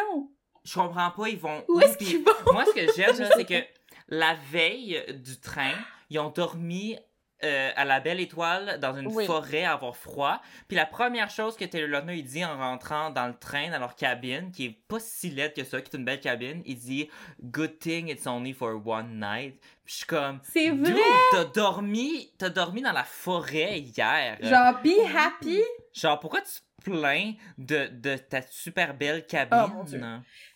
Je 0.64 0.72
comprends 0.74 1.10
pas, 1.10 1.28
ils 1.28 1.38
vont 1.38 1.62
Où 1.68 1.74
où? 1.76 1.80
est-ce 1.80 1.98
qu'ils 1.98 2.24
vont? 2.24 2.52
Moi, 2.54 2.64
ce 2.64 2.72
que 2.72 2.92
j'aime, 2.96 3.18
là, 3.18 3.28
c'est 3.36 3.44
que 3.44 3.62
la 4.08 4.34
veille 4.50 5.04
du 5.22 5.38
train, 5.38 5.72
ils 6.08 6.18
ont 6.18 6.30
dormi 6.30 6.96
euh, 7.44 7.70
à 7.76 7.84
la 7.84 8.00
Belle 8.00 8.20
Étoile 8.20 8.78
dans 8.80 8.96
une 8.96 9.06
Oui. 9.08 9.26
forêt 9.26 9.64
à 9.64 9.72
avoir 9.74 9.94
froid. 9.96 10.40
Puis 10.66 10.76
la 10.76 10.86
première 10.86 11.28
chose 11.30 11.56
que 11.56 11.64
Taylor 11.64 11.88
Lautner 11.88 12.14
il 12.16 12.24
dit 12.24 12.44
en 12.44 12.56
rentrant 12.56 13.10
dans 13.10 13.26
le 13.26 13.34
train, 13.34 13.70
dans 13.70 13.78
leur 13.78 13.94
cabine, 13.94 14.50
qui 14.50 14.64
est 14.66 14.78
pas 14.88 14.98
si 14.98 15.30
laide 15.30 15.54
que 15.54 15.64
ça, 15.64 15.80
qui 15.80 15.94
est 15.94 15.98
une 15.98 16.04
belle 16.04 16.20
cabine, 16.20 16.62
il 16.64 16.76
dit 16.76 17.08
«Good 17.42 17.78
thing 17.78 18.08
it's 18.08 18.26
only 18.26 18.52
for 18.52 18.80
one 18.86 19.20
night». 19.20 19.58
Puis 19.84 19.92
je 19.92 19.94
suis 19.98 20.06
comme 20.06 20.40
C'est 20.42 20.70
«Dude, 20.72 20.86
vrai! 20.88 21.00
t'as 21.32 21.44
dormi, 21.44 22.30
t'as 22.38 22.48
dormi 22.48 22.80
dans 22.82 22.92
la 22.92 23.04
forêt 23.04 23.78
hier.» 23.80 24.38
Genre, 24.42 24.80
be 24.82 24.92
happy? 25.14 25.60
Genre, 25.92 26.18
pourquoi 26.18 26.40
tu 26.40 26.46
te 26.52 26.90
plains 26.90 27.32
de, 27.58 27.88
de 27.92 28.16
ta 28.16 28.42
super 28.42 28.94
belle 28.94 29.24
Oh, 29.24 29.34
mon 29.34 29.84
cabine? 29.84 29.84
Dieu. 29.86 30.00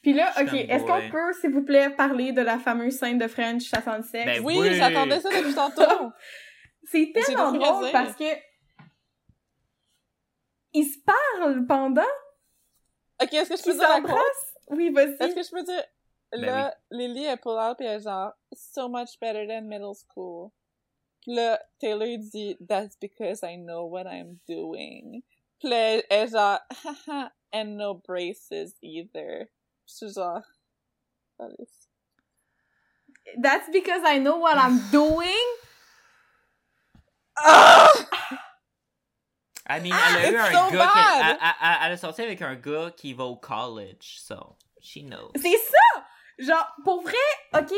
Puis 0.03 0.12
là, 0.14 0.32
Je 0.36 0.43
ok, 0.45 0.53
est-ce 0.68 0.84
qu'on 0.84 1.11
peut, 1.11 1.32
s'il 1.41 1.51
vous 1.51 1.62
plaît, 1.64 1.91
parler 1.91 2.32
de 2.32 2.41
la 2.43 2.59
fameuse 2.59 2.99
scène 2.99 3.18
de 3.18 3.28
French 3.28 3.62
chassant 3.68 3.97
le 3.99 4.03
sexe? 4.03 4.26
Ben 4.26 4.41
Oui, 4.45 4.57
oui. 4.59 4.74
j'attendais 4.76 5.20
ça 5.20 5.28
depuis 5.30 5.55
tantôt. 5.55 5.82
c'est 6.91 7.12
tellement 7.12 7.53
drôle 7.53 7.91
parce 7.93 8.14
que 8.16 8.24
ils 10.74 10.84
se 10.86 10.99
parlent 11.01 11.66
pendant 11.66 12.03
Ok, 13.20 13.32
est-ce 13.34 13.49
que 13.49 13.57
je 13.57 13.62
peux 13.64 13.72
dire 13.72 13.89
la. 13.89 14.22
Oui, 14.68 14.86
Est-ce 14.97 15.16
vas-y. 15.18 15.34
que 15.34 15.43
je 15.43 15.51
peux 15.51 15.62
dire... 15.64 15.84
Ben 16.30 16.43
Là, 16.43 16.74
Lily, 16.91 17.24
elle 17.24 17.39
pull 17.39 17.59
out, 17.59 17.78
pis 17.78 17.84
elle 17.84 18.01
est 18.01 18.05
genre, 18.05 18.32
so 18.53 18.89
much 18.89 19.18
better 19.18 19.47
than 19.47 19.62
middle 19.62 19.95
school. 19.95 20.51
Pis 21.22 21.34
là, 21.34 21.59
Taylor 21.80 22.07
il 22.07 22.18
dit, 22.18 22.57
that's 22.61 22.97
because 23.01 23.43
I 23.43 23.57
know 23.57 23.86
what 23.86 24.07
I'm 24.07 24.39
doing. 24.47 25.22
Pis 25.59 25.68
là, 25.68 25.76
elle 25.95 26.05
est 26.11 26.28
genre, 26.28 26.61
haha, 26.84 27.32
and 27.53 27.76
no 27.76 27.95
braces 27.95 28.74
either. 28.82 29.49
Je 29.86 29.95
suis 29.95 30.12
genre. 30.12 30.45
That's 33.39 33.68
because 33.72 34.03
I 34.05 34.18
know 34.18 34.36
what 34.36 34.59
I'm 34.59 34.78
doing? 34.93 35.47
I 39.70 39.80
mean, 39.80 39.93
elle 39.93 40.16
a 40.16 40.30
eu 40.30 40.34
It's 40.34 40.57
un 40.57 40.68
so 40.70 40.76
gars 40.76 40.86
qui... 40.86 40.99
bad. 40.99 41.39
Elle, 41.61 41.93
elle- 41.93 41.99
sortie 41.99 42.22
avec 42.22 42.41
un 42.41 42.55
gars 42.55 42.91
qui 42.97 43.12
va 43.12 43.24
au 43.24 43.36
college, 43.36 44.18
so 44.18 44.57
she 44.80 45.03
knows. 45.03 45.30
C'est 45.36 45.57
ça! 45.59 46.05
Genre, 46.39 46.66
pour 46.84 47.03
vrai, 47.03 47.14
ok. 47.55 47.72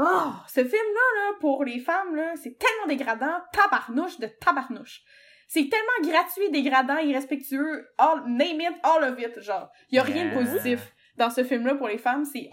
Oh, 0.00 0.30
ce 0.46 0.60
film-là, 0.64 0.70
là, 1.16 1.32
pour 1.40 1.64
les 1.64 1.80
femmes, 1.80 2.14
là, 2.14 2.34
c'est 2.40 2.56
tellement 2.56 2.86
dégradant. 2.86 3.40
Tabarnouche 3.52 4.20
de 4.20 4.28
tabarnouche. 4.28 5.02
C'est 5.48 5.68
tellement 5.68 6.12
gratuit, 6.12 6.50
dégradant, 6.50 6.98
irrespectueux. 6.98 7.88
All, 7.98 8.22
name 8.26 8.60
it, 8.60 8.74
all 8.84 9.02
of 9.02 9.18
it, 9.18 9.40
genre. 9.40 9.70
Y 9.90 9.98
a 9.98 10.02
rien 10.04 10.26
de 10.26 10.34
positif 10.34 10.92
dans 11.16 11.30
ce 11.30 11.42
film-là 11.42 11.74
pour 11.74 11.88
les 11.88 11.98
femmes. 11.98 12.24
C'est 12.24 12.48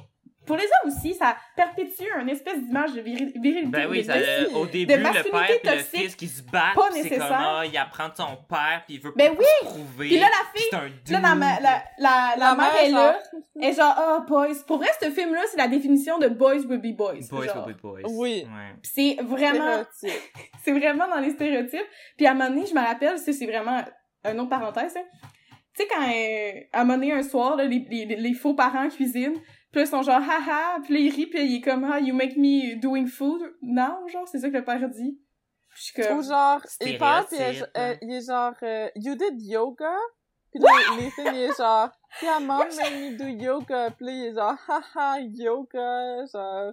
pour 0.45 0.57
les 0.57 0.63
hommes 0.63 0.91
aussi, 0.91 1.13
ça 1.13 1.35
perpétue 1.55 2.03
une 2.21 2.29
espèce 2.29 2.59
d'image 2.63 2.93
de 2.93 3.01
viri- 3.01 3.33
virilité. 3.35 3.67
Ben 3.71 3.87
oui, 3.89 3.99
de- 4.01 4.03
ça, 4.03 4.17
de- 4.17 4.23
euh, 4.23 4.49
au 4.57 4.65
début, 4.65 4.93
le 4.95 5.01
masculinité 5.03 5.31
père 5.31 5.49
et 5.49 5.53
le 5.77 5.81
toxique, 5.83 5.99
fils 6.01 6.15
qui 6.15 6.27
se 6.27 6.41
battent, 6.43 6.75
pas 6.75 6.89
nécessaire. 6.91 7.19
comme, 7.27 7.37
ah, 7.37 7.63
il 7.65 7.77
apprend 7.77 8.09
de 8.09 8.15
son 8.15 8.37
père, 8.49 8.83
puis 8.85 8.95
il 8.95 9.01
veut 9.01 9.13
Ben 9.15 9.35
oui! 9.37 9.45
se 9.61 9.65
prouver. 9.65 10.07
Puis 10.09 10.19
là, 10.19 10.27
la 10.29 10.59
fille, 10.59 10.69
un 10.73 11.11
Là, 11.13 11.19
la, 11.21 11.35
la, 11.35 11.59
la, 11.59 11.83
la, 11.99 12.35
La 12.37 12.55
mère 12.55 12.73
mère, 12.73 12.83
est 12.83 12.89
là. 12.89 13.13
genre- 13.13 13.41
Et 13.61 13.73
genre, 13.73 13.95
oh, 13.97 14.25
boys. 14.27 14.47
Pour 14.67 14.77
vrai, 14.77 14.89
ce 15.01 15.09
film-là, 15.09 15.41
c'est 15.49 15.57
la 15.57 15.67
définition 15.67 16.17
de 16.19 16.27
boys 16.27 16.55
will 16.67 16.79
be 16.79 16.95
boys. 16.95 17.13
Boys 17.31 17.45
genre. 17.45 17.65
will 17.65 17.75
be 17.75 17.81
boys. 17.81 18.01
Oui. 18.09 18.45
Ouais. 18.45 18.75
Pis 18.81 18.89
C'est 19.15 19.23
vraiment, 19.23 19.83
c'est 20.63 20.71
vraiment 20.71 21.07
dans 21.07 21.19
les 21.19 21.31
stéréotypes. 21.31 21.85
Puis 22.17 22.25
à 22.27 22.31
un 22.31 22.33
moment 22.33 22.49
donné, 22.49 22.65
je 22.65 22.73
me 22.73 22.81
rappelle, 22.85 23.17
c'est 23.17 23.45
vraiment 23.45 23.83
une 24.29 24.39
autre 24.39 24.49
parenthèse, 24.49 24.95
hein. 24.97 25.03
Tu 25.77 25.83
sais, 25.83 25.89
quand, 25.93 26.01
euh, 26.03 26.61
à 26.71 26.81
un 26.81 26.83
moment 26.85 26.97
donné, 26.97 27.11
un 27.11 27.21
soir, 27.23 27.57
là, 27.57 27.65
les, 27.65 27.85
les, 27.89 28.05
les 28.15 28.33
faux 28.33 28.53
parents 28.53 28.87
cuisinent, 28.87 29.35
puis 29.75 29.81
là, 29.83 29.87
ils 29.87 29.91
sont 29.91 30.03
genre, 30.03 30.21
haha, 30.21 30.79
puis 30.85 30.93
là, 30.93 30.99
il 31.01 31.09
rit, 31.13 31.25
puis 31.27 31.43
il 31.43 31.55
est 31.57 31.61
comme, 31.61 31.83
ah, 31.83 31.99
you 31.99 32.15
make 32.15 32.37
me 32.37 32.75
doing 32.79 33.07
food 33.07 33.41
now, 33.61 34.07
genre, 34.07 34.25
c'est 34.25 34.39
ça 34.39 34.49
que 34.49 34.55
le 34.55 34.63
père 34.63 34.87
dit. 34.87 35.19
Puis 35.67 35.77
je 35.79 35.83
suis 35.83 35.93
comme, 36.01 36.19
Ou 36.19 36.23
genre, 36.23 36.61
il 36.79 36.85
pis 36.85 36.93
il 36.93 36.95
est, 36.95 37.23
Stéréotype. 37.25 37.77
euh, 37.77 37.95
il 38.01 38.13
est 38.13 38.25
genre, 38.25 38.53
euh, 38.63 38.89
you 38.95 39.15
did 39.15 39.41
yoga? 39.41 39.91
Pis 40.53 40.59
là, 40.59 40.69
les 40.97 41.09
filles, 41.11 41.25
il 41.25 41.41
est 41.41 41.57
genre, 41.57 41.89
yeah, 42.21 42.39
mom 42.39 42.59
made 42.59 42.93
me 42.93 43.17
do 43.17 43.25
yoga. 43.25 43.91
Pis 43.91 44.03
là, 44.05 44.11
il 44.13 44.25
est 44.27 44.33
genre, 44.33 44.55
haha, 44.65 45.19
yoga, 45.19 46.25
genre... 46.31 46.71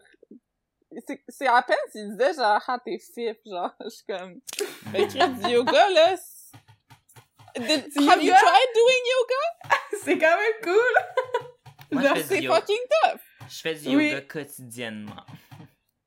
C'est, 1.08 1.24
c'est 1.28 1.48
à 1.48 1.60
peine 1.62 1.76
s'il 1.90 2.08
disait 2.16 2.34
genre, 2.34 2.62
ah, 2.68 2.78
t'es 2.84 2.98
fif, 3.00 3.36
genre, 3.44 3.74
je 3.82 3.88
suis 3.88 4.04
comme, 4.06 4.38
mais 4.92 5.02
écrire 5.02 5.28
du 5.28 5.48
yoga, 5.50 5.90
là, 5.90 6.16
c'est- 6.16 7.58
Did- 7.58 8.08
have 8.08 8.22
you 8.22 8.32
tried 8.32 8.70
doing 8.76 9.02
yoga? 9.12 9.74
c'est 10.04 10.18
quand 10.18 10.36
même 10.38 10.62
cool! 10.62 11.48
Moi, 11.92 12.02
Genre, 12.02 12.16
je 12.16 12.20
fais 12.22 12.26
C'est 12.34 12.38
du 12.40 12.46
yoga. 12.46 12.56
fucking 12.60 12.76
tough! 13.04 13.20
Je 13.48 13.60
fais 13.60 13.74
du 13.74 13.96
Oui. 13.96 14.08
yoga 14.08 14.20
quotidiennement. 14.22 15.22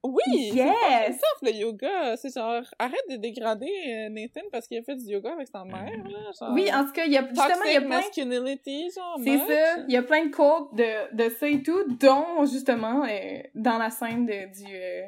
Oui! 0.03 0.51
C'est 0.51 0.55
Yes! 0.57 0.71
fucking 0.75 1.13
tough, 1.13 1.41
le 1.43 1.51
yoga! 1.51 2.17
C'est 2.17 2.33
genre, 2.33 2.61
arrête 2.77 3.09
de 3.09 3.15
dégrader 3.15 3.65
euh, 3.89 4.09
Nathan 4.09 4.41
parce 4.51 4.67
qu'il 4.67 4.77
a 4.77 4.83
fait 4.83 4.95
du 4.95 5.05
yoga 5.05 5.33
avec 5.33 5.47
sa 5.47 5.63
mère, 5.63 5.91
là, 6.07 6.19
genre... 6.39 6.51
Oui, 6.53 6.69
en 6.73 6.86
tout 6.86 6.91
cas, 6.91 7.05
il 7.05 7.11
y 7.13 7.17
a, 7.17 7.27
justement, 7.27 7.63
il 7.65 7.73
y 7.73 7.77
a 7.77 7.81
plein, 7.81 7.89
masculinity, 7.89 8.89
genre, 8.95 9.19
C'est 9.23 9.38
ça. 9.38 9.77
Il 9.88 9.93
y 9.93 9.97
a 9.97 10.03
plein 10.03 10.25
de 10.25 10.31
quotes 10.31 10.75
de, 10.75 11.15
de 11.15 11.29
ça 11.36 11.47
et 11.47 11.63
tout, 11.63 11.83
dont, 11.99 12.45
justement, 12.45 13.03
euh, 13.05 13.39
dans 13.55 13.77
la 13.79 13.89
scène 13.89 14.25
de, 14.27 14.45
du, 14.63 14.75
euh, 14.75 15.07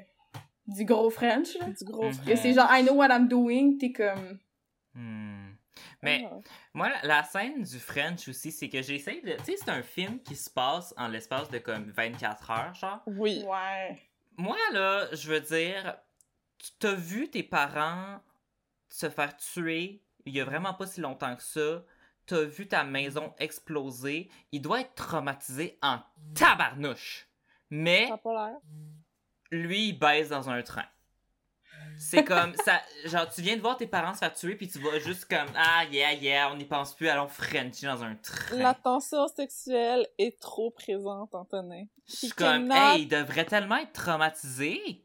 du 0.68 0.84
gros 0.86 1.10
French, 1.12 1.56
là. 1.60 1.68
Du 1.68 1.86
gros 1.86 2.12
frère. 2.12 2.26
Que 2.26 2.36
c'est 2.36 2.54
genre, 2.54 2.68
I 2.72 2.84
know 2.84 2.94
what 2.96 3.10
I'm 3.10 3.28
doing, 3.28 3.78
t'es 3.78 3.92
comme... 3.92 4.40
Hmm. 4.96 5.47
Mais 6.04 6.28
Ah. 6.32 6.36
moi, 6.74 6.90
la, 6.90 7.02
la 7.04 7.24
scène 7.24 7.64
du 7.64 7.80
French 7.80 8.28
aussi, 8.28 8.52
c'est 8.52 8.70
que 8.70 8.82
j'essaie 8.82 9.22
de. 9.22 9.34
Tu 9.38 9.44
sais, 9.46 9.56
c'est 9.58 9.70
un 9.70 9.82
film 9.82 10.22
qui 10.22 10.36
se 10.36 10.50
passe 10.50 10.94
en 10.98 11.08
l'espace 11.08 11.50
de 11.50 11.58
comme 11.60 11.90
24 11.92 12.52
heures, 12.52 12.74
genre. 12.76 13.02
Oui. 13.08 13.44
Ouais. 13.48 14.00
Moi, 14.38 14.58
là, 14.74 15.08
je 15.14 15.32
veux 15.32 15.42
dire, 15.42 15.98
tu 16.60 16.70
t'as 16.80 16.94
vu 16.94 17.30
tes 17.30 17.44
parents 17.44 18.20
se 18.90 19.10
faire 19.10 19.36
tuer 19.38 20.04
il 20.26 20.34
y 20.36 20.42
a 20.42 20.46
vraiment 20.46 20.74
pas 20.74 20.86
si 20.86 21.02
longtemps 21.02 21.36
que 21.36 21.44
ça. 21.44 21.84
T'as 22.26 22.44
vu 22.44 22.68
ta 22.68 22.84
maison 22.84 23.34
exploser. 23.40 24.30
Il 24.52 24.62
doit 24.62 24.82
être 24.82 24.94
traumatisé 24.96 25.80
en 25.82 26.00
tabarnouche. 26.36 27.28
Mais 27.70 28.08
Ça 28.08 28.16
a 28.16 28.18
pas 28.18 28.50
l'air. 28.50 28.58
lui, 29.52 29.90
il 29.90 29.94
baise 29.98 30.30
dans 30.30 30.50
un 30.50 30.62
train. 30.62 30.86
C'est 32.00 32.24
comme 32.24 32.54
ça, 32.64 32.82
genre 33.06 33.28
tu 33.30 33.42
viens 33.42 33.56
de 33.56 33.62
voir 33.62 33.78
tes 33.78 33.88
parents 33.88 34.14
se 34.14 34.20
faire 34.20 34.34
tuer 34.34 34.56
puis 34.56 34.68
tu 34.68 34.80
vas 34.80 35.00
juste 35.00 35.26
comme 35.26 35.48
ah 35.56 35.84
yeah 35.92 36.14
yeah 36.14 36.52
on 36.52 36.56
n'y 36.56 36.66
pense 36.66 36.94
plus 36.96 37.08
allons 37.10 37.28
Frenchie 37.28 37.86
dans 37.86 38.04
un 38.04 38.16
train. 38.16 38.56
La 38.58 38.74
tension 38.74 39.28
sexuelle 39.28 40.08
est 40.18 40.40
trop 40.40 40.72
présente, 40.72 41.34
Antonin. 41.34 41.86
Je 42.08 42.16
suis 42.16 42.30
comme 42.30 42.70
cannot- 42.70 42.96
hey 42.96 43.02
il 43.04 43.08
devrait 43.08 43.46
tellement 43.46 43.78
être 43.78 43.94
traumatisé. 43.94 45.04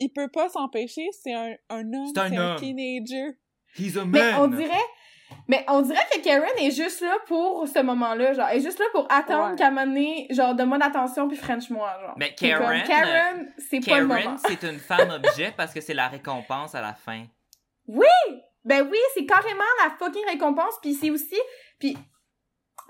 Il 0.00 0.10
peut 0.10 0.28
pas 0.28 0.48
s'empêcher, 0.48 1.08
c'est 1.12 1.34
un, 1.34 1.54
un 1.70 1.92
homme, 1.92 2.12
C'est 2.14 2.20
un 2.20 2.52
un, 2.52 2.56
teenager. 2.56 3.36
He's 3.76 3.96
a 3.96 4.04
man. 4.04 4.10
Mais 4.12 4.34
on 4.34 4.46
dirait... 4.48 4.84
Mais 5.46 5.64
on 5.68 5.80
dirait 5.82 5.98
que 6.14 6.20
Karen 6.22 6.48
est 6.58 6.70
juste 6.70 7.00
là 7.00 7.16
pour 7.26 7.66
ce 7.68 7.80
moment-là, 7.80 8.32
genre. 8.34 8.48
Elle 8.50 8.58
est 8.58 8.62
juste 8.62 8.78
là 8.78 8.86
pour 8.92 9.06
attendre 9.10 9.50
Ouais. 9.50 9.56
qu'à 9.56 9.66
un 9.68 9.70
moment 9.70 9.86
donné, 9.86 10.26
genre, 10.30 10.54
donne-moi 10.54 10.78
d'attention 10.78 11.28
puis 11.28 11.36
French-moi, 11.36 11.90
genre. 12.00 12.14
Mais 12.18 12.34
comme, 12.38 12.48
Karen, 12.48 12.82
Karen, 12.86 13.52
c'est 13.58 13.80
pas 13.80 14.00
le 14.00 14.06
moment. 14.06 14.20
Karen 14.20 14.38
c'est 14.46 14.62
une 14.66 14.78
femme 14.78 15.10
objet 15.10 15.52
parce 15.56 15.72
que 15.74 15.80
c'est 15.80 15.94
la 15.94 16.08
récompense 16.08 16.74
à 16.74 16.80
la 16.82 16.94
fin. 16.94 17.24
Ben 18.64 18.86
oui, 18.90 18.98
c'est 19.14 19.24
carrément 19.24 19.64
la 19.84 19.90
fucking 19.98 20.24
récompense, 20.26 20.74
puis 20.82 20.94
c'est 20.94 21.10
aussi... 21.10 21.38
Puis... 21.78 21.96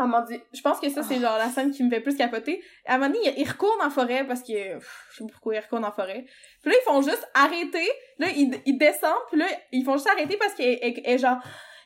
Oh 0.00 0.06
mon 0.06 0.24
dieu, 0.24 0.40
je 0.52 0.60
pense 0.60 0.78
que 0.80 0.88
ça, 0.90 1.02
c'est 1.02 1.18
genre 1.20 1.38
la 1.38 1.48
scène 1.48 1.72
qui 1.72 1.82
me 1.82 1.90
fait 1.90 2.00
plus 2.00 2.16
capoter. 2.16 2.62
À 2.86 2.94
un 2.94 2.98
moment 2.98 3.12
donné, 3.12 3.44
recourent 3.44 3.76
dans 3.78 3.84
la 3.84 3.90
forêt 3.90 4.24
parce 4.26 4.42
que... 4.42 4.74
pff, 4.74 5.06
je 5.12 5.16
sais 5.18 5.24
pas 5.24 5.30
pourquoi 5.32 5.54
ils 5.56 5.60
recourent 5.60 5.80
dans 5.80 5.88
la 5.88 5.92
forêt. 5.92 6.24
Puis 6.62 6.70
là, 6.72 6.78
ils 6.80 6.84
font 6.84 7.02
juste 7.02 7.28
arrêter. 7.34 7.88
Là, 8.18 8.28
ils, 8.34 8.60
ils 8.64 8.78
descendent, 8.78 9.12
puis 9.30 9.38
là, 9.40 9.46
ils 9.72 9.84
font 9.84 9.94
juste 9.94 10.08
arrêter 10.08 10.36
parce 10.36 10.54
qu'elle 10.54 10.78
elle- 10.82 11.00
elle 11.04 11.14
est 11.14 11.18
genre... 11.18 11.38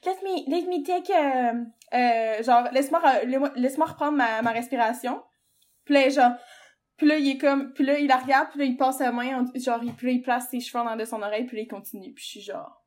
Let 0.04 0.16
me, 0.24 0.50
let 0.50 0.66
me 0.66 0.84
take... 0.84 1.12
euh, 1.12 1.64
euh, 1.94 2.42
genre, 2.42 2.68
laisse-moi 2.72 3.00
re- 3.00 3.52
laisse-moi- 3.56 3.86
reprendre 3.86 4.16
ma, 4.16 4.42
ma 4.42 4.50
respiration. 4.50 5.22
Puis 5.84 5.94
là, 5.94 6.08
genre... 6.08 6.32
Puis 6.96 7.06
là, 7.06 7.16
il 7.18 7.28
est 7.30 7.38
comme... 7.38 7.72
Puis 7.72 7.84
là, 7.84 7.98
il 7.98 8.06
la 8.08 8.16
regarde, 8.18 8.50
puis 8.50 8.58
là, 8.60 8.64
il 8.64 8.76
passe 8.76 8.98
sa 8.98 9.12
main, 9.12 9.40
en- 9.42 9.58
genre, 9.58 9.82
il, 9.82 9.92
puis 9.94 10.06
là, 10.08 10.12
il 10.12 10.22
place 10.22 10.48
ses 10.50 10.60
cheveux 10.60 10.82
en 10.84 10.96
de 10.96 11.04
son 11.04 11.22
oreille, 11.22 11.46
puis 11.46 11.56
là, 11.56 11.62
il 11.64 11.68
continue. 11.68 12.12
Puis 12.12 12.24
je 12.24 12.30
suis 12.30 12.40
genre... 12.40 12.78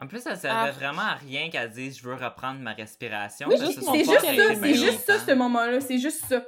En 0.00 0.06
plus, 0.06 0.20
ça 0.20 0.36
servait 0.36 0.68
Ah. 0.68 0.72
vraiment 0.72 1.02
à 1.02 1.14
rien 1.14 1.50
qu'elle 1.50 1.70
dise 1.70 1.98
je 1.98 2.04
veux 2.04 2.14
reprendre 2.14 2.60
ma 2.60 2.72
respiration. 2.72 3.48
Oui, 3.48 3.56
juste 3.58 3.80
c'est 3.82 3.98
juste 4.04 4.20
ça, 4.20 4.54
c'est 4.54 4.74
juste 4.74 5.00
ça, 5.00 5.18
ce 5.18 5.32
moment-là, 5.32 5.80
c'est 5.80 5.98
juste 5.98 6.24
ça. 6.26 6.44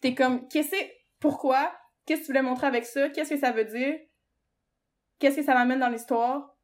T'es 0.00 0.14
comme, 0.16 0.48
qu'est-ce 0.48 0.70
que, 0.72 0.90
pourquoi? 1.20 1.72
Qu'est-ce 2.06 2.22
que 2.22 2.26
tu 2.26 2.32
voulais 2.32 2.42
montrer 2.42 2.66
avec 2.66 2.84
ça? 2.86 3.08
Qu'est-ce 3.10 3.30
que 3.30 3.38
ça 3.38 3.52
veut 3.52 3.66
dire? 3.66 3.94
Qu'est-ce 5.20 5.36
que 5.36 5.42
ça 5.44 5.54
m'amène 5.54 5.78
dans 5.78 5.88
l'histoire? 5.90 6.56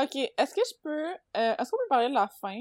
Ok, 0.00 0.16
est-ce 0.16 0.54
que 0.54 0.60
je 0.68 0.74
peux... 0.82 1.06
euh, 1.06 1.54
est-ce 1.58 1.70
qu'on 1.70 1.76
peut 1.78 1.88
parler 1.88 2.08
de 2.08 2.14
la 2.14 2.28
fin, 2.28 2.60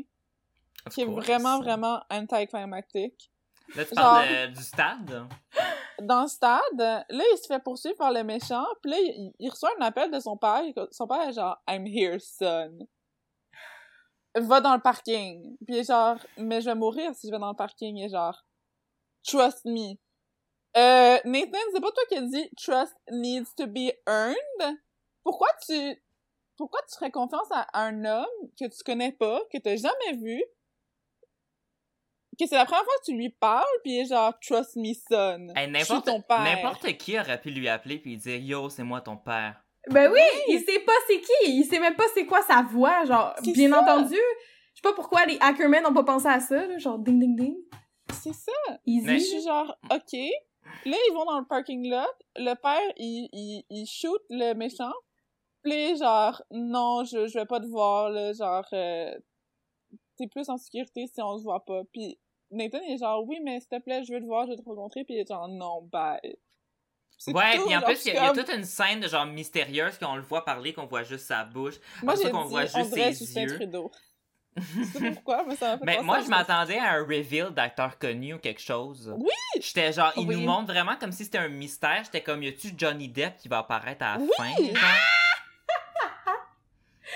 Of 0.85 0.93
qui 0.93 1.01
est 1.01 1.05
course. 1.05 1.25
vraiment, 1.25 1.59
vraiment 1.59 2.01
anticlimactique? 2.09 3.31
Là, 3.75 3.85
tu 3.85 3.95
genre- 3.95 4.03
parles 4.03 4.27
de- 4.29 4.55
du 4.55 4.61
stade. 4.63 5.27
Dans 6.01 6.23
le 6.23 6.27
stade, 6.27 6.61
là, 6.77 7.05
il 7.09 7.37
se 7.41 7.47
fait 7.47 7.63
poursuivre 7.63 7.95
par 7.97 8.11
le 8.11 8.23
méchant, 8.23 8.65
puis 8.81 8.91
là, 8.91 8.97
il, 8.99 9.31
il 9.39 9.49
reçoit 9.49 9.71
un 9.79 9.85
appel 9.85 10.11
de 10.11 10.19
son 10.19 10.37
père. 10.37 10.61
Son 10.91 11.07
père 11.07 11.29
est 11.29 11.33
genre 11.33 11.57
«I'm 11.69 11.85
here, 11.87 12.19
son. 12.19 12.87
Va 14.35 14.59
dans 14.61 14.73
le 14.73 14.81
parking.» 14.81 15.55
Puis 15.65 15.75
il 15.75 15.77
est 15.77 15.83
genre 15.83 16.17
«Mais 16.37 16.59
je 16.61 16.65
vais 16.65 16.75
mourir 16.75 17.13
si 17.13 17.27
je 17.27 17.31
vais 17.31 17.37
dans 17.39 17.49
le 17.51 17.55
parking.» 17.55 17.95
Il 17.97 18.05
est 18.05 18.09
genre 18.09 18.43
«Trust 19.23 19.65
me.» 19.65 19.93
Euh, 20.75 21.19
Nathan, 21.25 21.59
c'est 21.71 21.81
pas 21.81 21.91
toi 21.91 22.03
qui 22.09 22.15
as 22.17 22.21
dit 22.21 22.49
«Trust 22.57 22.95
needs 23.11 23.53
to 23.55 23.67
be 23.67 23.91
earned.» 24.07 24.77
Pourquoi 25.23 25.49
tu... 25.65 26.03
Pourquoi 26.57 26.79
tu 26.89 26.95
ferais 26.95 27.11
confiance 27.11 27.47
à 27.51 27.67
un 27.73 28.05
homme 28.05 28.49
que 28.59 28.65
tu 28.65 28.83
connais 28.85 29.11
pas, 29.11 29.41
que 29.51 29.57
t'as 29.57 29.75
jamais 29.75 30.17
vu, 30.17 30.41
que 32.39 32.47
c'est 32.47 32.55
la 32.55 32.65
première 32.65 32.83
fois 32.83 32.93
que 32.99 33.05
tu 33.11 33.15
lui 33.17 33.29
parles, 33.29 33.65
puis 33.83 33.93
il 33.93 33.99
est 34.01 34.05
genre 34.05 34.33
«Trust 34.41 34.75
me, 34.75 34.93
son. 34.93 35.47
Hey, 35.55 35.69
Je 35.73 35.83
suis 35.85 35.93
n'importe, 35.93 36.05
ton 36.05 36.21
père. 36.21 36.43
n'importe 36.43 36.97
qui 36.97 37.19
aurait 37.19 37.39
pu 37.39 37.51
lui 37.51 37.69
appeler 37.69 37.99
puis 37.99 38.17
dire 38.17 38.37
Yo, 38.37 38.69
c'est 38.69 38.83
moi 38.83 39.01
ton 39.01 39.17
père. 39.17 39.61
Ben 39.89 40.11
oui, 40.11 40.21
il 40.47 40.59
sait 40.59 40.79
pas 40.79 40.93
c'est 41.07 41.19
qui, 41.19 41.51
il 41.57 41.65
sait 41.65 41.79
même 41.79 41.95
pas 41.95 42.05
c'est 42.13 42.25
quoi 42.25 42.41
sa 42.41 42.61
voix, 42.63 43.03
genre, 43.05 43.33
C'est 43.43 43.51
bien 43.51 43.69
ça. 43.69 43.81
entendu. 43.81 44.15
Je 44.15 44.75
sais 44.81 44.81
pas 44.81 44.93
pourquoi 44.93 45.25
les 45.25 45.37
Hackermen 45.41 45.85
ont 45.85 45.93
pas 45.93 46.03
pensé 46.05 46.27
à 46.27 46.39
ça, 46.39 46.65
là, 46.65 46.77
genre 46.77 46.97
ding 46.99 47.19
ding 47.19 47.35
ding. 47.35 47.55
C'est 48.21 48.33
ça. 48.33 48.51
Easy. 48.85 49.05
Mais- 49.05 49.19
Je 49.19 49.25
suis 49.25 49.41
genre, 49.43 49.75
OK. 49.91 50.13
Là, 50.85 50.97
ils 51.09 51.13
vont 51.13 51.25
dans 51.25 51.39
le 51.39 51.45
parking 51.45 51.89
lot. 51.89 52.07
Le 52.37 52.53
père, 52.55 52.93
il, 52.97 53.27
il, 53.33 53.65
il 53.69 53.85
shoot 53.85 54.21
le 54.29 54.53
méchant. 54.53 54.91
Est 55.65 55.95
genre, 55.97 56.41
non, 56.51 57.03
je, 57.05 57.27
je 57.27 57.39
vais 57.39 57.45
pas 57.45 57.59
te 57.59 57.65
voir, 57.67 58.09
là. 58.09 58.33
Genre, 58.33 58.65
euh, 58.73 59.17
t'es 60.17 60.27
plus 60.27 60.49
en 60.49 60.57
sécurité 60.57 61.07
si 61.07 61.21
on 61.21 61.37
se 61.37 61.43
voit 61.43 61.63
pas. 61.65 61.81
Puis 61.91 62.19
Nathan, 62.51 62.79
est 62.87 62.97
genre, 62.97 63.23
oui, 63.27 63.39
mais 63.43 63.59
s'il 63.59 63.69
te 63.69 63.79
plaît, 63.79 64.03
je 64.03 64.13
veux 64.13 64.19
te 64.19 64.25
voir, 64.25 64.45
je 64.45 64.51
veux 64.51 64.57
te 64.57 64.63
rencontrer. 64.63 65.03
Puis 65.03 65.15
il 65.15 65.19
est 65.21 65.27
genre, 65.27 65.47
non, 65.47 65.81
bye. 65.83 66.37
Ouais, 67.27 67.57
puis 67.65 67.75
en 67.75 67.81
plus, 67.81 68.05
il 68.05 68.13
y, 68.13 68.17
a- 68.17 68.31
y 68.31 68.33
toute 68.33 68.49
une 68.49 68.65
scène 68.65 68.99
de 68.99 69.07
genre 69.07 69.25
mystérieuse 69.25 69.97
qu'on 69.97 70.15
le 70.15 70.21
voit 70.21 70.43
parler, 70.43 70.73
qu'on 70.73 70.87
voit 70.87 71.03
juste 71.03 71.25
sa 71.27 71.45
bouche. 71.45 71.75
Moi, 72.01 72.15
j'ai 72.21 72.29
qu'on 72.29 72.45
voit 72.45 72.65
juste 72.65 72.93
ses 72.93 73.13
Justin 73.13 73.41
yeux. 73.43 73.55
Trudeau. 73.55 73.91
je 74.55 74.83
sais 74.83 74.99
pas 74.99 75.11
pourquoi, 75.13 75.45
mais 75.47 75.55
ça 75.55 75.79
Mais 75.83 76.01
moi, 76.03 76.19
je 76.19 76.27
m'attendais 76.29 76.77
à 76.77 76.93
un 76.93 76.99
reveal 77.03 77.51
d'acteur 77.51 77.97
connu 77.97 78.33
ou 78.35 78.39
quelque 78.39 78.61
chose. 78.61 79.15
Oui! 79.17 79.31
J'étais 79.61 79.93
genre, 79.93 80.11
il 80.17 80.27
Oui. 80.27 80.35
nous 80.35 80.41
montre 80.41 80.65
vraiment 80.65 80.95
comme 80.97 81.11
si 81.11 81.23
c'était 81.23 81.39
un 81.39 81.47
mystère. 81.47 82.03
J'étais 82.03 82.21
comme, 82.21 82.43
y 82.43 82.49
a-tu 82.49 82.73
Johnny 82.77 83.07
Depp 83.07 83.37
qui 83.37 83.47
va 83.47 83.59
apparaître 83.59 84.03
à 84.03 84.17
la 84.17 84.19
Oui! 84.19 84.73
fin? 84.75 84.83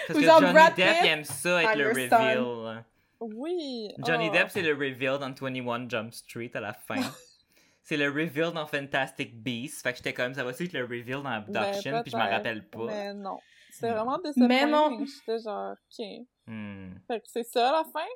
Parce 0.07 0.17
Ou 0.17 0.21
que 0.21 0.27
genre 0.27 0.39
Johnny 0.39 0.53
Brad 0.53 0.75
Depp, 0.75 0.87
Pitt, 0.87 0.97
il 1.03 1.07
aime 1.07 1.23
ça 1.23 1.63
être 1.63 1.77
le 1.77 1.89
reveal. 1.89 2.85
Oui! 3.19 3.89
Johnny 3.99 4.27
oh. 4.29 4.33
Depp, 4.33 4.49
c'est 4.49 4.61
le 4.61 4.73
reveal 4.73 5.17
dans 5.19 5.33
21 5.33 5.89
Jump 5.89 6.13
Street 6.13 6.51
à 6.53 6.59
la 6.59 6.73
fin. 6.73 6.95
c'est 7.83 7.97
le 7.97 8.09
reveal 8.09 8.51
dans 8.53 8.67
Fantastic 8.67 9.41
Beasts. 9.41 9.81
Fait 9.81 9.91
que 9.91 9.97
j'étais 9.97 10.13
comme, 10.13 10.33
ça 10.33 10.43
va 10.43 10.51
être 10.51 10.73
le 10.73 10.83
reveal 10.83 11.23
dans 11.23 11.29
Abduction, 11.29 11.91
Ben, 11.91 12.01
puis 12.03 12.11
je 12.11 12.17
m'en 12.17 12.29
rappelle 12.29 12.67
pas. 12.69 12.85
Mais 12.85 13.13
non. 13.13 13.35
Hmm. 13.35 13.71
C'est 13.71 13.89
vraiment 13.91 14.17
décevant. 14.17 14.47
Mais 14.47 14.65
non. 14.65 15.05
J'étais 15.05 15.43
genre, 15.43 15.71
OK. 15.71 16.05
Hmm. 16.45 16.93
Fait 17.07 17.19
que 17.19 17.25
c'est 17.27 17.43
ça, 17.43 17.71
la 17.71 17.83
fin. 17.83 18.07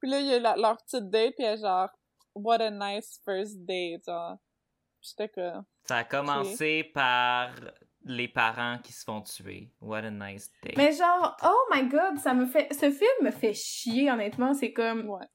Puis 0.00 0.10
là, 0.10 0.20
il 0.20 0.26
y 0.26 0.34
a 0.34 0.38
la- 0.38 0.56
leur 0.56 0.76
petite 0.78 1.10
date, 1.10 1.34
puis 1.36 1.44
elle 1.44 1.58
genre, 1.58 1.88
what 2.34 2.60
a 2.60 2.70
nice 2.70 3.20
first 3.24 3.58
date, 3.64 4.04
genre. 4.06 4.38
J'étais 5.00 5.28
comme, 5.28 5.64
Ça 5.84 5.98
a 5.98 6.04
commencé 6.04 6.84
par 6.92 7.50
les 8.04 8.28
parents 8.28 8.78
qui 8.82 8.92
se 8.92 9.04
font 9.04 9.20
tuer. 9.22 9.70
What 9.80 9.98
a 10.04 10.10
nice 10.10 10.50
day. 10.62 10.74
Mais 10.76 10.92
genre, 10.92 11.36
oh 11.44 11.74
my 11.74 11.88
god, 11.88 12.18
ça 12.18 12.34
me 12.34 12.46
fait. 12.46 12.72
Ce 12.72 12.90
film 12.90 13.10
me 13.22 13.30
fait 13.30 13.54
chier, 13.54 14.10
honnêtement. 14.10 14.54
C'est 14.54 14.72
comme. 14.72 15.08
ouais. 15.08 15.26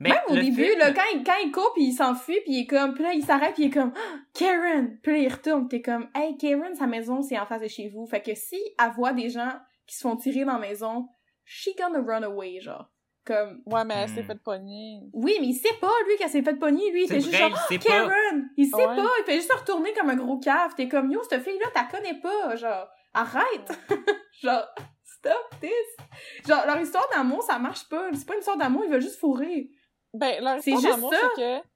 Mais 0.00 0.10
Même 0.10 0.18
au 0.28 0.34
début, 0.34 0.64
film- 0.64 0.78
là, 0.78 0.92
quand 0.92 1.02
il, 1.14 1.22
quand 1.24 1.38
il 1.44 1.52
court 1.52 1.72
puis 1.74 1.84
il 1.84 1.92
s'enfuit 1.92 2.40
puis 2.44 2.52
il 2.52 2.60
est 2.62 2.66
comme, 2.66 2.94
puis 2.94 3.04
là, 3.04 3.12
il 3.12 3.24
s'arrête 3.24 3.54
puis 3.54 3.64
il 3.64 3.66
est 3.66 3.70
comme, 3.70 3.92
Ah, 3.96 4.16
Karen! 4.34 4.98
Puis 5.02 5.12
là, 5.12 5.18
il 5.18 5.32
retourne 5.32 5.68
t'es 5.68 5.82
comme, 5.82 6.08
hey, 6.14 6.36
Karen, 6.36 6.74
sa 6.74 6.86
maison, 6.88 7.22
c'est 7.22 7.38
en 7.38 7.46
face 7.46 7.62
de 7.62 7.68
chez 7.68 7.88
vous. 7.88 8.04
Fait 8.06 8.20
que 8.20 8.34
si 8.34 8.56
elle 8.82 8.90
voit 8.96 9.12
des 9.12 9.30
gens 9.30 9.52
qui 9.86 9.94
se 9.96 10.00
font 10.02 10.16
tirer 10.16 10.44
dans 10.44 10.54
la 10.54 10.58
maison, 10.58 11.08
she 11.44 11.68
gonna 11.78 12.00
run 12.02 12.22
away, 12.24 12.60
genre. 12.60 12.90
Comme, 13.26 13.62
Ouais, 13.64 13.84
mais 13.86 13.94
elle 13.94 14.08
s'est 14.10 14.22
Hmm. 14.22 14.26
fait 14.26 14.42
pogner. 14.42 15.00
oui, 15.14 15.36
mais 15.40 15.46
il 15.46 15.54
sait 15.54 15.72
pas, 15.80 15.92
lui, 16.06 16.16
qu'elle 16.18 16.28
s'est 16.28 16.42
fait 16.42 16.56
pogner, 16.56 16.90
lui. 16.90 17.04
Il 17.04 17.08
C'est 17.08 17.14
fait 17.14 17.20
juste 17.20 17.34
vrai, 17.36 17.48
genre, 17.50 17.58
il 17.70 17.80
sait 17.82 17.88
pas. 17.88 17.94
Karen! 18.06 18.50
Il 18.58 18.66
sait 18.68 18.76
Ouais. 18.76 18.96
pas, 18.96 19.08
il 19.20 19.24
fait 19.24 19.34
juste 19.36 19.50
se 19.50 19.56
retourner 19.56 19.92
comme 19.94 20.10
un 20.10 20.16
gros 20.16 20.38
cave. 20.38 20.74
T'es 20.76 20.88
comme, 20.88 21.10
yo, 21.10 21.22
cette 21.22 21.42
fille-là, 21.42 21.66
t'as 21.72 21.84
connais 21.84 22.20
pas, 22.20 22.54
genre, 22.56 22.86
arrête! 23.14 23.70
genre, 24.42 24.66
stop 25.04 25.54
this! 25.60 26.06
Genre, 26.46 26.66
leur 26.66 26.78
histoire 26.80 27.08
d'amour, 27.14 27.42
ça 27.42 27.58
marche 27.58 27.88
pas. 27.88 28.10
C'est 28.12 28.26
pas 28.26 28.34
une 28.34 28.40
histoire 28.40 28.58
d'amour, 28.58 28.84
ils 28.84 28.90
veulent 28.90 29.00
juste 29.00 29.18
fourrer. 29.18 29.70
Ben, 30.12 30.44
leur 30.44 30.60
C'est 30.62 30.72
histoire 30.72 30.80
juste 30.82 30.94
d'amour, 30.96 31.12
ça. 31.14 31.30
c'est 31.36 31.40
que, 31.42 31.66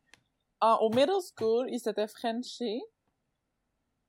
en- 0.60 0.76
au 0.82 0.90
middle 0.90 1.12
school, 1.34 1.66
ils 1.70 1.80
s'étaient 1.80 2.08
frenchés, 2.08 2.80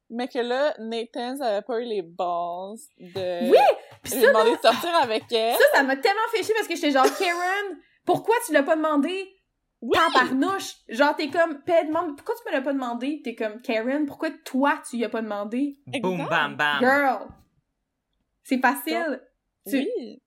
mais 0.09 0.27
que 0.27 0.39
là, 0.39 0.75
Nathan 0.79 1.39
avait 1.41 1.61
pas 1.61 1.79
eu 1.79 1.85
les 1.85 2.01
balls 2.01 2.75
de 2.97 3.49
Oui! 3.51 3.57
Pis 4.03 4.15
lui 4.15 4.21
ça, 4.21 4.27
demander 4.27 4.55
de 4.55 4.61
sortir 4.61 4.95
avec 4.95 5.31
elle. 5.31 5.55
Ça, 5.55 5.63
ça 5.73 5.83
m'a 5.83 5.95
tellement 5.97 6.19
fait 6.31 6.43
chier 6.43 6.53
parce 6.55 6.67
que 6.67 6.75
j'étais 6.75 6.91
genre, 6.91 7.05
Karen, 7.17 7.77
pourquoi 8.05 8.35
tu 8.45 8.53
l'as 8.53 8.63
pas 8.63 8.75
demandé? 8.75 9.35
Oui! 9.81 9.97
Tabarnouche! 9.97 10.75
Genre, 10.87 11.15
t'es 11.15 11.29
comme, 11.29 11.61
elle 11.67 11.87
demande, 11.87 12.15
pourquoi 12.15 12.35
tu 12.35 12.49
me 12.49 12.55
l'as 12.55 12.61
pas 12.61 12.73
demandé? 12.73 13.21
T'es 13.23 13.35
comme, 13.35 13.61
Karen, 13.61 14.05
pourquoi 14.05 14.29
toi 14.45 14.81
tu 14.89 14.97
y 14.97 15.05
as 15.05 15.09
pas 15.09 15.21
demandé? 15.21 15.77
Boom, 15.87 16.27
bam, 16.27 16.55
bam. 16.55 16.79
Girl! 16.79 17.27
C'est 18.43 18.59
facile. 18.59 19.21
Tu 19.67 19.77
Oui! 19.77 20.21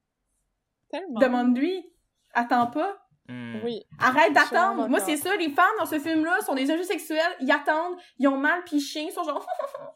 Tellement. 0.91 1.20
demande-lui. 1.20 1.91
Attends 2.35 2.66
pas. 2.68 2.99
Hmm. 3.29 3.61
Oui. 3.64 3.83
Arrête 3.99 4.33
d'attendre. 4.33 4.89
Moi, 4.89 5.01
c'est 5.01 5.16
ça, 5.16 5.35
les 5.37 5.51
femmes 5.51 5.75
dans 5.79 5.87
ce 5.87 5.99
film-là 5.99 6.41
sont 6.43 6.55
des 6.55 6.70
objets 6.70 6.85
sexuels, 6.85 7.37
ils 7.41 7.51
attendent, 7.51 7.97
ils 8.18 8.29
ont 8.29 8.37
mal 8.37 8.62
pis 8.64 8.81
chiens, 8.81 9.07
ils 9.09 9.12
sont 9.12 9.25
genre, 9.25 9.47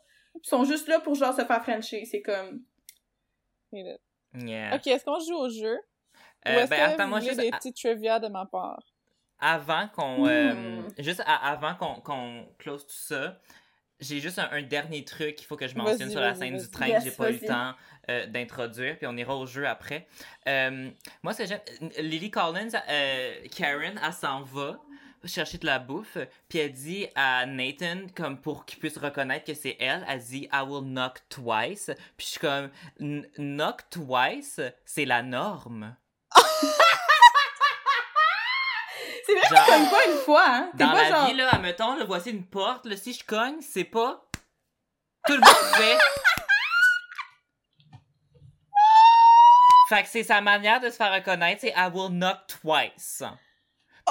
ils 0.35 0.49
sont 0.49 0.65
juste 0.65 0.89
là 0.89 1.01
pour 1.01 1.15
genre 1.15 1.35
se 1.35 1.45
faire 1.45 1.63
frencher. 1.63 2.05
C'est 2.05 2.23
comme, 2.23 2.63
Yeah. 4.35 4.75
Ok, 4.77 4.87
est-ce 4.87 5.05
qu'on 5.05 5.21
joue 5.21 5.37
au 5.37 5.49
jeu? 5.49 5.75
Ou 6.47 6.49
Euh, 6.49 6.59
est-ce 6.63 6.71
ben, 6.71 6.77
que 6.77 6.93
attends, 6.95 7.05
vous 7.05 7.11
moi, 7.11 7.19
voulez 7.21 7.31
juste 7.31 7.41
des 7.41 7.51
petits 7.51 7.73
trivia 7.73 8.21
de 8.21 8.29
ma 8.29 8.47
part? 8.47 8.83
avant 9.39 9.89
qu'on. 9.89 10.27
euh, 10.27 10.55
Hmm. 10.83 10.89
juste 10.99 11.23
à- 11.27 11.51
avant 11.51 11.75
qu'on 11.75 12.01
qu'on 12.01 12.47
close 12.59 12.87
tout 12.87 12.95
ça, 12.95 13.39
j'ai 14.01 14.21
juste 14.21 14.39
un, 14.39 14.49
un 14.51 14.63
dernier 14.63 15.05
truc 15.05 15.37
qu'il 15.37 15.47
faut 15.47 15.57
que 15.57 15.67
je 15.69 15.75
mentionne 15.77 16.11
sur 16.11 16.21
la 16.21 16.35
scène 16.35 16.57
du 16.57 16.71
train 16.71 16.87
Yes, 16.89 17.05
que 17.05 17.11
j'ai 17.11 17.17
pas 17.17 17.31
eu 17.31 17.35
le 17.35 17.41
temps 17.47 17.75
euh, 18.09 18.27
d'introduire, 18.27 18.97
puis 18.99 19.07
on 19.07 19.17
ira 19.17 19.37
au 19.37 19.47
jeu 19.47 19.67
après. 19.67 20.07
Euh, 20.49 20.91
moi, 21.23 21.33
ce 21.33 21.43
que 21.43 21.47
j'aime. 21.49 21.61
Lily 21.99 22.31
Collins, 22.31 22.69
euh, 22.89 23.35
Karen, 23.55 23.99
elle 24.05 24.13
s'en 24.13 24.43
va 24.43 24.81
chercher 25.27 25.59
de 25.59 25.67
la 25.67 25.79
bouffe, 25.79 26.19
puis 26.49 26.59
elle 26.59 26.73
dit 26.73 27.07
à 27.15 27.47
Nathan, 27.47 28.07
comme 28.15 28.41
pour 28.41 28.65
qu'il 28.65 28.79
puisse 28.79 28.99
reconnaître 28.99 29.45
que 29.45 29.55
c'est 29.55 29.77
elle, 29.81 30.05
elle 30.09 30.21
dit 30.23 30.49
I 30.53 30.61
will 30.67 30.85
knock 30.85 31.21
twice. 31.29 31.91
Puis 32.17 32.27
je 32.27 32.31
suis 32.33 32.41
comme 32.41 32.71
knock 33.39 33.83
twice, 33.91 34.61
c'est 34.85 35.05
la 35.05 35.23
norme. 35.23 35.97
c'est 39.27 39.33
vrai 39.35 39.43
que 39.49 39.55
Genre- 39.55 39.65
tu 39.65 39.71
cognes 39.73 39.91
pas 39.91 40.07
une 40.11 40.19
fois, 40.19 40.45
hein. 40.47 40.71
Dans 40.75 40.91
pas 40.93 41.03
la 41.03 41.09
genre, 41.11 41.27
vie, 41.27 41.35
là, 41.35 41.49
admettons, 41.51 41.97
là, 41.97 42.05
voici 42.05 42.31
une 42.31 42.47
porte, 42.47 42.87
là, 42.87 42.97
si 42.97 43.13
je 43.13 43.25
cogne, 43.25 43.61
c'est 43.61 43.85
pas. 43.85 44.23
Tout 45.27 45.33
le 45.35 45.41
monde 45.41 45.75
fait. 45.75 45.99
fait 49.89 50.03
que 50.03 50.09
c'est 50.09 50.23
sa 50.25 50.41
manière 50.41 50.81
de 50.81 50.91
se 50.91 50.97
faire 50.97 51.13
reconnaître, 51.13 51.61
c'est 51.61 51.73
I 51.77 51.89
will 51.93 52.11
knock 52.11 52.39
twice. 52.49 53.23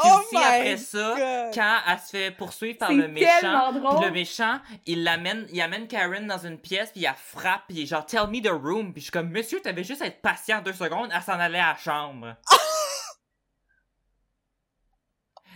Puis 0.02 0.12
Oh 0.12 0.20
aussi, 0.20 0.36
après 0.36 0.78
ça, 0.78 1.16
quand 1.54 1.78
elle 1.88 2.00
se 2.00 2.10
fait 2.10 2.32
poursuivre 2.32 2.78
par 2.78 2.91
le 2.91 3.08
méchant, 3.08 3.72
le 4.02 4.12
méchant, 4.12 4.60
il 4.86 5.04
l'amène, 5.04 5.48
il 5.54 5.62
amène 5.62 5.88
Karen 5.88 6.28
dans 6.28 6.38
une 6.38 6.58
pièce, 6.60 6.91
puis 6.91 7.02
il 7.02 7.04
la 7.04 7.14
frappe, 7.14 7.62
puis 7.68 7.78
il 7.78 7.84
est 7.84 7.86
genre, 7.86 8.06
tell 8.06 8.28
me 8.28 8.41
the 8.41 8.50
room, 8.50 8.91
puis 8.91 9.02
je 9.02 9.06
suis 9.06 9.12
comme, 9.12 9.30
monsieur, 9.30 9.62
t'avais 9.62 9.84
juste 9.86 10.02
à 10.02 10.08
être 10.08 10.22
patient 10.22 10.62
deux 10.62 10.74
secondes, 10.74 11.10
elle 11.16 11.22
s'en 11.22 11.39
allait 11.39 11.60
à 11.60 11.70
la 11.70 11.78
chambre. 11.78 12.36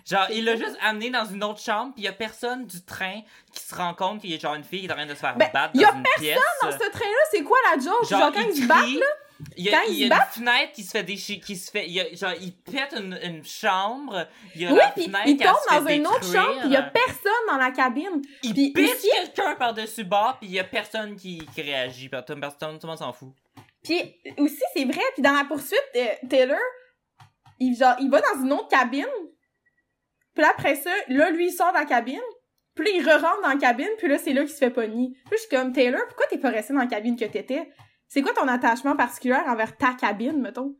Genre, 0.05 0.25
il 0.31 0.43
l'a 0.45 0.55
juste 0.55 0.75
amené 0.81 1.11
dans 1.11 1.25
une 1.25 1.43
autre 1.43 1.59
chambre, 1.59 1.93
puis 1.93 2.01
il 2.01 2.05
y 2.05 2.07
a 2.07 2.13
personne 2.13 2.65
du 2.65 2.83
train 2.83 3.21
qui 3.53 3.61
se 3.63 3.75
rend 3.75 3.93
compte 3.93 4.21
qu'il 4.21 4.31
y 4.31 4.35
a 4.35 4.39
genre 4.39 4.55
une 4.55 4.63
fille 4.63 4.79
qui 4.79 4.87
est 4.87 4.91
en 4.91 4.95
train 4.95 5.05
de 5.05 5.13
se 5.13 5.19
faire 5.19 5.35
Ben, 5.35 5.49
battre 5.53 5.75
y 5.75 5.83
dans 5.83 5.89
a 5.89 5.93
une 5.93 6.03
pièce. 6.17 6.39
dans 6.63 6.71
ce 6.71 6.77
train-là, 6.77 7.19
c'est 7.29 7.43
quoi 7.43 7.57
la 7.69 7.79
joke? 7.79 8.09
Genre, 8.09 8.31
quand 8.33 8.41
ils 8.41 8.55
se 8.55 8.57
crie, 8.59 8.67
battent, 8.67 8.99
là, 8.99 9.05
Il 9.55 9.63
y 9.65 9.69
a, 9.73 9.85
il 9.85 9.93
y 9.95 10.03
une 10.03 10.09
battent- 10.09 10.33
fenêtre 10.33 10.73
qui 10.73 10.83
se 10.83 10.91
fait 10.91 11.03
déchirer, 11.03 11.39
qui 11.39 11.55
se 11.55 11.71
fait, 11.71 11.85
il 11.87 11.93
y 11.93 12.01
a, 12.01 12.13
genre, 12.13 12.33
il 12.41 12.53
pète 12.57 12.93
une, 12.97 13.17
une 13.23 13.43
chambre, 13.45 14.27
il 14.53 14.61
y 14.61 14.65
a 14.65 14.71
oui, 14.71 14.77
la 14.77 14.91
fenêtre 14.91 15.43
tombent 15.45 15.55
se 15.69 15.73
fait 15.73 15.79
dans 15.79 15.87
une 15.95 16.07
autre 16.07 16.23
chambre, 16.33 16.59
puis 16.59 16.67
il 16.67 16.71
y 16.73 16.75
a 16.75 16.83
personne 16.83 17.31
dans 17.47 17.57
la 17.57 17.71
cabine. 17.71 18.21
Il 18.43 18.53
Puis 18.53 18.71
pitch 18.73 18.91
aussi- 18.91 19.09
quelqu'un 19.13 19.55
par-dessus 19.55 20.03
bord, 20.03 20.37
puis 20.39 20.49
il 20.49 20.53
y 20.55 20.59
a 20.59 20.65
personne 20.65 21.15
qui, 21.15 21.37
qui 21.55 21.61
réagit. 21.61 22.09
Personne, 22.09 22.41
personne, 22.41 22.79
tout 22.79 22.87
le 22.87 22.89
monde 22.89 22.97
s'en 22.99 23.13
fout. 23.13 23.29
Puis 23.81 24.01
aussi, 24.37 24.61
c'est 24.75 24.83
vrai, 24.85 25.01
puis 25.13 25.21
dans 25.23 25.31
la 25.33 25.45
poursuite, 25.45 25.81
euh, 25.95 26.07
Taylor, 26.29 26.59
il, 27.59 27.75
genre, 27.77 27.95
il 28.01 28.09
va 28.09 28.19
dans 28.19 28.43
une 28.43 28.51
autre 28.51 28.67
cabine. 28.67 29.05
Puis 30.33 30.43
là, 30.43 30.49
après 30.57 30.75
ça, 30.75 30.91
là, 31.07 31.29
lui, 31.31 31.47
il 31.47 31.51
sort 31.53 31.71
de 31.71 31.77
la 31.77 31.85
cabine. 31.85 32.19
Puis 32.75 32.85
là, 32.85 32.91
il 32.95 33.03
re-rentre 33.09 33.41
dans 33.41 33.49
la 33.49 33.55
cabine, 33.57 33.89
puis 33.97 34.07
là, 34.07 34.17
c'est 34.17 34.33
là 34.33 34.41
qu'il 34.41 34.51
se 34.51 34.57
fait 34.57 34.69
pogner. 34.69 35.09
Puis 35.11 35.23
là, 35.31 35.37
je 35.37 35.37
suis 35.37 35.49
comme, 35.49 35.71
Taylor, 35.73 36.01
pourquoi 36.07 36.27
t'es 36.27 36.37
pas 36.37 36.49
resté 36.49 36.73
dans 36.73 36.79
la 36.79 36.87
cabine 36.87 37.15
que 37.17 37.25
t'étais? 37.25 37.69
C'est 38.09 38.21
quoi 38.21 38.33
ton 38.33 38.47
attachement 38.47 38.95
particulier 38.95 39.37
envers 39.47 39.77
ta 39.77 39.93
cabine, 39.93 40.41
mettons? 40.41 40.75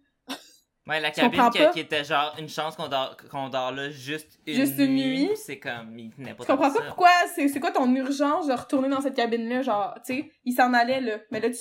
Ouais, 0.87 0.99
la 0.99 1.11
cabine 1.11 1.49
qui, 1.71 1.79
était 1.81 2.03
genre 2.03 2.35
une 2.39 2.49
chance 2.49 2.75
qu'on 2.75 2.87
dort, 2.87 3.15
qu'on 3.29 3.49
dort 3.49 3.71
là 3.71 3.91
juste 3.91 4.39
une 4.47 4.55
Juste 4.55 4.79
une 4.79 4.95
nuit. 4.95 5.29
C'est 5.35 5.59
comme, 5.59 5.97
il 5.99 6.09
tenait 6.09 6.33
pas 6.33 6.43
Je 6.43 6.47
comprends 6.47 6.71
pas 6.71 6.79
ça. 6.79 6.81
pourquoi, 6.87 7.09
c'est 7.35 7.47
c'est 7.47 7.59
quoi 7.59 7.71
ton 7.71 7.93
urgence 7.93 8.47
de 8.47 8.53
retourner 8.53 8.89
dans 8.89 8.99
cette 8.99 9.15
cabine-là, 9.15 9.61
genre, 9.61 9.93
tu 10.03 10.15
sais, 10.15 10.31
il 10.45 10.53
s'en 10.53 10.73
allait, 10.73 10.99
là. 10.99 11.17
Mais 11.31 11.39
là, 11.39 11.49
tu, 11.49 11.55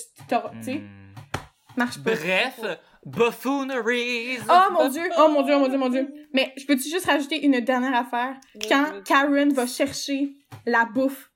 sais, 0.61 0.77
Hmm. 0.79 1.13
marche 1.77 2.03
pas. 2.03 2.15
Bref, 2.15 2.59
buffooneries. 3.05 4.39
Oh 4.49 4.71
mon 4.73 4.89
dieu, 4.89 5.03
oh 5.17 5.29
mon 5.29 5.43
dieu, 5.43 5.53
oh 5.55 5.59
mon 5.59 5.67
dieu, 5.67 5.77
mon 5.77 5.89
dieu. 5.89 6.11
Mais 6.33 6.51
je 6.57 6.65
peux-tu 6.65 6.89
juste 6.89 7.05
rajouter 7.05 7.45
une 7.45 7.59
dernière 7.59 7.93
affaire? 7.95 8.35
Quand 8.67 9.03
Karen 9.05 9.53
va 9.53 9.67
chercher 9.67 10.31
la 10.65 10.85
bouffe, 10.85 11.31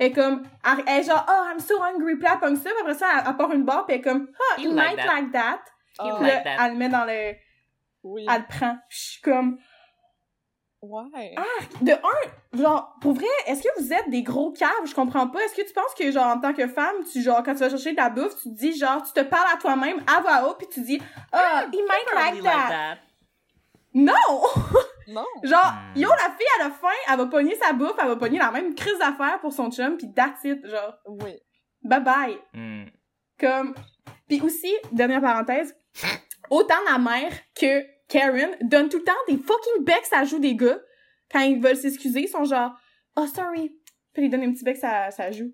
elle 0.00 0.06
est 0.06 0.12
comme, 0.12 0.42
elle 0.64 0.84
elle 0.86 1.00
est 1.00 1.02
genre, 1.04 1.24
oh, 1.28 1.42
I'm 1.52 1.60
so 1.60 1.74
hungry, 1.82 2.16
puis 2.16 2.26
elle 2.26 2.56
ça, 2.56 2.70
puis 2.70 2.80
après 2.80 2.94
ça, 2.94 3.06
elle, 3.18 3.24
elle 3.28 3.36
part 3.36 3.52
une 3.52 3.64
barre, 3.64 3.84
puis 3.86 3.94
elle 3.94 4.00
est 4.00 4.04
comme, 4.04 4.28
oh, 4.32 4.60
You 4.60 4.72
like 4.72 4.96
might 4.96 5.06
that. 5.06 5.14
like 5.14 5.32
that. 5.32 5.60
Oh, 5.98 6.06
You 6.06 6.14
Puis 6.16 6.24
like 6.24 6.44
là, 6.44 6.56
that. 6.56 6.64
elle 6.66 6.72
le 6.72 6.78
met 6.78 6.88
dans 6.88 7.04
le, 7.04 7.34
oui. 8.04 8.26
elle 8.28 8.40
le 8.40 8.46
prend. 8.48 8.76
Puis 8.88 8.98
je 8.98 9.10
suis 9.10 9.20
comme, 9.20 9.58
Ouais. 10.82 11.34
de 11.82 11.92
un, 11.92 12.58
genre, 12.58 12.96
pour 13.02 13.12
vrai, 13.12 13.26
est-ce 13.46 13.62
que 13.62 13.68
vous 13.82 13.92
êtes 13.92 14.08
des 14.08 14.22
gros 14.22 14.50
caves? 14.52 14.70
Je 14.86 14.94
comprends 14.94 15.28
pas. 15.28 15.38
Est-ce 15.44 15.54
que 15.54 15.66
tu 15.66 15.74
penses 15.74 15.92
que, 15.94 16.10
genre, 16.10 16.28
en 16.28 16.40
tant 16.40 16.54
que 16.54 16.66
femme, 16.68 16.94
tu, 17.12 17.20
genre, 17.20 17.42
quand 17.42 17.52
tu 17.52 17.58
vas 17.60 17.68
chercher 17.68 17.92
de 17.92 17.98
la 17.98 18.08
bouffe, 18.08 18.34
tu 18.40 18.48
te 18.48 18.54
dis, 18.58 18.74
genre, 18.78 19.02
tu 19.02 19.12
te 19.12 19.20
parles 19.20 19.48
à 19.54 19.58
toi-même 19.58 20.02
à 20.06 20.22
voix 20.22 20.48
haute, 20.48 20.56
puis 20.56 20.68
tu 20.72 20.80
dis, 20.80 20.98
oh, 21.34 21.36
he 21.70 21.76
might 21.82 22.14
like 22.14 22.42
that. 22.42 22.68
that. 22.70 22.98
Non! 23.92 24.14
Non. 25.10 25.24
Genre, 25.42 25.72
Hmm. 25.94 25.98
yo, 26.00 26.08
la 26.08 26.30
fille, 26.36 26.46
elle 26.58 26.66
a 26.66 26.70
faim, 26.70 26.88
elle 27.10 27.16
va 27.16 27.26
pogner 27.26 27.54
sa 27.56 27.72
bouffe, 27.72 27.96
elle 28.00 28.08
va 28.08 28.16
pogner 28.16 28.38
la 28.38 28.50
même 28.50 28.74
crise 28.74 28.98
d'affaires 28.98 29.40
pour 29.40 29.52
son 29.52 29.70
chum, 29.70 29.96
pis 29.96 30.12
that's 30.14 30.44
it, 30.44 30.64
genre, 30.66 30.94
Oui. 31.06 31.32
bye 31.82 32.00
bye. 32.02 32.38
Hmm. 32.54 32.84
Comme, 33.38 33.74
pis 34.28 34.40
aussi, 34.42 34.72
dernière 34.92 35.20
parenthèse, 35.20 35.74
autant 36.50 36.74
la 36.90 36.98
mère 36.98 37.32
que 37.58 37.82
Karen 38.08 38.50
donne 38.62 38.88
tout 38.88 38.98
le 38.98 39.04
temps 39.04 39.12
des 39.28 39.36
fucking 39.36 39.84
becs 39.84 40.12
à 40.12 40.24
joue 40.24 40.38
des 40.38 40.54
gars, 40.54 40.78
quand 41.32 41.40
ils 41.40 41.60
veulent 41.60 41.76
s'excuser, 41.76 42.22
ils 42.22 42.28
sont 42.28 42.44
genre, 42.44 42.72
oh 43.16 43.26
sorry, 43.26 43.72
puis 44.12 44.24
ils 44.24 44.30
donnent 44.30 44.42
un 44.44 44.52
petit 44.52 44.64
bec 44.64 44.78
à 44.82 45.10
sa 45.10 45.30
joue. 45.30 45.52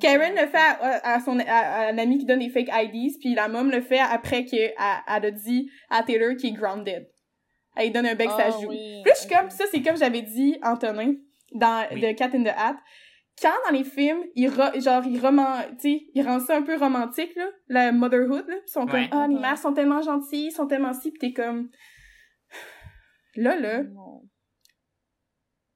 Karen 0.00 0.32
le 0.34 0.46
fait 0.48 0.56
à, 0.58 1.14
à 1.14 1.20
son 1.20 1.38
à, 1.38 1.42
à 1.52 1.92
l'ami 1.92 2.18
qui 2.18 2.26
donne 2.26 2.40
des 2.40 2.50
fake 2.50 2.68
IDs, 2.72 3.16
puis 3.20 3.34
la 3.34 3.46
mom 3.48 3.70
le 3.70 3.80
fait 3.80 4.00
après 4.00 4.44
qu'elle 4.44 4.72
elle 4.76 5.24
a 5.24 5.30
dit 5.30 5.70
à 5.88 6.02
Taylor 6.02 6.34
qu'il 6.36 6.50
est 6.50 6.58
grounded. 6.58 7.08
Elle 7.76 7.84
lui 7.86 7.90
donne 7.92 8.06
un 8.06 8.14
bec 8.14 8.28
Ah, 8.32 8.36
sa 8.36 8.50
joue. 8.60 8.68
oui, 8.68 9.00
Puis 9.04 9.12
je 9.14 9.20
suis 9.20 9.28
comme, 9.34 9.48
ça, 9.50 9.64
c'est 9.70 9.82
comme 9.82 9.96
j'avais 9.96 10.22
dit, 10.22 10.58
Antonin, 10.62 11.14
dans 11.52 11.86
Oui. 11.92 12.00
The 12.00 12.16
Cat 12.16 12.30
in 12.34 12.42
the 12.44 12.48
Hat. 12.56 12.76
Quand 13.40 13.54
dans 13.66 13.76
les 13.76 13.84
films, 13.84 14.22
ils 14.34 14.48
ro- 14.48 14.78
genre, 14.78 15.02
ils 15.06 15.18
roman, 15.18 15.62
tu 15.80 15.90
sais, 15.98 16.06
ils 16.14 16.22
rendent 16.22 16.42
ça 16.42 16.54
un 16.56 16.62
peu 16.62 16.76
romantique, 16.76 17.34
là, 17.34 17.48
la 17.68 17.90
motherhood, 17.92 18.46
là. 18.46 18.56
Ils 18.66 18.70
sont 18.70 18.84
Ouais. 18.84 19.08
comme, 19.08 19.18
ah, 19.20 19.26
les 19.26 19.34
Ouais. 19.36 19.40
mères 19.40 19.56
sont 19.58 19.72
tellement 19.72 20.02
gentilles, 20.02 20.48
ils 20.48 20.52
sont 20.52 20.66
tellement 20.66 20.92
si, 20.92 21.10
pis 21.12 21.18
t'es 21.18 21.32
comme, 21.32 21.70
là, 23.36 23.56
là, 23.58 23.82
Non. 23.84 24.22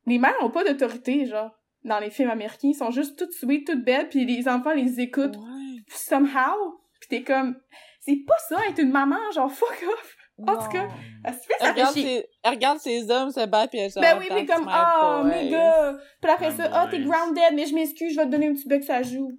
les 0.06 0.18
mères 0.18 0.36
ont 0.42 0.50
pas 0.50 0.64
d'autorité, 0.64 1.24
genre, 1.24 1.50
dans 1.84 1.98
les 1.98 2.10
films 2.10 2.30
américains. 2.30 2.68
Ils 2.68 2.74
sont 2.74 2.90
juste 2.90 3.18
toutes 3.18 3.32
sweet, 3.32 3.66
toutes 3.66 3.84
belles, 3.84 4.08
puis 4.10 4.24
les 4.26 4.48
enfants 4.48 4.72
les 4.74 5.00
écoutent 5.00 5.36
Ouais. 5.36 5.82
somehow. 5.88 6.80
Pis 7.00 7.08
t'es 7.08 7.22
comme, 7.22 7.56
c'est 8.00 8.18
pas 8.26 8.36
ça 8.48 8.58
être 8.68 8.80
une 8.82 8.90
maman, 8.92 9.18
genre, 9.34 9.50
fuck 9.50 9.82
off. 9.92 10.16
En 10.38 10.56
tout 10.62 10.68
cas, 10.68 10.88
elle 11.24 11.32
se 11.34 11.38
fait 11.40 11.54
Elle 11.60 11.66
ça 11.66 11.72
regarde, 11.72 11.94
ses, 11.94 12.28
elle 12.42 12.50
regarde 12.50 12.78
ses 12.78 13.10
hommes 13.10 13.30
se 13.30 13.46
battre 13.46 13.70
puis 13.70 13.78
elle 13.78 13.90
genre, 13.90 14.02
Ben 14.02 14.18
oui, 14.18 14.26
puis 14.28 14.44
comme, 14.46 14.64
my 14.64 14.70
ah, 14.70 15.20
boy. 15.22 15.30
mes 15.30 15.50
gars. 15.50 15.96
Puis 16.20 16.30
après 16.30 16.50
My 16.50 16.56
ça, 16.56 16.70
ah, 16.72 16.88
t'es 16.90 16.98
boys. 16.98 17.14
grounded, 17.16 17.54
mais 17.54 17.66
je 17.66 17.74
m'excuse, 17.74 18.12
je 18.12 18.16
vais 18.20 18.26
te 18.26 18.30
donner 18.30 18.48
un 18.48 18.52
petit 18.54 18.68
bec 18.68 18.84
ça 18.84 19.02
joue. 19.02 19.32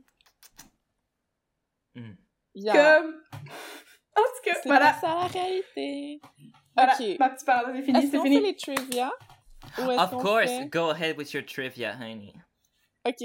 Yeah. 2.55 2.73
Comme. 3.01 3.13
En 4.15 4.21
tout 4.21 4.41
cas, 4.43 4.53
C'est 4.63 4.69
voilà. 4.69 4.93
pas 4.93 4.99
ça 4.99 5.07
la 5.09 5.27
réalité. 5.27 6.19
Voilà, 6.75 6.93
Ok. 6.99 7.19
ma 7.19 7.29
petite 7.29 7.45
parenthèse 7.45 7.75
est 7.75 7.83
finie, 7.83 7.99
Est-ce 7.99 8.11
c'est 8.11 8.17
qu'on 8.17 8.23
fait 8.23 8.29
fini. 8.29 8.41
les 8.41 8.55
trivia? 8.55 9.11
Ou 9.79 9.91
est-ce 9.91 10.01
Of 10.01 10.11
course, 10.23 10.45
fait- 10.49 10.65
go 10.69 10.89
ahead 10.89 11.17
with 11.17 11.31
your 11.33 11.45
trivia, 11.45 11.93
honey. 11.95 12.33
Ok. 13.07 13.21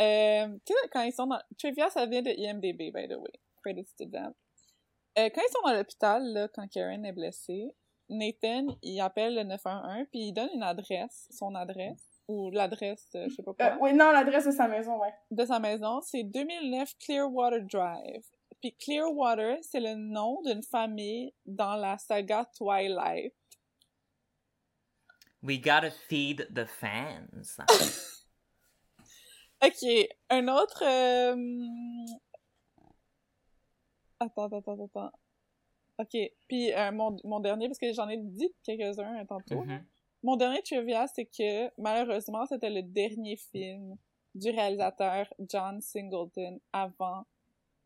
Euh, 0.00 0.46
tu 0.64 0.72
sais, 0.72 0.88
quand 0.92 1.02
ils 1.02 1.12
sont 1.12 1.26
dans... 1.26 1.40
Trivia, 1.58 1.90
ça 1.90 2.06
vient 2.06 2.22
de 2.22 2.30
IMDB, 2.30 2.92
by 2.92 3.08
the 3.08 3.16
way. 3.18 3.32
Credits 3.64 3.92
to 3.98 4.06
them. 4.06 4.32
Euh, 5.18 5.28
quand 5.34 5.42
ils 5.46 5.52
sont 5.52 5.68
dans 5.68 5.74
l'hôpital, 5.74 6.24
là, 6.32 6.48
quand 6.48 6.66
Karen 6.68 7.04
est 7.04 7.12
blessée, 7.12 7.74
Nathan, 8.08 8.66
il 8.82 9.00
appelle 9.00 9.34
le 9.34 9.42
911, 9.44 10.06
puis 10.10 10.28
il 10.28 10.32
donne 10.32 10.48
une 10.54 10.62
adresse, 10.62 11.28
son 11.30 11.54
adresse, 11.54 12.08
ou 12.28 12.50
l'adresse, 12.50 13.08
euh, 13.14 13.26
je 13.28 13.34
sais 13.34 13.42
pas 13.42 13.52
quoi, 13.52 13.66
Euh, 13.66 13.76
oui, 13.80 13.92
non, 13.92 14.10
l'adresse 14.10 14.46
de 14.46 14.50
sa 14.50 14.68
maison, 14.68 14.98
ouais. 15.00 15.12
de 15.30 15.44
sa 15.44 15.58
maison. 15.58 16.00
C'est 16.00 16.22
2009 16.22 16.94
Clearwater 16.98 17.62
Drive. 17.62 18.24
Puis 18.60 18.74
Clearwater, 18.76 19.58
c'est 19.62 19.80
le 19.80 19.94
nom 19.94 20.40
d'une 20.42 20.62
famille 20.62 21.34
dans 21.44 21.74
la 21.74 21.98
saga 21.98 22.46
Twilight. 22.56 23.34
We 25.42 25.58
gotta 25.58 25.90
feed 25.90 26.48
the 26.54 26.66
fans. 26.66 27.58
Ok, 29.64 30.08
un 30.28 30.48
autre... 30.48 30.82
Attends, 34.24 34.44
attends, 34.46 34.58
attends, 34.72 34.84
attends. 34.84 35.12
Ok, 35.98 36.16
puis 36.48 36.72
euh, 36.72 36.90
mon, 36.92 37.16
mon 37.24 37.40
dernier, 37.40 37.68
parce 37.68 37.78
que 37.78 37.92
j'en 37.92 38.08
ai 38.08 38.16
dit 38.16 38.52
quelques-uns 38.64 39.20
euh, 39.20 39.24
tantôt. 39.24 39.62
Mhm. 39.62 39.84
Mon 40.22 40.36
dernier 40.36 40.62
trivia, 40.62 41.06
c'est 41.08 41.26
que 41.26 41.70
malheureusement, 41.80 42.46
c'était 42.46 42.70
le 42.70 42.82
dernier 42.82 43.36
film 43.36 43.96
du 44.34 44.50
réalisateur 44.50 45.26
John 45.40 45.80
Singleton 45.80 46.58
avant 46.72 47.24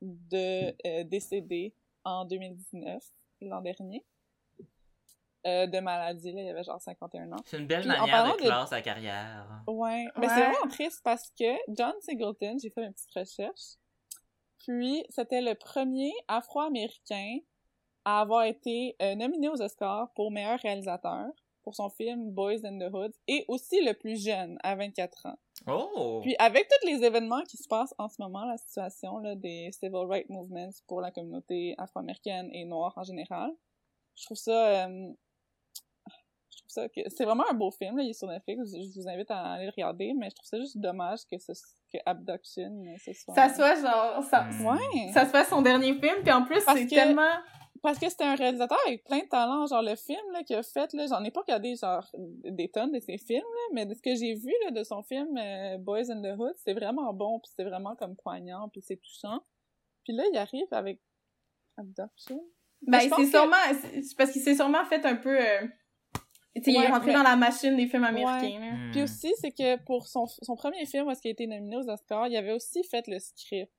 de 0.02 0.74
euh, 0.86 1.04
décéder 1.04 1.74
en 2.04 2.24
2019, 2.24 3.02
l'an 3.40 3.60
dernier. 3.62 4.04
Euh, 5.46 5.66
de 5.68 5.78
maladie, 5.78 6.32
là, 6.32 6.42
il 6.42 6.48
avait 6.48 6.64
genre 6.64 6.80
51 6.80 7.30
ans. 7.32 7.36
C'est 7.46 7.58
une 7.58 7.66
belle 7.68 7.80
Puis, 7.80 7.88
manière 7.88 8.24
de 8.36 8.36
de- 8.42 8.42
clore 8.46 8.66
sa 8.66 8.82
carrière. 8.82 9.62
Ouais, 9.68 10.04
mais 10.16 10.26
Ouais. 10.26 10.34
c'est 10.34 10.40
vraiment 10.42 10.68
triste 10.68 11.00
parce 11.04 11.30
que 11.30 11.54
John 11.68 11.92
Singleton, 12.00 12.58
j'ai 12.60 12.70
fait 12.70 12.84
une 12.84 12.92
petite 12.92 13.10
recherche, 13.14 13.76
puis 14.66 15.04
c'était 15.10 15.40
le 15.40 15.54
premier 15.54 16.12
Afro-Américain 16.28 17.38
à 18.04 18.20
avoir 18.20 18.44
été 18.44 18.96
euh, 19.00 19.14
nominé 19.14 19.48
aux 19.48 19.62
Oscars 19.62 20.12
pour 20.14 20.30
meilleur 20.30 20.58
réalisateur 20.60 21.26
pour 21.62 21.74
son 21.74 21.88
film 21.88 22.30
Boys 22.30 22.64
in 22.64 22.78
the 22.78 22.92
Hood 22.92 23.12
et 23.26 23.44
aussi 23.48 23.82
le 23.84 23.92
plus 23.94 24.22
jeune, 24.22 24.56
à 24.62 24.76
24 24.76 25.26
ans. 25.26 25.38
Oh! 25.66 26.20
Puis 26.22 26.36
avec 26.38 26.68
tous 26.68 26.86
les 26.86 27.04
événements 27.04 27.42
qui 27.42 27.56
se 27.56 27.66
passent 27.66 27.94
en 27.98 28.08
ce 28.08 28.20
moment, 28.20 28.44
la 28.44 28.56
situation 28.56 29.18
là, 29.18 29.34
des 29.34 29.70
civil 29.72 30.06
rights 30.08 30.30
movements 30.30 30.70
pour 30.86 31.00
la 31.00 31.10
communauté 31.10 31.74
afro-américaine 31.78 32.48
et 32.52 32.64
noire 32.64 32.92
en 32.96 33.02
général, 33.02 33.52
je 34.14 34.24
trouve 34.24 34.36
ça... 34.36 34.86
euh, 34.86 35.12
ça 36.76 36.88
que 36.88 37.00
c'est 37.08 37.24
vraiment 37.24 37.44
un 37.50 37.54
beau 37.54 37.70
film, 37.70 37.96
là, 37.96 38.02
il 38.02 38.10
est 38.10 38.12
sur 38.12 38.28
Netflix, 38.28 38.72
je 38.72 39.00
vous 39.00 39.08
invite 39.08 39.30
à 39.30 39.52
aller 39.52 39.64
le 39.66 39.70
regarder, 39.70 40.12
mais 40.14 40.30
je 40.30 40.36
trouve 40.36 40.46
ça 40.48 40.58
juste 40.58 40.78
dommage 40.78 41.20
que, 41.30 41.38
ce, 41.38 41.52
que 41.92 41.98
Abduction, 42.06 42.84
euh, 42.86 42.96
ce 43.04 43.12
soit... 43.12 43.34
Ça 43.34 43.48
soit 43.54 43.74
genre. 43.76 44.22
Ça, 44.24 44.42
Mm. 44.42 44.64
Ouais! 44.66 45.12
ça 45.12 45.28
soit 45.28 45.44
son 45.44 45.62
dernier 45.62 45.94
film, 45.94 46.22
puis 46.22 46.32
en 46.32 46.44
plus, 46.44 46.64
Parce 46.64 46.78
c'est 46.78 46.86
que- 46.86 46.94
tellement. 46.94 47.32
Parce 47.82 47.98
que 48.00 48.08
c'était 48.08 48.24
un 48.24 48.34
réalisateur 48.34 48.78
avec 48.86 49.04
plein 49.04 49.18
de 49.20 49.28
talent, 49.28 49.66
genre 49.66 49.82
le 49.82 49.94
film 49.94 50.18
là, 50.32 50.42
qu'il 50.42 50.56
a 50.56 50.62
fait, 50.62 50.92
là, 50.94 51.06
j'en 51.06 51.22
ai 51.22 51.30
pas 51.30 51.42
regardé 51.42 51.76
genre 51.76 52.04
des 52.16 52.68
tonnes 52.68 52.90
de 52.90 52.98
ses 52.98 53.16
films, 53.18 53.38
là, 53.42 53.60
mais 53.74 53.86
de 53.86 53.94
ce 53.94 54.02
que 54.02 54.14
j'ai 54.16 54.34
vu 54.34 54.52
là, 54.64 54.70
de 54.72 54.82
son 54.82 55.02
film 55.04 55.36
euh, 55.36 55.76
Boys 55.78 56.10
in 56.10 56.20
the 56.20 56.36
Hood, 56.36 56.54
c'est 56.56 56.72
vraiment 56.72 57.12
bon, 57.12 57.38
puis 57.38 57.52
c'est 57.54 57.62
vraiment 57.64 57.94
comme 57.94 58.16
poignant, 58.16 58.68
puis 58.70 58.80
c'est 58.82 58.96
touchant. 58.96 59.40
Puis 60.04 60.14
là, 60.14 60.24
il 60.32 60.36
arrive 60.38 60.66
avec 60.72 61.00
Abduction. 61.76 62.42
Ben, 62.82 63.00
c'est 63.00 63.10
que- 63.10 63.26
sûrement. 63.26 63.56
parce 64.16 64.32
qu'il 64.32 64.42
s'est 64.42 64.54
sûrement 64.54 64.84
fait 64.86 65.04
un 65.04 65.16
peu. 65.16 65.38
euh, 65.38 65.66
Il 66.64 66.76
Ouais, 66.76 66.84
est 66.84 66.88
rentré 66.88 67.08
mais- 67.08 67.12
dans 67.14 67.22
la 67.22 67.36
machine 67.36 67.76
des 67.76 67.86
films 67.86 68.04
américains, 68.04 68.58
là. 68.60 68.72
Hmm. 68.72 68.90
Puis 68.92 69.02
aussi, 69.02 69.32
c'est 69.40 69.50
que 69.50 69.76
pour 69.84 70.06
son, 70.08 70.26
son 70.26 70.56
premier 70.56 70.86
film, 70.86 71.06
où 71.06 71.10
est-ce 71.10 71.20
qu'il 71.20 71.28
a 71.28 71.32
été 71.32 71.46
nominé 71.46 71.76
aux 71.76 71.88
Oscars, 71.90 72.28
il 72.28 72.36
avait 72.36 72.52
aussi 72.52 72.82
fait 72.84 73.06
le 73.08 73.18
script. 73.18 73.70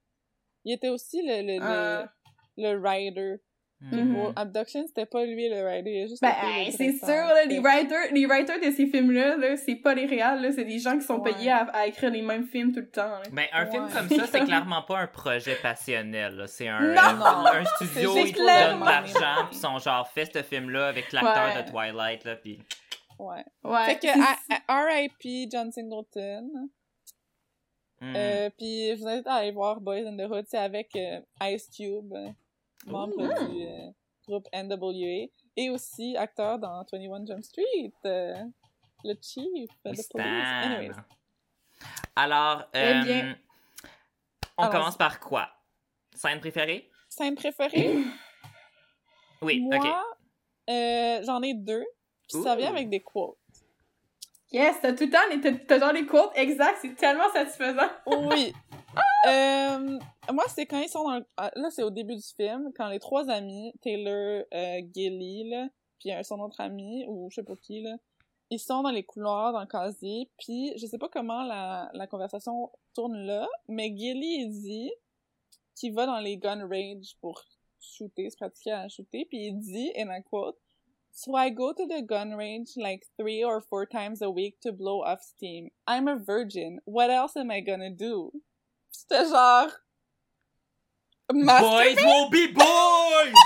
Il 0.63 0.73
était 0.73 0.89
aussi 0.89 1.21
le, 1.23 1.41
le, 1.57 1.59
Ah. 1.61 2.13
le, 2.57 2.73
le 2.73 2.79
writer. 2.79 3.37
Hmm. 3.79 4.15
pour 4.15 4.33
Abduction, 4.35 4.87
c'était 4.87 5.05
pas 5.05 5.23
lui 5.23 5.49
le 5.49 5.63
writer, 5.63 5.91
il 5.99 6.03
a 6.03 6.07
juste 6.07 6.21
Ben, 6.21 6.33
c'est 6.75 6.93
sûr, 6.97 7.07
là, 7.07 7.45
les 7.45 7.59
writers, 7.59 8.11
les 8.11 8.25
writers 8.25 8.59
de 8.59 8.71
ces 8.71 8.87
films-là, 8.87 9.37
là, 9.37 9.55
c'est 9.55 9.75
pas 9.75 9.93
les 9.93 10.07
réals, 10.07 10.41
là, 10.41 10.51
c'est 10.51 10.65
des 10.65 10.79
gens 10.79 10.97
qui 10.97 11.05
sont 11.05 11.19
Ouais. 11.19 11.31
payés 11.31 11.51
à, 11.51 11.59
à 11.65 11.85
écrire 11.85 12.09
les 12.09 12.23
mêmes 12.23 12.47
films 12.47 12.71
tout 12.73 12.79
le 12.79 12.89
temps, 12.89 13.07
là. 13.07 13.21
Ben, 13.31 13.45
un 13.53 13.67
film 13.67 13.87
comme 13.87 14.09
ça, 14.09 14.25
c'est 14.25 14.39
clairement 14.45 14.81
pas 14.81 14.97
un 14.97 15.05
projet 15.07 15.53
passionnel. 15.61 16.35
là. 16.37 16.47
C'est 16.47 16.67
un, 16.67 16.79
Non! 16.79 17.01
un, 17.23 17.45
un 17.61 17.65
studio, 17.65 18.13
ils 18.17 18.33
te 18.33 18.37
donnent 18.39 18.79
de 18.79 18.85
l'argent, 18.85 19.47
pis 19.51 19.57
ils 19.57 19.59
sont 19.59 19.77
genre, 19.77 20.07
fais 20.09 20.25
ce 20.25 20.41
film-là 20.41 20.87
avec 20.87 21.11
l'acteur 21.11 21.55
Ouais. 21.55 21.63
de 21.63 21.69
Twilight, 21.69 22.23
là, 22.25 22.35
pis... 22.35 22.59
Ouais. 23.19 23.45
Ouais. 23.63 23.85
Fait 23.85 23.99
que 23.99 24.07
R.I.P. 24.71 25.49
John 25.51 25.71
Singleton. 25.71 26.49
hmm. 28.01 28.13
Euh, 28.15 28.49
puis 28.57 28.89
je 28.95 28.99
vous 29.01 29.07
invite 29.07 29.27
à 29.27 29.35
aller 29.35 29.51
voir 29.51 29.79
Boys 29.81 29.97
in 30.07 30.17
the 30.17 30.29
Hood, 30.31 30.45
c'est 30.47 30.57
avec 30.57 30.95
euh, 30.95 31.19
Ice 31.43 31.69
Cube, 31.75 32.11
euh, 32.13 32.29
membre 32.87 33.17
Ouh. 33.23 33.53
du 33.53 33.65
euh, 33.67 33.89
groupe 34.27 34.47
NWA, 34.53 35.27
et 35.55 35.69
aussi 35.69 36.15
acteur 36.17 36.59
dans 36.59 36.83
21 36.91 37.25
Jump 37.25 37.43
Street, 37.43 37.91
euh, 38.05 38.43
le 39.03 39.13
chief 39.21 39.69
de 39.85 39.91
police. 40.11 40.47
Anyways, 40.61 40.91
Alors, 42.15 42.63
Eh 42.73 42.77
euh, 42.77 43.03
bien. 43.03 43.37
on 44.57 44.63
Alors, 44.63 44.73
commence 44.73 44.97
par 44.97 45.19
quoi? 45.19 45.49
Scène 46.13 46.39
préférée? 46.39 46.89
scène 47.09 47.35
préférée, 47.35 47.95
Oui, 49.41 49.61
moi, 49.61 49.77
ok. 49.77 49.85
euh, 50.69 51.21
j'en 51.23 51.41
ai 51.41 51.53
deux, 51.53 51.85
puis 52.27 52.41
ça 52.41 52.55
vient 52.55 52.69
avec 52.71 52.89
des 52.89 52.99
quotes. 53.01 53.37
Yes, 54.51 54.77
t'as 54.81 54.93
tout 54.93 55.05
le 55.05 55.09
temps, 55.11 55.61
t'as 55.67 55.79
genre 55.79 55.91
les 55.93 56.05
quotes 56.05 56.31
exacts, 56.35 56.79
c'est 56.81 56.95
tellement 56.95 57.29
satisfaisant. 57.33 57.89
Oui. 58.07 58.53
Euh, 59.27 59.99
moi, 60.31 60.45
c'est 60.47 60.65
quand 60.65 60.79
ils 60.79 60.89
sont 60.89 61.03
dans 61.03 61.21
ah, 61.37 61.51
Là, 61.55 61.69
c'est 61.69 61.83
au 61.83 61.89
début 61.89 62.15
du 62.15 62.27
film, 62.35 62.71
quand 62.75 62.87
les 62.87 62.99
trois 62.99 63.29
amis, 63.29 63.73
Taylor, 63.81 64.43
euh, 64.53 64.81
Gilly, 64.93 65.49
là, 65.49 65.67
puis 65.99 66.11
son 66.23 66.39
autre 66.39 66.59
ami, 66.61 67.05
ou 67.07 67.29
je 67.29 67.35
sais 67.35 67.43
pas 67.43 67.55
qui, 67.55 67.81
là, 67.81 67.95
ils 68.49 68.59
sont 68.59 68.81
dans 68.81 68.91
les 68.91 69.03
couloirs, 69.03 69.51
dans 69.51 69.61
le 69.61 69.67
casier, 69.67 70.29
puis 70.37 70.73
je 70.77 70.85
sais 70.85 70.97
pas 70.97 71.09
comment 71.09 71.43
la, 71.43 71.89
la 71.93 72.07
conversation 72.07 72.71
tourne 72.93 73.17
là, 73.25 73.47
mais 73.67 73.87
Gilly, 73.95 74.41
il 74.41 74.49
dit 74.49 74.91
qu'il 75.75 75.93
va 75.93 76.05
dans 76.05 76.19
les 76.19 76.37
gun 76.37 76.67
range 76.67 77.15
pour 77.19 77.43
shooter, 77.79 78.29
se 78.29 78.37
pratiquer 78.37 78.71
à 78.71 78.87
shooter, 78.87 79.25
puis 79.25 79.47
il 79.47 79.59
dit, 79.59 79.91
and 79.97 80.11
I 80.11 80.23
quote, 80.23 80.57
So 81.11 81.35
I 81.35 81.49
go 81.49 81.73
to 81.73 81.87
the 81.87 82.03
gun 82.03 82.35
range 82.35 82.77
like 82.77 83.07
three 83.17 83.43
or 83.43 83.59
four 83.59 83.87
times 83.87 84.21
a 84.21 84.29
week 84.29 84.61
to 84.61 84.71
blow 84.71 85.01
off 85.01 85.23
steam. 85.23 85.69
I'm 85.87 86.07
a 86.07 86.15
virgin. 86.15 86.79
What 86.85 87.09
else 87.09 87.35
am 87.35 87.49
I 87.49 87.61
gonna 87.61 87.89
do? 87.89 88.31
C'était 88.99 89.25
genre... 89.25 89.69
Master- 91.33 91.69
Boys 91.69 91.95
will 92.05 92.29
be 92.31 92.53
boys! 92.53 93.33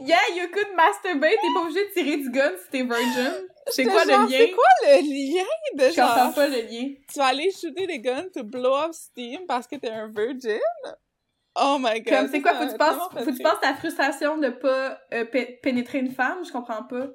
Yeah, 0.00 0.20
you 0.34 0.48
could 0.52 0.68
masturbate, 0.76 1.32
t'es 1.40 1.54
pas 1.54 1.60
obligé 1.62 1.88
de 1.88 1.92
tirer 1.92 2.16
du 2.18 2.30
gun 2.30 2.52
si 2.62 2.70
t'es 2.70 2.82
virgin. 2.82 3.32
C'est 3.68 3.84
quoi 3.84 4.04
genre, 4.04 4.20
le 4.20 4.26
lien? 4.26 4.38
C'est 4.38 4.50
quoi 4.50 4.64
le 4.82 5.00
lien 5.00 5.44
de 5.74 5.90
Je 5.90 5.94
genre... 5.96 6.34
pas 6.34 6.46
le 6.46 6.60
lien. 6.60 6.94
Tu 7.12 7.18
vas 7.18 7.26
aller 7.26 7.50
shooter 7.50 7.86
des 7.86 7.98
guns 8.00 8.26
to 8.34 8.44
blow 8.44 8.74
off 8.74 8.92
steam 8.94 9.46
parce 9.46 9.66
que 9.66 9.76
t'es 9.76 9.90
un 9.90 10.08
virgin? 10.08 10.60
Oh 11.58 11.78
my 11.80 12.00
god. 12.02 12.04
Comme, 12.14 12.28
c'est 12.30 12.42
quoi, 12.42 12.54
faut 12.54 12.66
que 12.66 12.72
tu 12.72 12.76
penses, 12.76 12.88
tellement 12.90 13.10
fait 13.10 13.18
faut 13.20 13.24
que 13.24 13.36
tu 13.36 13.42
rire. 13.42 13.50
penses 13.50 13.60
ta 13.62 13.74
frustration 13.74 14.36
de 14.38 14.50
pas 14.50 15.00
euh, 15.14 15.24
pé- 15.24 15.58
pénétrer 15.62 15.98
une 16.00 16.12
femme? 16.12 16.44
Je 16.44 16.52
comprends 16.52 16.84
pas. 16.84 17.06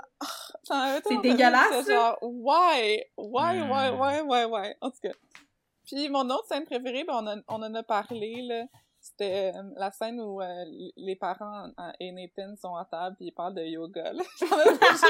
Tellement 0.68 1.00
fait 1.08 1.18
dégueulasse, 1.22 1.68
c'était 1.82 1.94
genre, 1.94 2.18
why? 2.22 3.04
Why, 3.18 3.60
Hmm. 3.60 3.70
why, 3.72 3.90
why, 3.92 4.22
why, 4.26 4.46
why? 4.46 4.74
En 4.82 4.90
tout 4.90 4.98
cas. 5.04 5.14
Puis 5.86 6.10
mon 6.10 6.30
autre 6.30 6.46
scène 6.48 6.66
préférée, 6.66 7.04
ben 7.04 7.14
on, 7.16 7.28
en- 7.28 7.42
on 7.60 7.64
en 7.64 7.74
a 7.76 7.84
parlé, 7.84 8.42
là. 8.44 8.66
C'était 9.04 9.52
euh, 9.56 9.64
la 9.78 9.90
scène 9.90 10.22
où 10.22 10.42
euh, 10.42 10.46
les 10.96 11.16
parents 11.16 11.66
euh, 11.80 11.92
et 12.00 12.12
Nathan 12.12 12.56
sont 12.62 12.76
à 12.76 12.86
table 12.86 13.16
puis 13.18 13.30
ils 13.30 13.32
parlent 13.34 13.56
de 13.56 13.64
yoga, 13.64 14.14
là. 14.14 14.24
J'en 14.40 14.60
ai 14.60 14.70
juste 14.70 15.06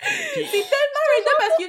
C'est 0.00 0.40
tellement 0.50 1.04
random 1.14 1.36
parce 1.38 1.56
que 1.58 1.64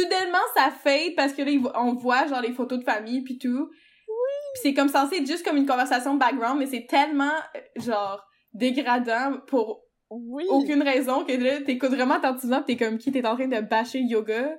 soudainement 0.00 0.38
ça 0.54 0.70
fade 0.70 1.14
parce 1.16 1.32
que 1.32 1.42
là 1.42 1.72
on 1.76 1.94
voit 1.94 2.26
genre 2.26 2.40
les 2.40 2.52
photos 2.52 2.78
de 2.78 2.84
famille 2.84 3.22
puis 3.22 3.38
tout. 3.38 3.68
Puis 3.68 4.60
c'est 4.62 4.74
comme 4.74 4.88
censé 4.88 5.16
être 5.16 5.26
juste 5.26 5.44
comme 5.44 5.56
une 5.56 5.66
conversation 5.66 6.14
background 6.14 6.58
mais 6.58 6.66
c'est 6.66 6.86
tellement 6.86 7.32
euh, 7.56 7.60
genre 7.80 8.22
dégradant 8.52 9.38
pour 9.48 9.82
Oui. 10.10 10.44
aucune 10.50 10.82
raison 10.82 11.24
que 11.24 11.32
là 11.32 11.60
t'écoutes 11.62 11.90
vraiment 11.90 12.14
attentivement 12.14 12.62
pis 12.62 12.76
t'es 12.76 12.84
comme 12.84 12.98
qui 12.98 13.10
t'es 13.12 13.26
en 13.26 13.34
train 13.34 13.48
de 13.48 13.60
bâcher 13.62 14.00
yoga 14.00 14.56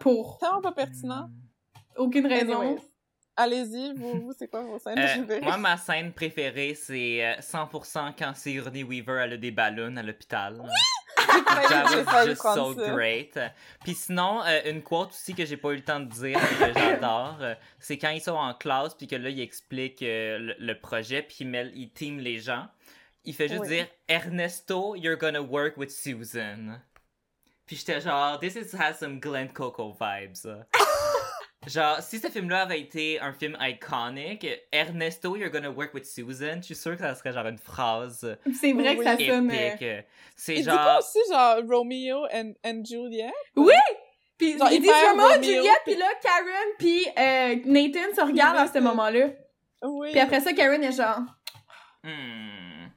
pour 0.00 0.38
Tellement 0.38 0.60
pas 0.60 0.72
pertinent. 0.72 1.30
aucune 1.96 2.26
raison. 2.26 2.76
Allez-y, 3.34 3.94
vous, 3.94 4.20
vous 4.26 4.32
c'est 4.38 4.48
quoi 4.48 4.62
vos 4.62 4.78
scènes 4.78 4.98
Euh, 4.98 5.06
préférées? 5.24 5.40
moi, 5.40 5.56
ma 5.56 5.76
scène 5.78 6.12
préférée, 6.12 6.74
c'est 6.74 7.24
euh, 7.24 7.40
100% 7.40 8.12
quand 8.18 8.34
Sigourney 8.34 8.82
Weaver 8.82 9.22
elle 9.24 9.32
a 9.32 9.36
des 9.38 9.50
ballons 9.50 9.96
à 9.96 10.02
l'hôpital. 10.02 10.62
That 11.16 12.04
was 12.04 12.26
just 12.26 12.42
so 12.42 12.74
ça. 12.74 12.90
great. 12.90 13.38
Puis 13.84 13.94
sinon, 13.94 14.42
euh, 14.44 14.70
une 14.70 14.82
quote 14.82 15.10
aussi 15.10 15.34
que 15.34 15.46
j'ai 15.46 15.56
pas 15.56 15.70
eu 15.70 15.76
le 15.76 15.82
temps 15.84 16.00
de 16.00 16.10
dire, 16.10 16.38
mais 16.60 16.72
que 16.72 16.78
j'adore, 16.78 17.38
euh, 17.40 17.54
c'est 17.78 17.96
quand 17.96 18.10
ils 18.10 18.20
sont 18.20 18.32
en 18.32 18.52
classe, 18.52 18.94
puis 18.94 19.06
que 19.06 19.16
là, 19.16 19.30
ils 19.30 19.40
expliquent 19.40 20.02
euh, 20.02 20.38
le, 20.38 20.54
le 20.58 20.78
projet, 20.78 21.22
puis 21.22 21.38
ils, 21.40 21.72
ils 21.74 21.90
teament 21.90 22.18
les 22.20 22.38
gens. 22.38 22.66
Il 23.24 23.34
fait 23.34 23.48
juste 23.48 23.62
Oui. 23.62 23.68
dire 23.68 23.86
Ernesto, 24.08 24.94
you're 24.94 25.16
gonna 25.16 25.40
work 25.40 25.76
with 25.78 25.90
Susan. 25.90 26.80
Puis 27.66 27.76
j'étais 27.76 28.00
genre, 28.00 28.38
this 28.40 28.54
is, 28.56 28.74
has 28.76 28.94
some 28.94 29.18
Glen 29.20 29.52
Coco 29.52 29.92
vibes. 29.98 30.36
Genre, 31.64 32.00
si 32.02 32.18
ce 32.18 32.26
film-là 32.26 32.62
avait 32.62 32.80
été 32.80 33.20
un 33.20 33.32
film 33.32 33.56
iconic, 33.60 34.44
Ernesto, 34.72 35.36
you're 35.36 35.48
gonna 35.48 35.70
work 35.70 35.94
with 35.94 36.04
Susan, 36.04 36.56
je 36.56 36.62
suis 36.62 36.74
sûre 36.74 36.96
que 36.96 37.02
ça 37.02 37.14
serait 37.14 37.32
genre 37.32 37.46
une 37.46 37.56
phrase 37.58 38.36
C'est 38.60 38.72
vrai 38.72 38.96
que 38.96 39.04
ça 39.04 39.16
sonne. 39.16 39.48
euh, 39.48 39.74
épique. 39.74 40.06
C'est 40.34 40.56
Il 40.56 40.62
dit 40.62 40.66
pas 40.66 40.74
genre. 40.74 40.98
aussi 40.98 41.18
genre 41.30 41.58
Romeo 41.70 42.26
and, 42.34 42.54
and 42.66 42.82
Juliet? 42.84 43.32
Oui! 43.54 43.72
Puis 44.36 44.58
Genre, 44.58 44.72
il 44.72 44.80
dit 44.80 44.86
hyper 44.88 45.00
vraiment 45.14 45.28
Romeo, 45.28 45.42
Juliette, 45.44 45.82
puis 45.84 45.94
là, 45.94 46.06
Karen, 46.20 46.68
puis 46.80 47.06
euh, 47.16 47.56
Nathan 47.64 48.12
se 48.16 48.26
regardent 48.26 48.58
à 48.58 48.66
ce 48.66 48.80
moment-là. 48.80 49.28
Oui. 49.82 50.10
Puis 50.10 50.18
après 50.20 50.40
ça, 50.40 50.52
Karen 50.52 50.82
est 50.82 50.90
genre... 50.90 51.20
Hmm. 52.02 52.88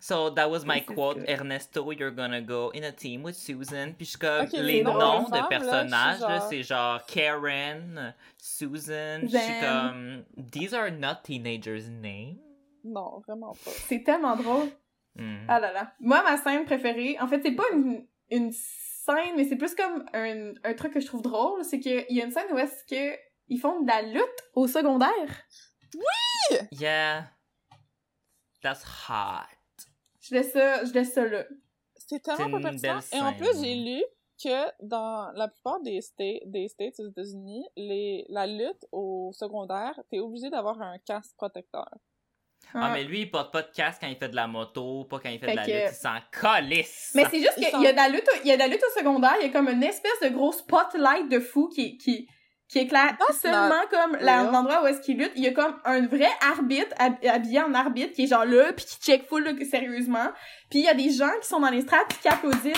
So 0.00 0.30
that 0.30 0.48
was 0.48 0.64
my 0.64 0.80
quote. 0.80 1.18
Ernesto, 1.28 1.90
you're 1.90 2.12
gonna 2.14 2.40
go 2.40 2.70
in 2.72 2.84
a 2.84 2.92
team 2.92 3.22
with 3.24 3.34
Susan. 3.36 3.94
Puis 3.96 4.12
je 4.12 4.18
comme, 4.18 4.46
les 4.52 4.82
noms 4.82 5.28
de 5.28 5.48
personnages, 5.48 6.20
genre- 6.20 6.48
c'est 6.48 6.62
genre 6.62 7.04
Karen, 7.06 8.14
Susan. 8.36 9.20
Je 9.22 9.36
suis 9.38 9.60
comme, 9.60 10.24
these 10.52 10.72
are 10.72 10.90
not 10.90 11.22
teenagers' 11.24 11.88
names? 11.90 12.38
Non, 12.84 13.20
vraiment 13.26 13.52
pas. 13.52 13.70
C'est 13.88 14.04
tellement 14.04 14.36
drôle. 14.36 14.68
Hmm. 15.16 15.44
Ah 15.48 15.58
là 15.58 15.72
là. 15.72 15.92
Moi, 16.00 16.22
ma 16.22 16.36
scène 16.36 16.64
préférée, 16.64 17.16
en 17.20 17.26
fait, 17.26 17.40
c'est 17.42 17.56
pas 17.56 17.64
une, 17.72 18.06
une 18.30 18.52
scène, 18.52 19.34
mais 19.36 19.44
c'est 19.44 19.56
plus 19.56 19.74
comme 19.74 20.04
un, 20.14 20.52
un 20.62 20.74
truc 20.74 20.92
que 20.94 21.00
je 21.00 21.06
trouve 21.06 21.22
drôle, 21.22 21.64
c'est 21.64 21.80
qu'il 21.80 22.06
y 22.08 22.20
a 22.20 22.24
une 22.24 22.30
scène 22.30 22.46
où 22.52 22.58
est-ce 22.58 22.84
que 22.84 23.18
ils 23.48 23.58
font 23.58 23.80
de 23.80 23.88
la 23.88 24.02
lutte 24.02 24.44
au 24.54 24.68
secondaire. 24.68 25.28
Yeah. 26.70 27.24
That's 28.62 28.84
hot. 29.08 29.46
Je 30.28 30.34
laisse 30.34 30.52
ça, 30.52 30.84
je 30.84 30.92
laisse 30.92 31.12
ça 31.12 31.24
là. 31.26 31.44
C'est 31.96 32.20
tellement 32.22 32.60
pas 32.60 32.70
pertinent. 32.70 33.00
Et 33.12 33.20
en 33.20 33.32
plus, 33.34 33.60
j'ai 33.62 33.74
lu 33.74 34.02
que 34.42 34.84
dans 34.86 35.30
la 35.34 35.48
plupart 35.48 35.80
des, 35.80 36.00
sta- 36.00 36.42
des 36.46 36.68
States 36.68 37.00
aux 37.00 37.08
États-Unis, 37.08 37.66
les, 37.76 38.24
la 38.28 38.46
lutte 38.46 38.86
au 38.92 39.30
secondaire, 39.34 39.98
t'es 40.10 40.20
obligé 40.20 40.48
d'avoir 40.48 40.80
un 40.80 40.98
casque 40.98 41.34
protecteur. 41.36 41.88
Ah, 42.74 42.90
mais 42.92 43.02
lui, 43.04 43.22
il 43.22 43.30
porte 43.30 43.52
pas 43.52 43.62
de 43.62 43.70
casque 43.72 44.00
quand 44.02 44.08
il 44.08 44.16
fait 44.16 44.28
de 44.28 44.36
la 44.36 44.46
moto, 44.46 45.04
pas 45.04 45.18
quand 45.20 45.28
il 45.30 45.38
fait, 45.38 45.46
Fait 45.46 45.52
de 45.52 45.56
la 45.56 45.64
que- 45.64 45.70
lutte, 45.70 45.88
il 45.90 45.94
s'en 45.94 46.18
calisse. 46.30 47.12
Mais 47.14 47.24
c'est 47.30 47.38
juste 47.40 47.54
qu'il 47.54 47.66
sont- 47.68 47.80
y 47.80 47.86
a 47.86 47.92
de 47.92 47.96
la 47.96 48.08
lutte, 48.08 48.28
au- 48.28 48.40
il 48.44 48.48
y 48.48 48.52
a 48.52 48.54
de 48.56 48.60
la 48.60 48.68
lutte 48.68 48.82
au 48.84 48.98
secondaire, 48.98 49.34
il 49.40 49.46
y 49.46 49.48
a 49.48 49.52
comme 49.52 49.68
une 49.68 49.82
espèce 49.82 50.20
de 50.22 50.28
gros 50.28 50.52
spotlight 50.52 51.28
de 51.30 51.40
fou 51.40 51.68
qui, 51.68 51.96
qui, 51.98 52.28
qui 52.68 52.80
éclaire 52.80 53.16
That's 53.18 53.40
seulement 53.40 53.82
comme 53.90 54.16
l'endroit 54.52 54.82
où 54.82 54.86
est-ce 54.86 55.00
qu'il 55.00 55.18
lutte. 55.18 55.32
Il 55.36 55.42
y 55.44 55.48
a 55.48 55.52
comme 55.52 55.74
un 55.84 56.06
vrai 56.06 56.28
arbitre 56.50 56.94
hab- 56.98 57.24
habillé 57.26 57.62
en 57.62 57.72
arbitre 57.74 58.12
qui 58.14 58.24
est 58.24 58.26
genre 58.26 58.44
là, 58.44 58.72
puis 58.74 58.84
qui 58.84 58.98
check 59.00 59.26
full 59.28 59.44
là, 59.44 59.52
sérieusement. 59.70 60.30
Puis 60.70 60.80
il 60.80 60.84
y 60.84 60.88
a 60.88 60.94
des 60.94 61.10
gens 61.10 61.30
qui 61.40 61.48
sont 61.48 61.60
dans 61.60 61.70
les 61.70 61.80
strates 61.82 62.14
qui 62.20 62.28
applaudissent. 62.28 62.74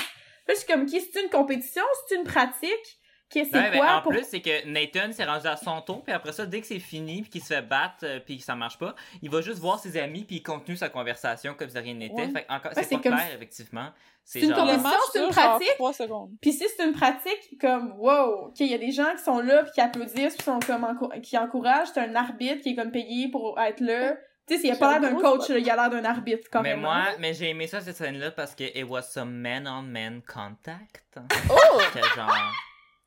Là, 0.49 0.55
je 0.55 0.55
suis 0.55 0.67
comme, 0.67 0.87
qui 0.87 1.01
c'est 1.01 1.23
une 1.23 1.29
compétition, 1.31 1.83
c'est 2.09 2.17
une 2.17 2.25
pratique, 2.25 3.00
qu'est-ce 3.31 3.51
Ouais, 3.51 3.63
c'est 3.65 3.71
mais 3.71 3.77
quoi 3.79 3.95
en 3.97 4.03
pour... 4.03 4.13
plus, 4.13 4.25
c'est 4.25 4.41
que 4.41 4.67
Nathan 4.67 5.13
s'est 5.13 5.25
rendu 5.25 5.47
à 5.47 5.57
son 5.57 5.81
tour, 5.81 6.03
puis 6.05 6.13
après 6.13 6.33
ça, 6.33 6.45
dès 6.47 6.61
que 6.61 6.67
c'est 6.67 6.79
fini, 6.81 7.23
puis 7.23 7.31
qu'il 7.31 7.41
se 7.43 7.49
fait 7.55 7.63
battre, 7.63 7.99
euh, 8.05 8.21
puis 8.21 8.39
que 8.39 8.45
ça 8.45 8.55
marche 8.55 8.79
pas, 8.79 8.95
il 9.23 9.31
va 9.31 9.41
juste 9.41 9.59
voir 9.61 9.79
ses 9.79 9.97
amis, 9.97 10.25
puis 10.25 10.37
il 10.37 10.43
continue 10.43 10.77
sa 10.77 10.89
conversation 10.89 11.55
comme 11.55 11.71
si 11.71 11.79
rien 11.79 11.95
n'était. 11.95 12.15
Ouais. 12.27 12.33
Que 12.47 12.53
encore, 12.53 12.73
Ouais, 12.77 12.83
c'est 12.83 12.97
pas 12.97 13.03
comme 13.03 13.13
clair, 13.15 13.27
si- 13.29 13.35
effectivement. 13.37 13.89
C'est 14.23 14.41
c'est 14.41 14.47
une 14.47 14.53
match 14.55 14.95
c'est 15.13 15.25
une 15.25 15.31
pratique. 15.31 15.75
3 15.77 15.93
secondes. 15.95 16.31
Puis 16.41 16.53
si 16.53 16.65
c'est 16.77 16.85
une 16.85 16.93
pratique 16.93 17.59
comme 17.61 17.95
wow, 17.99 18.49
ok, 18.49 18.61
il 18.61 18.67
y 18.71 18.75
a 18.75 18.79
des 18.79 18.93
gens 18.93 19.11
qui 19.17 19.23
sont 19.25 19.41
là 19.41 19.63
puis 19.65 19.73
qui 19.73 19.81
applaudissent 19.81 20.37
puis 20.37 20.45
sont 20.45 20.61
comme 20.61 20.85
encou- 20.85 21.21
qui 21.21 21.37
encouragent, 21.39 21.89
c'est 21.95 22.01
un 22.01 22.15
arbitre 22.15 22.63
qui 22.63 22.71
est 22.71 22.75
comme 22.77 22.93
payé 22.93 23.29
pour 23.29 23.59
être 23.59 23.81
là. 23.81 24.15
Tu 24.47 24.57
sais, 24.57 24.67
il 24.67 24.71
a 24.71 24.75
Qui 24.75 24.81
pas 24.81 24.97
a 24.97 24.99
l'air 25.01 25.11
un 25.11 25.15
d'un 25.15 25.21
coach, 25.21 25.49
il 25.49 25.69
a 25.71 25.75
l'air 25.77 25.91
d'un 25.91 26.05
arbitre 26.05 26.49
quand 26.53 26.63
Mais 26.63 26.71
même. 26.71 26.81
moi, 26.81 27.07
mais 27.19 27.35
j'ai 27.35 27.49
aimé 27.51 27.67
ça, 27.67 27.81
cette 27.81 27.97
scène-là, 27.97 28.31
parce 28.33 28.55
que 28.55 28.65
it 28.65 28.85
was 28.89 29.03
some 29.03 29.31
man-on-man 29.33 30.23
contact. 30.23 31.03
Oh! 31.49 31.79
que 31.95 32.01
genre... 32.17 32.53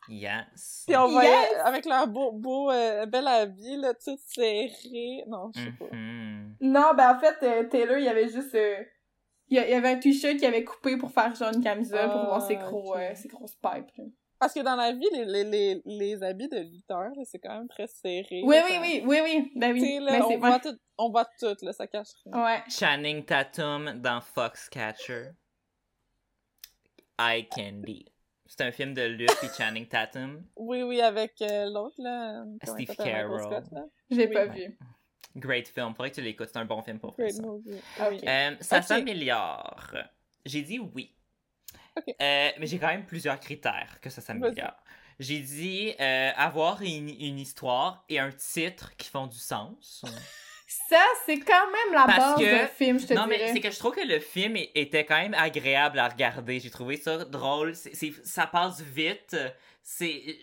Yes. 0.09 0.83
Puis 0.87 0.95
on 0.97 1.07
voyait, 1.07 1.29
Yes! 1.29 1.59
avec 1.63 1.85
leur 1.85 2.07
beau, 2.07 2.31
beau, 2.31 2.69
euh, 2.71 3.05
bel 3.05 3.27
habit, 3.27 3.77
là, 3.77 3.93
tout 3.93 4.17
serré. 4.27 5.23
Non, 5.27 5.51
je 5.55 5.61
sais 5.61 5.71
pas. 5.71 5.95
Mhm. 5.95 6.55
Non, 6.61 6.93
ben 6.95 7.15
en 7.15 7.19
fait, 7.19 7.37
euh, 7.43 7.63
Taylor, 7.69 7.97
il 7.97 8.03
y 8.05 8.09
avait 8.09 8.29
juste 8.29 8.53
euh, 8.55 8.83
il 9.49 9.57
y, 9.57 9.73
avait 9.73 9.89
un 9.91 9.99
t-shirt 9.99 10.35
qu'il 10.37 10.45
avait 10.45 10.63
coupé 10.63 10.97
pour 10.97 11.11
faire 11.11 11.35
genre 11.35 11.51
une 11.53 11.63
camisole 11.63 12.09
pour 12.09 12.21
Ah, 12.21 12.25
voir 12.25 12.41
ses 12.41 12.55
gros 12.55 12.93
ok. 12.95 12.99
euh, 12.99 13.11
ses 13.15 13.27
grosses 13.27 13.55
pipes. 13.55 13.91
là. 13.97 14.03
Parce 14.39 14.53
que 14.53 14.59
dans 14.61 14.75
la 14.75 14.91
vie, 14.93 15.07
les, 15.13 15.25
les, 15.25 15.43
les, 15.43 15.81
les 15.85 16.23
habits 16.23 16.49
de 16.49 16.57
lutteur, 16.59 17.09
là, 17.15 17.21
c'est 17.23 17.39
quand 17.39 17.55
même 17.57 17.67
très 17.67 17.87
serré. 17.87 18.41
Oui, 18.43 18.57
oui, 18.65 18.77
oui, 18.81 19.03
oui, 19.05 19.19
oui. 19.23 19.51
Ben 19.55 19.71
oui. 19.73 19.99
là, 20.01 20.13
Ben, 20.19 20.23
on, 20.23 20.37
voit 20.37 20.59
tout, 20.59 20.77
on 20.97 21.09
voit 21.11 21.25
tout, 21.39 21.55
là, 21.61 21.71
ça 21.71 21.87
cache 21.87 22.07
rien. 22.25 22.43
Ouais. 22.43 22.63
Channing 22.67 23.23
Tatum 23.23 23.99
dans 24.01 24.19
Foxcatcher. 24.21 25.29
Eye 27.19 27.47
Candy. 27.47 28.05
C'est 28.45 28.61
un 28.61 28.71
film 28.71 28.93
de 28.93 29.03
lutte 29.03 29.35
puis 29.39 29.47
Channing 29.57 29.87
Tatum. 29.87 30.43
Oui, 30.57 30.83
oui, 30.83 31.01
avec 31.01 31.41
euh, 31.41 31.65
l'autre, 31.71 31.95
là. 31.99 32.43
Steve 32.63 32.89
là? 32.99 33.85
J'ai 34.11 34.27
Oui. 34.27 34.33
pas 34.33 34.45
Ouais. 34.47 34.67
vu. 34.67 34.77
Great 35.35 35.67
film. 35.67 35.93
Faudrait 35.95 36.11
que 36.11 36.15
tu 36.15 36.21
l'écoutes. 36.21 36.49
C'est 36.53 36.59
un 36.59 36.65
bon 36.65 36.81
film 36.83 36.99
pour 36.99 37.15
faire 37.15 37.25
Great 37.25 37.37
ça. 37.37 37.41
movie. 37.41 37.81
Ok. 37.99 38.07
Oui. 38.11 38.21
Euh, 38.27 38.55
ça 38.59 38.77
Ok. 38.79 38.83
s'améliore. 38.83 39.95
J'ai 40.45 40.61
dit 40.61 40.79
oui. 40.79 41.15
Euh, 41.97 42.49
mais 42.59 42.65
j'ai 42.67 42.77
quand 42.79 42.87
même 42.87 43.05
plusieurs 43.05 43.39
critères 43.39 43.99
que 44.01 44.09
ça 44.09 44.21
s'améliore. 44.21 44.75
J'ai 45.19 45.39
dit 45.39 45.93
euh, 45.99 46.31
avoir 46.35 46.81
une, 46.81 47.09
une 47.09 47.39
histoire 47.39 48.03
et 48.09 48.19
un 48.19 48.31
titre 48.31 48.95
qui 48.97 49.07
font 49.09 49.27
du 49.27 49.37
sens. 49.37 50.03
Ça, 50.89 51.03
c'est 51.25 51.39
quand 51.39 51.67
même 51.71 51.93
la 51.93 52.05
Parce 52.05 52.17
base 52.17 52.35
que- 52.39 52.51
d'un 52.51 52.67
film, 52.67 52.99
je 52.99 53.05
te 53.07 53.13
non, 53.13 53.25
mais 53.27 53.37
dirais. 53.37 53.51
c'est 53.53 53.59
que 53.59 53.71
je 53.71 53.77
trouve 53.77 53.93
que 53.95 54.05
le 54.07 54.19
film 54.19 54.55
était 54.75 55.05
quand 55.05 55.17
même 55.21 55.33
agréable 55.35 55.99
à 55.99 56.07
regarder. 56.07 56.59
J'ai 56.59 56.69
trouvé 56.69 56.97
ça 56.97 57.25
drôle. 57.25 57.75
C'est- 57.75 58.13
ça 58.25 58.47
passe 58.47 58.81
vite. 58.81 59.35
C'est, 59.85 60.37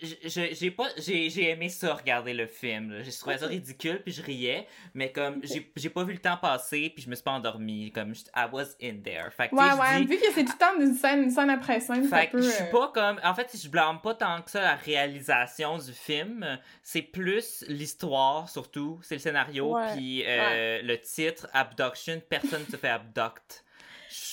j'ai 0.53 0.69
pas, 0.69 0.87
j'ai, 0.97 1.31
j'ai 1.31 1.49
aimé 1.49 1.67
ça 1.67 1.95
regarder 1.95 2.31
le 2.31 2.45
film. 2.45 2.99
J'ai 3.01 3.11
trouvé 3.11 3.39
ça 3.39 3.47
ridicule 3.47 3.99
puis 4.03 4.13
je 4.13 4.21
riais, 4.21 4.67
mais 4.93 5.11
comme 5.11 5.39
j'ai, 5.43 5.71
j'ai 5.75 5.89
pas 5.89 6.03
vu 6.03 6.13
le 6.13 6.19
temps 6.19 6.37
passer 6.37 6.91
puis 6.93 7.03
je 7.03 7.09
me 7.09 7.15
suis 7.15 7.23
pas 7.23 7.31
endormi. 7.31 7.91
Comme 7.91 8.13
je- 8.13 8.21
I 8.35 8.45
was 8.51 8.75
in 8.79 8.97
there. 9.03 9.31
Fait 9.35 9.49
que, 9.49 9.55
Ouais, 9.55 9.63
ouais. 9.73 10.01
dis- 10.01 10.05
Vu 10.05 10.17
que 10.19 10.31
c'est 10.31 10.43
le 10.43 10.57
temps 10.59 10.77
d'une 10.77 10.93
scène, 10.93 11.23
une 11.23 11.31
scène 11.31 11.49
après 11.49 11.79
scène, 11.79 12.07
fait 12.07 12.27
que 12.29 12.39
je 12.39 12.49
suis 12.49 12.63
euh, 12.65 12.71
pas 12.71 12.89
comme. 12.93 13.19
En 13.23 13.33
fait, 13.33 13.49
je 13.59 13.67
blâme 13.67 13.99
pas 14.01 14.13
tant 14.13 14.39
que 14.43 14.51
ça 14.51 14.61
la 14.61 14.75
réalisation 14.75 15.79
du 15.79 15.91
film. 15.91 16.59
C'est 16.83 17.01
plus 17.01 17.65
l'histoire, 17.67 18.47
surtout. 18.47 18.99
C'est 19.01 19.15
le 19.15 19.21
scénario, 19.21 19.75
puis 19.93 20.23
euh, 20.23 20.83
le 20.83 21.01
titre, 21.01 21.47
Abduction. 21.51 22.21
Personne 22.29 22.63
se 22.69 22.77
fait 22.77 22.89
abduct. 22.89 23.63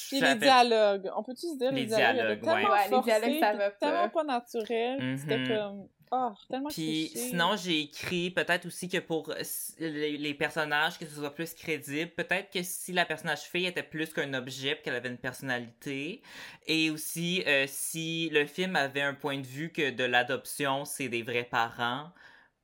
Puis 0.09 0.19
Ça 0.19 0.27
les 0.35 0.41
fait- 0.41 0.47
dialogues. 0.47 1.11
On 1.17 1.23
peut-tu 1.23 1.47
se 1.49 1.57
dire 1.59 1.71
Les 1.73 1.83
les, 1.83 1.87
dialogues? 1.87 2.41
tellement 2.41 2.55
ouais. 2.55 2.69
Ouais, 2.71 2.85
les 2.85 2.89
forcé, 2.91 3.11
dialogues, 3.11 3.41
ça 3.41 3.53
va 3.53 3.71
pas. 3.71 3.77
tellement 3.87 4.09
pas 4.09 4.25
naturel. 4.25 5.19
C'était 5.19 5.39
Mhm. 5.39 5.49
comme... 5.49 5.89
Oh, 6.11 6.31
tellement 6.49 6.69
Puis 6.71 7.11
cliché. 7.13 7.29
sinon, 7.29 7.55
j'ai 7.57 7.81
écrit 7.81 8.31
peut-être 8.31 8.65
aussi 8.65 8.89
que 8.89 8.97
pour 8.97 9.31
les, 9.79 10.17
les 10.17 10.33
personnages, 10.35 10.99
que 10.99 11.05
ce 11.05 11.15
soit 11.17 11.35
plus 11.35 11.53
crédible, 11.53 12.11
peut-être 12.13 12.51
que 12.51 12.63
si 12.63 12.93
la 12.95 13.05
personnage 13.05 13.43
fille 13.43 13.67
était 13.67 13.83
plus 13.83 14.11
qu'un 14.15 14.33
objet, 14.33 14.81
qu'elle 14.83 14.95
avait 14.95 15.11
une 15.11 15.19
personnalité, 15.19 16.23
et 16.67 16.91
aussi 16.91 17.45
euh, 17.47 17.67
si 17.69 18.31
le 18.31 18.47
film 18.47 18.75
avait 18.77 19.03
un 19.03 19.13
point 19.13 19.37
de 19.39 19.47
vue 19.47 19.71
que 19.71 19.91
de 19.91 20.05
l'adoption, 20.05 20.87
c'est 20.87 21.09
des 21.09 21.23
vrais 21.23 21.45
parents, 21.45 22.11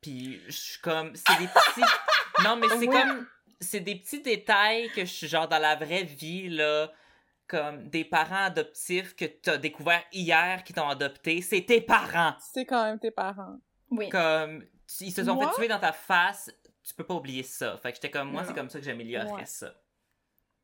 puis 0.00 0.40
je 0.46 0.52
suis 0.52 0.80
comme, 0.80 1.12
c'est 1.14 1.38
des 1.38 1.48
petits... 1.48 1.82
non, 2.44 2.56
mais 2.56 2.68
c'est 2.70 2.88
Ouais. 2.88 3.02
comme, 3.02 3.26
c'est 3.60 3.80
des 3.80 3.96
petits 3.96 4.22
détails 4.22 4.88
que 4.94 5.02
je 5.02 5.10
suis 5.12 5.28
genre 5.28 5.48
dans 5.48 5.58
la 5.58 5.76
vraie 5.76 6.04
vie, 6.04 6.48
là, 6.48 6.90
comme 7.46 7.88
des 7.90 8.04
parents 8.04 8.44
adoptifs 8.44 9.14
que 9.14 9.24
t'as 9.26 9.56
découvert 9.58 10.02
hier 10.12 10.64
qui 10.64 10.72
t'ont 10.72 10.88
adopté, 10.88 11.42
c'est 11.42 11.62
tes 11.64 11.80
parents! 11.80 12.34
C'est 12.40 12.64
quand 12.64 12.84
même 12.84 12.98
tes 12.98 13.10
parents. 13.10 13.58
Oui. 13.90 14.08
comme 14.08 14.64
ils 15.00 15.12
se 15.12 15.24
sont 15.24 15.34
Moi? 15.34 15.48
fait 15.50 15.54
tuer 15.60 15.68
dans 15.68 15.78
ta 15.80 15.92
face, 15.92 16.50
tu 16.82 16.94
peux 16.94 17.04
pas 17.04 17.14
oublier 17.14 17.42
ça. 17.42 17.76
Fait 17.78 17.90
que 17.90 17.96
j'étais 17.96 18.10
comme 18.10 18.30
moi, 18.30 18.44
c'est 18.44 18.54
comme 18.54 18.68
ça 18.70 18.78
que 18.78 18.84
j'améliorerais 18.84 19.32
Ouais. 19.32 19.46
ça. 19.46 19.74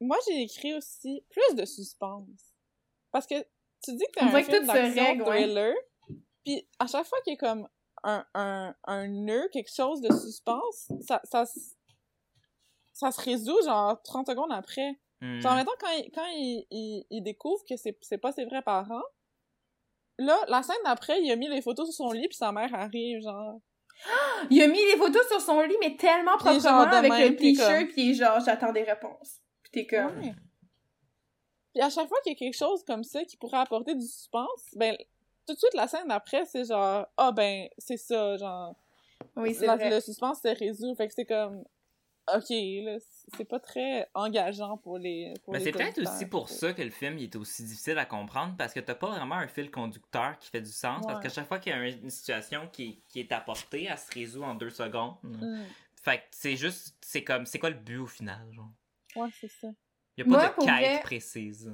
Moi, 0.01 0.17
j'ai 0.27 0.43
écrit 0.43 0.75
aussi 0.75 1.23
plus 1.31 1.55
de 1.57 1.65
suspense. 1.65 2.55
Parce 3.11 3.27
que 3.27 3.35
tu 3.85 3.93
dis 3.95 4.05
que 4.15 4.21
t'as 4.21 4.27
un 4.27 4.43
que 4.43 4.45
film 4.45 4.67
d'action 4.67 5.25
thriller, 5.25 5.75
puis 6.45 6.67
à 6.79 6.87
chaque 6.87 7.07
fois 7.07 7.19
qu'il 7.23 7.35
y 7.35 7.37
a 7.37 7.39
comme 7.39 7.69
un, 8.03 8.25
un, 8.35 8.75
un 8.85 9.09
nœud, 9.09 9.49
quelque 9.53 9.73
chose 9.75 10.01
de 10.01 10.11
suspense, 10.15 10.91
ça, 11.07 11.21
ça, 11.25 11.45
ça 12.95 13.13
se 13.13 13.21
résout 13.21 13.63
genre 13.65 14.01
30 14.03 14.29
secondes 14.29 14.53
après. 14.53 14.99
Hmm. 15.21 15.41
Genre, 15.41 15.55
mettons, 15.55 15.73
quand, 15.79 15.91
il, 15.99 16.11
quand 16.13 16.27
il, 16.29 16.67
il, 16.71 17.07
il 17.11 17.23
découvre 17.23 17.63
que 17.69 17.77
c'est, 17.77 17.97
c'est 18.01 18.19
pas 18.19 18.33
ses 18.33 18.45
vrais 18.47 18.63
parents, 18.63 19.03
là, 20.19 20.37
la 20.49 20.63
scène 20.63 20.77
d'après, 20.85 21.21
il 21.23 21.31
a 21.31 21.37
mis 21.37 21.49
les 21.49 21.61
photos 21.63 21.87
sur 21.95 22.07
son 22.07 22.13
lit, 22.13 22.29
puis 22.29 22.37
sa 22.37 22.53
mère 22.53 22.75
arrive, 22.75 23.21
genre... 23.23 23.61
Il 24.51 24.63
a 24.63 24.67
mis 24.67 24.83
les 24.83 24.97
photos 24.97 25.29
sur 25.29 25.41
son 25.43 25.61
lit, 25.61 25.77
mais 25.79 25.95
tellement 25.97 26.39
proprement 26.39 26.81
avec 26.81 27.11
même, 27.13 27.33
le 27.33 27.37
t-shirt, 27.37 27.69
comme- 27.81 27.89
puis 27.89 28.15
genre, 28.15 28.41
j'attends 28.41 28.73
des 28.73 28.83
réponses. 28.83 29.41
Puis 29.63 29.73
t'es 29.73 29.87
comme... 29.87 30.19
Ouais. 30.21 30.35
Puis 31.75 31.83
à 31.83 31.91
chaque 31.91 32.09
fois 32.09 32.19
qu'il 32.23 32.33
y 32.33 32.37
a 32.37 32.39
quelque 32.39 32.57
chose 32.57 32.83
comme 32.85 33.05
ça 33.05 33.23
qui 33.25 33.37
pourrait 33.37 33.59
apporter 33.59 33.95
du 33.95 34.07
suspense, 34.07 34.71
ben, 34.75 34.97
tout 35.47 35.53
de 35.53 35.59
suite, 35.59 35.75
la 35.75 35.87
scène 35.87 36.09
d'après, 36.09 36.47
c'est 36.47 36.65
genre, 36.65 37.07
ah 37.19 37.33
ben, 37.33 37.69
c'est 37.77 37.99
ça, 37.99 38.39
genre, 38.39 38.75
Oui, 39.37 39.55
c'est 39.55 39.67
vrai. 39.67 39.91
le 39.91 40.01
suspense 40.01 40.41
s'est 40.41 40.55
résolu, 40.55 40.95
fait 40.97 41.07
que 41.09 41.15
c'est 41.15 41.27
comme, 41.27 41.63
ok, 42.35 42.49
là, 42.49 42.97
c'est 43.37 43.45
pas 43.45 43.61
très 43.61 44.09
engageant 44.15 44.77
pour 44.79 44.99
les. 44.99 45.35
Pour 45.45 45.53
Mais 45.53 45.61
c'est 45.61 45.73
peut-être 45.73 46.01
aussi 46.01 46.27
pour 46.27 46.49
ça 46.49 46.73
que 46.73 46.83
le 46.83 46.91
film 46.91 47.19
il 47.19 47.25
est 47.25 47.37
aussi 47.37 47.65
difficile 47.65 47.99
à 47.99 48.05
comprendre 48.07 48.55
parce 48.57 48.73
que 48.73 48.81
t'as 48.81 48.95
pas 48.95 49.09
vraiment 49.11 49.37
un 49.37 49.49
fil 49.49 49.71
conducteur 49.71 50.39
qui 50.39 50.51
fait 50.51 50.61
du 50.61 50.71
sens 50.73 51.05
parce 51.07 51.21
qu'à 51.21 51.29
chaque 51.29 51.47
fois 51.49 51.59
qu'il 51.59 51.73
y 51.73 51.75
a 51.75 51.89
une 51.89 52.11
situation 52.11 52.69
qui, 52.73 53.03
qui 53.09 53.21
est 53.21 53.33
apportée, 53.33 53.85
elle 53.91 53.99
se 53.99 54.11
résout 54.13 54.43
en 54.43 54.55
deux 54.55 54.71
secondes. 54.71 55.15
Mm. 55.23 55.63
Fait 56.03 56.19
que 56.19 56.25
c'est 56.31 56.57
juste, 56.57 56.97
c'est 57.01 57.23
comme, 57.25 57.45
c'est 57.47 57.59
quoi 57.59 57.71
le 57.71 57.77
but 57.77 57.99
au 57.99 58.07
final, 58.07 58.51
genre? 58.53 58.71
Ouais, 59.17 59.29
c'est 59.39 59.51
ça. 59.51 59.69
Y 60.17 60.23
a 60.23 60.25
pas 60.25 60.31
Moi, 60.31 60.49
de 60.49 60.55
quête 60.65 60.67
vrai- 60.67 61.01
précise. 61.03 61.73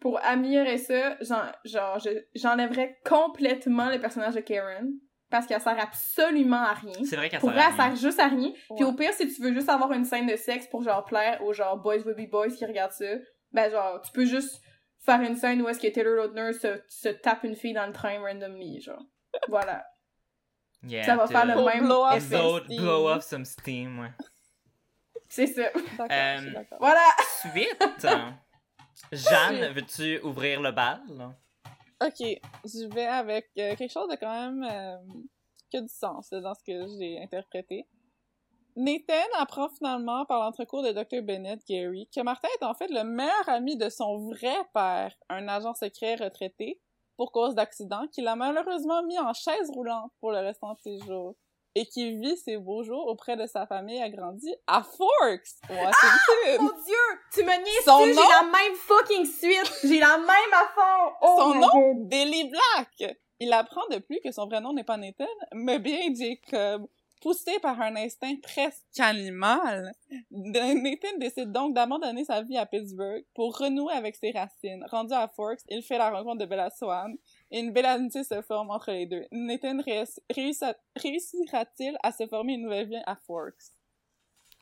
Pour 0.00 0.18
améliorer 0.22 0.76
ça, 0.78 1.16
j'en- 1.22 1.50
genre, 1.64 1.98
je- 1.98 2.22
j'enlèverais 2.34 3.00
complètement 3.04 3.88
le 3.88 3.98
personnage 3.98 4.34
de 4.34 4.40
Karen. 4.40 4.92
Parce 5.34 5.46
qu'elle 5.48 5.60
sert 5.60 5.80
absolument 5.80 6.62
à 6.62 6.74
rien. 6.74 6.92
C'est 7.04 7.16
vrai 7.16 7.28
qu'elle 7.28 7.40
Pour 7.40 7.50
sert 7.50 7.58
vrai, 7.58 7.64
à 7.66 7.70
elle 7.70 7.74
rien. 7.74 7.96
sert 7.96 8.08
juste 8.08 8.20
à 8.20 8.28
rien. 8.28 8.52
Puis 8.52 8.84
Ouais. 8.84 8.84
au 8.84 8.92
pire, 8.92 9.12
si 9.12 9.26
tu 9.34 9.42
veux 9.42 9.52
juste 9.52 9.68
avoir 9.68 9.90
une 9.92 10.04
scène 10.04 10.26
de 10.28 10.36
sexe 10.36 10.68
pour 10.68 10.84
genre 10.84 11.04
plaire 11.04 11.42
aux 11.42 11.52
genre 11.52 11.76
boys 11.76 11.98
will 12.06 12.14
be 12.14 12.30
boys 12.30 12.50
qui 12.50 12.64
regardent 12.64 12.92
ça, 12.92 13.06
ben 13.50 13.68
genre, 13.68 14.00
tu 14.00 14.12
peux 14.12 14.26
juste 14.26 14.62
faire 15.00 15.20
une 15.22 15.34
scène 15.34 15.60
où 15.60 15.68
est-ce 15.68 15.80
que 15.80 15.88
Taylor 15.88 16.14
Lautner 16.14 16.52
se, 16.52 16.80
se 16.86 17.08
tape 17.08 17.42
une 17.42 17.56
fille 17.56 17.72
dans 17.72 17.86
le 17.86 17.92
train 17.92 18.20
randomly, 18.20 18.80
genre. 18.80 19.02
Voilà. 19.48 19.84
Yeah, 20.86 21.02
ça 21.02 21.16
va 21.16 21.26
to 21.26 21.32
faire 21.32 21.46
le 21.46 21.64
même 21.64 21.84
blow 21.84 22.04
off 22.04 22.16
effet. 22.16 22.38
Blow, 22.38 22.60
steam. 22.60 22.80
blow 22.82 23.08
off 23.08 23.24
some 23.24 23.44
steam, 23.44 23.98
ouais. 23.98 24.12
C'est 25.28 25.48
ça. 25.48 25.62
D'accord, 25.98 26.06
Euh. 26.12 26.62
Voilà! 26.78 27.00
Suite! 27.40 27.84
Jeanne, 29.12 29.72
veux-tu 29.72 30.20
ouvrir 30.20 30.60
le 30.60 30.70
bal? 30.70 31.00
Ok, 32.02 32.18
je 32.64 32.92
vais 32.92 33.06
avec 33.06 33.50
euh, 33.58 33.76
quelque 33.76 33.92
chose 33.92 34.08
de 34.08 34.16
quand 34.16 34.50
même 34.50 34.64
euh, 34.64 34.96
qui 35.70 35.80
du 35.80 35.88
sens 35.88 36.30
dans 36.30 36.54
ce 36.54 36.62
que 36.64 36.86
j'ai 36.98 37.22
interprété. 37.22 37.86
Nathan 38.76 39.14
apprend 39.38 39.68
finalement 39.68 40.26
par 40.26 40.40
l'entrecours 40.40 40.82
de 40.82 40.90
Dr. 40.90 41.22
Bennett 41.22 41.60
Gary 41.68 42.08
que 42.12 42.20
Martin 42.22 42.48
est 42.60 42.64
en 42.64 42.74
fait 42.74 42.88
le 42.88 43.04
meilleur 43.04 43.48
ami 43.48 43.76
de 43.76 43.88
son 43.88 44.28
vrai 44.28 44.56
père, 44.72 45.14
un 45.28 45.46
agent 45.46 45.74
secret 45.74 46.16
retraité, 46.16 46.80
pour 47.16 47.30
cause 47.30 47.54
d'accident, 47.54 48.08
qu'il 48.08 48.26
a 48.26 48.34
malheureusement 48.34 49.04
mis 49.04 49.18
en 49.18 49.32
chaise 49.32 49.70
roulante 49.70 50.10
pour 50.20 50.32
le 50.32 50.38
restant 50.38 50.74
de 50.74 50.80
ses 50.80 50.98
jours, 51.06 51.36
et 51.74 51.86
qui 51.86 52.14
vit 52.16 52.36
ses 52.36 52.56
beaux 52.56 52.82
jours 52.84 53.06
auprès 53.08 53.36
de 53.36 53.46
sa 53.46 53.66
famille 53.66 54.00
agrandie 54.00 54.54
à 54.66 54.82
Forks, 54.82 55.48
Washington. 55.68 56.58
Mon 56.60 56.68
dieu! 56.68 57.18
Tu 57.32 57.42
me 57.42 57.56
niaises 57.56 57.84
Son 57.84 57.98
nom? 57.98 58.06
j'ai 58.06 58.14
la 58.14 58.42
même 58.42 58.74
fucking 58.76 59.26
suite! 59.26 59.72
J'ai 59.84 59.98
la 60.00 60.18
même 60.18 60.52
affaire! 60.52 61.16
Oh 61.22 61.36
Son 61.38 61.54
nom? 61.54 61.68
God. 61.94 62.08
Billy 62.08 62.50
Black! 62.50 63.16
Il 63.40 63.52
apprend 63.52 63.82
de 63.90 63.98
plus 63.98 64.20
que 64.22 64.30
son 64.30 64.46
vrai 64.46 64.60
nom 64.60 64.72
n'est 64.72 64.84
pas 64.84 64.96
Nathan, 64.96 65.26
mais 65.52 65.78
bien 65.78 66.14
Jacob. 66.14 66.86
Poussé 67.20 67.58
par 67.58 67.80
un 67.80 67.96
instinct 67.96 68.34
presque 68.42 68.82
animal, 69.00 69.92
Nathan 70.30 71.16
décide 71.18 71.52
donc 71.52 71.72
d'abandonner 71.74 72.22
sa 72.26 72.42
vie 72.42 72.58
à 72.58 72.66
Pittsburgh 72.66 73.24
pour 73.34 73.56
renouer 73.56 73.94
avec 73.94 74.14
ses 74.16 74.30
racines. 74.30 74.84
Rendu 74.90 75.14
à 75.14 75.26
Forks, 75.28 75.60
il 75.70 75.82
fait 75.82 75.96
la 75.96 76.10
rencontre 76.10 76.40
de 76.40 76.44
Bella 76.44 76.68
Swan 76.68 77.16
et 77.54 77.60
une 77.60 77.70
belle 77.72 77.86
amitié 77.86 78.24
se 78.24 78.42
forme 78.42 78.70
entre 78.70 78.90
les 78.90 79.06
deux. 79.06 79.24
Nathan 79.30 79.78
réussira-t-il 80.34 81.96
à 82.02 82.10
se 82.10 82.26
former 82.26 82.54
une 82.54 82.62
nouvelle 82.62 82.88
vie 82.88 83.02
à 83.06 83.14
Forks? 83.14 83.70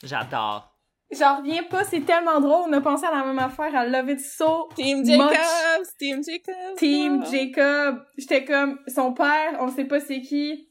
J'adore. 0.05 0.69
J'en 1.11 1.39
reviens 1.39 1.63
pas, 1.63 1.85
c'est 1.85 2.03
tellement 2.03 2.39
drôle, 2.39 2.65
on 2.69 2.73
a 2.75 2.81
pensé 2.83 3.07
à 3.07 3.11
la 3.11 3.25
même 3.25 3.39
affaire, 3.39 3.71
I 3.73 3.89
love 3.91 4.11
it 4.11 4.21
so 4.21 4.69
Team 4.75 4.99
much. 4.99 5.07
Jacobs! 5.07 5.89
Team 5.99 6.23
Jacobs! 6.23 6.77
Team 6.77 7.25
Jacob. 7.25 8.05
J'étais 8.19 8.45
comme, 8.45 8.79
son 8.89 9.15
père, 9.15 9.57
on 9.61 9.69
sait 9.69 9.85
pas 9.85 10.01
c'est 10.01 10.21
qui. 10.21 10.69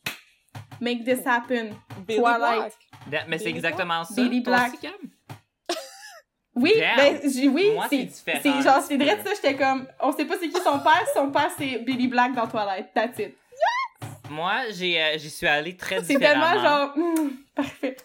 Make 0.80 1.04
this 1.04 1.26
happen. 1.26 1.72
Billy 2.08 2.20
Twilight. 2.20 2.78
Black. 3.08 3.28
Mais 3.30 3.40
c'est 3.40 3.50
exactement 3.50 4.04
ça. 4.04 4.14
Billy 4.16 4.44
toi 4.44 4.58
Black. 4.58 4.74
aussi? 4.74 4.88
Oui, 6.56 6.74
Damn. 6.78 6.98
ben, 6.98 7.20
j'ai, 7.32 7.48
oui, 7.48 7.72
Moi, 7.74 7.86
c'est, 7.90 8.10
c'est 8.12 8.42
c'est 8.42 8.62
genre, 8.62 8.82
c'est 8.82 8.98
vrai 8.98 9.16
de 9.18 9.24
ça, 9.28 9.34
j'étais 9.36 9.56
comme, 9.56 9.88
on 10.02 10.12
sait 10.12 10.26
pas 10.26 10.36
c'est 10.40 10.50
qui 10.50 10.60
son 10.62 10.80
père, 10.80 11.06
son 11.14 11.32
père 11.32 11.50
c'est 11.58 11.78
Billy 11.80 12.08
Black 12.08 12.34
dans 12.34 12.48
Twilight, 12.48 12.88
that's 12.94 13.18
it. 13.20 13.36
Moi, 14.30 14.70
j'ai, 14.72 15.02
euh, 15.02 15.18
j'y 15.18 15.30
suis 15.30 15.48
allée 15.48 15.76
très 15.76 16.02
C'est 16.04 16.14
différemment. 16.18 16.52
tellement 16.52 16.62
genre, 16.64 16.98
hmm, 16.98 17.30
parfait. 17.56 17.98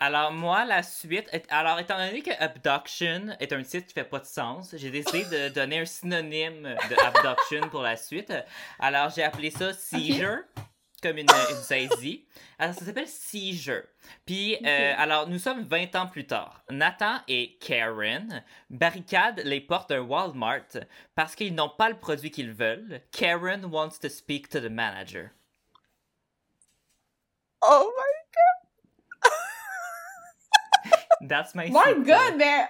Alors, 0.00 0.32
moi, 0.32 0.64
la 0.64 0.82
suite. 0.82 1.28
est- 1.32 1.46
Alors, 1.50 1.78
étant 1.78 1.96
donné 1.96 2.22
que 2.22 2.30
Abduction 2.40 3.36
est 3.38 3.52
un 3.52 3.62
titre 3.62 3.86
qui 3.86 3.92
fait 3.94 4.02
pas 4.04 4.18
de 4.18 4.24
sens, 4.26 4.74
j'ai 4.76 4.90
décidé 4.90 5.24
de 5.24 5.48
donner 5.54 5.80
un 5.80 5.84
synonyme 5.84 6.62
de 6.90 6.96
Abduction 7.04 7.68
pour 7.70 7.82
la 7.82 7.96
suite. 7.96 8.32
Alors, 8.80 9.10
j'ai 9.10 9.22
appelé 9.22 9.50
ça 9.50 9.72
Seizure, 9.72 10.38
comme 11.02 11.18
une, 11.18 11.26
une 11.50 11.56
saisie. 11.56 12.24
Alors, 12.58 12.74
ça 12.74 12.84
s'appelle 12.84 13.08
Seizure. 13.08 13.82
Puis, 14.24 14.56
euh, 14.64 14.94
alors, 14.96 15.28
nous 15.28 15.38
sommes 15.38 15.62
20 15.62 15.94
ans 15.96 16.06
plus 16.06 16.26
tard. 16.26 16.62
Nathan 16.70 17.16
et 17.28 17.56
Karen 17.60 18.42
barricadent 18.70 19.40
les 19.44 19.60
portes 19.60 19.90
d'un 19.90 20.00
Walmart 20.02 20.68
parce 21.14 21.34
qu'ils 21.34 21.54
n'ont 21.54 21.68
pas 21.70 21.88
le 21.88 21.96
produit 21.98 22.30
qu'ils 22.30 22.52
veulent. 22.52 23.00
Karen 23.10 23.64
wants 23.66 23.98
to 24.00 24.08
speak 24.08 24.48
to 24.48 24.60
the 24.60 24.70
manager. 24.70 25.30
Oh 27.62 27.92
my 27.96 28.02
That's 31.28 31.54
my 31.54 31.70
My 31.70 31.94
god, 31.94 32.36
ben, 32.38 32.66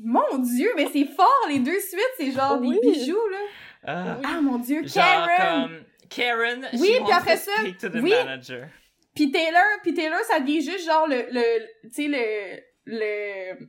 mon 0.00 0.38
dieu, 0.38 0.70
mais 0.76 0.88
c'est 0.92 1.06
fort, 1.06 1.46
les 1.48 1.58
deux 1.60 1.80
suites, 1.80 2.14
c'est 2.18 2.32
genre 2.32 2.58
Oui. 2.60 2.78
des 2.82 2.90
bijoux, 2.92 3.28
là. 3.30 3.38
Ah. 3.86 4.16
Ah, 4.24 4.40
mon 4.42 4.58
dieu, 4.58 4.82
Genre 4.86 4.92
Karen! 4.94 5.62
comme 5.68 5.84
Karen, 6.10 6.68
Oui, 6.74 6.78
she 6.78 6.92
puis 6.92 6.98
wants 7.00 7.12
après 7.12 7.36
to 7.36 7.42
ça, 7.44 7.56
speak 7.60 7.78
to 7.78 7.88
the 7.88 7.96
oui. 8.02 8.10
manager. 8.10 8.68
Puis 9.14 9.30
Taylor, 9.30 9.64
puis 9.82 9.94
Taylor, 9.94 10.20
ça 10.30 10.40
devient 10.40 10.62
juste 10.62 10.84
genre 10.86 11.06
le, 11.08 11.26
le, 11.30 11.42
tu 11.90 11.90
sais, 11.92 12.08
le, 12.08 12.60
le, 12.86 13.66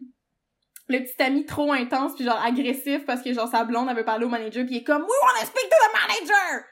le 0.90 1.00
petit 1.04 1.22
ami 1.24 1.46
trop 1.46 1.72
intense 1.74 2.16
puis 2.16 2.24
genre 2.26 2.40
agressif 2.44 3.06
parce 3.06 3.22
que 3.22 3.34
genre 3.34 3.48
sa 3.48 3.64
blonde 3.64 3.94
veut 3.96 4.06
parler 4.06 4.26
au 4.26 4.30
manager 4.30 4.66
puis 4.66 4.76
il 4.76 4.78
est 4.80 4.84
comme 4.84 5.02
We 5.04 5.12
wanna 5.24 5.46
speak 5.46 5.70
to 5.70 5.76
the 5.76 5.94
manager! 5.94 6.66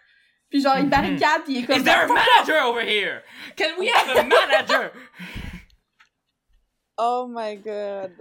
Puis 0.50 0.62
genre 0.62 0.78
il 0.78 0.90
barricade 0.90 1.44
puis 1.44 1.54
il 1.56 1.64
est 1.64 1.68
comme 1.68 1.78
Is 1.78 1.84
there 1.84 2.04
a 2.04 2.08
manager 2.08 2.64
over 2.66 2.82
here? 2.82 3.24
Can 3.56 3.78
we 3.80 3.90
have 3.90 4.16
a 4.16 4.24
manager? 4.24 4.92
Oh 6.98 7.28
my 7.28 7.56
god. 7.58 8.12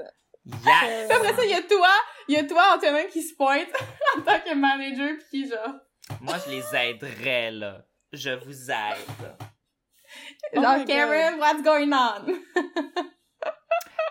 Yes! 0.44 1.10
Après 1.10 1.35
ça, 1.35 1.44
il 1.44 1.51
y 1.51 1.55
a 1.55 1.62
toi, 1.62 1.89
il 2.28 2.35
y 2.35 2.39
a 2.39 2.44
toi, 2.44 2.74
Antonin, 2.77 3.05
qui 3.10 3.23
se 3.23 3.35
pointe 3.35 3.68
en 4.16 4.20
tant 4.20 4.39
que 4.40 4.55
manager 4.55 5.16
pis 5.18 5.24
qui 5.31 5.48
genre, 5.48 5.74
Moi, 6.20 6.37
je 6.45 6.51
les 6.51 6.74
aiderais, 6.77 7.51
là. 7.51 7.85
Je 8.12 8.31
vous 8.31 8.70
aide. 8.70 9.37
Oh 10.55 10.62
genre 10.62 10.85
Karen, 10.87 11.39
what's 11.39 11.62
going 11.62 11.93
on? 11.93 12.33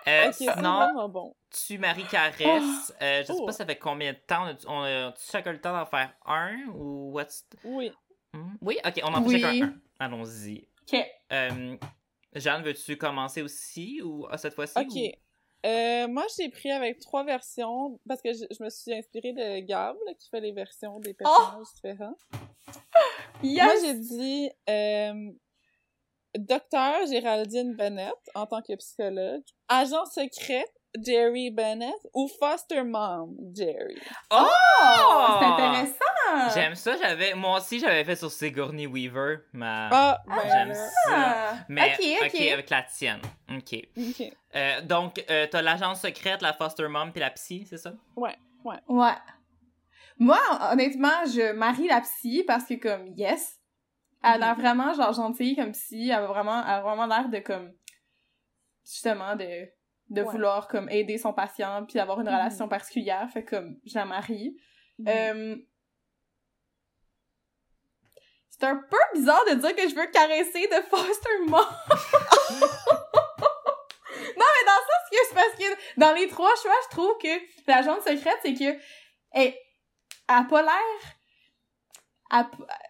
Euh, 0.08 0.32
sinon, 0.34 0.54
vraiment 0.54 1.10
bon. 1.10 1.36
tu 1.50 1.80
Marie 1.80 2.04
Caresse. 2.04 2.94
Euh, 3.02 3.22
je 3.22 3.28
sais 3.28 3.34
Oh. 3.36 3.46
pas 3.46 3.52
ça 3.54 3.66
fait 3.66 3.78
combien 3.78 4.14
de 4.14 4.18
temps. 4.20 4.46
On 4.68 4.84
a, 4.84 5.14
chacun 5.18 5.52
le 5.54 5.60
temps 5.60 5.74
d'en 5.74 5.86
faire 5.88 6.14
un 6.26 6.58
ou 6.76 7.12
what's. 7.14 7.44
Oui. 7.64 7.92
Hmm? 8.34 8.54
Oui, 8.62 8.78
ok, 8.86 9.02
on 9.04 9.14
en 9.16 9.24
fait 9.24 9.28
Oui. 9.30 9.42
chacun 9.42 9.64
un. 9.66 9.74
Allons-y. 10.06 10.68
Ok. 10.84 11.00
Euh, 11.32 11.78
Jeanne, 12.36 12.62
veux-tu 12.62 12.98
commencer 12.98 13.42
aussi 13.42 14.02
ou 14.04 14.28
ah, 14.30 14.38
cette 14.38 14.54
fois-ci? 14.54 14.78
Ok. 14.78 14.88
ou- 14.94 15.25
Euh, 15.66 16.08
moi, 16.08 16.26
j'ai 16.38 16.50
pris 16.50 16.72
avec 16.72 17.00
trois 17.00 17.24
versions 17.24 18.00
parce 18.08 18.22
que 18.22 18.34
je, 18.34 18.46
je 18.52 18.64
me 18.64 18.70
suis 18.70 18.94
inspirée 18.94 19.34
de 19.34 19.60
Gab 19.62 19.96
là, 20.06 20.14
qui 20.14 20.30
fait 20.30 20.42
les 20.42 20.52
versions 20.52 21.00
des 21.00 21.14
personnages 21.14 21.68
différents. 21.74 22.16
Yes! 23.42 23.64
Moi, 23.64 23.74
j'ai 23.82 23.94
dit 23.96 24.50
euh, 24.70 25.32
Docteur 26.38 27.06
Géraldine 27.08 27.76
Bennett 27.76 28.14
en 28.36 28.46
tant 28.46 28.62
que 28.62 28.76
psychologue, 28.76 29.44
agent 29.68 30.06
secret 30.06 30.66
Jerry 31.04 31.52
Bennett 31.52 31.96
ou 32.14 32.28
foster 32.28 32.84
mom 32.84 33.36
Jerry? 33.54 34.00
Oh! 34.32 34.46
Oh, 34.82 35.26
c'est 35.40 35.46
intéressant! 35.46 36.54
J'aime 36.54 36.76
ça, 36.76 36.98
j'avais. 36.98 37.34
Moi 37.34 37.58
aussi, 37.58 37.80
j'avais 37.80 38.04
fait 38.04 38.16
sur 38.16 38.32
Sigourney 38.32 38.88
Weaver, 38.88 39.38
ma. 39.54 39.90
Ah, 39.92 40.24
ben 40.28 40.36
J'aime 40.52 40.74
ça. 40.74 40.90
Ah, 41.10 41.54
Mais, 41.70 41.96
ok, 42.00 42.28
ok. 42.34 42.42
avec 42.42 42.70
la 42.70 42.84
tienne. 42.84 43.22
Ok. 43.50 43.88
Euh, 44.56 44.82
donc, 44.82 45.24
euh, 45.30 45.48
t'as 45.50 45.62
l'agence 45.62 46.02
secrète, 46.02 46.42
la 46.42 46.54
foster 46.54 46.88
mom 46.88 47.12
puis 47.12 47.20
la 47.20 47.30
psy, 47.32 47.66
c'est 47.70 47.78
ça? 47.78 47.94
Ouais. 48.16 48.36
Moi, 50.18 50.40
honnêtement, 50.72 51.26
je 51.26 51.52
marie 51.54 51.88
la 51.88 52.02
psy 52.02 52.44
parce 52.48 52.66
que 52.66 52.76
comme, 52.76 53.08
yes, 53.16 53.60
elle 54.24 54.32
a 54.32 54.38
l'air 54.38 54.56
vraiment 54.56 54.94
genre 54.94 55.14
gentille 55.14 55.56
comme 55.56 55.74
psy, 55.74 56.10
elle 56.10 56.24
a 56.24 56.28
vraiment, 56.28 56.64
elle 56.64 56.74
a 56.74 56.82
vraiment 56.82 57.06
l'air 57.06 57.30
de 57.30 57.40
comme, 57.40 57.72
justement, 58.86 59.36
de, 59.36 59.70
de 60.10 60.22
Ouais. 60.22 60.32
vouloir 60.32 60.68
comme 60.68 60.90
aider 60.90 61.18
son 61.18 61.34
patient 61.34 61.86
puis 61.86 62.00
avoir 62.00 62.20
une 62.20 62.28
Mhm. 62.28 62.36
relation 62.36 62.68
particulière, 62.68 63.28
fait 63.32 63.44
comme, 63.44 63.78
je 63.86 63.96
la 63.96 64.06
marie. 64.06 64.56
Mhm. 65.00 65.08
Euh, 65.08 65.56
C'est 68.50 68.64
un 68.68 68.78
peu 68.78 68.98
bizarre 69.14 69.44
de 69.50 69.56
dire 69.56 69.76
que 69.76 69.90
je 69.90 69.96
veux 69.96 70.06
caresser 70.08 70.68
de 70.68 70.82
foster 70.90 71.40
mom. 71.40 71.60
non, 74.38 74.46
mais 74.46 74.66
dans 74.66 74.82
que 75.12 75.18
c'est 75.28 75.36
parce 75.36 75.56
que 75.58 76.00
dans 76.00 76.14
les 76.14 76.28
trois 76.28 76.56
choix, 76.62 76.74
je 76.86 76.90
trouve 76.96 77.18
que 77.18 77.28
l'agente 77.68 78.02
secrète, 78.02 78.40
c'est 78.44 78.54
que 78.54 78.80
elle, 79.32 79.54
a 80.28 80.44
pas 80.44 80.62
l'air 80.62 81.16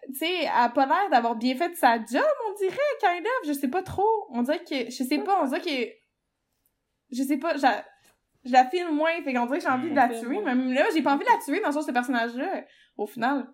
tu 0.08 0.14
sais, 0.14 0.42
elle 0.42 0.48
a 0.54 0.68
pas 0.70 0.86
l'air 0.86 1.10
d'avoir 1.10 1.36
bien 1.36 1.54
fait 1.56 1.74
sa 1.76 1.96
job, 1.98 2.24
on 2.48 2.54
dirait, 2.54 2.78
kind 3.00 3.24
of. 3.26 3.46
Je 3.48 3.52
sais 3.52 3.68
pas 3.68 3.82
trop. 3.82 4.26
On 4.30 4.42
dirait 4.42 4.64
que, 4.64 4.90
je 4.90 5.04
sais 5.04 5.18
pas, 5.18 5.40
on 5.42 5.46
dirait 5.46 5.60
que, 5.60 5.92
je 7.12 7.22
sais 7.22 7.36
pas, 7.38 7.56
je 7.56 8.52
la 8.52 8.64
filme 8.68 8.90
moins, 8.94 9.10
fait 9.24 9.32
qu'on 9.34 9.46
dirait 9.46 9.58
que 9.58 9.64
j'ai 9.64 9.70
envie 9.70 9.90
de 9.90 9.96
la 9.96 10.08
Mm. 10.08 10.20
tuer. 10.20 10.38
Même 10.42 10.72
là, 10.72 10.84
j'ai 10.94 11.02
pas 11.02 11.14
envie 11.14 11.24
de 11.24 11.30
la 11.30 11.38
tuer 11.44 11.60
dans 11.60 11.68
le 11.68 11.72
sens 11.72 11.84
de 11.86 11.90
ce 11.90 11.94
personnage-là, 11.94 12.64
au 12.96 13.06
final. 13.06 13.48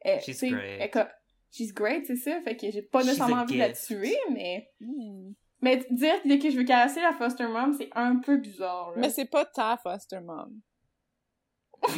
Elle, 0.00 0.20
She's 0.20 0.38
tu 0.38 0.48
sais, 0.48 0.50
great. 0.50 0.80
elle 0.94 1.12
she's 1.50 1.72
great, 1.74 2.06
c'est 2.06 2.16
ça. 2.16 2.40
Fait 2.42 2.56
que 2.56 2.70
j'ai 2.70 2.82
pas 2.82 3.00
She's 3.00 3.08
nécessairement 3.08 3.42
envie 3.42 3.54
de 3.54 3.58
la 3.60 3.72
tuer, 3.72 4.16
mais, 4.30 4.70
Hmm. 4.80 5.32
mais 5.60 5.84
dire 5.90 6.22
que 6.24 6.50
je 6.50 6.56
veux 6.56 6.64
caresser 6.64 7.00
la 7.00 7.12
foster 7.12 7.46
mom, 7.46 7.74
c'est 7.74 7.88
un 7.94 8.16
peu 8.16 8.36
bizarre, 8.36 8.90
là. 8.92 8.96
Mais 8.98 9.10
c'est 9.10 9.24
pas 9.26 9.44
ta 9.44 9.76
foster 9.82 10.20
mom. 10.20 10.60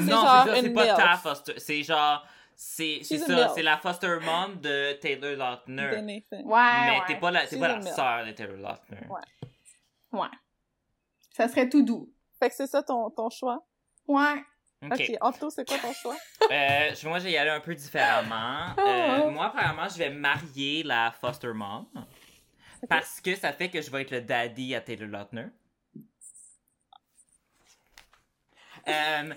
Non, 0.00 0.06
genre 0.06 0.42
c'est 0.44 0.50
ça, 0.50 0.54
c'est 0.60 0.66
une 0.66 0.74
pas 0.74 0.94
ta 0.96 1.16
foster. 1.16 1.54
C'est 1.58 1.82
genre. 1.82 2.26
C'est 2.60 3.04
She's 3.04 3.24
ça, 3.24 3.48
c'est 3.54 3.62
la 3.62 3.78
foster 3.78 4.18
mom 4.24 4.60
de 4.60 4.94
Taylor 4.94 5.30
De 5.30 5.36
Lautner. 5.36 6.02
Nathan. 6.02 6.44
Ouais, 6.44 6.60
Mais 6.86 6.90
ouais. 6.98 7.04
t'es 7.06 7.16
pas 7.20 7.30
la, 7.30 7.40
t'es 7.42 7.50
She's 7.50 7.58
pas 7.60 7.68
la 7.68 7.82
sœur 7.82 8.26
de 8.26 8.32
Taylor 8.32 8.56
Lautner. 8.56 9.06
Ouais. 9.08 10.18
Ouais. 10.20 10.28
Ça 11.38 11.46
serait 11.46 11.68
tout 11.68 11.82
doux. 11.82 12.12
Fait 12.40 12.50
que 12.50 12.56
c'est 12.56 12.66
ça 12.66 12.82
ton, 12.82 13.10
ton 13.10 13.30
choix? 13.30 13.64
Ouais. 14.08 14.44
Ok. 14.82 14.92
Ok, 14.92 15.12
Anto, 15.20 15.50
c'est 15.50 15.66
quoi 15.66 15.78
ton 15.78 15.92
choix? 15.92 16.16
Euh, 16.50 16.94
moi, 17.04 17.18
je 17.18 17.24
vais 17.24 17.32
y 17.32 17.36
aller 17.36 17.50
un 17.50 17.60
peu 17.60 17.74
différemment. 17.74 18.74
Euh, 18.78 19.30
moi, 19.30 19.50
premièrement, 19.50 19.88
je 19.88 19.98
vais 19.98 20.10
marier 20.10 20.82
la 20.82 21.12
foster 21.12 21.52
mom. 21.52 21.86
Parce 22.88 23.20
que 23.20 23.34
ça 23.36 23.52
fait 23.52 23.68
que 23.68 23.82
je 23.82 23.90
vais 23.90 24.02
être 24.02 24.10
le 24.10 24.22
daddy 24.22 24.74
à 24.74 24.80
Taylor 24.80 25.08
Lautner. 25.08 25.46
Euh, 28.86 29.34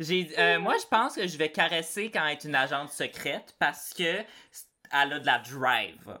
j'ai, 0.00 0.28
euh, 0.38 0.58
moi, 0.58 0.74
je 0.80 0.86
pense 0.86 1.14
que 1.14 1.28
je 1.28 1.38
vais 1.38 1.52
caresser 1.52 2.10
quand 2.10 2.26
elle 2.26 2.32
est 2.32 2.44
une 2.44 2.56
agente 2.56 2.90
secrète 2.90 3.54
parce 3.60 3.94
que 3.94 4.02
elle 4.02 5.12
a 5.12 5.20
de 5.20 5.26
la 5.26 5.38
drive. 5.38 6.18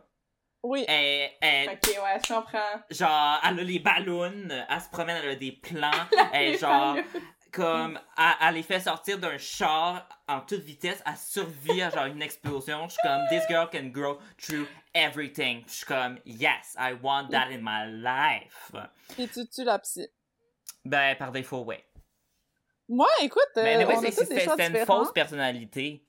Oui. 0.68 0.84
Elle, 0.88 1.30
elle- 1.40 1.68
Ok, 1.70 1.86
ouais, 1.86 2.18
je 2.26 2.32
comprends. 2.34 2.80
genre, 2.90 3.40
elle 3.44 3.60
a 3.60 3.62
les 3.62 3.78
ballons, 3.78 4.48
elle 4.68 4.80
se 4.80 4.88
promène, 4.90 5.16
elle 5.22 5.30
a 5.30 5.34
des 5.36 5.52
plans, 5.52 5.90
elle, 6.32 6.52
Les 6.52 6.58
genre, 6.58 6.94
ballons. 6.94 7.06
comme, 7.52 8.00
elle, 8.18 8.24
elle 8.48 8.54
les 8.54 8.62
fait 8.64 8.80
sortir 8.80 9.18
d'un 9.18 9.38
char 9.38 10.08
en 10.28 10.40
toute 10.40 10.62
vitesse, 10.62 11.02
elle 11.06 11.16
survit 11.16 11.82
à 11.82 11.90
genre 11.90 12.06
une 12.06 12.20
explosion. 12.22 12.88
Je 12.88 12.94
suis 12.94 13.02
comme, 13.02 13.22
this 13.30 13.42
girl 13.48 13.68
can 13.70 13.86
grow 13.92 14.18
through 14.38 14.66
everything. 14.92 15.62
Je 15.68 15.72
suis 15.72 15.86
comme, 15.86 16.18
yes, 16.24 16.74
I 16.78 16.94
want 17.02 17.28
that 17.30 17.48
in 17.52 17.60
my 17.62 17.86
life. 18.02 18.72
Puis 19.14 19.28
tu 19.28 19.46
tues 19.48 19.64
la 19.64 19.78
psy. 19.78 20.08
Ben, 20.84 21.14
par 21.16 21.30
défaut, 21.32 21.62
ouais. 21.64 21.84
Moi, 22.88 23.08
écoute, 23.20 23.42
euh, 23.56 23.62
Mais 23.64 23.74
anyway, 23.74 23.94
on 23.96 24.00
c'est- 24.00 24.06
a 24.08 24.10
tous 24.12 24.28
des 24.28 24.34
c'est 24.36 24.44
choix 24.44 24.54
c'est 24.56 24.66
une 24.68 24.86
fausse 24.86 25.12
personnalité. 25.12 26.05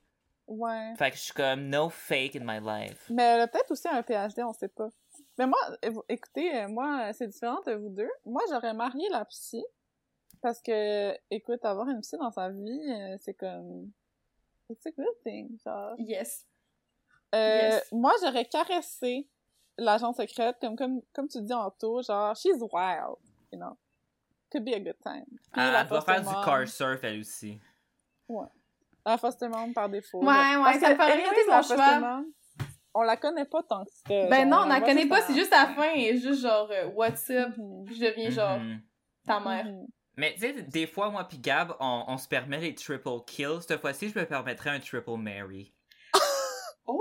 Ouais. 0.47 0.95
Fait 0.97 1.11
que 1.11 1.17
je 1.17 1.21
suis 1.23 1.33
comme, 1.33 1.67
no 1.69 1.89
fake 1.89 2.37
in 2.37 2.43
my 2.43 2.59
life. 2.59 3.09
Mais 3.09 3.23
elle 3.23 3.41
a 3.41 3.47
peut-être 3.47 3.71
aussi 3.71 3.87
un 3.87 4.01
PhD, 4.01 4.43
on 4.43 4.53
sait 4.53 4.69
pas. 4.69 4.89
Mais 5.37 5.45
moi, 5.45 5.59
euh, 5.85 5.91
écoutez, 6.09 6.55
euh, 6.55 6.67
moi, 6.69 7.11
c'est 7.13 7.27
différent 7.27 7.61
de 7.65 7.73
vous 7.73 7.89
deux. 7.89 8.09
Moi, 8.25 8.41
j'aurais 8.49 8.73
marié 8.73 9.07
la 9.09 9.25
psy. 9.25 9.63
Parce 10.41 10.61
que, 10.61 11.17
écoute, 11.31 11.65
avoir 11.65 11.89
une 11.89 12.01
psy 12.01 12.15
dans 12.17 12.31
sa 12.31 12.49
vie, 12.49 12.81
euh, 12.89 13.17
c'est 13.19 13.33
comme... 13.33 13.91
It's 14.69 14.85
a 14.85 14.91
good 14.91 15.15
thing, 15.23 15.57
genre. 15.63 15.95
Yes. 15.97 16.45
Euh, 17.33 17.59
Yes. 17.71 17.91
Moi, 17.91 18.13
j'aurais 18.21 18.45
caressé 18.45 19.27
l'agent 19.77 20.13
secrète, 20.13 20.57
comme, 20.61 20.75
comme, 20.75 21.01
comme 21.13 21.27
tu 21.27 21.41
dis 21.41 21.53
en 21.53 21.71
tout, 21.71 22.01
genre, 22.03 22.35
she's 22.35 22.61
wild, 22.71 23.17
you 23.51 23.59
know. 23.59 23.77
Could 24.51 24.63
be 24.63 24.73
a 24.73 24.79
good 24.79 24.99
time. 25.03 25.25
Puis 25.51 25.61
Elle, 25.61 25.73
la 25.73 25.81
elle 25.81 25.87
va 25.87 26.01
faire 26.01 26.21
du 26.21 26.45
car 26.45 26.67
surf, 26.67 27.03
elle 27.03 27.19
aussi. 27.19 27.59
La 29.07 29.17
foster 29.17 29.47
mom 29.47 29.73
par 29.73 29.87
défaut. 29.89 30.19
Ouais, 30.19 30.25
là. 30.33 30.57
ouais, 30.59 30.63
Parce 30.63 30.79
ça 30.79 30.89
me 30.93 31.01
anyways, 31.01 31.21
bien 31.21 31.31
la 31.47 31.55
ton 31.55 31.57
foster 31.63 31.75
choix. 31.75 31.99
mom, 31.99 32.25
On 32.93 33.01
la 33.03 33.15
connaît 33.17 33.45
pas 33.45 33.63
tant 33.63 33.83
que 33.85 33.91
ça. 33.91 34.03
Ben 34.29 34.31
genre, 34.41 34.45
non, 34.47 34.65
on 34.65 34.67
la 34.67 34.81
connaît 34.81 35.05
pas, 35.05 35.21
c'est 35.21 35.35
juste 35.35 35.53
à 35.53 35.67
la 35.67 35.73
fin, 35.75 35.93
et 35.95 36.17
juste 36.17 36.41
genre, 36.41 36.67
euh, 36.71 36.87
what's 36.95 37.29
up, 37.29 37.53
Mhm. 37.57 37.85
puis 37.85 37.95
je 37.95 38.05
deviens 38.05 38.29
genre 38.31 38.59
Mhm. 38.59 38.81
ta 39.25 39.39
mère. 39.39 39.65
Mhm. 39.65 39.85
Mais 40.17 40.33
tu 40.33 40.39
sais, 40.41 40.53
des 40.53 40.87
fois, 40.87 41.09
moi 41.11 41.23
pis 41.25 41.37
Gab, 41.37 41.73
on, 41.79 42.05
on 42.07 42.17
se 42.17 42.27
permet 42.27 42.57
les 42.57 42.73
triple 42.75 43.23
kills. 43.27 43.61
Cette 43.67 43.79
fois-ci, 43.79 44.09
je 44.09 44.17
me 44.19 44.25
permettrais 44.25 44.71
un 44.71 44.79
triple 44.79 45.15
Mary. 45.17 45.73
Oh! 46.87 46.99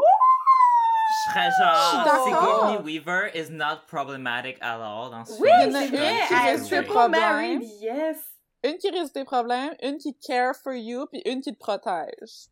Je 1.09 1.31
serais 1.31 1.49
genre. 1.59 2.25
Sigourney 2.25 2.77
Weaver 2.85 3.31
is 3.35 3.51
not 3.51 3.87
problematic 3.89 4.59
at 4.61 4.79
all 4.81 5.11
dans 5.11 5.25
ce 5.25 5.41
Oui, 5.41 5.49
film. 5.49 5.75
Oui. 5.93 6.69
triple 6.69 7.09
married, 7.09 7.63
yes. 7.81 8.19
Une 8.65 8.79
qui 8.79 8.91
résout 8.91 9.13
tes 9.13 9.25
problèmes, 9.25 9.75
une 9.83 9.99
qui 9.99 10.15
care 10.19 10.55
for 10.57 10.73
you, 10.73 11.07
puis 11.07 11.23
une 11.27 11.41
qui 11.41 11.53
te 11.53 11.59
protège. 11.59 12.49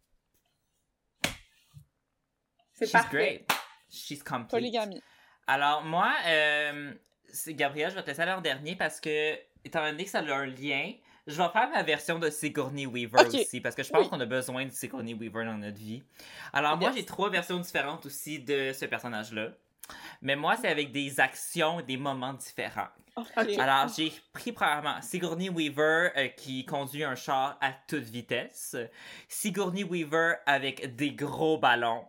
C'est 2.73 2.87
She's 2.87 2.93
parfait. 2.93 3.17
great. 3.17 3.53
She's 3.89 4.23
complete. 4.23 4.51
Polygamie. 4.51 5.03
Alors, 5.47 5.83
moi, 5.85 6.13
euh, 6.27 6.93
c'est 7.33 7.55
Gabriel, 7.55 7.91
je 7.91 7.95
vais 7.97 8.03
te 8.03 8.09
laisser 8.09 8.23
aller 8.23 8.33
en 8.33 8.41
dernier 8.41 8.77
parce 8.77 9.01
que, 9.01 9.35
étant 9.65 9.85
donné 9.85 10.05
que 10.05 10.11
ça 10.11 10.19
a 10.21 10.35
un 10.35 10.47
lien, 10.47 10.93
je 11.27 11.41
vais 11.41 11.49
faire 11.51 11.71
ma 11.71 11.83
version 11.83 12.19
de 12.19 12.29
Sigourney 12.31 12.87
Weaver 12.87 13.27
aussi 13.27 13.61
parce 13.61 13.75
que 13.75 13.83
je 13.83 13.91
pense 13.91 14.03
Oui. 14.05 14.11
qu'on 14.11 14.21
a 14.21 14.27
besoin 14.27 14.67
de 14.67 14.71
Sigourney 14.73 15.15
Weaver 15.15 15.45
dans 15.45 15.57
notre 15.57 15.79
vie. 15.79 16.03
Alors, 16.53 16.77
moi, 16.77 16.93
j'ai 16.93 17.05
trois 17.05 17.31
versions 17.31 17.59
différentes 17.59 18.05
aussi 18.07 18.41
de 18.41 18.73
ce 18.73 18.85
personnage-là. 18.87 19.51
Mais 20.23 20.35
moi, 20.37 20.57
c'est 20.57 20.69
avec 20.69 20.93
des 20.93 21.21
actions 21.21 21.81
et 21.81 21.83
des 21.83 21.97
moments 21.97 22.33
différents. 22.35 22.89
Ok. 23.17 23.59
Alors, 23.59 23.87
j'ai 23.97 24.13
pris 24.33 24.51
premièrement 24.53 25.01
Sigourney 25.01 25.49
Weaver 25.49 26.11
euh, 26.17 26.29
qui 26.29 26.67
conduit 26.67 27.05
un 27.05 27.15
char 27.15 27.57
à 27.61 27.73
toute 27.87 28.03
vitesse, 28.03 28.77
Sigourney 29.29 29.85
Weaver 29.85 30.35
avec 30.47 30.97
des 30.97 31.13
gros 31.13 31.57
ballons, 31.59 32.05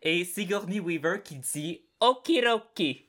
et 0.00 0.24
Sigourney 0.24 0.78
Weaver 0.78 1.22
qui 1.24 1.36
dit 1.36 1.84
Okidoki. 2.00 3.08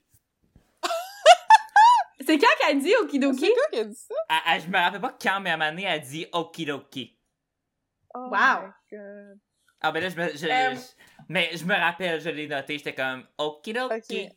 C'est 2.25 2.39
quand 2.39 2.47
qu'elle 2.59 2.79
dit 2.79 2.93
Okidoki? 3.01 3.39
C'est 3.39 3.53
qui 3.71 3.79
a 3.79 3.83
dit 3.83 3.95
ça? 3.95 4.15
Ah, 4.29 4.41
ah, 4.47 4.59
je 4.59 4.67
me 4.67 4.77
rappelle 4.77 5.01
pas 5.01 5.15
quand, 5.21 5.39
mais 5.41 5.51
à 5.51 5.53
un 5.53 5.57
moment 5.57 5.69
donné, 5.69 5.83
elle 5.83 6.01
dit 6.01 6.25
Okidoki. 6.31 7.15
Oh 8.15 8.29
Wow. 8.31 8.31
my 8.31 8.71
God. 8.97 9.39
Ah, 9.81 9.91
ben 9.91 10.01
là, 10.01 10.09
je 10.09 10.15
me. 10.15 10.29
je- 10.35 10.47
Euh. 10.47 10.75
je- 10.75 11.25
mais 11.29 11.51
je 11.55 11.63
me 11.65 11.75
rappelle, 11.75 12.19
je 12.21 12.29
l'ai 12.29 12.47
noté, 12.47 12.77
j'étais 12.79 12.95
comme 12.95 13.23
Okidoki. 13.37 14.25
Ok. 14.25 14.31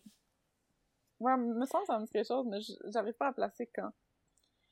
Ouais, 1.21 1.37
me 1.37 1.67
semble 1.67 1.83
que 1.83 1.93
ça 1.93 1.99
me 1.99 2.05
dit 2.05 2.11
quelque 2.13 2.27
chose, 2.27 2.47
mais 2.47 2.59
j'arrive 2.93 3.15
pas 3.15 3.29
à 3.29 3.33
placer 3.33 3.69
quand. 3.75 3.91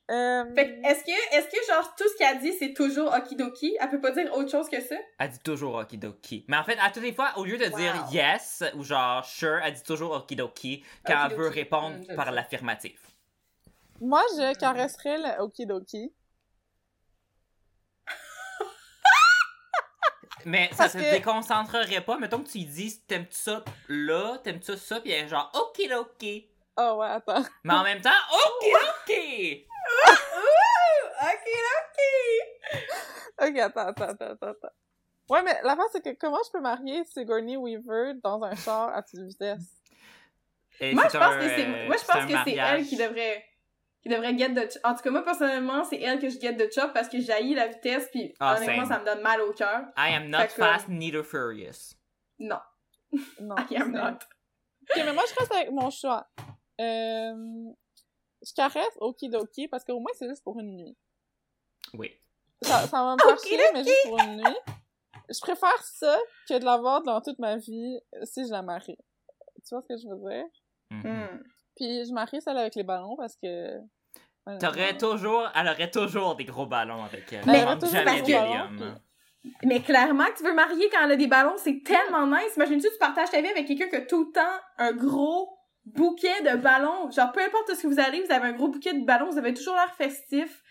Euh... 0.09 0.45
Fait 0.55 0.69
que, 0.69 0.87
est-ce 0.87 1.03
que, 1.03 1.35
est-ce 1.35 1.47
que 1.47 1.73
genre 1.73 1.93
tout 1.95 2.07
ce 2.07 2.17
qu'elle 2.17 2.39
dit 2.39 2.53
c'est 2.53 2.73
toujours 2.73 3.13
Okidoki? 3.13 3.75
Elle 3.77 3.89
peut 3.89 3.99
pas 3.99 4.11
dire 4.11 4.33
autre 4.33 4.49
chose 4.49 4.69
que 4.69 4.79
ça? 4.79 4.95
Elle 5.19 5.31
dit 5.31 5.39
toujours 5.39 5.75
Okidoki. 5.75 6.45
Mais 6.47 6.55
en 6.55 6.63
fait, 6.63 6.77
à 6.81 6.89
toutes 6.91 7.03
les 7.03 7.11
fois, 7.11 7.33
au 7.35 7.43
lieu 7.43 7.57
de 7.57 7.65
dire 7.65 8.07
yes 8.09 8.63
ou 8.77 8.83
genre 8.83 9.25
sure, 9.25 9.59
elle 9.61 9.73
dit 9.73 9.83
toujours 9.83 10.13
Okidoki 10.13 10.83
quand 11.05 11.27
elle 11.29 11.35
veut 11.35 11.49
répondre 11.49 11.97
Mm, 12.09 12.15
par 12.15 12.31
l'affirmatif. 12.31 13.11
Moi, 13.99 14.21
je 14.37 14.57
caresserais 14.57 15.17
le 15.17 15.41
okidoki. 15.41 16.13
Mais 20.49 20.69
ça 20.71 20.83
Parce 20.83 20.93
te 20.93 20.97
que- 20.99 21.11
déconcentrerait 21.11 21.99
pas. 22.01 22.17
Mettons 22.17 22.39
que 22.41 22.47
tu 22.49 22.59
lui 22.59 22.65
dis 22.65 23.01
t'aimes-tu 23.01 23.35
ça 23.37 23.63
là, 23.89 24.37
t'aimes-tu 24.43 24.77
ça, 24.77 25.01
puis 25.01 25.11
elle 25.11 25.25
est 25.25 25.27
genre 25.27 25.51
Okidoki. 25.53 26.49
Oh 26.77 26.95
ouais, 26.99 27.07
attends. 27.07 27.43
Mais 27.63 27.73
en 27.73 27.83
même 27.83 27.99
temps, 28.01 28.09
Okidoki! 28.31 29.67
Okidoki! 31.21 32.87
Ok, 33.39 33.55
attends, 33.59 33.87
attends, 33.87 34.03
attends, 34.05 34.25
attends. 34.31 34.47
attends. 34.47 34.73
Ouais, 35.29 35.43
mais 35.43 35.55
la 35.63 35.75
face, 35.75 35.89
c'est 35.91 36.01
que 36.03 36.19
comment 36.19 36.39
je 36.45 36.51
peux 36.51 36.59
marier 36.61 37.03
Sigourney 37.05 37.55
Weaver 37.55 38.13
dans 38.23 38.41
un 38.43 38.55
char 38.55 38.89
à 38.95 39.03
toute 39.03 39.19
vitesse? 39.19 39.61
Et 40.79 40.93
Moi, 40.95 41.03
c'est 41.09 41.17
je 41.19 41.23
pense 41.23 41.33
un, 41.33 41.39
que 41.39 41.49
c'est, 41.49 41.65
euh, 41.67 41.85
moi, 41.87 41.95
je 41.97 42.05
pense 42.05 42.15
un 42.15 42.21
que 42.25 42.27
c'est 42.29 42.35
mariage. 42.55 42.79
elle 42.79 42.85
qui 42.87 42.97
devrait, 42.97 43.45
qui 44.07 44.13
devrait 44.15 44.37
get 44.37 44.49
the, 44.53 44.71
ch- 44.71 44.79
en 44.83 44.93
tout 44.95 45.01
cas, 45.01 45.09
moi, 45.11 45.23
personnellement, 45.23 45.83
c'est 45.83 45.99
elle 46.01 46.19
que 46.19 46.29
je 46.29 46.39
get 46.39 46.55
the 46.55 46.71
chop 46.73 46.93
parce 46.93 47.09
que 47.09 47.19
j'haïs 47.19 47.53
la 47.55 47.67
vitesse 47.67 48.09
pis 48.11 48.33
Ah, 48.39 48.55
honnêtement, 48.55 48.85
same. 48.85 48.93
ça 48.93 48.99
me 48.99 49.05
donne 49.05 49.21
mal 49.21 49.41
au 49.41 49.51
cœur. 49.53 49.81
I 49.97 50.13
am 50.13 50.29
not 50.29 50.39
Fait 50.39 50.47
que- 50.47 50.53
fast, 50.53 50.87
neither 50.87 51.23
furious. 51.25 51.95
Non. 52.39 52.59
Non. 53.41 53.55
I 53.71 53.75
am 53.77 53.91
not. 53.91 54.19
Ok, 54.89 54.95
mais 55.03 55.13
moi, 55.13 55.23
je 55.29 55.35
reste 55.39 55.51
avec 55.53 55.71
mon 55.71 55.89
choix. 55.89 56.27
Euh... 56.81 57.33
Je 58.45 58.53
caresse 58.53 58.95
Okidoki 58.99 59.67
parce 59.67 59.83
qu'au 59.83 59.99
moins, 59.99 60.11
c'est 60.17 60.29
juste 60.29 60.43
pour 60.43 60.59
une 60.59 60.75
nuit. 60.77 60.97
Oui. 61.93 62.11
Ça, 62.61 62.87
ça 62.87 63.03
va 63.03 63.15
me 63.15 63.19
faire 63.19 63.39
chier, 63.39 63.59
mais 63.73 63.83
juste 63.83 64.07
pour 64.07 64.19
une 64.19 64.37
nuit. 64.37 64.57
Je 65.29 65.39
préfère 65.41 65.83
ça 65.83 66.17
que 66.47 66.57
de 66.59 66.63
l'avoir 66.63 67.01
dans 67.03 67.19
toute 67.21 67.39
ma 67.39 67.57
vie 67.57 67.99
si 68.23 68.45
je 68.45 68.51
la 68.51 68.61
marie. 68.61 68.97
Tu 69.67 69.75
vois 69.75 69.81
ce 69.81 69.87
que 69.87 69.97
je 69.97 70.07
veux 70.07 70.29
dire? 70.29 70.45
Mhm. 70.91 71.01
Hmm. 71.03 71.43
Puis 71.75 72.05
je 72.05 72.13
marie 72.13 72.41
celle 72.41 72.57
avec 72.57 72.75
les 72.75 72.83
ballons 72.83 73.15
parce 73.17 73.35
que... 73.35 73.77
T'aurais 74.59 74.97
toujours, 74.97 75.49
elle 75.55 75.67
aurait 75.67 75.91
toujours 75.91 76.35
des 76.35 76.45
gros 76.45 76.65
ballons 76.65 77.03
avec 77.03 77.31
elle. 77.33 77.43
Mais 77.45 77.59
Elle 77.59 77.65
manque 77.65 77.79
toujours 77.79 77.95
jamais 77.95 78.21
d'hélium. 78.21 78.95
Mais 79.63 79.81
clairement 79.81 80.25
que 80.25 80.37
tu 80.37 80.43
veux 80.43 80.53
marier 80.53 80.89
quand 80.89 81.03
elle 81.05 81.11
a 81.11 81.15
des 81.15 81.27
ballons, 81.27 81.55
c'est 81.57 81.81
tellement 81.83 82.27
nice. 82.27 82.55
Imagine-tu, 82.55 82.87
tu 82.89 82.97
partages 82.99 83.29
ta 83.29 83.39
vie 83.41 83.47
avec 83.47 83.65
quelqu'un 83.67 83.87
qui 83.87 83.95
a 83.95 84.01
tout 84.01 84.25
le 84.25 84.31
temps 84.31 84.59
un 84.77 84.91
gros 84.93 85.57
bouquet 85.85 86.41
de 86.43 86.57
ballons. 86.57 87.09
Genre, 87.11 87.31
peu 87.31 87.41
importe 87.41 87.73
ce 87.75 87.81
que 87.83 87.87
vous 87.87 87.99
allez, 87.99 88.21
vous 88.23 88.31
avez 88.31 88.47
un 88.49 88.53
gros 88.53 88.67
bouquet 88.67 88.93
de 88.93 89.05
ballons, 89.05 89.29
vous 89.29 89.37
avez 89.37 89.53
toujours 89.53 89.75
l'air 89.75 89.93
festif. 89.95 90.63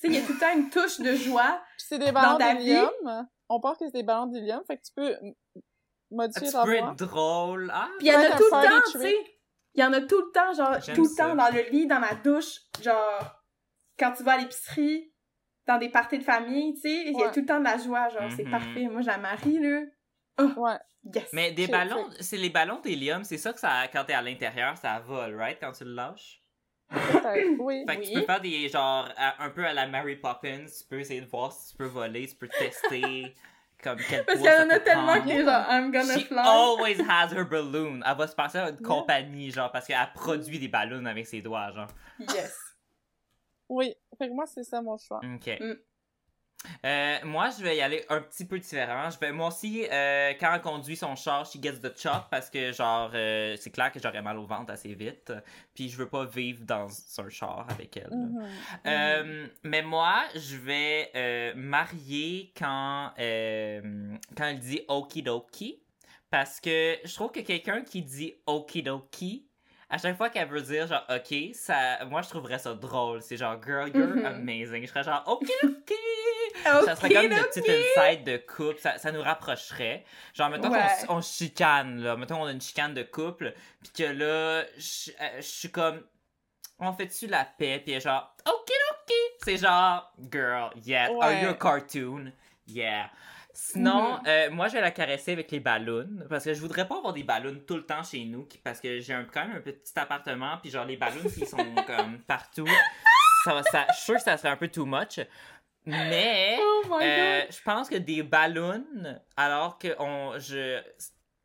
sais, 0.00 0.06
il 0.08 0.14
y 0.14 0.18
a 0.18 0.26
tout 0.26 0.32
le 0.32 0.38
temps 0.38 0.52
une 0.54 0.70
touche 0.70 1.00
de 1.00 1.14
joie. 1.14 1.60
Puis 1.76 1.86
c'est 1.88 1.98
des 1.98 2.12
ballons 2.12 2.38
ta 2.38 2.54
vie- 2.54 2.64
d'hélium. 2.64 3.26
On 3.48 3.60
pense 3.60 3.76
que 3.78 3.84
c'est 3.86 3.92
des 3.98 4.02
ballons 4.02 4.26
d'hélium, 4.26 4.62
fait 4.66 4.76
que 4.78 4.82
tu 4.82 4.92
peux 4.94 5.10
m- 5.22 5.32
Ah, 5.56 5.60
modifier 6.10 6.48
tu 6.48 6.52
peux 6.52 6.74
être 6.74 6.96
drôle. 6.96 7.70
Ah, 7.74 7.88
Puis 7.98 8.06
il 8.08 8.12
y 8.12 8.16
en 8.16 8.20
a 8.20 8.30
tout 8.36 8.44
le 8.44 8.50
temps, 8.50 8.80
tu 8.92 8.98
sais. 8.98 9.16
Il 9.76 9.80
y 9.80 9.84
en 9.84 9.92
a 9.92 10.00
tout 10.00 10.18
le 10.20 10.30
temps, 10.32 10.52
genre, 10.54 10.80
J'aime 10.80 10.96
tout 10.96 11.02
le 11.04 11.08
ça. 11.08 11.26
temps 11.28 11.34
dans 11.36 11.48
le 11.54 11.62
lit, 11.70 11.86
dans 11.86 11.98
la 11.98 12.14
douche, 12.14 12.60
genre, 12.82 13.42
quand 13.98 14.12
tu 14.12 14.22
vas 14.22 14.32
à 14.32 14.38
l'épicerie, 14.38 15.12
dans 15.66 15.78
des 15.78 15.88
parties 15.90 16.18
de 16.18 16.24
famille, 16.24 16.74
tu 16.74 16.80
sais, 16.82 17.02
il 17.06 17.18
y 17.18 17.22
a 17.22 17.28
tout 17.30 17.40
le 17.40 17.46
temps 17.46 17.58
de 17.58 17.64
la 17.64 17.76
joie, 17.76 18.08
genre, 18.08 18.30
c'est 18.30 18.44
Mhm. 18.44 18.50
parfait. 18.50 18.88
Moi, 18.88 19.02
la 19.02 19.18
marie, 19.18 19.58
là. 19.58 19.82
Ouais. 20.56 20.78
Yes! 21.14 21.28
Mais 21.32 21.52
des 21.52 21.66
ballons, 21.68 22.08
c'est 22.20 22.36
les 22.36 22.50
ballons 22.50 22.80
d'hélium, 22.80 23.22
c'est 23.24 23.38
ça 23.38 23.52
que 23.52 23.60
ça, 23.60 23.86
quand 23.92 24.04
t'es 24.04 24.12
à 24.12 24.22
l'intérieur, 24.22 24.76
ça 24.76 24.98
vole, 25.00 25.36
right? 25.36 25.58
Quand 25.60 25.72
tu 25.72 25.84
le 25.84 25.92
lâches? 25.94 26.42
Oui. 27.58 27.84
Fait 27.86 27.96
que 27.96 28.00
Oui. 28.00 28.06
tu 28.12 28.12
peux 28.20 28.22
faire 28.26 28.40
des 28.40 28.68
genre 28.68 29.08
à- 29.16 29.42
un 29.44 29.50
peu 29.50 29.64
à 29.66 29.72
la 29.72 29.86
Mary 29.86 30.16
Poppins, 30.16 30.64
tu 30.66 30.84
peux 30.88 31.00
essayer 31.00 31.20
de 31.20 31.26
voir 31.26 31.52
si 31.52 31.70
tu 31.72 31.76
peux 31.76 31.86
voler, 31.86 32.26
tu 32.28 32.34
peux 32.36 32.48
tester 32.48 33.34
comme 33.86 33.98
quel 34.08 34.24
Parce 34.24 34.38
qu'il 34.38 34.46
y 34.46 34.54
en 34.54 34.68
a 34.70 34.80
tellement 34.80 35.06
prendre. 35.06 35.22
que 35.24 35.28
t'es 35.28 35.44
genre, 35.44 35.64
I'm 35.70 35.90
gonna 35.92 36.18
She 36.18 36.26
fly. 36.26 36.38
always 36.38 37.00
has 37.08 37.32
her 37.32 37.44
balloon. 37.44 38.00
Elle 38.04 38.16
va 38.16 38.26
se 38.26 38.34
passer 38.34 38.58
à 38.58 38.68
une 38.70 38.76
Yeah. 38.76 38.86
compagnie, 38.88 39.50
genre, 39.50 39.70
parce 39.70 39.86
qu'elle 39.86 39.98
produit 40.14 40.58
des 40.58 40.68
ballons 40.68 41.04
avec 41.06 41.26
ses 41.26 41.40
doigts, 41.42 41.70
genre. 41.72 41.88
Yes. 42.18 42.56
Oui. 43.68 43.94
Fait 44.18 44.28
que 44.28 44.32
moi, 44.34 44.46
c'est 44.46 44.64
ça 44.64 44.80
mon 44.82 44.96
choix. 44.96 45.20
Ok. 45.24 45.46
Mm. 45.60 45.74
Euh, 46.84 47.16
moi, 47.24 47.50
je 47.50 47.62
vais 47.62 47.76
y 47.76 47.80
aller 47.80 48.04
un 48.08 48.20
petit 48.20 48.44
peu 48.44 48.58
différent. 48.58 49.10
Je 49.10 49.18
vais, 49.18 49.32
moi 49.32 49.48
aussi, 49.48 49.86
euh, 49.90 50.32
quand 50.38 50.54
elle 50.54 50.60
conduit 50.60 50.96
son 50.96 51.16
char, 51.16 51.44
she 51.44 51.60
gets 51.60 51.80
the 51.80 51.96
chop 51.96 52.24
parce 52.30 52.50
que, 52.50 52.72
genre, 52.72 53.10
euh, 53.14 53.56
c'est 53.58 53.70
clair 53.70 53.92
que 53.92 54.00
j'aurais 54.00 54.22
mal 54.22 54.38
au 54.38 54.46
ventre 54.46 54.72
assez 54.72 54.94
vite. 54.94 55.32
Puis 55.74 55.88
je 55.88 55.96
veux 55.96 56.08
pas 56.08 56.24
vivre 56.24 56.64
dans 56.64 56.88
un 57.18 57.28
char 57.28 57.66
avec 57.68 57.96
elle. 57.96 58.10
Mhm. 58.10 58.48
Euh, 58.86 59.46
mais 59.62 59.82
moi, 59.82 60.22
je 60.34 60.56
vais 60.56 61.54
marier 61.54 62.52
quand, 62.56 63.12
quand 63.16 64.44
elle 64.44 64.58
dit 64.58 64.82
okidoki. 64.88 65.82
Parce 66.28 66.60
que 66.60 66.98
je 67.04 67.14
trouve 67.14 67.30
que 67.30 67.40
quelqu'un 67.40 67.82
qui 67.82 68.02
dit 68.02 68.34
okidoki, 68.46 69.45
à 69.88 69.98
chaque 69.98 70.16
fois 70.16 70.30
qu'elle 70.30 70.48
veut 70.48 70.62
dire 70.62 70.86
genre 70.86 71.04
ok, 71.08 71.36
ça, 71.54 72.04
moi 72.06 72.22
je 72.22 72.28
trouverais 72.28 72.58
ça 72.58 72.74
drôle. 72.74 73.22
C'est 73.22 73.36
genre 73.36 73.56
girl, 73.64 73.88
you're 73.94 74.08
Mhm. 74.16 74.24
amazing. 74.26 74.82
Je 74.82 74.86
serais 74.88 75.04
genre 75.04 75.22
okidoki. 75.26 75.94
Ça 76.64 76.96
serait 76.96 77.10
comme 77.12 77.26
une 77.26 77.38
petite 77.44 77.68
insight 77.68 78.24
de 78.24 78.38
couple, 78.38 78.78
ça, 78.80 78.96
ça 78.98 79.12
nous 79.12 79.20
rapprocherait. 79.22 80.04
Genre, 80.32 80.48
mettons 80.48 80.70
Ouais. 80.70 80.80
qu'on 81.06 81.16
on 81.18 81.20
chicane, 81.20 82.00
là. 82.02 82.16
Mettons 82.16 82.36
qu'on 82.38 82.46
a 82.46 82.50
une 82.52 82.60
chicane 82.62 82.94
de 82.94 83.02
couple, 83.02 83.52
puis 83.82 83.92
que 83.92 84.02
là, 84.04 84.64
je 84.78 85.10
euh, 85.20 85.36
je 85.36 85.42
suis 85.42 85.70
comme, 85.70 86.02
on 86.78 86.92
fait-tu 86.94 87.26
la 87.26 87.44
paix, 87.44 87.80
puis 87.84 88.00
genre, 88.00 88.34
ok, 88.48 88.70
ok. 88.90 89.14
C'est 89.44 89.58
genre, 89.58 90.10
girl, 90.32 90.70
yeah. 90.84 91.10
Are 91.20 91.32
you 91.34 91.48
a 91.48 91.52
Ouais. 91.52 91.58
cartoon? 91.58 92.32
Yeah. 92.66 93.10
Sinon, 93.58 94.18
Mhm. 94.18 94.22
euh, 94.26 94.50
moi, 94.50 94.68
je 94.68 94.74
vais 94.74 94.82
la 94.82 94.90
caresser 94.90 95.32
avec 95.32 95.50
les 95.50 95.60
ballons, 95.60 96.06
parce 96.28 96.44
que 96.44 96.52
je 96.52 96.60
voudrais 96.60 96.86
pas 96.86 96.98
avoir 96.98 97.14
des 97.14 97.22
ballons 97.22 97.58
tout 97.66 97.76
le 97.76 97.86
temps 97.86 98.02
chez 98.02 98.22
nous, 98.26 98.46
parce 98.62 98.80
que 98.82 99.00
j'ai 99.00 99.14
un, 99.14 99.24
quand 99.24 99.46
même 99.46 99.56
un 99.56 99.60
petit 99.60 99.98
appartement, 99.98 100.58
puis 100.60 100.70
genre, 100.70 100.84
les 100.84 100.98
ballons, 100.98 101.22
qui 101.34 101.46
sont 101.46 101.56
comme 101.86 102.18
partout, 102.26 102.68
ça, 103.44 103.62
ça, 103.62 103.86
je 103.90 103.94
suis 103.94 104.04
sûr 104.04 104.14
que 104.16 104.20
ça 104.20 104.36
serait 104.36 104.50
un 104.50 104.56
peu 104.58 104.68
too 104.68 104.84
much. 104.84 105.20
Mais, 105.86 106.58
Oh 106.60 106.98
euh, 107.00 107.42
je 107.48 107.62
pense 107.62 107.88
que 107.88 107.94
des 107.96 108.22
ballons, 108.22 108.84
alors 109.36 109.78
que 109.78 109.94
on, 110.00 110.38
je, 110.38 110.82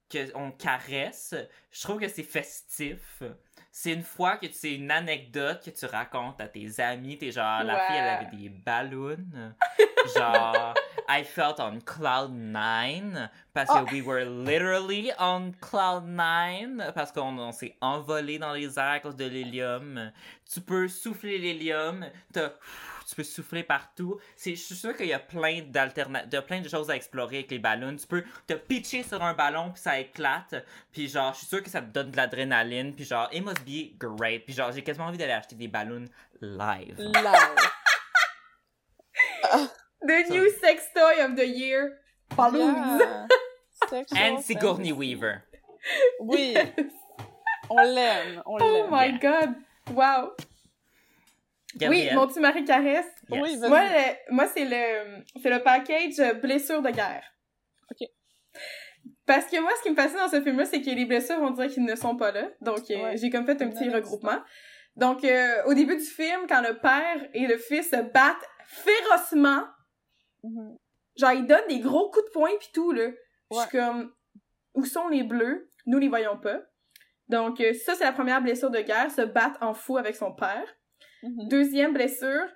que 0.09 0.35
on 0.35 0.51
caresse, 0.51 1.33
je 1.71 1.81
trouve 1.81 1.99
que 2.01 2.07
c'est 2.09 2.23
festif. 2.23 3.23
C'est 3.73 3.93
une 3.93 4.03
fois 4.03 4.35
que 4.35 4.47
c'est 4.51 4.73
une 4.75 4.91
anecdote 4.91 5.63
que 5.63 5.69
tu 5.69 5.85
racontes 5.85 6.41
à 6.41 6.47
tes 6.49 6.79
amis, 6.81 7.17
t'es 7.17 7.31
genre, 7.31 7.63
la 7.63 7.79
fille, 7.87 7.95
elle 7.95 8.09
avait 8.09 8.35
des 8.35 8.49
ballons. 8.49 9.15
genre, 10.15 10.73
I 11.07 11.23
felt 11.23 11.59
on 11.59 11.79
cloud 11.79 12.31
nine, 12.33 13.29
parce 13.53 13.69
que 13.69 13.77
Oh. 13.81 13.87
we 13.91 14.01
were 14.01 14.25
literally 14.25 15.11
on 15.19 15.53
cloud 15.61 16.03
nine, 16.05 16.91
parce 16.93 17.11
qu'on 17.13 17.37
on 17.39 17.51
s'est 17.53 17.75
envolé 17.81 18.39
dans 18.39 18.53
les 18.53 18.77
airs 18.77 18.89
à 18.89 18.99
cause 18.99 19.15
de 19.15 19.25
l'hélium. 19.25 20.11
Tu 20.51 20.59
peux 20.61 20.87
souffler 20.89 21.37
l'hélium, 21.37 22.05
t'as- 22.33 22.51
tu 23.11 23.15
peux 23.17 23.23
souffler 23.23 23.63
partout. 23.63 24.19
C'est, 24.37 24.55
je 24.55 24.61
suis 24.61 24.75
sûr 24.75 24.95
qu'il 24.95 25.07
y 25.07 25.13
a 25.13 25.19
plein 25.19 25.61
de 25.61 26.39
plein 26.39 26.61
de 26.61 26.69
choses 26.69 26.89
à 26.89 26.95
explorer 26.95 27.39
avec 27.39 27.51
les 27.51 27.59
ballons. 27.59 27.95
Tu 27.97 28.07
peux 28.07 28.23
te 28.47 28.53
pitcher 28.53 29.03
sur 29.03 29.21
un 29.21 29.33
ballon 29.33 29.71
puis 29.71 29.81
ça 29.81 29.99
éclate. 29.99 30.55
Puis 30.93 31.09
genre, 31.09 31.33
je 31.33 31.39
suis 31.39 31.47
sûr 31.47 31.61
que 31.61 31.69
ça 31.69 31.81
te 31.81 31.87
donne 31.91 32.11
de 32.11 32.15
l'adrénaline. 32.17 32.95
Puis 32.95 33.03
genre, 33.03 33.27
it 33.33 33.43
must 33.43 33.65
be 33.65 33.97
great. 33.99 34.45
Puis 34.45 34.53
genre, 34.53 34.71
j'ai 34.71 34.81
quasiment 34.81 35.07
envie 35.07 35.17
d'aller 35.17 35.33
acheter 35.33 35.55
des 35.57 35.67
ballons 35.67 36.05
live. 36.39 36.95
Live. 36.97 37.55
The 40.03 40.23
new 40.29 40.49
sex 40.61 40.87
toy 40.95 41.19
of 41.21 41.35
the 41.35 41.45
year. 41.45 41.97
Balloons. 42.35 43.01
Yeah. 43.91 44.03
And 44.15 44.41
Sigourney. 44.41 44.93
Weaver. 44.93 45.43
Oui. 46.21 46.55
On 47.69 47.83
l'aime. 47.83 48.41
On 48.45 48.57
Oh 48.61 48.87
my 48.89 49.07
Yeah. 49.07 49.17
god. 49.19 49.55
Wow. 49.93 50.31
Oui, 51.79 52.09
mon 52.13 52.27
petit 52.27 52.39
mari 52.39 52.63
caresse. 52.65 53.05
Yes. 53.29 53.41
Oui, 53.41 53.57
vas-y. 53.57 53.69
Moi, 53.69 53.81
le- 53.83 54.33
moi 54.35 54.47
c'est 54.47 54.65
le, 54.65 55.23
c'est 55.41 55.49
le 55.49 55.61
package 55.63 56.19
euh, 56.19 56.33
blessure 56.33 56.81
de 56.81 56.89
guerre. 56.89 57.23
Ok. 57.89 58.07
Parce 59.25 59.45
que 59.45 59.59
moi, 59.61 59.71
ce 59.77 59.83
qui 59.83 59.89
me 59.91 59.95
fascine 59.95 60.17
dans 60.17 60.27
ce 60.27 60.41
film-là, 60.41 60.65
c'est 60.65 60.81
que 60.81 60.89
les 60.89 61.05
blessures, 61.05 61.37
on 61.41 61.51
dirait 61.51 61.69
qu'ils 61.69 61.85
ne 61.85 61.95
sont 61.95 62.17
pas 62.17 62.31
là. 62.31 62.49
Donc, 62.59 62.79
euh, 62.91 63.03
Ouais. 63.03 63.17
j'ai 63.17 63.29
comme 63.29 63.45
fait 63.45 63.61
un 63.61 63.69
petit 63.69 63.89
regroupement. 63.89 64.39
Donc, 64.97 65.23
euh, 65.23 65.63
au 65.67 65.73
début 65.73 65.95
du 65.95 66.03
film, 66.03 66.41
quand 66.49 66.61
le 66.61 66.77
père 66.79 67.29
et 67.33 67.47
le 67.47 67.57
fils 67.57 67.89
se 67.91 67.95
battent 68.01 68.49
férocement, 68.65 69.63
Mhm. 70.43 70.77
genre, 71.17 71.31
ils 71.33 71.45
donnent 71.45 71.67
des 71.69 71.79
gros 71.79 72.09
coups 72.11 72.25
de 72.25 72.31
poing 72.31 72.49
pis 72.59 72.71
tout, 72.73 72.91
là. 72.91 73.09
Je 73.51 73.59
suis 73.59 73.69
comme, 73.69 74.11
où 74.73 74.83
sont 74.85 75.07
les 75.07 75.23
bleus? 75.23 75.69
Nous 75.85 75.97
les 75.99 76.09
voyons 76.09 76.37
pas. 76.37 76.59
Donc, 77.29 77.61
euh, 77.61 77.73
ça, 77.73 77.95
c'est 77.95 78.03
la 78.03 78.11
première 78.11 78.41
blessure 78.41 78.69
de 78.71 78.81
guerre, 78.81 79.09
se 79.11 79.21
battre 79.21 79.57
en 79.61 79.73
fou 79.73 79.97
avec 79.97 80.15
son 80.15 80.33
père. 80.33 80.65
Mhm. 81.23 81.47
Deuxième 81.49 81.93
blessure, 81.93 82.47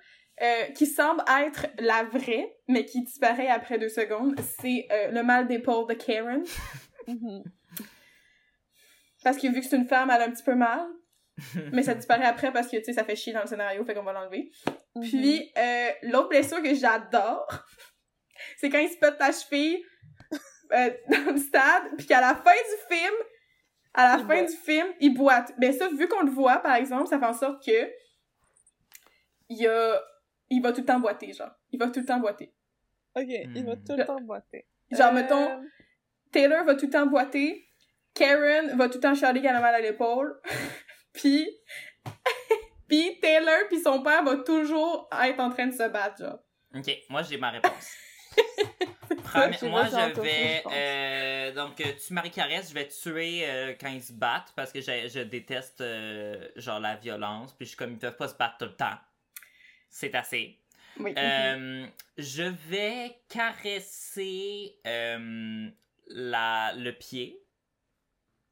euh, 0.42 0.64
qui 0.74 0.86
semble 0.86 1.22
être 1.46 1.66
la 1.78 2.04
vraie, 2.04 2.52
mais 2.68 2.84
qui 2.84 3.02
disparaît 3.02 3.48
après 3.48 3.78
deux 3.78 3.88
secondes, 3.88 4.38
c'est 4.60 4.86
euh, 4.90 5.10
le 5.10 5.22
mal 5.22 5.46
d'épaule 5.46 5.86
de 5.88 5.94
Karen. 5.94 6.42
Mhm. 7.08 7.44
Parce 9.22 9.36
que 9.38 9.46
vu 9.46 9.60
que 9.60 9.66
c'est 9.66 9.76
une 9.76 9.86
femme, 9.88 10.10
elle 10.10 10.22
a 10.22 10.24
un 10.24 10.30
petit 10.32 10.42
peu 10.42 10.56
mal. 10.56 10.86
mais 11.72 11.82
ça 11.82 11.94
disparaît 11.94 12.24
après 12.24 12.52
parce 12.52 12.66
que, 12.68 12.78
tu 12.78 12.84
sais, 12.84 12.92
ça 12.94 13.04
fait 13.04 13.14
chier 13.14 13.32
dans 13.32 13.42
le 13.42 13.46
scénario, 13.46 13.84
fait 13.84 13.94
qu'on 13.94 14.02
va 14.02 14.12
l'enlever. 14.12 14.50
Mhm. 14.96 15.02
Puis, 15.02 15.52
euh, 15.56 15.88
l'autre 16.02 16.30
blessure 16.30 16.62
que 16.62 16.74
j'adore, 16.74 17.46
c'est 18.56 18.70
quand 18.70 18.78
il 18.78 18.88
se 18.88 18.96
pète 18.98 19.16
la 19.20 19.30
cheville 19.32 19.84
dans 20.70 21.32
le 21.32 21.38
stade, 21.38 21.82
puis 21.96 22.06
qu'à 22.06 22.20
la 22.20 22.34
fin 22.34 22.50
du 22.52 22.94
film, 22.96 23.14
à 23.94 24.16
la 24.16 24.22
Il 24.22 24.26
fin 24.26 24.34
boite. 24.42 24.50
du 24.50 24.56
film, 24.56 24.86
il 25.00 25.14
boite. 25.14 25.52
Ben 25.58 25.72
ça, 25.72 25.88
vu 25.88 26.08
qu'on 26.08 26.22
le 26.22 26.30
voit, 26.32 26.58
par 26.58 26.74
exemple, 26.74 27.06
ça 27.06 27.18
fait 27.18 27.26
en 27.26 27.32
sorte 27.32 27.64
que 27.64 27.88
il 29.48 29.66
a... 29.66 30.00
il 30.50 30.60
va 30.62 30.72
tout 30.72 30.80
le 30.80 30.86
temps 30.86 31.00
boiter, 31.00 31.32
genre. 31.32 31.50
Il 31.70 31.78
va 31.78 31.88
tout 31.88 32.00
le 32.00 32.06
temps 32.06 32.18
boiter. 32.20 32.52
Ok, 33.14 33.24
il 33.28 33.64
va 33.64 33.74
Hmm. 33.74 33.84
tout 33.84 33.96
le 33.96 34.04
temps 34.04 34.20
boiter. 34.20 34.66
Genre, 34.90 35.08
Euh, 35.08 35.12
mettons, 35.12 35.62
Taylor 36.32 36.64
va 36.64 36.74
tout 36.74 36.86
le 36.86 36.92
temps 36.92 37.06
boiter, 37.06 37.66
Karen 38.14 38.76
va 38.76 38.88
tout 38.88 38.94
le 38.98 39.00
temps 39.00 39.14
chialer 39.14 39.40
qu'elle 39.40 39.54
a 39.56 39.60
mal 39.60 39.74
à 39.74 39.80
l'épaule, 39.80 40.40
puis... 41.12 41.48
puis 42.88 43.18
Taylor 43.20 43.66
puis 43.68 43.80
son 43.80 44.02
père 44.02 44.22
va 44.22 44.36
toujours 44.36 45.08
être 45.24 45.40
en 45.40 45.50
train 45.50 45.66
de 45.66 45.72
se 45.72 45.88
battre, 45.88 46.18
genre. 46.22 46.38
Ok, 46.74 46.90
moi 47.08 47.22
j'ai 47.22 47.36
ma 47.38 47.50
réponse. 47.50 47.90
Premi- 49.24 49.68
moi 49.70 49.84
je 49.86 49.96
entendu, 49.96 50.20
vais 50.28 50.62
je 50.64 50.68
euh, 50.72 51.52
donc 51.52 51.80
euh, 51.80 51.92
tu 52.04 52.12
Marie 52.12 52.30
Caresse, 52.30 52.68
je 52.70 52.74
vais 52.74 52.86
tuer 52.88 53.44
euh, 53.48 53.74
quand 53.80 53.88
ils 53.88 54.02
se 54.02 54.12
battent 54.12 54.52
parce 54.54 54.72
que 54.72 54.80
je, 54.80 55.08
je 55.08 55.20
déteste 55.20 55.80
euh, 55.80 56.48
genre 56.56 56.80
la 56.80 56.96
violence 56.96 57.52
puis 57.54 57.64
je 57.66 57.70
suis 57.70 57.76
comme 57.76 57.92
ils 57.92 57.98
peuvent 57.98 58.16
pas 58.16 58.28
se 58.28 58.34
battre 58.36 58.56
tout 58.58 58.64
le 58.66 58.74
temps. 58.76 58.94
C'est 59.98 60.14
assez. 60.14 60.58
Oui. 60.98 61.14
Euh, 61.16 61.86
je 62.18 62.42
vais 62.68 63.18
caresser 63.30 64.78
euh, 64.86 65.70
la, 66.08 66.74
le 66.76 66.92
pied. 66.92 67.40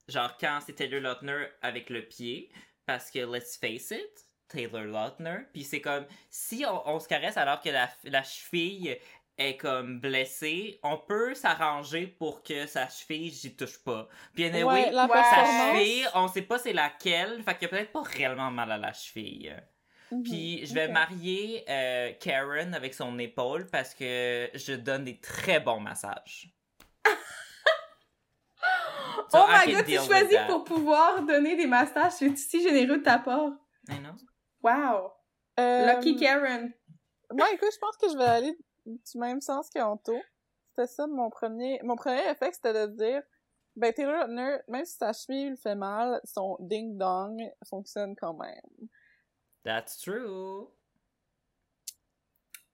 Genre 0.09 0.39
quand 0.39 0.61
c'est 0.65 0.73
Taylor 0.73 1.03
Lautner 1.03 1.45
avec 1.61 1.91
le 1.91 2.01
pied. 2.01 2.51
Parce 2.87 3.11
que, 3.11 3.19
let's 3.19 3.59
face 3.59 3.91
it, 3.91 4.25
Taylor 4.49 4.85
Lautner. 4.85 5.41
Puis 5.53 5.65
c'est 5.65 5.83
comme, 5.83 6.07
si 6.31 6.65
on, 6.67 6.89
on 6.89 6.99
se 6.99 7.09
caresse 7.09 7.37
alors 7.37 7.61
que 7.61 7.69
la, 7.69 7.91
la 8.05 8.23
cheville 8.23 8.99
est 9.37 9.59
comme 9.59 10.01
blessée, 10.01 10.79
on 10.83 10.97
peut 10.97 11.35
s'arranger 11.35 12.07
pour 12.07 12.43
que 12.43 12.67
sa 12.67 12.89
cheville, 12.89 13.31
j'y 13.31 13.55
touche 13.55 13.79
pas. 13.85 14.09
Puis 14.35 14.45
anyway, 14.47 14.65
Ouais, 14.65 14.91
la 14.93 15.07
Ouais. 15.07 15.23
sa 15.23 15.45
cheville, 15.45 16.09
on 16.15 16.29
sait 16.29 16.43
pas 16.43 16.59
c'est 16.59 16.73
laquelle, 16.73 17.43
fait 17.43 17.53
qu'il 17.55 17.63
y 17.63 17.65
a 17.67 17.69
peut-être 17.69 17.93
pas 17.93 18.03
réellement 18.03 18.51
mal 18.51 18.73
à 18.73 18.79
la 18.79 18.95
cheville. 18.95 19.55
Puis 20.23 20.65
je 20.67 20.75
vais 20.75 20.89
marier 20.89 21.65
euh, 21.69 22.13
Karen 22.21 22.75
avec 22.75 22.95
son 22.95 23.19
épaule 23.19 23.67
parce 23.67 23.95
que 23.95 24.49
je 24.55 24.75
donne 24.75 25.05
des 25.05 25.19
très 25.19 25.61
bons 25.61 25.81
massages. 25.81 26.55
So 29.31 29.39
oh 29.39 29.47
I 29.49 29.67
my 29.67 29.73
god, 29.73 29.87
tu 29.87 29.97
choisis 29.99 30.39
pour 30.47 30.65
pouvoir 30.65 31.23
donner 31.23 31.57
des 31.57 31.67
massages. 31.67 32.13
C'est 32.13 32.37
si 32.37 32.63
généreux 32.63 32.99
de 32.99 33.03
ta 33.03 33.19
part. 33.19 33.53
I 33.89 33.99
know. 33.99 34.15
Wow. 34.63 35.13
Euh, 35.59 35.93
Lucky 35.93 36.17
Karen. 36.17 36.73
Moi, 37.33 37.47
écoute, 37.53 37.71
je 37.73 37.79
pense 37.79 37.97
que 37.97 38.09
je 38.11 38.17
vais 38.17 38.25
aller 38.25 38.59
du 38.85 39.19
même 39.19 39.41
sens 39.41 39.71
qu'Anto. 39.71 40.15
C'était 40.71 40.87
ça 40.87 41.07
mon 41.07 41.31
premier... 41.31 41.81
Mon 41.83 41.97
premier 41.97 42.21
réflexe, 42.21 42.59
c'était 42.63 42.87
de 42.87 42.93
dire, 42.93 43.23
ben 43.77 43.93
Taylor 43.93 44.27
Lautner, 44.27 44.59
même 44.69 44.85
si 44.85 44.97
sa 44.97 45.13
cheville 45.13 45.57
fait 45.57 45.75
mal, 45.75 46.21
son 46.25 46.57
ding-dong 46.61 47.41
fonctionne 47.69 48.15
quand 48.17 48.35
même. 48.35 48.89
That's 49.65 49.99
true. 49.99 50.69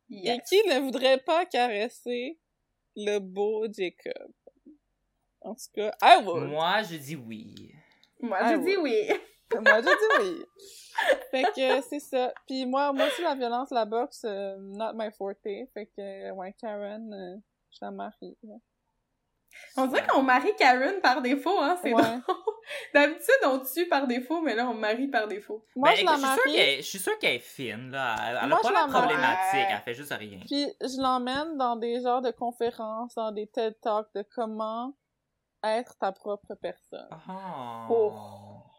Yes. 0.09 0.39
Et 0.39 0.43
qui 0.49 0.69
ne 0.69 0.81
voudrait 0.81 1.19
pas 1.19 1.47
caresser 1.47 2.39
le 2.97 3.19
beau 3.21 3.67
Jacob? 3.73 4.33
En 5.41 5.55
tout 5.55 5.71
cas, 5.73 5.95
I 6.03 6.23
would. 6.25 6.49
Moi, 6.49 6.83
je 6.83 6.97
dis 6.97 7.17
oui. 7.17 7.73
Moi, 8.21 8.39
je 8.53 8.57
dis 8.57 8.77
oui. 8.77 9.09
Moi, 9.55 9.81
je 9.81 9.87
dis 9.87 10.25
oui. 10.25 10.45
Fait 11.31 11.45
que 11.55 11.81
c'est 11.89 12.01
ça. 12.01 12.35
Puis 12.47 12.67
moi, 12.67 12.93
moi 12.93 13.07
aussi, 13.07 13.23
la 13.23 13.35
violence, 13.35 13.71
la 13.71 13.85
boxe, 13.85 14.25
euh, 14.25 14.57
not 14.59 14.93
my 14.95 15.11
forte. 15.13 15.39
Fait 15.43 15.87
que, 15.97 16.31
ouais, 16.33 16.55
Karen, 16.61 17.13
euh, 17.15 17.37
je 17.71 17.79
la 17.81 17.91
marie. 17.91 18.37
ouais. 18.43 18.59
On 19.77 19.87
dirait 19.87 20.07
qu'on 20.07 20.23
marie 20.23 20.55
Karen 20.57 21.01
par 21.01 21.23
défaut, 21.23 21.59
hein. 21.61 21.77
C'est 21.83 21.93
Ouais. 21.95 22.03
drôle. 22.03 22.23
D'habitude, 22.95 23.35
on 23.45 23.59
tue 23.61 23.89
par 23.89 24.07
défaut, 24.07 24.41
mais 24.43 24.55
là, 24.55 24.69
on 24.69 24.75
marie 24.75 25.09
par 25.09 25.27
défaut. 25.29 25.65
Moi, 25.77 25.91
Ben, 25.91 25.97
je 25.97 26.05
la 26.05 26.13
suis 26.13 26.21
sûre 26.21 26.29
marie, 26.37 26.53
qu'elle- 26.55 26.77
je 26.77 26.83
suis 26.89 26.99
sûre 26.99 27.19
qu'elle 27.19 27.35
est 27.37 27.39
fine, 27.41 27.91
là. 27.91 28.15
Elle, 28.29 28.39
elle 28.43 28.49
Moi, 28.49 28.59
a 28.59 28.63
pas 28.63 28.73
la 28.73 28.87
problématique, 28.93 29.55
Ouais. 29.55 29.67
elle 29.71 29.83
fait 29.85 29.95
juste 29.95 30.13
rien. 30.13 30.41
puis 30.47 30.67
je 30.81 31.01
l'emmène 31.03 31.57
dans 31.57 31.77
des 31.77 32.01
genres 32.01 32.23
de 32.23 32.31
conférences, 32.31 33.15
dans 33.15 33.33
des 33.33 33.47
TED 33.49 33.77
Talks 33.81 34.09
de 34.15 34.25
comment 34.35 34.93
être 35.65 35.99
ta 35.99 36.13
propre 36.13 36.55
personne. 36.61 37.09
Oh. 37.29 37.87
Oh. 37.91 38.70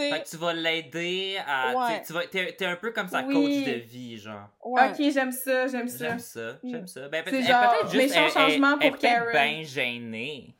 Tu 0.00 0.08
sais, 0.08 0.10
Fait 0.14 0.22
que 0.22 0.28
tu 0.28 0.36
vas 0.36 0.52
l'aider 0.54 1.38
à. 1.46 1.74
Ouais. 1.76 2.02
tu 2.06 2.12
vas, 2.12 2.26
t'es, 2.26 2.52
t'es 2.56 2.66
un 2.66 2.76
peu 2.76 2.90
comme 2.92 3.08
sa 3.08 3.22
Oui. 3.22 3.34
coach 3.34 3.66
de 3.74 3.78
vie, 3.80 4.18
genre. 4.18 4.48
ouais. 4.64 4.88
Ok, 4.90 4.96
j'aime 5.12 5.32
ça, 5.32 5.66
j'aime 5.68 5.88
ça. 5.88 6.08
J'aime 6.08 6.18
ça, 6.18 6.58
j'aime 6.64 6.86
ça. 6.86 7.08
Ben, 7.08 7.22
peut- 7.24 7.30
C'est 7.30 7.38
elle- 7.38 7.46
genre 7.46 7.70
peut-être 7.72 7.90
juste. 7.92 8.08
méchant 8.14 8.24
elle- 8.26 8.32
changement 8.32 8.70
elle, 8.72 8.76
pour 8.76 8.86
est 8.86 8.90
peut-être 9.00 9.32
Karen. 9.32 9.32
bien 9.56 9.62
gênée. 9.64 10.56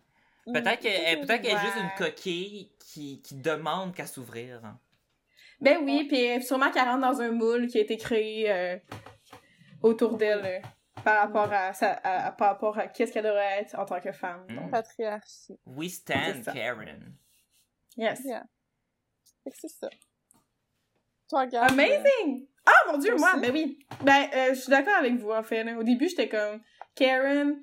Mm. 0.46 0.52
Peut-être 0.52 0.80
qu'elle, 0.80 1.00
elle- 1.06 1.20
peut-être 1.20 1.42
qu'elle 1.42 1.56
est 1.56 1.60
juste 1.60 1.76
une 1.76 2.04
coquille 2.06 2.72
qui, 2.78 3.22
qui 3.22 3.34
demande 3.36 3.94
qu'à 3.94 4.06
s'ouvrir. 4.06 4.60
Ben 5.60 5.78
oui, 5.82 6.04
puis 6.08 6.42
sûrement 6.42 6.70
qu'elle 6.70 6.84
rentre 6.88 7.00
dans 7.00 7.20
un 7.20 7.30
moule 7.30 7.66
qui 7.66 7.78
a 7.78 7.82
été 7.82 7.96
créé 7.98 8.50
euh, 8.50 8.76
autour 9.82 10.16
d'elle 10.16 10.44
euh, 10.44 10.58
par 11.04 11.20
rapport 11.22 11.52
à, 11.52 11.72
sa, 11.74 11.92
à, 11.92 12.26
à- 12.28 12.32
par 12.32 12.48
rapport 12.48 12.78
à 12.78 12.88
qu'est-ce 12.88 13.12
qu'elle 13.12 13.24
devrait 13.24 13.60
être 13.60 13.78
en 13.78 13.84
tant 13.84 14.00
que 14.00 14.12
femme. 14.12 14.44
Mm. 14.48 14.56
Donc, 14.56 14.70
Patriarchie. 14.70 15.58
We 15.66 15.90
stand. 15.92 16.44
Karen. 16.52 17.14
yes. 17.96 18.20
Yeah. 18.24 18.44
C'est 19.52 19.68
ça. 19.68 19.88
Toi, 21.28 21.46
Gab. 21.46 21.70
Amazing! 21.70 22.46
Ah 22.66 22.90
mon 22.92 22.98
dieu, 22.98 23.14
moi, 23.16 23.32
ben 23.40 23.50
oui. 23.52 23.78
Ben, 24.02 24.28
euh, 24.34 24.48
je 24.50 24.60
suis 24.60 24.70
d'accord 24.70 24.96
avec 24.96 25.14
vous 25.14 25.30
en 25.30 25.42
fait. 25.42 25.64
là. 25.64 25.76
Au 25.78 25.82
début, 25.82 26.08
j'étais 26.08 26.28
comme 26.28 26.60
Karen, 26.94 27.62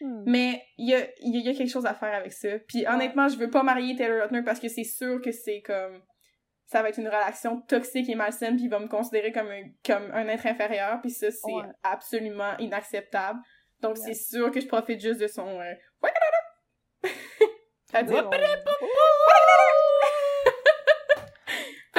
Hmm. 0.00 0.22
mais 0.26 0.64
il 0.76 0.88
y 0.90 0.94
a, 0.94 1.00
y 1.00 1.38
a- 1.38 1.40
y 1.40 1.48
a 1.48 1.54
quelque 1.54 1.70
chose 1.70 1.84
à 1.86 1.92
faire 1.94 2.14
avec 2.14 2.32
ça. 2.32 2.58
Puis 2.68 2.86
honnêtement, 2.86 3.28
je 3.28 3.36
veux 3.36 3.50
pas 3.50 3.64
marier 3.64 3.96
Taylor 3.96 4.18
Lautner 4.18 4.42
parce 4.44 4.60
que 4.60 4.68
c'est 4.68 4.84
sûr 4.84 5.20
que 5.20 5.32
c'est 5.32 5.60
comme 5.62 6.00
ça 6.66 6.82
va 6.82 6.90
être 6.90 6.98
une 6.98 7.08
relation 7.08 7.60
toxique 7.62 8.08
et 8.08 8.14
malsaine 8.14 8.54
puis 8.56 8.66
il 8.66 8.70
va 8.70 8.78
me 8.78 8.86
considérer 8.86 9.32
comme 9.32 9.48
un 9.48 9.62
comme 9.84 10.10
un 10.12 10.28
être 10.28 10.46
inférieur 10.46 11.00
puis 11.00 11.10
ça 11.10 11.30
c'est 11.32 11.50
Ouais. 11.52 11.64
absolument 11.82 12.56
inacceptable. 12.58 13.40
Donc 13.80 13.96
Yeah. 13.96 14.06
c'est 14.06 14.14
sûr 14.14 14.50
que 14.52 14.60
je 14.60 14.66
profite 14.68 15.00
juste 15.00 15.18
de 15.20 15.26
son 15.26 15.60
euh... 15.60 15.74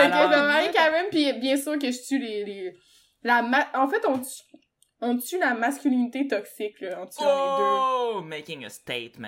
Fait 0.04 0.10
que 0.10 0.14
Alors- 0.16 0.32
je 0.32 0.38
vais 0.38 0.46
marier 0.48 0.72
Karen, 0.72 1.06
puis 1.12 1.34
bien 1.34 1.58
sûr 1.58 1.78
que 1.80 1.92
je 1.92 2.08
tue 2.08 2.20
les... 2.20 2.44
les... 2.46 2.74
La 3.24 3.42
ma- 3.42 3.70
En 3.76 3.88
fait, 3.90 4.02
on 4.08 4.18
tue... 4.20 4.44
on 5.02 5.18
tue 5.18 5.38
la 5.40 5.54
masculinité 5.54 6.28
toxique, 6.28 6.80
là, 6.82 7.02
en 7.02 7.06
tuant 7.08 7.26
les 7.26 8.18
Oh, 8.18 8.22
making 8.22 8.66
a 8.66 8.70
statement. 8.70 9.28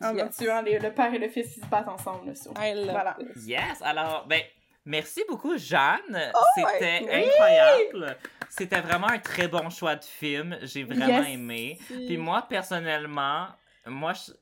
deux. 0.00 0.06
En 0.06 0.14
Yes. 0.16 0.36
tuant 0.36 0.62
les- 0.62 0.78
le 0.78 0.92
père 0.92 1.12
et 1.12 1.18
le 1.18 1.28
fils 1.28 1.54
qui 1.54 1.60
se 1.60 1.66
battent 1.66 1.88
ensemble, 1.88 2.28
là, 2.28 2.34
sur- 2.34 2.52
I 2.58 2.74
love 2.74 2.90
Voilà. 2.90 3.16
this. 3.34 3.46
Yes, 3.46 3.80
alors, 3.82 4.26
ben, 4.26 4.40
merci 4.84 5.22
beaucoup, 5.28 5.56
Jeanne. 5.58 6.32
Oh, 6.34 6.38
C'était 6.56 7.00
oui. 7.04 7.24
incroyable. 7.26 8.16
C'était 8.48 8.80
vraiment 8.80 9.08
un 9.08 9.18
très 9.18 9.48
bon 9.48 9.70
choix 9.70 9.96
de 9.96 10.04
film. 10.04 10.58
J'ai 10.62 10.84
vraiment 10.84 11.06
Yes. 11.22 11.28
aimé. 11.28 11.78
Puis 11.88 12.16
moi, 12.16 12.42
personnellement, 12.48 13.46
moi, 13.86 14.12
je... 14.14 14.32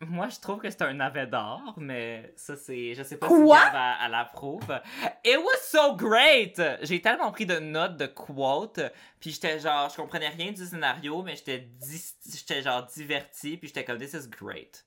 Moi, 0.00 0.28
je 0.28 0.38
trouve 0.40 0.60
que 0.60 0.68
c'est 0.68 0.82
un 0.82 0.92
navet 0.92 1.26
d'or, 1.26 1.72
mais 1.78 2.30
ça, 2.36 2.54
c'est... 2.54 2.94
Je 2.94 3.02
sais 3.02 3.16
pas 3.16 3.28
Quoi? 3.28 3.58
si 3.58 3.64
Gab 3.72 3.96
elle 4.04 4.10
l'approuve. 4.10 4.80
It 5.24 5.38
was 5.38 5.58
so 5.62 5.96
great! 5.96 6.60
J'ai 6.82 7.00
tellement 7.00 7.32
pris 7.32 7.46
de 7.46 7.58
notes, 7.58 7.96
de 7.96 8.06
quotes, 8.06 8.80
puis 9.20 9.30
j'étais 9.30 9.58
genre... 9.58 9.88
Je 9.88 9.96
comprenais 9.96 10.28
rien 10.28 10.52
du 10.52 10.66
scénario, 10.66 11.22
mais 11.22 11.34
j'étais 11.34 11.60
dis- 11.60 12.14
j'étais 12.30 12.60
genre 12.60 12.84
diverti, 12.84 13.56
puis 13.56 13.68
j'étais 13.68 13.84
comme 13.86 13.98
«This 13.98 14.12
is 14.12 14.28
great». 14.28 14.86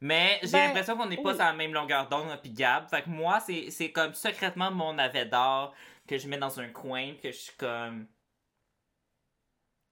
Mais 0.00 0.40
j'ai 0.42 0.50
Ben, 0.52 0.66
l'impression 0.68 0.96
qu'on 0.96 1.06
n'est 1.06 1.16
pas 1.16 1.30
oui. 1.30 1.36
sur 1.36 1.44
la 1.44 1.52
même 1.52 1.72
longueur 1.72 2.08
d'onde, 2.08 2.36
puis 2.40 2.50
Gab. 2.52 2.88
Fait 2.88 3.02
que 3.02 3.08
moi, 3.10 3.38
c'est 3.40 3.70
c'est 3.70 3.92
comme 3.92 4.14
secrètement 4.14 4.70
mon 4.72 4.92
navet 4.94 5.26
d'or 5.26 5.72
que 6.06 6.18
je 6.18 6.28
mets 6.28 6.38
dans 6.38 6.58
un 6.60 6.68
coin, 6.68 7.14
que 7.22 7.30
je 7.30 7.36
suis 7.36 7.56
comme... 7.56 8.08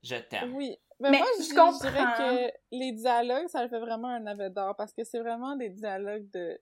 Je 0.03 0.17
t'aime. 0.17 0.55
Oui. 0.55 0.77
Mais, 1.01 1.10
Mais 1.10 1.18
moi, 1.18 1.27
je 1.39 1.44
je, 1.44 1.81
dirais 1.81 2.05
que 2.16 2.52
les 2.73 2.93
dialogues, 2.93 3.48
ça 3.48 3.62
le 3.62 3.68
fait 3.68 3.78
vraiment 3.78 4.09
un 4.09 4.20
navet 4.20 4.51
d'or 4.51 4.74
parce 4.77 4.93
que 4.94 5.05
c'est 5.05 5.18
vraiment 5.18 5.55
des 5.56 5.68
dialogues 5.68 6.28
de, 6.32 6.59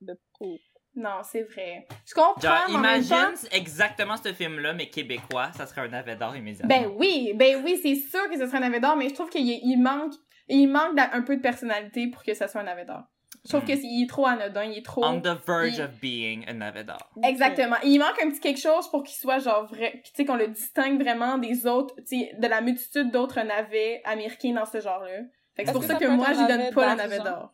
de 0.00 0.18
poop. 0.36 0.60
Non, 0.96 1.20
c'est 1.22 1.42
vrai. 1.42 1.86
Je 2.06 2.14
comprends, 2.14 2.40
Genre, 2.40 2.64
mais 2.68 2.74
en 2.74 2.80
même 2.80 3.06
temps... 3.06 3.16
imagine 3.16 3.48
exactement 3.52 4.16
ce 4.16 4.32
film-là, 4.32 4.72
mais 4.72 4.88
québécois, 4.88 5.52
ça 5.52 5.66
serait 5.66 5.82
un 5.82 5.88
navet 5.88 6.16
d'or 6.16 6.34
immédiatement. 6.34 6.68
Ben 6.68 6.90
oui, 6.96 7.34
ben 7.34 7.62
oui, 7.62 7.78
c'est 7.82 7.94
sûr 7.94 8.28
que 8.30 8.38
ce 8.38 8.46
serait 8.46 8.56
un 8.56 8.60
navet 8.60 8.80
d'or, 8.80 8.96
mais 8.96 9.08
je 9.10 9.14
trouve 9.14 9.30
qu'il 9.30 9.82
manque... 9.82 10.14
Il 10.48 10.68
manque 10.68 10.96
un 10.96 11.22
peu 11.22 11.36
de 11.36 11.42
personnalité 11.42 12.08
pour 12.08 12.22
que 12.22 12.32
ça 12.32 12.46
soit 12.46 12.60
un 12.60 12.64
navet 12.64 12.84
d'or. 12.84 13.02
Je 13.46 13.50
trouve 13.56 13.62
Mm. 13.62 13.66
que 13.66 13.76
c'est 13.76 13.86
il 13.86 14.02
est 14.04 14.08
trop 14.08 14.26
anodin, 14.26 14.64
il 14.64 14.78
est 14.78 14.84
trop... 14.84 15.04
On 15.04 15.20
the 15.20 15.38
verge 15.46 15.76
il- 15.76 15.82
of 15.82 15.90
being 16.00 16.44
a 16.48 16.52
navet 16.52 16.84
d'or. 16.84 17.10
Exactement. 17.22 17.76
Il 17.84 17.98
manque 17.98 18.20
un 18.22 18.28
petit 18.30 18.40
quelque 18.40 18.60
chose 18.60 18.90
pour 18.90 19.02
qu'il 19.04 19.16
soit 19.16 19.38
genre 19.38 19.66
vrai, 19.66 20.02
tu 20.04 20.10
sais 20.14 20.24
qu'on 20.24 20.36
le 20.36 20.48
distingue 20.48 21.00
vraiment 21.00 21.38
des 21.38 21.66
autres, 21.66 21.94
tu 22.06 22.18
sais 22.18 22.32
de 22.38 22.46
la 22.48 22.60
multitude 22.60 23.10
d'autres 23.10 23.40
navets 23.42 24.02
américains 24.04 24.52
dans 24.52 24.66
ce 24.66 24.80
genre-là. 24.80 25.20
Fait 25.54 25.62
que 25.62 25.68
c'est 25.68 25.72
pour 25.72 25.80
que 25.82 25.86
ça 25.86 25.94
ça 25.94 26.00
que 26.00 26.06
moi 26.06 26.26
j'y 26.32 26.46
donne 26.46 26.74
pas 26.74 26.90
le 26.90 26.96
navet 26.96 27.18
d'or. 27.20 27.52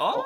Oh! 0.00 0.22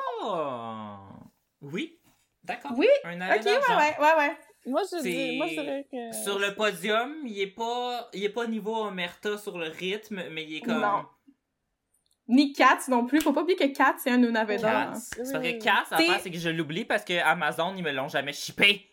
Oui, 1.61 1.99
d'accord. 2.43 2.71
Oui, 2.77 2.87
Un 3.03 3.15
navet 3.17 3.39
OK, 3.39 3.45
ouais 3.45 3.75
ouais, 3.75 3.95
ouais 3.99 4.17
ouais. 4.17 4.37
Moi, 4.65 4.81
je 4.91 5.01
dis, 5.01 5.37
moi, 5.37 5.47
je 5.47 5.53
dirais 5.59 5.87
que... 5.91 6.11
Sur 6.15 6.37
le 6.37 6.53
podium, 6.53 7.15
il 7.25 7.39
est 7.41 7.47
pas, 7.47 8.09
il 8.13 8.23
est 8.23 8.29
pas 8.29 8.45
niveau 8.45 8.75
Omerta 8.85 9.35
sur 9.39 9.57
le 9.57 9.67
rythme, 9.69 10.21
mais 10.31 10.43
il 10.43 10.57
est 10.57 10.61
comme 10.61 10.81
Non. 10.81 11.05
Ni 12.27 12.53
Cats 12.53 12.87
non 12.87 13.05
plus, 13.05 13.19
faut 13.21 13.33
pas 13.33 13.41
oublier 13.41 13.57
que 13.57 13.75
Cats 13.75 13.95
c'est 13.97 14.11
un 14.11 14.19
d'or. 14.19 14.31
Cats. 14.33 14.81
hein. 14.91 14.93
C'est 14.93 15.17
parce 15.17 15.31
que 15.31 15.95
l'affaire, 15.95 16.19
c'est 16.21 16.31
que 16.31 16.37
je 16.37 16.49
l'oublie 16.49 16.85
parce 16.85 17.03
que 17.03 17.19
Amazon, 17.21 17.73
ils 17.75 17.83
me 17.83 17.91
l'ont 17.91 18.07
jamais 18.07 18.31
shippé. 18.33 18.87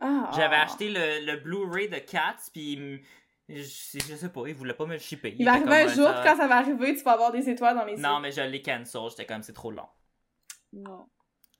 Ah. 0.00 0.30
J'avais 0.34 0.56
acheté 0.56 0.88
le, 0.90 1.24
le 1.24 1.36
Blu-ray 1.38 1.88
de 1.88 1.98
Cats, 1.98 2.36
puis 2.52 3.02
je, 3.48 3.56
je 3.58 4.14
sais 4.16 4.28
pas, 4.30 4.46
ils 4.46 4.54
voulaient 4.54 4.74
pas 4.74 4.86
me 4.86 4.94
le 4.94 4.98
shipper. 4.98 5.34
Il 5.38 5.44
va 5.44 5.52
arriver 5.52 5.82
un 5.82 5.88
jour, 5.88 6.06
ça- 6.06 6.14
puis 6.14 6.22
quand 6.30 6.36
ça 6.36 6.46
va 6.48 6.56
arriver, 6.56 6.94
tu 6.96 7.02
vas 7.04 7.12
avoir 7.12 7.32
des 7.32 7.48
étoiles 7.48 7.76
dans 7.76 7.84
les 7.84 7.96
Non, 7.96 8.16
yeux. 8.16 8.22
mais 8.22 8.32
je 8.32 8.40
l'ai 8.40 8.62
cancel, 8.62 9.02
j'étais 9.10 9.26
comme, 9.26 9.42
c'est 9.42 9.52
trop 9.52 9.70
long. 9.70 9.88
Non. 10.72 11.08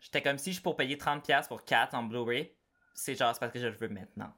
J'étais 0.01 0.23
comme, 0.23 0.39
si 0.39 0.53
je 0.53 0.61
pour 0.63 0.77
payer 0.77 0.97
30$ 0.97 1.49
pour 1.49 1.65
4 1.65 1.95
en 1.95 2.03
Blu-ray, 2.03 2.55
c'est 2.95 3.15
genre, 3.15 3.33
c'est 3.35 3.41
parce 3.41 3.53
que 3.53 3.59
je 3.59 3.67
le 3.69 3.75
veux 3.77 3.89
maintenant. 3.89 4.33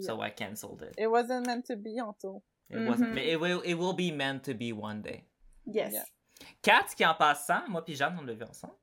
So 0.00 0.22
I 0.22 0.30
canceled 0.34 0.82
it. 0.82 1.00
It 1.00 1.06
wasn't 1.08 1.46
meant 1.46 1.62
to 1.68 1.76
be, 1.76 1.98
Anto. 2.02 2.42
It 2.70 2.78
wasn't, 2.88 3.10
Mhm. 3.10 3.14
mais 3.14 3.32
it 3.32 3.40
will, 3.40 3.60
it 3.64 3.74
will 3.74 3.94
be 3.94 4.10
meant 4.12 4.40
to 4.44 4.54
be 4.54 4.72
one 4.72 5.00
day. 5.02 5.24
Yes. 5.66 5.92
Yeah. 5.92 6.04
4 6.62 6.94
qui 6.94 7.04
en 7.06 7.14
passant, 7.14 7.62
moi 7.68 7.84
puis 7.84 7.94
Jeanne, 7.94 8.16
on 8.20 8.24
l'a 8.24 8.34
vu 8.34 8.42
ensemble. 8.44 8.74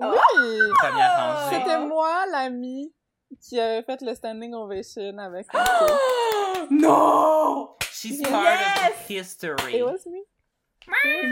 Oh! 0.00 0.14
Oui! 0.14 0.58
Première 0.78 1.16
rangée. 1.16 1.56
C'était 1.56 1.78
moi, 1.80 2.24
l'ami, 2.32 2.92
qui 3.40 3.58
avait 3.60 3.82
fait 3.82 4.00
le 4.02 4.14
standing 4.14 4.54
ovation 4.54 5.16
avec 5.18 5.46
Anto. 5.54 6.66
non! 6.70 7.68
She's 7.92 8.20
Yes! 8.20 8.28
part 8.30 8.90
of 8.90 9.06
the 9.06 9.10
history. 9.12 9.76
It 9.76 9.84
was 9.84 10.06
me. 10.06 10.22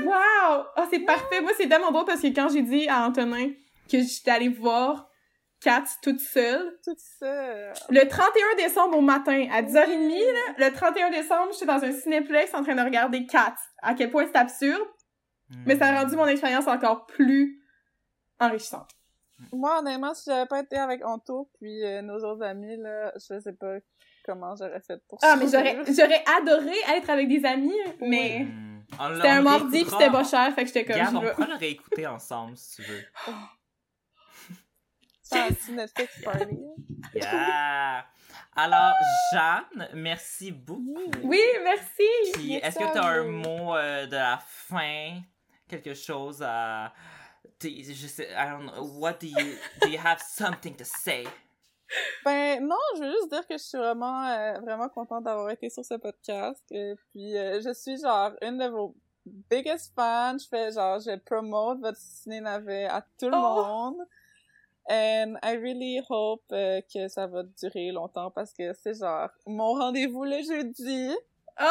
Wow! 0.04 0.66
Oh, 0.76 0.84
c'est 0.90 1.00
parfait. 1.00 1.40
Moi, 1.40 1.52
c'est 1.56 1.68
tellement 1.68 1.90
drôle 1.90 2.04
parce 2.04 2.20
que 2.20 2.26
quand 2.28 2.48
j'ai 2.52 2.62
dit 2.62 2.88
à 2.88 3.06
Antonin 3.06 3.50
que 3.90 4.00
j'étais 4.02 4.30
allée 4.30 4.48
voir 4.48 5.08
Cats 5.66 5.98
toute 6.00 6.20
seule, 6.20 6.78
ça. 6.96 7.72
le 7.90 8.06
31 8.06 8.56
décembre 8.56 8.98
au 8.98 9.00
matin, 9.00 9.48
à 9.52 9.62
10h30, 9.62 10.32
là, 10.32 10.68
le 10.68 10.72
31 10.72 11.10
décembre, 11.10 11.52
j'étais 11.52 11.66
dans 11.66 11.82
un 11.82 11.90
cinéplex 11.90 12.54
en 12.54 12.62
train 12.62 12.76
de 12.76 12.82
regarder 12.82 13.26
Cats. 13.26 13.56
À 13.82 13.94
quel 13.94 14.12
point 14.12 14.26
c'est 14.26 14.36
absurde, 14.36 14.86
mais 15.66 15.76
ça 15.76 15.86
a 15.86 16.02
rendu 16.02 16.14
mon 16.14 16.26
expérience 16.26 16.68
encore 16.68 17.06
plus 17.06 17.60
enrichissante. 18.38 18.88
Moi, 19.52 19.80
honnêtement, 19.80 20.14
si 20.14 20.30
j'avais 20.30 20.46
pas 20.46 20.60
été 20.60 20.76
avec 20.76 21.04
Anto 21.04 21.50
puis 21.58 21.84
euh, 21.84 22.00
nos 22.00 22.18
autres 22.18 22.44
amis, 22.44 22.76
là, 22.76 23.12
je 23.16 23.40
sais 23.40 23.52
pas 23.52 23.78
comment 24.24 24.54
j'aurais 24.54 24.80
fait 24.80 25.02
pour 25.08 25.18
Ah, 25.22 25.34
mais 25.36 25.46
j'aurais, 25.46 25.82
j'aurais 25.86 26.22
adoré 26.40 26.76
être 26.94 27.10
avec 27.10 27.28
des 27.28 27.44
amis, 27.44 27.74
mais 28.00 28.46
Hmm. 28.98 29.14
C'était 29.16 29.28
un 29.28 29.42
mardi 29.42 29.84
pis 29.84 29.90
c'était 29.90 30.10
pas 30.10 30.22
cher, 30.22 30.54
fait 30.54 30.62
que 30.62 30.68
j'étais 30.68 30.84
comme, 30.84 30.96
je 30.96 31.16
on 31.16 31.20
pourra 31.34 31.46
le 31.48 31.56
réécouter 31.56 32.06
ensemble 32.06 32.56
si 32.56 32.76
tu 32.76 32.82
veux. 32.88 33.04
Un 35.32 35.48
petit 35.48 35.72
Netflix 35.72 36.22
party. 36.22 36.58
Yeah! 37.14 38.04
Alors, 38.54 38.94
Jeanne, 39.32 39.88
merci 39.94 40.50
beaucoup. 40.50 40.98
Oui, 41.22 41.40
merci! 41.62 42.02
Puis, 42.34 42.54
est-ce 42.54 42.78
que 42.78 42.92
tu 42.92 42.98
as 42.98 43.06
un 43.06 43.22
mot 43.24 43.74
euh, 43.76 44.06
de 44.06 44.16
la 44.16 44.38
fin? 44.42 45.20
Quelque 45.68 45.94
chose 45.94 46.42
à. 46.42 46.92
Je 47.62 48.06
sais, 48.06 48.28
I 48.32 48.50
don't 48.50 48.70
know. 48.70 48.84
What 48.98 49.14
do 49.20 49.26
you. 49.28 49.56
Do 49.80 49.88
you 49.88 49.98
have 50.02 50.20
something 50.20 50.74
to 50.76 50.84
say? 50.84 51.24
Ben 52.24 52.60
non, 52.66 52.76
je 52.96 53.02
veux 53.04 53.10
juste 53.12 53.30
dire 53.30 53.46
que 53.46 53.56
je 53.56 53.62
suis 53.62 53.78
vraiment 53.78 54.26
euh, 54.28 54.58
vraiment 54.60 54.88
contente 54.88 55.24
d'avoir 55.24 55.50
été 55.50 55.70
sur 55.70 55.84
ce 55.84 55.94
podcast. 55.94 56.62
Et 56.70 56.94
puis 57.10 57.36
euh, 57.36 57.60
je 57.62 57.72
suis 57.72 57.98
genre 58.00 58.32
une 58.42 58.58
de 58.58 58.66
vos 58.66 58.94
biggest 59.24 59.94
fans. 59.94 60.36
Je 60.38 60.48
fais 60.48 60.72
genre 60.72 60.98
je 60.98 61.16
promote 61.18 61.80
votre 61.80 61.98
ciné 61.98 62.40
navet 62.40 62.86
à 62.86 63.00
tout 63.18 63.28
le 63.28 63.36
Oh! 63.36 63.64
monde. 63.64 63.96
And 64.88 65.36
I 65.42 65.56
really 65.56 66.00
hope 66.08 66.42
euh, 66.52 66.80
que 66.92 67.08
ça 67.08 67.26
va 67.26 67.42
durer 67.42 67.90
longtemps 67.90 68.30
parce 68.30 68.52
que 68.52 68.72
c'est 68.72 68.94
genre 68.98 69.28
mon 69.46 69.74
rendez-vous 69.74 70.24
le 70.24 70.42
jeudi 70.42 71.14
Oh, 71.60 71.64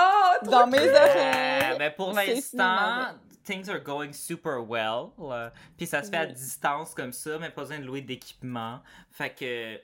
trop 0.43 0.51
dans 0.51 0.67
mes 0.67 0.79
cool! 0.79 0.87
Euh, 0.87 1.59
oreilles. 1.61 1.77
ben 1.77 1.93
pour 1.95 2.11
l'instant, 2.11 3.13
things 3.43 3.69
are 3.69 3.79
going 3.79 4.11
super 4.13 4.59
well. 4.67 5.11
là. 5.19 5.53
Puis 5.77 5.85
ça 5.85 6.01
se 6.03 6.09
fait 6.09 6.17
à 6.17 6.25
Oui. 6.25 6.33
distance 6.33 6.93
comme 6.95 7.13
ça, 7.13 7.37
mais 7.39 7.51
pas 7.51 7.61
besoin 7.61 7.79
de 7.79 7.85
louer 7.85 8.01
d'équipement. 8.01 8.79
Fait 9.11 9.29
que. 9.29 9.79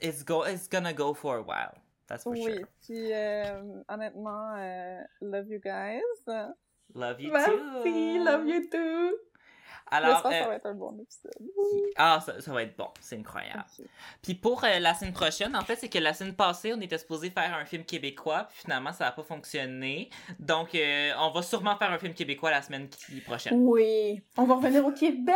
It's, 0.00 0.24
go, 0.24 0.44
it's 0.46 0.66
gonna 0.68 0.94
go 0.94 1.12
for 1.12 1.36
a 1.36 1.42
while. 1.42 1.74
That's 2.08 2.22
for 2.22 2.32
Oui, 2.32 2.42
sure. 2.44 2.66
puis 2.80 3.12
euh, 3.12 3.82
honnêtement, 3.88 4.54
euh, 4.56 5.02
love 5.20 5.46
you 5.50 5.60
guys. 5.60 6.00
Love 6.94 7.20
you 7.20 7.30
Merci, 7.30 7.50
too. 7.50 8.24
love 8.24 8.46
you 8.48 8.70
too! 8.70 9.18
Alors, 9.90 10.14
J'espère 10.14 10.30
que 10.30 10.36
euh, 10.36 10.42
ça 10.42 10.48
va 10.48 10.54
être 10.56 10.66
un 10.66 10.74
bon 10.74 10.98
épisode. 11.00 11.48
ah, 11.96 12.20
ça, 12.24 12.40
ça 12.40 12.52
va 12.52 12.62
être 12.62 12.76
bon, 12.76 12.88
c'est 13.00 13.16
incroyable. 13.18 13.64
Puis 14.20 14.34
pour 14.34 14.64
euh, 14.64 14.78
la 14.80 14.94
semaine 14.94 15.12
prochaine, 15.12 15.54
en 15.54 15.60
fait, 15.62 15.76
c'est 15.76 15.88
que 15.88 15.98
la 15.98 16.12
semaine 16.12 16.34
passée, 16.34 16.74
on 16.74 16.80
était 16.80 16.98
supposé 16.98 17.30
faire 17.30 17.54
un 17.54 17.64
film 17.64 17.84
québécois, 17.84 18.48
puis 18.50 18.62
finalement, 18.62 18.92
ça 18.92 19.04
n'a 19.04 19.12
pas 19.12 19.22
fonctionné. 19.22 20.10
Donc, 20.40 20.74
euh, 20.74 21.12
on 21.20 21.30
va 21.30 21.42
sûrement 21.42 21.76
faire 21.76 21.92
un 21.92 21.98
film 21.98 22.14
québécois 22.14 22.50
la 22.50 22.62
semaine 22.62 22.88
qui 22.88 23.20
prochaine. 23.20 23.54
Oui, 23.56 24.20
on 24.36 24.44
va 24.44 24.54
revenir 24.56 24.84
au 24.84 24.92
Québec! 24.92 25.34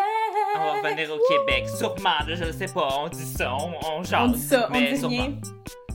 On 0.57 0.59
va 0.59 0.73
revenir 0.89 1.11
au 1.15 1.19
Québec, 1.29 1.69
sûrement, 1.69 2.19
là, 2.27 2.35
je 2.35 2.45
ne 2.45 2.53
sais 2.53 2.67
pas, 2.67 2.89
on 2.99 3.09
dit 3.09 3.25
ça, 3.25 3.55
on, 3.55 3.73
on 3.89 4.03
jase. 4.03 4.21
On 4.31 4.33
dit 4.33 4.41
ça, 4.43 4.67
on 4.69 4.73
mais 4.73 4.93
dit 4.93 4.99
sûrement. 4.99 5.29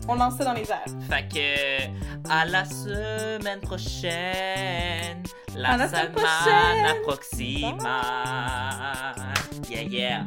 On 0.07 0.15
lance 0.15 0.38
ça 0.38 0.45
dans 0.45 0.53
les 0.53 0.69
airs. 0.69 0.86
Fait 1.10 1.27
que, 1.27 2.30
à 2.30 2.45
la 2.45 2.64
semaine 2.65 3.60
prochaine, 3.61 5.23
la, 5.56 5.72
À 5.72 5.77
la 5.77 5.88
semaine 5.88 6.11
prochaine. 6.11 6.86
approxime. 6.86 7.77
Yeah, 9.69 9.82
yeah. 9.84 10.26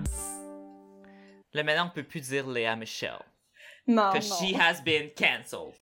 Là, 1.54 1.62
maintenant, 1.62 1.86
on 1.86 1.90
peut 1.94 2.02
plus 2.02 2.20
dire 2.20 2.46
Léa 2.48 2.74
Michel. 2.76 3.18
Non, 3.86 4.10
Que 4.12 4.18
non. 4.18 4.20
she 4.36 4.54
has 4.60 4.82
been 4.84 5.10
cancelled. 5.16 5.74